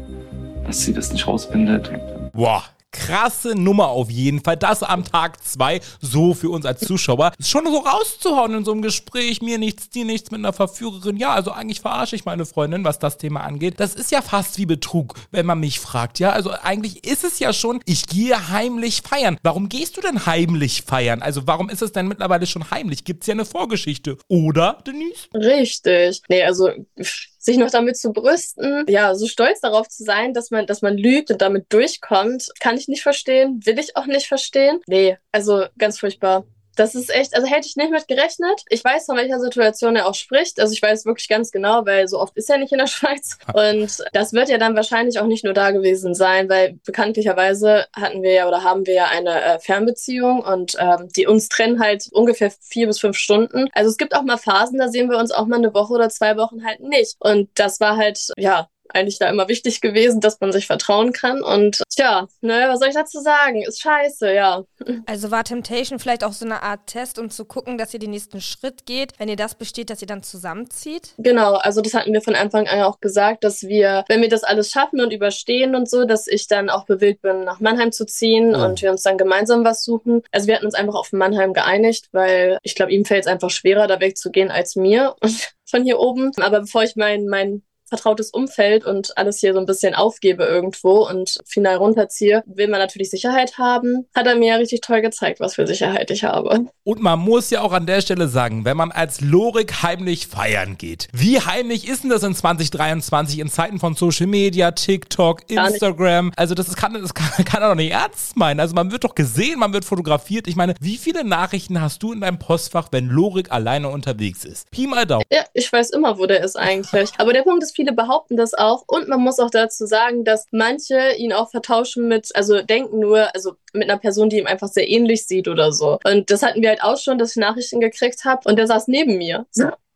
dass 0.67 0.83
sie 0.83 0.93
das 0.93 1.13
nicht 1.13 1.27
rausfindet. 1.27 1.91
Boah. 2.33 2.65
Krasse 2.93 3.55
Nummer 3.55 3.89
auf 3.89 4.11
jeden 4.11 4.43
Fall. 4.43 4.57
Das 4.57 4.83
am 4.83 5.05
Tag 5.05 5.45
zwei 5.45 5.81
so 6.01 6.33
für 6.33 6.49
uns 6.49 6.65
als 6.65 6.81
Zuschauer. 6.81 7.33
Ist 7.39 7.51
schon 7.51 7.67
so 7.67 7.79
rauszuhauen 7.79 8.55
in 8.55 8.65
so 8.65 8.73
einem 8.73 8.81
Gespräch. 8.81 9.43
Mir 9.43 9.59
nichts, 9.59 9.91
dir 9.91 10.07
nichts 10.07 10.31
mit 10.31 10.39
einer 10.39 10.55
Verführerin. 10.55 11.19
Ja, 11.19 11.35
also 11.35 11.53
eigentlich 11.53 11.83
verarsche 11.83 12.17
ich 12.17 12.25
meine 12.25 12.47
Freundin, 12.47 12.85
was 12.85 12.99
das 12.99 13.19
Thema 13.19 13.41
angeht. 13.43 13.75
Das 13.81 13.95
ist 13.95 14.13
ja 14.13 14.23
fast 14.23 14.57
wie 14.57 14.65
Betrug, 14.65 15.15
wenn 15.31 15.45
man 15.45 15.61
mich 15.61 15.79
fragt. 15.79 16.21
Ja, 16.21 16.31
also 16.31 16.51
eigentlich 16.51 17.07
ist 17.07 17.23
es 17.23 17.39
ja 17.39 17.53
schon, 17.53 17.81
ich 17.85 18.07
gehe 18.07 18.49
heimlich 18.49 19.03
feiern. 19.03 19.37
Warum 19.43 19.69
gehst 19.69 19.99
du 19.99 20.01
denn 20.01 20.25
heimlich 20.25 20.83
feiern? 20.83 21.21
Also 21.21 21.47
warum 21.47 21.69
ist 21.69 21.83
es 21.83 21.93
denn 21.93 22.09
mittlerweile 22.09 22.47
schon 22.47 22.71
heimlich? 22.71 23.05
Gibt's 23.05 23.27
ja 23.27 23.35
eine 23.35 23.45
Vorgeschichte. 23.45 24.17
Oder, 24.29 24.79
Denise? 24.87 25.29
Richtig. 25.35 26.23
Nee, 26.31 26.45
also 26.45 26.71
pff, 26.99 27.27
sich 27.47 27.57
noch 27.57 27.71
damit 27.71 27.97
zu 27.97 28.13
brüsten, 28.13 28.85
ja, 28.89 29.15
so 29.15 29.27
stolz 29.27 29.61
darauf 29.61 29.89
zu 29.89 30.03
sein, 30.03 30.35
dass 30.35 30.51
man, 30.51 30.67
dass 30.67 30.83
man 30.83 30.99
lügt 30.99 31.31
und 31.31 31.41
damit 31.41 31.73
durchkommt, 31.73 32.49
kann 32.61 32.77
ich 32.77 32.89
nicht 32.89 33.03
verstehen, 33.03 33.61
will 33.65 33.79
ich 33.79 33.97
auch 33.97 34.07
nicht 34.07 34.27
verstehen. 34.27 34.81
Nee, 34.87 35.17
also 35.33 35.65
ganz 35.79 35.99
furchtbar. 35.99 36.45
Das 36.77 36.95
ist 36.95 37.13
echt, 37.13 37.35
also 37.35 37.47
hätte 37.47 37.67
ich 37.67 37.77
nicht 37.77 37.91
mit 37.91 38.07
gerechnet. 38.07 38.63
Ich 38.69 38.85
weiß, 38.85 39.07
von 39.07 39.17
welcher 39.17 39.41
Situation 39.41 39.97
er 39.97 40.07
auch 40.07 40.15
spricht. 40.15 40.61
Also 40.61 40.73
ich 40.73 40.83
weiß 40.83 41.07
wirklich 41.07 41.29
ganz 41.29 41.51
genau, 41.51 41.85
weil 41.87 42.07
so 42.07 42.21
oft 42.21 42.37
ist 42.37 42.49
er 42.51 42.59
nicht 42.59 42.73
in 42.73 42.79
der 42.79 42.87
Schweiz. 42.87 43.39
Und 43.53 44.05
das 44.13 44.33
wird 44.33 44.49
ja 44.49 44.59
dann 44.59 44.77
wahrscheinlich 44.77 45.19
auch 45.19 45.27
nicht 45.27 45.45
nur 45.45 45.55
da 45.55 45.71
gewesen 45.71 46.15
sein, 46.15 46.49
weil 46.49 46.79
bekanntlicherweise 46.85 47.87
hatten 47.95 48.23
wir 48.23 48.33
ja 48.33 48.49
oder 48.49 48.63
haben 48.63 48.87
wir 48.87 48.95
ja 48.95 49.07
eine 49.07 49.43
äh, 49.43 49.59
Fernbeziehung 49.59 50.41
und 50.41 50.77
ähm, 50.79 51.09
die 51.17 51.27
uns 51.27 51.49
trennen 51.49 51.81
halt 51.81 52.09
ungefähr 52.13 52.51
vier 52.61 52.87
bis 52.87 53.01
fünf 53.01 53.17
Stunden. 53.17 53.69
Also 53.73 53.91
es 53.91 53.97
gibt 53.97 54.15
auch 54.15 54.23
mal 54.23 54.37
Phasen, 54.37 54.79
da 54.79 54.89
sehen 54.89 55.11
wir 55.11 55.19
uns 55.19 55.33
auch 55.33 55.47
mal 55.47 55.57
eine 55.57 55.75
Woche 55.75 55.95
oder 55.95 56.09
zwei 56.11 56.37
Wochen 56.37 56.65
halt 56.65 56.81
nicht. 56.81 57.17
Und 57.21 57.49
das 57.55 57.81
war 57.81 57.97
halt, 57.97 58.29
ja, 58.37 58.69
eigentlich 58.93 59.19
da 59.19 59.29
immer 59.29 59.49
wichtig 59.49 59.81
gewesen, 59.81 60.21
dass 60.21 60.41
man 60.41 60.53
sich 60.53 60.67
vertrauen 60.67 61.13
kann. 61.13 61.43
Und 61.43 61.83
tja, 61.95 62.29
ne, 62.41 62.67
was 62.69 62.79
soll 62.81 62.89
ich 62.89 62.95
dazu 62.95 63.21
sagen? 63.21 63.63
Ist 63.63 63.81
scheiße, 63.81 64.33
ja. 64.33 64.65
Also 65.07 65.31
war 65.31 65.45
Temptation 65.45 65.99
vielleicht 65.99 66.25
auch 66.25 66.33
so 66.33 66.45
eine 66.45 66.63
Art 66.63 66.87
Test, 66.87 67.19
um 67.19 67.31
zu 67.31 67.45
gucken, 67.45 67.79
dass 67.79 67.93
ihr 67.95 68.01
den 68.01 68.11
nächsten 68.11 68.41
Schritt 68.41 68.87
geht. 68.87 69.13
Wenn 69.19 69.29
ihr 69.29 69.37
das 69.37 69.55
besteht, 69.55 69.91
dass 69.91 70.01
ihr 70.03 70.09
dann 70.09 70.23
zusammenzieht? 70.23 71.15
Genau, 71.19 71.55
also 71.55 71.81
das 71.81 71.95
hatten 71.95 72.13
wir 72.13 72.23
von 72.23 72.35
Anfang 72.35 72.67
an 72.69 72.83
auch 72.83 73.01
gesagt, 73.01 73.45
dass 73.45 73.63
wir, 73.63 74.05
wenn 74.09 74.23
wir 74.23 74.29
das 74.29 74.45
alles 74.45 74.71
schaffen 74.71 75.01
und 75.01 75.13
überstehen 75.13 75.75
und 75.75 75.89
so, 75.89 76.05
dass 76.05 76.27
ich 76.27 76.47
dann 76.49 76.71
auch 76.71 76.87
bewilligt 76.87 77.23
bin, 77.23 77.45
nach 77.45 77.61
Mannheim 77.61 77.93
zu 77.93 78.05
ziehen 78.07 78.55
Oh. 78.55 78.65
und 78.65 78.83
wir 78.83 78.91
uns 78.91 79.03
dann 79.03 79.19
gemeinsam 79.19 79.65
was 79.65 79.83
suchen. 79.85 80.23
Also 80.33 80.47
wir 80.47 80.55
hatten 80.55 80.67
uns 80.67 80.75
einfach 80.75 80.95
auf 80.95 81.13
Mannheim 81.13 81.53
geeinigt, 81.53 82.09
weil 82.13 82.59
ich 82.63 82.75
glaube, 82.75 82.93
ihm 82.93 83.05
fällt 83.05 83.25
es 83.25 83.27
einfach 83.27 83.51
schwerer, 83.51 83.87
da 83.87 84.01
wegzugehen 84.01 84.51
als 84.51 84.77
mir 84.77 85.15
und 85.21 85.53
von 85.65 85.83
hier 85.85 85.99
oben. 85.99 86.31
Aber 86.41 86.61
bevor 86.61 86.83
ich 86.83 86.97
mein, 86.97 87.27
mein 87.27 87.63
vertrautes 87.89 88.31
Umfeld 88.31 88.85
und 88.85 89.17
alles 89.17 89.41
hier 89.41 89.53
so 89.53 89.61
ein 89.61 89.67
bisschen 89.67 89.95
aufgebe 89.95 90.45
irgendwo 90.45 91.09
und 91.09 91.39
final 91.47 91.77
runterziehe, 91.77 92.43
will 92.47 92.69
man 92.69 92.81
natürlich 92.81 93.11
Sicherheit 93.11 93.59
haben. 93.59 94.07
Hat 94.15 94.27
er 94.27 94.37
mir 94.37 94.49
ja 94.49 94.57
richtig 94.57 94.81
toll 94.81 95.01
gezeigt, 95.03 95.41
was 95.41 95.55
für 95.55 95.67
Sicherheit 95.67 96.11
ich 96.11 96.25
habe. 96.25 96.67
Und 96.85 97.03
man 97.03 97.19
muss 97.19 97.51
ja 97.51 97.61
auch 97.61 97.73
an 97.73 97.87
der 97.87 98.01
Stelle 98.01 98.29
sagen, 98.29 98.65
wenn 98.65 98.77
man 98.77 98.93
als 98.93 99.21
Lorik 99.21 99.83
heimlich 99.83 100.27
feiern 100.27 100.77
geht, 100.79 101.09
wie 101.13 101.41
heimlich 101.41 101.89
ist 101.89 102.03
denn 102.03 102.11
das 102.11 102.23
in 102.23 102.35
2023 102.35 103.39
in 103.39 103.49
Zeiten 103.49 103.79
von 103.79 103.95
Social 103.95 104.27
Media, 104.27 104.71
TikTok. 104.73 105.49
Instagram? 105.51 106.33
Also 106.37 106.55
das 106.55 106.69
ist, 106.69 106.77
kann, 106.77 106.95
das 106.95 107.15
kann, 107.15 107.31
kann 107.45 107.63
er 107.63 107.71
doch 107.71 107.75
nicht 107.77 107.93
ernst 107.93 108.37
meinen. 108.37 108.61
Also 108.61 108.75
man 108.75 108.91
wird 108.91 109.05
doch 109.05 109.15
gesehen, 109.15 109.59
man 109.59 109.73
wird 109.73 109.85
fotografiert. 109.85 110.49
Ich 110.49 110.57
meine, 110.57 110.75
wie 110.81 110.97
viele 110.97 111.25
Nachrichten 111.25 111.81
hast 111.81 112.03
du 112.03 112.13
in 112.13 112.21
deinem 112.21 112.39
Postfach, 112.39 112.89
wenn 112.91 113.07
Lorik 113.09 113.53
alleine 113.53 113.89
unterwegs 113.89 114.45
ist? 114.45 114.71
Pi 114.71 114.87
mal 114.87 115.07
Daumen. 115.07 115.25
Ja, 115.31 115.45
ich 115.55 115.73
weiß 115.73 115.91
immer, 115.91 116.19
wo 116.19 116.27
der 116.27 116.43
ist 116.43 116.57
eigentlich. 116.57 117.11
Aber 117.19 117.33
der 117.33 117.43
Punkt 117.43 117.63
ist, 117.63 117.76
viele 117.77 117.93
behaupten 117.93 118.37
das 118.37 118.55
auch. 118.55 118.85
Und 118.87 119.07
man 119.09 119.21
muss 119.21 119.39
auch 119.39 119.51
dazu 119.51 119.87
sagen, 119.87 120.25
dass 120.25 120.47
manche 120.51 121.13
ihn 121.17 121.33
auch 121.33 121.51
vertauschen 121.51 122.09
mit, 122.09 122.35
also 122.35 122.63
denken 122.63 122.99
nur, 122.99 123.33
also 123.35 123.53
mit 123.73 123.89
einer 123.89 123.99
Person, 123.99 124.31
die 124.31 124.39
ihm 124.39 124.47
einfach 124.47 124.69
sehr 124.69 124.89
ähnlich 124.89 125.27
sieht 125.27 125.47
oder 125.47 125.71
so. 125.71 125.99
Und 126.05 126.31
das 126.31 126.43
hatten 126.43 126.63
wir 126.63 126.71
halt 126.71 126.83
auch 126.83 126.99
schon, 126.99 127.19
dass 127.19 127.31
ich 127.31 127.37
Nachrichten 127.37 127.81
gekriegt 127.81 128.25
habe 128.25 128.49
und 128.49 128.59
der 128.59 128.67
saß 128.67 128.89
neben 128.89 129.19
mir. 129.19 129.47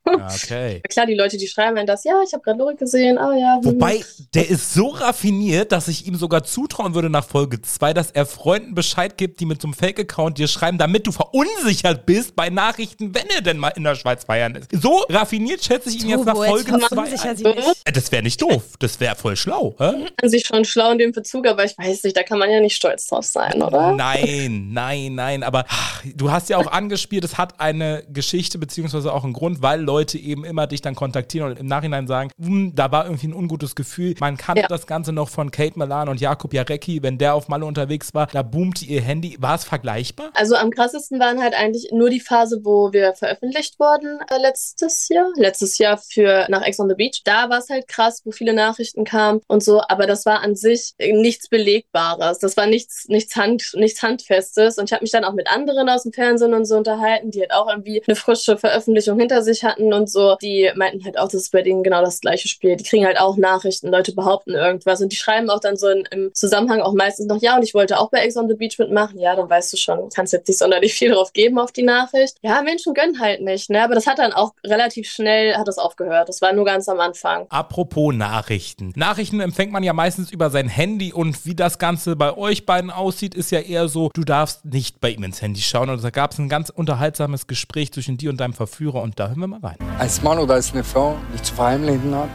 Okay. 0.04 0.80
Klar, 0.88 1.06
die 1.06 1.14
Leute, 1.14 1.36
die 1.36 1.46
schreiben 1.46 1.76
dann 1.76 1.86
das, 1.86 2.04
ja, 2.04 2.14
ich 2.26 2.32
habe 2.32 2.42
gerade 2.42 2.58
Lorik 2.58 2.78
gesehen, 2.78 3.18
ah 3.18 3.34
ja. 3.36 3.56
hm. 3.56 3.64
Wobei, 3.64 4.04
der 4.34 4.48
ist 4.48 4.74
so 4.74 4.88
raffiniert, 4.88 5.72
dass 5.72 5.88
ich 5.88 6.06
ihm 6.06 6.16
sogar 6.16 6.44
zutrauen 6.44 6.94
würde 6.94 7.10
nach 7.10 7.24
Folge 7.24 7.60
2, 7.60 7.94
dass 7.94 8.10
er 8.10 8.26
Freunden 8.26 8.74
Bescheid 8.74 9.16
gibt, 9.16 9.40
die 9.40 9.46
mit 9.46 9.60
so 9.60 9.68
einem 9.68 9.74
Fake-Account 9.74 10.38
dir 10.38 10.48
schreiben, 10.48 10.78
damit 10.78 11.06
du 11.06 11.12
verunsichert 11.12 12.06
bist 12.06 12.34
bei 12.36 12.50
Nachrichten, 12.50 13.14
wenn 13.14 13.28
er 13.28 13.42
denn 13.42 13.58
mal 13.58 13.68
in 13.68 13.84
der 13.84 13.94
Schweiz 13.94 14.24
feiern 14.24 14.54
ist. 14.54 14.68
So 14.72 15.04
raffiniert 15.08 15.64
schätze 15.64 15.90
ich 15.90 16.02
ihn 16.02 16.10
jetzt 16.10 16.24
nach 16.24 16.34
Folge 16.36 16.78
verunsichert 16.78 17.20
2 17.20 17.34
sie 17.36 17.44
mich. 17.44 17.56
Äh, 17.84 17.92
Das 17.92 18.10
wäre 18.12 18.22
nicht 18.22 18.40
doof. 18.40 18.62
Das 18.78 19.00
wäre 19.00 19.16
voll 19.16 19.36
schlau. 19.36 19.74
Hä? 19.78 20.06
an 20.22 20.28
sich 20.28 20.46
schon 20.46 20.64
schlau 20.64 20.92
in 20.92 20.98
dem 20.98 21.12
Bezug, 21.12 21.46
aber 21.46 21.64
ich 21.64 21.76
weiß 21.78 22.04
nicht, 22.04 22.16
da 22.16 22.22
kann 22.22 22.38
man 22.38 22.50
ja 22.50 22.60
nicht 22.60 22.76
stolz 22.76 23.06
drauf 23.06 23.24
sein, 23.24 23.62
oder? 23.62 23.92
Nein, 23.92 24.68
nein, 24.72 25.14
nein. 25.14 25.42
Aber 25.42 25.64
ach, 25.68 26.02
du 26.14 26.30
hast 26.30 26.48
ja 26.48 26.58
auch 26.58 26.66
angespielt, 26.66 27.24
es 27.24 27.38
hat 27.38 27.60
eine 27.60 28.04
Geschichte 28.08 28.58
beziehungsweise 28.58 29.12
auch 29.12 29.24
einen 29.24 29.32
Grund, 29.32 29.62
weil 29.62 29.80
Leute 29.80 29.99
eben 30.08 30.44
immer 30.44 30.66
dich 30.66 30.80
dann 30.80 30.94
kontaktieren 30.94 31.50
und 31.50 31.58
im 31.58 31.66
Nachhinein 31.66 32.06
sagen, 32.06 32.30
"Hm, 32.40 32.72
da 32.74 32.90
war 32.92 33.04
irgendwie 33.04 33.28
ein 33.28 33.34
ungutes 33.34 33.74
Gefühl. 33.74 34.14
Man 34.20 34.36
kannte 34.36 34.62
Ja. 34.62 34.68
das 34.68 34.86
Ganze 34.86 35.12
noch 35.12 35.28
von 35.28 35.50
Kate 35.50 35.78
Milan 35.78 36.08
und 36.08 36.20
Jakub 36.20 36.52
Jarecki, 36.54 37.02
wenn 37.02 37.18
der 37.18 37.34
auf 37.34 37.48
Malle 37.48 37.66
unterwegs 37.66 38.14
war, 38.14 38.26
da 38.26 38.42
boomte 38.42 38.84
ihr 38.84 39.00
Handy. 39.00 39.36
War 39.40 39.54
es 39.56 39.64
vergleichbar? 39.64 40.30
Also 40.34 40.56
am 40.56 40.70
krassesten 40.70 41.18
waren 41.20 41.40
halt 41.42 41.54
eigentlich 41.54 41.90
nur 41.92 42.10
die 42.10 42.20
Phase, 42.20 42.60
wo 42.64 42.92
wir 42.92 43.14
veröffentlicht 43.14 43.78
wurden 43.78 44.20
äh, 44.30 44.38
letztes 44.40 45.08
Jahr. 45.08 45.28
Letztes 45.36 45.78
Jahr 45.78 45.98
für 45.98 46.46
nach 46.48 46.62
Ex 46.62 46.78
on 46.80 46.88
the 46.88 46.94
Beach. 46.94 47.22
Da 47.24 47.48
war 47.50 47.58
es 47.58 47.68
halt 47.68 47.88
krass, 47.88 48.22
wo 48.24 48.30
viele 48.30 48.52
Nachrichten 48.54 49.04
kamen 49.04 49.40
und 49.48 49.62
so, 49.62 49.80
aber 49.88 50.06
das 50.06 50.26
war 50.26 50.40
an 50.42 50.56
sich 50.56 50.94
äh, 50.98 51.12
nichts 51.12 51.48
Belegbares. 51.48 52.38
Das 52.38 52.56
war 52.56 52.66
nichts, 52.66 53.06
nichts, 53.08 53.36
Hand, 53.36 53.72
nichts 53.74 54.02
Handfestes. 54.02 54.78
Und 54.78 54.84
ich 54.86 54.92
habe 54.92 55.02
mich 55.02 55.10
dann 55.12 55.24
auch 55.24 55.32
mit 55.32 55.48
anderen 55.50 55.88
aus 55.88 56.02
dem 56.04 56.12
Fernsehen 56.12 56.54
und 56.54 56.64
so 56.64 56.76
unterhalten, 56.76 57.30
die 57.30 57.40
halt 57.40 57.52
auch 57.52 57.68
irgendwie 57.68 58.02
eine 58.06 58.16
frische 58.16 58.56
Veröffentlichung 58.56 59.18
hinter 59.18 59.42
sich 59.42 59.64
hatten 59.64 59.79
und 59.80 60.10
so. 60.10 60.36
Die 60.40 60.70
meinten 60.74 61.04
halt 61.04 61.18
auch, 61.18 61.26
das 61.26 61.42
ist 61.42 61.52
bei 61.52 61.62
denen 61.62 61.82
genau 61.82 62.02
das 62.02 62.20
gleiche 62.20 62.48
Spiel. 62.48 62.76
Die 62.76 62.84
kriegen 62.84 63.06
halt 63.06 63.18
auch 63.18 63.36
Nachrichten, 63.36 63.88
Leute 63.88 64.14
behaupten 64.14 64.50
irgendwas 64.50 65.00
und 65.00 65.12
die 65.12 65.16
schreiben 65.16 65.50
auch 65.50 65.60
dann 65.60 65.76
so 65.76 65.88
in, 65.88 66.06
im 66.10 66.34
Zusammenhang 66.34 66.80
auch 66.80 66.94
meistens 66.94 67.26
noch, 67.26 67.40
ja, 67.40 67.56
und 67.56 67.62
ich 67.62 67.74
wollte 67.74 67.98
auch 67.98 68.10
bei 68.10 68.18
Ex 68.18 68.36
on 68.36 68.48
the 68.48 68.54
Beach 68.54 68.78
mitmachen. 68.78 69.18
Ja, 69.18 69.34
dann 69.36 69.48
weißt 69.48 69.72
du 69.72 69.76
schon, 69.76 70.08
kannst 70.14 70.32
jetzt 70.32 70.48
nicht 70.48 70.58
sonderlich 70.58 70.94
viel 70.94 71.12
drauf 71.12 71.32
geben 71.32 71.58
auf 71.58 71.72
die 71.72 71.82
Nachricht. 71.82 72.36
Ja, 72.42 72.62
Menschen 72.62 72.94
gönnen 72.94 73.20
halt 73.20 73.40
nicht, 73.40 73.70
ne? 73.70 73.82
Aber 73.82 73.94
das 73.94 74.06
hat 74.06 74.18
dann 74.18 74.32
auch 74.32 74.52
relativ 74.64 75.08
schnell, 75.10 75.56
hat 75.56 75.68
das 75.68 75.78
aufgehört. 75.78 76.28
Das 76.28 76.40
war 76.42 76.52
nur 76.52 76.64
ganz 76.64 76.88
am 76.88 77.00
Anfang. 77.00 77.46
Apropos 77.48 78.14
Nachrichten. 78.14 78.92
Nachrichten 78.96 79.40
empfängt 79.40 79.72
man 79.72 79.82
ja 79.82 79.92
meistens 79.92 80.30
über 80.30 80.50
sein 80.50 80.68
Handy 80.68 81.12
und 81.12 81.44
wie 81.46 81.54
das 81.54 81.78
Ganze 81.78 82.16
bei 82.16 82.36
euch 82.36 82.66
beiden 82.66 82.90
aussieht, 82.90 83.34
ist 83.34 83.50
ja 83.50 83.60
eher 83.60 83.88
so, 83.88 84.10
du 84.12 84.24
darfst 84.24 84.64
nicht 84.64 85.00
bei 85.00 85.10
ihm 85.10 85.24
ins 85.24 85.42
Handy 85.42 85.60
schauen. 85.60 85.90
Und 85.90 86.02
da 86.02 86.10
gab 86.10 86.32
es 86.32 86.38
ein 86.38 86.48
ganz 86.48 86.70
unterhaltsames 86.70 87.46
Gespräch 87.46 87.92
zwischen 87.92 88.16
dir 88.16 88.30
und 88.30 88.40
deinem 88.40 88.54
Verführer 88.54 89.02
und 89.02 89.18
da 89.18 89.28
hören 89.28 89.40
wir 89.40 89.46
mal 89.46 89.60
rein. 89.60 89.69
Als 89.98 90.22
Mann 90.22 90.38
oder 90.38 90.54
als 90.54 90.72
eine 90.72 90.84
Frau 90.84 91.16
nicht 91.32 91.44
zu 91.44 91.54
verheimlichen 91.54 92.14
hat, 92.14 92.28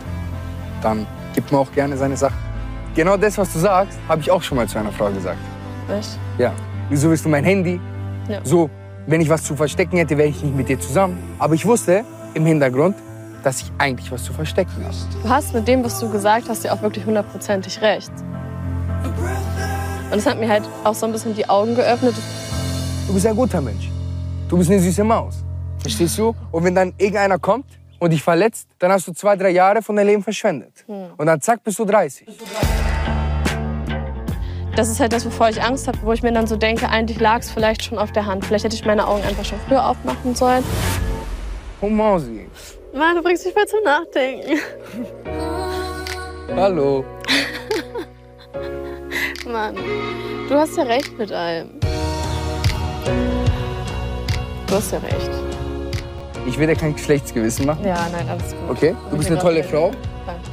dann 0.81 1.05
gibt 1.33 1.51
man 1.51 1.61
auch 1.61 1.71
gerne 1.71 1.97
seine 1.97 2.15
Sachen. 2.17 2.37
Genau 2.95 3.17
das, 3.17 3.37
was 3.37 3.51
du 3.51 3.59
sagst, 3.59 3.97
habe 4.07 4.21
ich 4.21 4.31
auch 4.31 4.41
schon 4.41 4.57
mal 4.57 4.67
zu 4.67 4.77
einer 4.77 4.91
Frau 4.91 5.09
gesagt. 5.11 5.39
Echt? 5.89 6.17
Ja. 6.37 6.53
Wieso 6.89 7.09
willst 7.09 7.25
du 7.25 7.29
mein 7.29 7.43
Handy? 7.43 7.79
Ja. 8.29 8.39
So, 8.43 8.69
wenn 9.07 9.21
ich 9.21 9.29
was 9.29 9.43
zu 9.43 9.55
verstecken 9.55 9.97
hätte, 9.97 10.17
wäre 10.17 10.29
ich 10.29 10.41
nicht 10.41 10.55
mit 10.55 10.69
dir 10.69 10.79
zusammen. 10.79 11.17
Aber 11.39 11.53
ich 11.53 11.65
wusste 11.65 12.03
im 12.33 12.45
Hintergrund, 12.45 12.95
dass 13.43 13.61
ich 13.61 13.71
eigentlich 13.77 14.11
was 14.11 14.23
zu 14.23 14.33
verstecken 14.33 14.83
habe. 14.83 14.95
Du 15.21 15.29
hast 15.29 15.53
mit 15.53 15.67
dem, 15.67 15.83
was 15.83 15.99
du 15.99 16.09
gesagt 16.09 16.49
hast, 16.49 16.63
ja 16.63 16.73
auch 16.73 16.81
wirklich 16.81 17.05
hundertprozentig 17.05 17.81
recht. 17.81 18.11
Und 20.11 20.17
es 20.17 20.25
hat 20.25 20.39
mir 20.39 20.49
halt 20.49 20.63
auch 20.83 20.95
so 20.95 21.05
ein 21.05 21.11
bisschen 21.11 21.35
die 21.35 21.47
Augen 21.47 21.75
geöffnet. 21.75 22.15
Du 23.07 23.13
bist 23.13 23.27
ein 23.27 23.35
guter 23.35 23.61
Mensch. 23.61 23.89
Du 24.49 24.57
bist 24.57 24.71
eine 24.71 24.79
süße 24.79 25.03
Maus. 25.03 25.44
Verstehst 25.85 26.17
du? 26.17 26.33
Und 26.51 26.63
wenn 26.63 26.73
dann 26.73 26.95
irgendeiner 26.97 27.37
kommt 27.37 27.67
und 27.99 28.09
dich 28.09 28.23
verletzt, 28.23 28.67
dann 28.79 28.91
hast 28.91 29.07
du 29.07 29.13
zwei, 29.13 29.35
drei 29.35 29.51
Jahre 29.51 29.83
von 29.83 29.95
deinem 29.95 30.07
Leben 30.07 30.23
verschwendet. 30.23 30.83
Hm. 30.87 31.09
Und 31.15 31.27
dann 31.27 31.39
zack, 31.41 31.63
bist 31.63 31.77
du 31.77 31.85
30. 31.85 32.25
Das 34.75 34.89
ist 34.89 34.99
halt 34.99 35.13
das, 35.13 35.27
wovor 35.27 35.49
ich 35.49 35.61
Angst 35.61 35.87
habe, 35.87 35.99
wo 36.01 36.11
ich 36.11 36.23
mir 36.23 36.33
dann 36.33 36.47
so 36.47 36.55
denke, 36.55 36.89
eigentlich 36.89 37.19
lag 37.19 37.41
es 37.41 37.51
vielleicht 37.51 37.83
schon 37.83 37.99
auf 37.99 38.11
der 38.11 38.25
Hand. 38.25 38.45
Vielleicht 38.45 38.65
hätte 38.65 38.75
ich 38.75 38.83
meine 38.83 39.07
Augen 39.07 39.21
einfach 39.25 39.45
schon 39.45 39.59
früher 39.67 39.87
aufmachen 39.87 40.33
sollen. 40.33 40.63
Oh 41.81 41.87
Mausi. 41.87 42.47
Mann, 42.91 43.15
du 43.15 43.21
bringst 43.21 43.45
mich 43.45 43.53
voll 43.53 43.67
zum 43.67 43.83
Nachdenken. 43.83 44.59
Hallo. 46.55 47.05
Mann, 49.45 49.75
du 50.49 50.55
hast 50.55 50.75
ja 50.77 50.83
recht 50.83 51.15
mit 51.15 51.31
allem. 51.31 51.79
Du 54.65 54.73
hast 54.73 54.91
ja 54.91 54.97
recht. 54.97 55.44
Ich 56.47 56.59
will 56.59 56.67
dir 56.67 56.75
kein 56.75 56.93
Geschlechtsgewissen 56.93 57.65
machen. 57.65 57.83
Ja, 57.85 58.07
nein, 58.11 58.27
alles 58.29 58.51
gut. 58.51 58.69
Okay? 58.69 58.95
Du 59.09 59.17
bist 59.17 59.29
eine 59.29 59.39
tolle 59.39 59.63
Frau. 59.63 59.91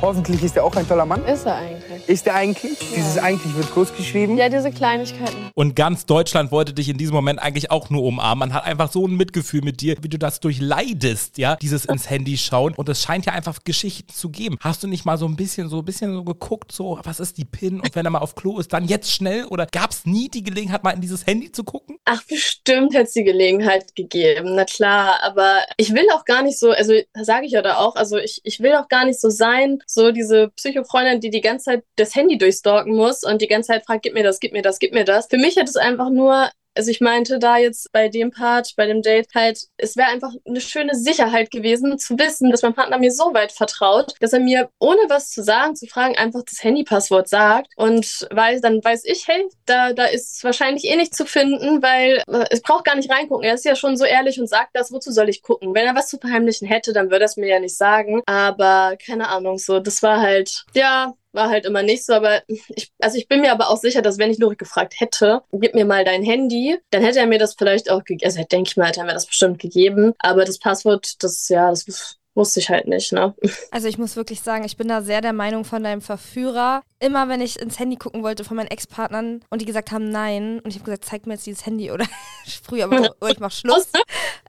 Hoffentlich 0.01 0.43
ist 0.43 0.57
er 0.57 0.65
auch 0.65 0.75
ein 0.75 0.89
toller 0.89 1.05
Mann. 1.05 1.25
Ist 1.27 1.47
er 1.47 1.57
eigentlich? 1.57 1.92
Ist 2.07 2.27
er 2.27 2.35
eigentlich? 2.35 2.79
Dieses 2.95 3.19
eigentlich 3.19 3.55
wird 3.57 3.73
groß 3.73 3.95
geschrieben. 3.97 4.37
Ja, 4.37 4.49
diese 4.49 4.71
Kleinigkeiten. 4.71 5.51
Und 5.55 5.77
ganz 5.77 6.05
Deutschland 6.05 6.51
wollte 6.51 6.73
dich 6.73 6.89
in 6.89 6.99
diesem 6.99 7.15
Moment 7.15 7.41
eigentlich 7.41 7.71
auch 7.71 7.91
nur 7.91 8.03
umarmen. 8.03 8.41
Man 8.41 8.55
hat 8.55 8.65
einfach 8.65 8.91
so 8.91 9.07
ein 9.07 9.17
Mitgefühl 9.17 9.63
mit 9.63 9.81
dir, 9.81 9.97
wie 10.01 10.09
du 10.09 10.19
das 10.19 10.41
durchleidest, 10.41 11.39
ja, 11.39 11.57
dieses 11.57 11.85
ins 11.85 12.11
Handy 12.11 12.37
schauen. 12.37 12.75
Und 12.75 12.89
es 12.89 13.03
scheint 13.03 13.27
ja 13.27 13.33
einfach 13.33 13.59
Geschichten 13.65 14.13
zu 14.13 14.31
geben. 14.31 14.59
Hast 14.61 14.83
du 14.83 14.89
nicht 14.89 15.05
mal 15.05 15.17
so 15.17 15.27
ein 15.27 15.37
bisschen, 15.37 15.69
so 15.69 15.79
ein 15.79 15.85
bisschen 15.85 16.13
so 16.13 16.25
geguckt, 16.25 16.73
so, 16.73 16.99
was 17.05 17.21
ist 17.21 17.39
die 17.39 17.45
PIN? 17.45 17.81
Und 17.81 17.95
wenn 17.95 18.05
er 18.05 18.11
mal 18.11 18.19
auf 18.19 18.35
Klo 18.35 18.59
ist, 18.59 18.73
dann 18.73 18.87
jetzt 18.87 19.13
schnell? 19.13 19.45
Oder 19.45 19.67
gab 19.67 19.93
es 19.93 20.05
nie 20.05 20.29
die 20.29 20.43
Gelegenheit, 20.43 20.83
mal 20.83 20.91
in 20.91 21.01
dieses 21.01 21.27
Handy 21.27 21.53
zu 21.53 21.63
gucken? 21.63 21.99
Ach, 22.05 22.23
bestimmt 22.25 22.95
hätte 22.95 23.05
es 23.05 23.13
die 23.13 23.25
Gelegenheit 23.25 23.95
gegeben, 23.95 24.55
na 24.57 24.65
klar. 24.65 25.21
Aber 25.23 25.61
ich 25.77 25.93
will 25.95 26.07
auch 26.15 26.25
gar 26.25 26.43
nicht 26.43 26.59
so, 26.59 26.71
also 26.73 26.95
sage 27.15 27.47
ich 27.47 27.53
ja 27.53 27.63
da 27.63 27.77
auch, 27.77 27.95
also 27.95 28.17
ich, 28.17 28.41
ich 28.43 28.61
will 28.61 28.75
auch 28.75 28.89
gar 28.89 29.05
nicht 29.05 29.21
so 29.21 29.31
sein, 29.31 29.79
so 29.87 30.11
diese 30.11 30.49
Psychofreundin, 30.57 31.21
die 31.21 31.31
die 31.31 31.41
ganze 31.41 31.67
Zeit 31.67 31.85
das 31.97 32.15
Handy 32.15 32.39
durchstalken 32.39 32.95
muss 32.95 33.23
und 33.23 33.43
die 33.43 33.49
ganze 33.49 33.69
Zeit 33.69 33.85
fragt, 33.85 34.03
gib 34.03 34.15
mir 34.15 34.25
das, 34.25 34.41
gib 34.41 34.53
mir 34.53 34.63
das, 34.63 34.79
gib 34.79 34.93
mir 34.95 35.05
das. 35.05 35.27
Für 35.27 35.39
mich 35.39 35.57
hätte 35.57 35.71
es 35.71 35.77
einfach 35.77 36.11
nur 36.11 36.51
also 36.75 36.91
ich 36.91 37.01
meinte 37.01 37.39
da 37.39 37.59
jetzt 37.59 37.93
bei 37.93 38.09
dem 38.09 38.31
Part, 38.31 38.75
bei 38.77 38.87
dem 38.87 39.03
Date 39.03 39.29
halt, 39.35 39.67
es 39.77 39.97
wäre 39.97 40.09
einfach 40.09 40.33
eine 40.47 40.61
schöne 40.61 40.95
Sicherheit 40.95 41.51
gewesen, 41.51 41.99
zu 41.99 42.19
wissen, 42.19 42.51
dass 42.51 42.63
mein 42.63 42.75
Partner 42.75 42.99
mir 42.99 43.13
so 43.13 43.35
weit 43.35 43.53
vertraut, 43.53 44.15
dass 44.21 44.33
er 44.33 44.41
mir, 44.41 44.71
ohne 44.79 45.01
was 45.09 45.31
zu 45.31 45.43
sagen, 45.43 45.77
zu 45.77 45.87
fragen, 45.87 46.17
einfach 46.17 46.43
das 46.49 46.63
Handypasswort 46.63 47.29
sagt 47.29 47.73
und 47.77 48.27
weiß, 48.31 48.61
dann 48.61 48.83
weiß 48.83 49.05
ich, 49.05 49.27
hey, 49.29 49.47
da, 49.67 49.93
da 49.93 50.07
ist 50.07 50.43
wahrscheinlich 50.45 50.85
eh 50.85 50.97
nicht 50.97 51.15
zu 51.15 51.27
finden, 51.27 51.83
weil 51.83 52.23
es 52.51 52.63
braucht 52.63 52.85
gar 52.85 52.97
nicht 52.97 53.11
reingucken. 53.11 53.45
Er 53.45 53.55
ist 53.55 53.65
ja 53.65 53.77
schon 53.77 53.97
so 53.97 54.05
ehrlich 54.05 54.41
und 54.41 54.49
sagt 54.49 54.71
das, 54.75 54.93
wozu 54.93 55.13
soll 55.13 55.29
ich 55.29 55.43
gucken? 55.43 55.75
Wenn 55.75 55.87
er 55.87 55.95
was 55.95 56.09
zu 56.09 56.19
verheimlichen 56.19 56.67
hätte, 56.67 56.93
dann 56.93 57.11
würde 57.11 57.25
er 57.25 57.27
es 57.27 57.37
mir 57.37 57.49
ja 57.49 57.61
nicht 57.61 57.77
sagen. 57.77 58.23
Aber 58.27 58.97
keine 59.05 59.29
Ahnung, 59.29 59.59
so, 59.59 59.81
das 59.81 60.03
war 60.03 60.21
halt, 60.21 60.65
ja, 60.75 61.15
war 61.33 61.49
halt 61.49 61.65
immer 61.67 61.83
nicht 61.83 62.05
so, 62.05 62.13
aber 62.13 62.43
ich, 62.47 62.93
also 63.01 63.19
ich 63.19 63.29
bin 63.29 63.41
mir 63.41 63.53
aber 63.53 63.71
auch 63.71 63.79
sicher, 63.79 64.03
dass 64.03 64.19
wenn 64.19 64.31
ich 64.31 64.39
Lorik 64.39 64.59
gefragt 64.59 64.95
hätte, 64.99 65.43
gib 65.53 65.75
mir 65.75 65.85
mal 65.85 66.05
dein 66.05 66.23
Handy, 66.23 66.79
dann 66.91 67.03
hätte 67.03 67.21
er 67.21 67.27
mir 67.27 67.39
das 67.39 67.55
vielleicht 67.55 67.91
auch 67.91 68.05
gegeben, 68.05 68.27
also 68.27 68.43
denke 68.45 68.69
ich 68.69 68.77
mal, 68.77 68.89
hätte 68.89 69.01
er 69.01 69.07
mir 69.07 69.15
das 69.15 69.27
bestimmt 69.27 69.59
gegeben, 69.59 70.15
aber 70.19 70.45
das 70.45 70.59
Passwort, 70.59 71.23
das, 71.23 71.49
ja, 71.49 71.71
das 71.71 72.19
wusste 72.35 72.61
ich 72.61 72.71
halt 72.71 72.89
nicht, 72.89 73.13
ne. 73.13 73.35
Also 73.71 73.89
ich 73.89 73.99
muss 73.99 74.17
wirklich 74.17 74.41
sagen, 74.41 74.65
ich 74.65 74.77
bin 74.77 74.89
da 74.89 75.03
sehr 75.03 75.21
der 75.21 75.33
Meinung 75.33 75.65
von 75.65 75.83
deinem 75.83 76.01
Verführer. 76.01 76.83
Immer 76.99 77.29
wenn 77.29 77.41
ich 77.41 77.59
ins 77.59 77.79
Handy 77.79 77.97
gucken 77.97 78.23
wollte 78.23 78.45
von 78.45 78.57
meinen 78.57 78.69
Ex-Partnern 78.69 79.41
und 79.51 79.61
die 79.61 79.67
gesagt 79.67 79.91
haben 79.91 80.09
nein 80.09 80.61
und 80.61 80.71
ich 80.71 80.77
habe 80.77 80.85
gesagt, 80.85 81.05
zeig 81.05 81.27
mir 81.27 81.35
jetzt 81.35 81.47
dieses 81.47 81.67
Handy 81.67 81.91
oder 81.91 82.07
früher, 82.63 82.85
aber 82.85 83.15
oh, 83.21 83.27
ich 83.27 83.41
mach 83.41 83.51
Schluss. 83.51 83.89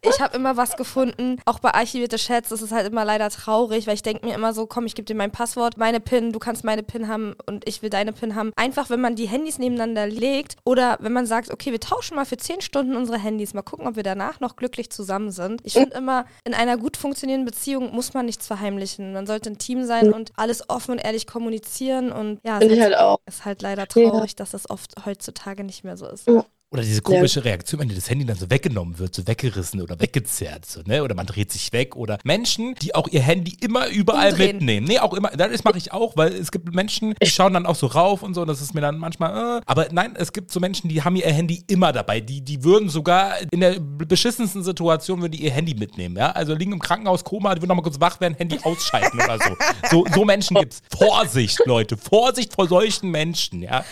Ich 0.01 0.19
habe 0.19 0.35
immer 0.35 0.57
was 0.57 0.75
gefunden, 0.75 1.37
auch 1.45 1.59
bei 1.59 1.73
archivierte 1.73 2.17
Chats, 2.17 2.49
das 2.49 2.61
ist 2.61 2.71
halt 2.71 2.85
immer 2.85 3.05
leider 3.05 3.29
traurig, 3.29 3.87
weil 3.87 3.95
ich 3.95 4.03
denke 4.03 4.25
mir 4.25 4.35
immer 4.35 4.53
so, 4.53 4.67
komm, 4.67 4.85
ich 4.85 4.95
gebe 4.95 5.05
dir 5.05 5.15
mein 5.15 5.31
Passwort, 5.31 5.77
meine 5.77 5.99
PIN, 5.99 6.33
du 6.33 6.39
kannst 6.39 6.63
meine 6.63 6.83
PIN 6.83 7.07
haben 7.07 7.35
und 7.45 7.67
ich 7.67 7.81
will 7.81 7.89
deine 7.89 8.11
PIN 8.11 8.35
haben. 8.35 8.51
Einfach, 8.55 8.89
wenn 8.89 9.01
man 9.01 9.15
die 9.15 9.27
Handys 9.27 9.59
nebeneinander 9.59 10.07
legt 10.07 10.57
oder 10.65 10.97
wenn 10.99 11.13
man 11.13 11.25
sagt, 11.25 11.51
okay, 11.51 11.71
wir 11.71 11.79
tauschen 11.79 12.15
mal 12.15 12.25
für 12.25 12.37
10 12.37 12.61
Stunden 12.61 12.95
unsere 12.95 13.17
Handys, 13.17 13.53
mal 13.53 13.61
gucken, 13.61 13.87
ob 13.87 13.95
wir 13.95 14.03
danach 14.03 14.41
noch 14.41 14.57
glücklich 14.57 14.91
zusammen 14.91 15.31
sind. 15.31 15.61
Ich 15.63 15.73
finde 15.73 15.97
immer, 15.97 16.25
in 16.43 16.53
einer 16.53 16.77
gut 16.77 16.97
funktionierenden 16.97 17.45
Beziehung 17.45 17.72
muss 17.79 18.13
man 18.13 18.25
nichts 18.25 18.47
verheimlichen. 18.47 19.13
Man 19.13 19.25
sollte 19.27 19.49
ein 19.49 19.57
Team 19.57 19.85
sein 19.85 20.13
und 20.13 20.31
alles 20.35 20.69
offen 20.69 20.91
und 20.91 20.97
ehrlich 20.99 21.27
kommunizieren 21.27 22.11
und 22.11 22.39
ja, 22.43 22.53
es 22.55 22.59
Finde 22.59 22.73
ich 22.75 22.79
ist- 22.79 22.85
halt 22.85 22.97
auch. 22.97 23.17
ist 23.25 23.45
halt 23.45 23.61
leider 23.61 23.87
traurig, 23.87 24.35
dass 24.35 24.51
das 24.51 24.69
oft 24.69 24.93
heutzutage 25.05 25.63
nicht 25.63 25.83
mehr 25.83 25.97
so 25.97 26.07
ist. 26.07 26.27
Oder 26.73 26.81
diese 26.81 27.03
komische 27.03 27.45
Reaktion, 27.45 27.81
wenn 27.81 27.87
dir 27.87 27.93
das 27.93 28.09
Handy 28.09 28.25
dann 28.25 28.35
so 28.35 28.49
weggenommen 28.49 28.97
wird, 28.97 29.13
so 29.13 29.27
weggerissen 29.27 29.79
oder 29.79 29.99
weggezerrt, 29.99 30.65
so, 30.65 30.81
ne? 30.81 31.03
Oder 31.03 31.13
man 31.13 31.27
dreht 31.27 31.51
sich 31.51 31.71
weg. 31.71 31.95
Oder 31.95 32.17
Menschen, 32.23 32.73
die 32.81 32.95
auch 32.95 33.07
ihr 33.09 33.21
Handy 33.21 33.55
immer 33.61 33.89
überall 33.89 34.31
Umdrehen. 34.31 34.57
mitnehmen. 34.57 34.87
Nee, 34.87 34.97
auch 34.97 35.13
immer. 35.13 35.29
Das 35.29 35.63
mache 35.63 35.77
ich 35.77 35.93
auch, 35.93 36.17
weil 36.17 36.33
es 36.33 36.51
gibt 36.51 36.73
Menschen, 36.73 37.13
die 37.21 37.29
schauen 37.29 37.53
dann 37.53 37.67
auch 37.67 37.75
so 37.75 37.85
rauf 37.85 38.23
und 38.23 38.33
so. 38.33 38.41
Und 38.41 38.47
das 38.47 38.59
ist 38.59 38.73
mir 38.73 38.81
dann 38.81 38.97
manchmal. 38.97 39.59
Äh. 39.59 39.61
Aber 39.67 39.87
nein, 39.91 40.15
es 40.15 40.33
gibt 40.33 40.49
so 40.49 40.59
Menschen, 40.59 40.89
die 40.89 41.03
haben 41.03 41.15
ihr 41.15 41.27
Handy 41.27 41.63
immer 41.67 41.91
dabei. 41.91 42.21
Die, 42.21 42.41
die 42.41 42.63
würden 42.63 42.89
sogar 42.89 43.35
in 43.51 43.59
der 43.59 43.79
beschissensten 43.79 44.63
Situation 44.63 45.21
würden 45.21 45.33
die 45.33 45.43
ihr 45.43 45.51
Handy 45.51 45.75
mitnehmen. 45.75 46.17
Ja? 46.17 46.31
Also 46.31 46.55
liegen 46.55 46.71
im 46.71 46.79
Krankenhaus 46.79 47.23
Koma, 47.23 47.53
die 47.53 47.61
würden 47.61 47.69
noch 47.69 47.75
mal 47.75 47.83
kurz 47.83 47.99
wach 47.99 48.19
werden, 48.19 48.33
Handy 48.33 48.57
ausschalten 48.63 49.19
oder 49.21 49.37
so. 49.37 49.55
So, 49.91 50.05
so 50.11 50.25
Menschen 50.25 50.55
gibt's. 50.59 50.81
Vorsicht, 50.89 51.59
Leute. 51.67 51.97
Vorsicht 51.97 52.55
vor 52.55 52.67
solchen 52.67 53.11
Menschen, 53.11 53.61
ja. 53.61 53.85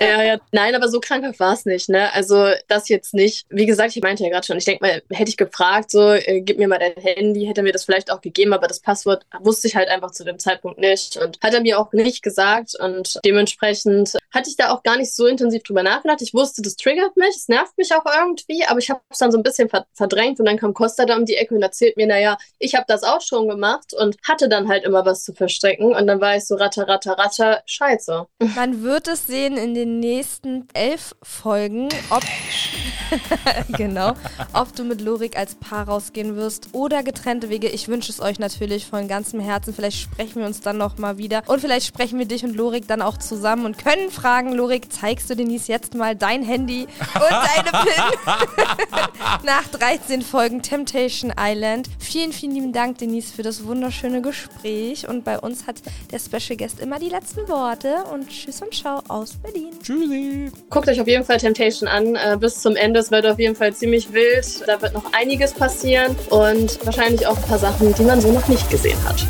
Ja, 0.00 0.22
ja. 0.22 0.38
Nein, 0.52 0.74
aber 0.74 0.88
so 0.88 1.00
krankhaft 1.00 1.40
war 1.40 1.54
es 1.54 1.64
nicht, 1.64 1.88
ne? 1.88 2.12
Also 2.12 2.50
das 2.68 2.88
jetzt 2.88 3.14
nicht. 3.14 3.46
Wie 3.48 3.66
gesagt, 3.66 3.96
ich 3.96 4.02
meinte 4.02 4.22
ja 4.24 4.30
gerade 4.30 4.46
schon, 4.46 4.58
ich 4.58 4.64
denke 4.64 4.84
mal, 4.84 5.02
hätte 5.10 5.30
ich 5.30 5.36
gefragt, 5.36 5.90
so, 5.90 6.12
äh, 6.12 6.40
gib 6.42 6.58
mir 6.58 6.68
mal 6.68 6.78
dein 6.78 6.94
Handy, 6.94 7.46
hätte 7.46 7.60
er 7.60 7.64
mir 7.64 7.72
das 7.72 7.84
vielleicht 7.84 8.10
auch 8.10 8.20
gegeben, 8.20 8.52
aber 8.52 8.66
das 8.66 8.80
Passwort 8.80 9.24
wusste 9.40 9.68
ich 9.68 9.76
halt 9.76 9.88
einfach 9.88 10.10
zu 10.10 10.24
dem 10.24 10.38
Zeitpunkt 10.38 10.78
nicht 10.78 11.16
und 11.16 11.38
hat 11.42 11.54
er 11.54 11.60
mir 11.60 11.78
auch 11.78 11.92
nicht 11.92 12.22
gesagt 12.22 12.74
und 12.78 13.18
dementsprechend 13.24 14.14
hatte 14.30 14.50
ich 14.50 14.56
da 14.56 14.70
auch 14.70 14.82
gar 14.82 14.96
nicht 14.96 15.14
so 15.14 15.26
intensiv 15.26 15.62
drüber 15.62 15.82
nachgedacht. 15.82 16.22
Ich 16.22 16.34
wusste, 16.34 16.62
das 16.62 16.76
triggert 16.76 17.16
mich, 17.16 17.34
es 17.36 17.48
nervt 17.48 17.76
mich 17.78 17.92
auch 17.94 18.04
irgendwie, 18.04 18.64
aber 18.66 18.78
ich 18.78 18.90
habe 18.90 19.00
es 19.10 19.18
dann 19.18 19.32
so 19.32 19.38
ein 19.38 19.42
bisschen 19.42 19.68
ver 19.68 19.86
verdrängt 19.94 20.38
und 20.40 20.46
dann 20.46 20.58
kam 20.58 20.74
Costa 20.74 21.04
da 21.06 21.16
um 21.16 21.24
die 21.24 21.36
Ecke 21.36 21.54
und 21.54 21.62
erzählt 21.62 21.96
mir, 21.96 22.06
naja, 22.06 22.36
ich 22.58 22.74
habe 22.74 22.84
das 22.88 23.02
auch 23.02 23.20
schon 23.20 23.48
gemacht 23.48 23.94
und 23.94 24.16
hatte 24.22 24.48
dann 24.48 24.68
halt 24.68 24.84
immer 24.84 25.04
was 25.04 25.24
zu 25.24 25.32
verstecken 25.32 25.94
und 25.94 26.06
dann 26.06 26.20
war 26.20 26.36
ich 26.36 26.46
so 26.46 26.56
ratter, 26.56 26.86
ratter, 26.86 27.12
ratter, 27.12 27.62
scheiße. 27.66 28.26
Man 28.54 28.82
wird 28.82 29.08
es 29.08 29.26
sehen 29.26 29.55
in 29.56 29.74
den 29.74 30.00
nächsten 30.00 30.68
elf 30.74 31.14
Folgen, 31.22 31.88
ob 32.10 32.22
genau, 33.76 34.14
ob 34.52 34.74
du 34.74 34.84
mit 34.84 35.00
Lorik 35.00 35.36
als 35.36 35.54
Paar 35.54 35.88
rausgehen 35.88 36.36
wirst 36.36 36.68
oder 36.72 37.02
getrennte 37.02 37.48
Wege. 37.48 37.68
Ich 37.68 37.88
wünsche 37.88 38.10
es 38.10 38.20
euch 38.20 38.38
natürlich 38.38 38.86
von 38.86 39.08
ganzem 39.08 39.40
Herzen. 39.40 39.74
Vielleicht 39.74 39.98
sprechen 39.98 40.40
wir 40.40 40.46
uns 40.46 40.60
dann 40.60 40.78
noch 40.78 40.98
mal 40.98 41.18
wieder 41.18 41.42
und 41.46 41.60
vielleicht 41.60 41.86
sprechen 41.86 42.18
wir 42.18 42.26
dich 42.26 42.44
und 42.44 42.56
Lorik 42.56 42.86
dann 42.88 43.02
auch 43.02 43.16
zusammen 43.16 43.64
und 43.64 43.78
können 43.78 44.10
fragen, 44.10 44.52
Lorik, 44.52 44.92
zeigst 44.92 45.30
du 45.30 45.36
Denise 45.36 45.68
jetzt 45.68 45.94
mal 45.94 46.16
dein 46.16 46.42
Handy 46.42 46.86
und 47.14 47.30
deine 47.30 47.70
PIN 47.84 49.06
nach 49.44 49.66
13 49.68 50.22
Folgen 50.22 50.62
Temptation 50.62 51.32
Island. 51.38 51.88
Vielen, 51.98 52.32
vielen 52.32 52.52
lieben 52.52 52.72
Dank, 52.72 52.98
Denise, 52.98 53.32
für 53.32 53.42
das 53.42 53.64
wunderschöne 53.64 54.22
Gespräch 54.22 55.08
und 55.08 55.24
bei 55.24 55.38
uns 55.38 55.66
hat 55.66 55.76
der 56.10 56.18
Special 56.18 56.56
Guest 56.56 56.80
immer 56.80 56.98
die 56.98 57.08
letzten 57.08 57.48
Worte 57.48 58.04
und 58.12 58.28
tschüss 58.28 58.62
und 58.62 58.74
ciao 58.74 59.02
aus 59.08 59.34
Berlin. 59.34 59.70
Tschüssi. 59.82 60.50
Guckt 60.70 60.88
euch 60.88 61.00
auf 61.00 61.08
jeden 61.08 61.24
Fall 61.24 61.38
Temptation 61.38 61.88
an, 61.88 62.14
äh, 62.14 62.36
bis 62.38 62.60
zum 62.60 62.76
Ende. 62.76 62.85
Es 62.94 63.10
wird 63.10 63.26
auf 63.26 63.38
jeden 63.38 63.56
Fall 63.56 63.74
ziemlich 63.74 64.12
wild. 64.12 64.62
Da 64.66 64.80
wird 64.80 64.94
noch 64.94 65.12
einiges 65.12 65.54
passieren 65.54 66.14
und 66.30 66.84
wahrscheinlich 66.84 67.26
auch 67.26 67.36
ein 67.36 67.42
paar 67.42 67.58
Sachen, 67.58 67.94
die 67.94 68.02
man 68.02 68.20
so 68.20 68.30
noch 68.30 68.46
nicht 68.48 68.68
gesehen 68.70 68.98
hat. 69.04 69.26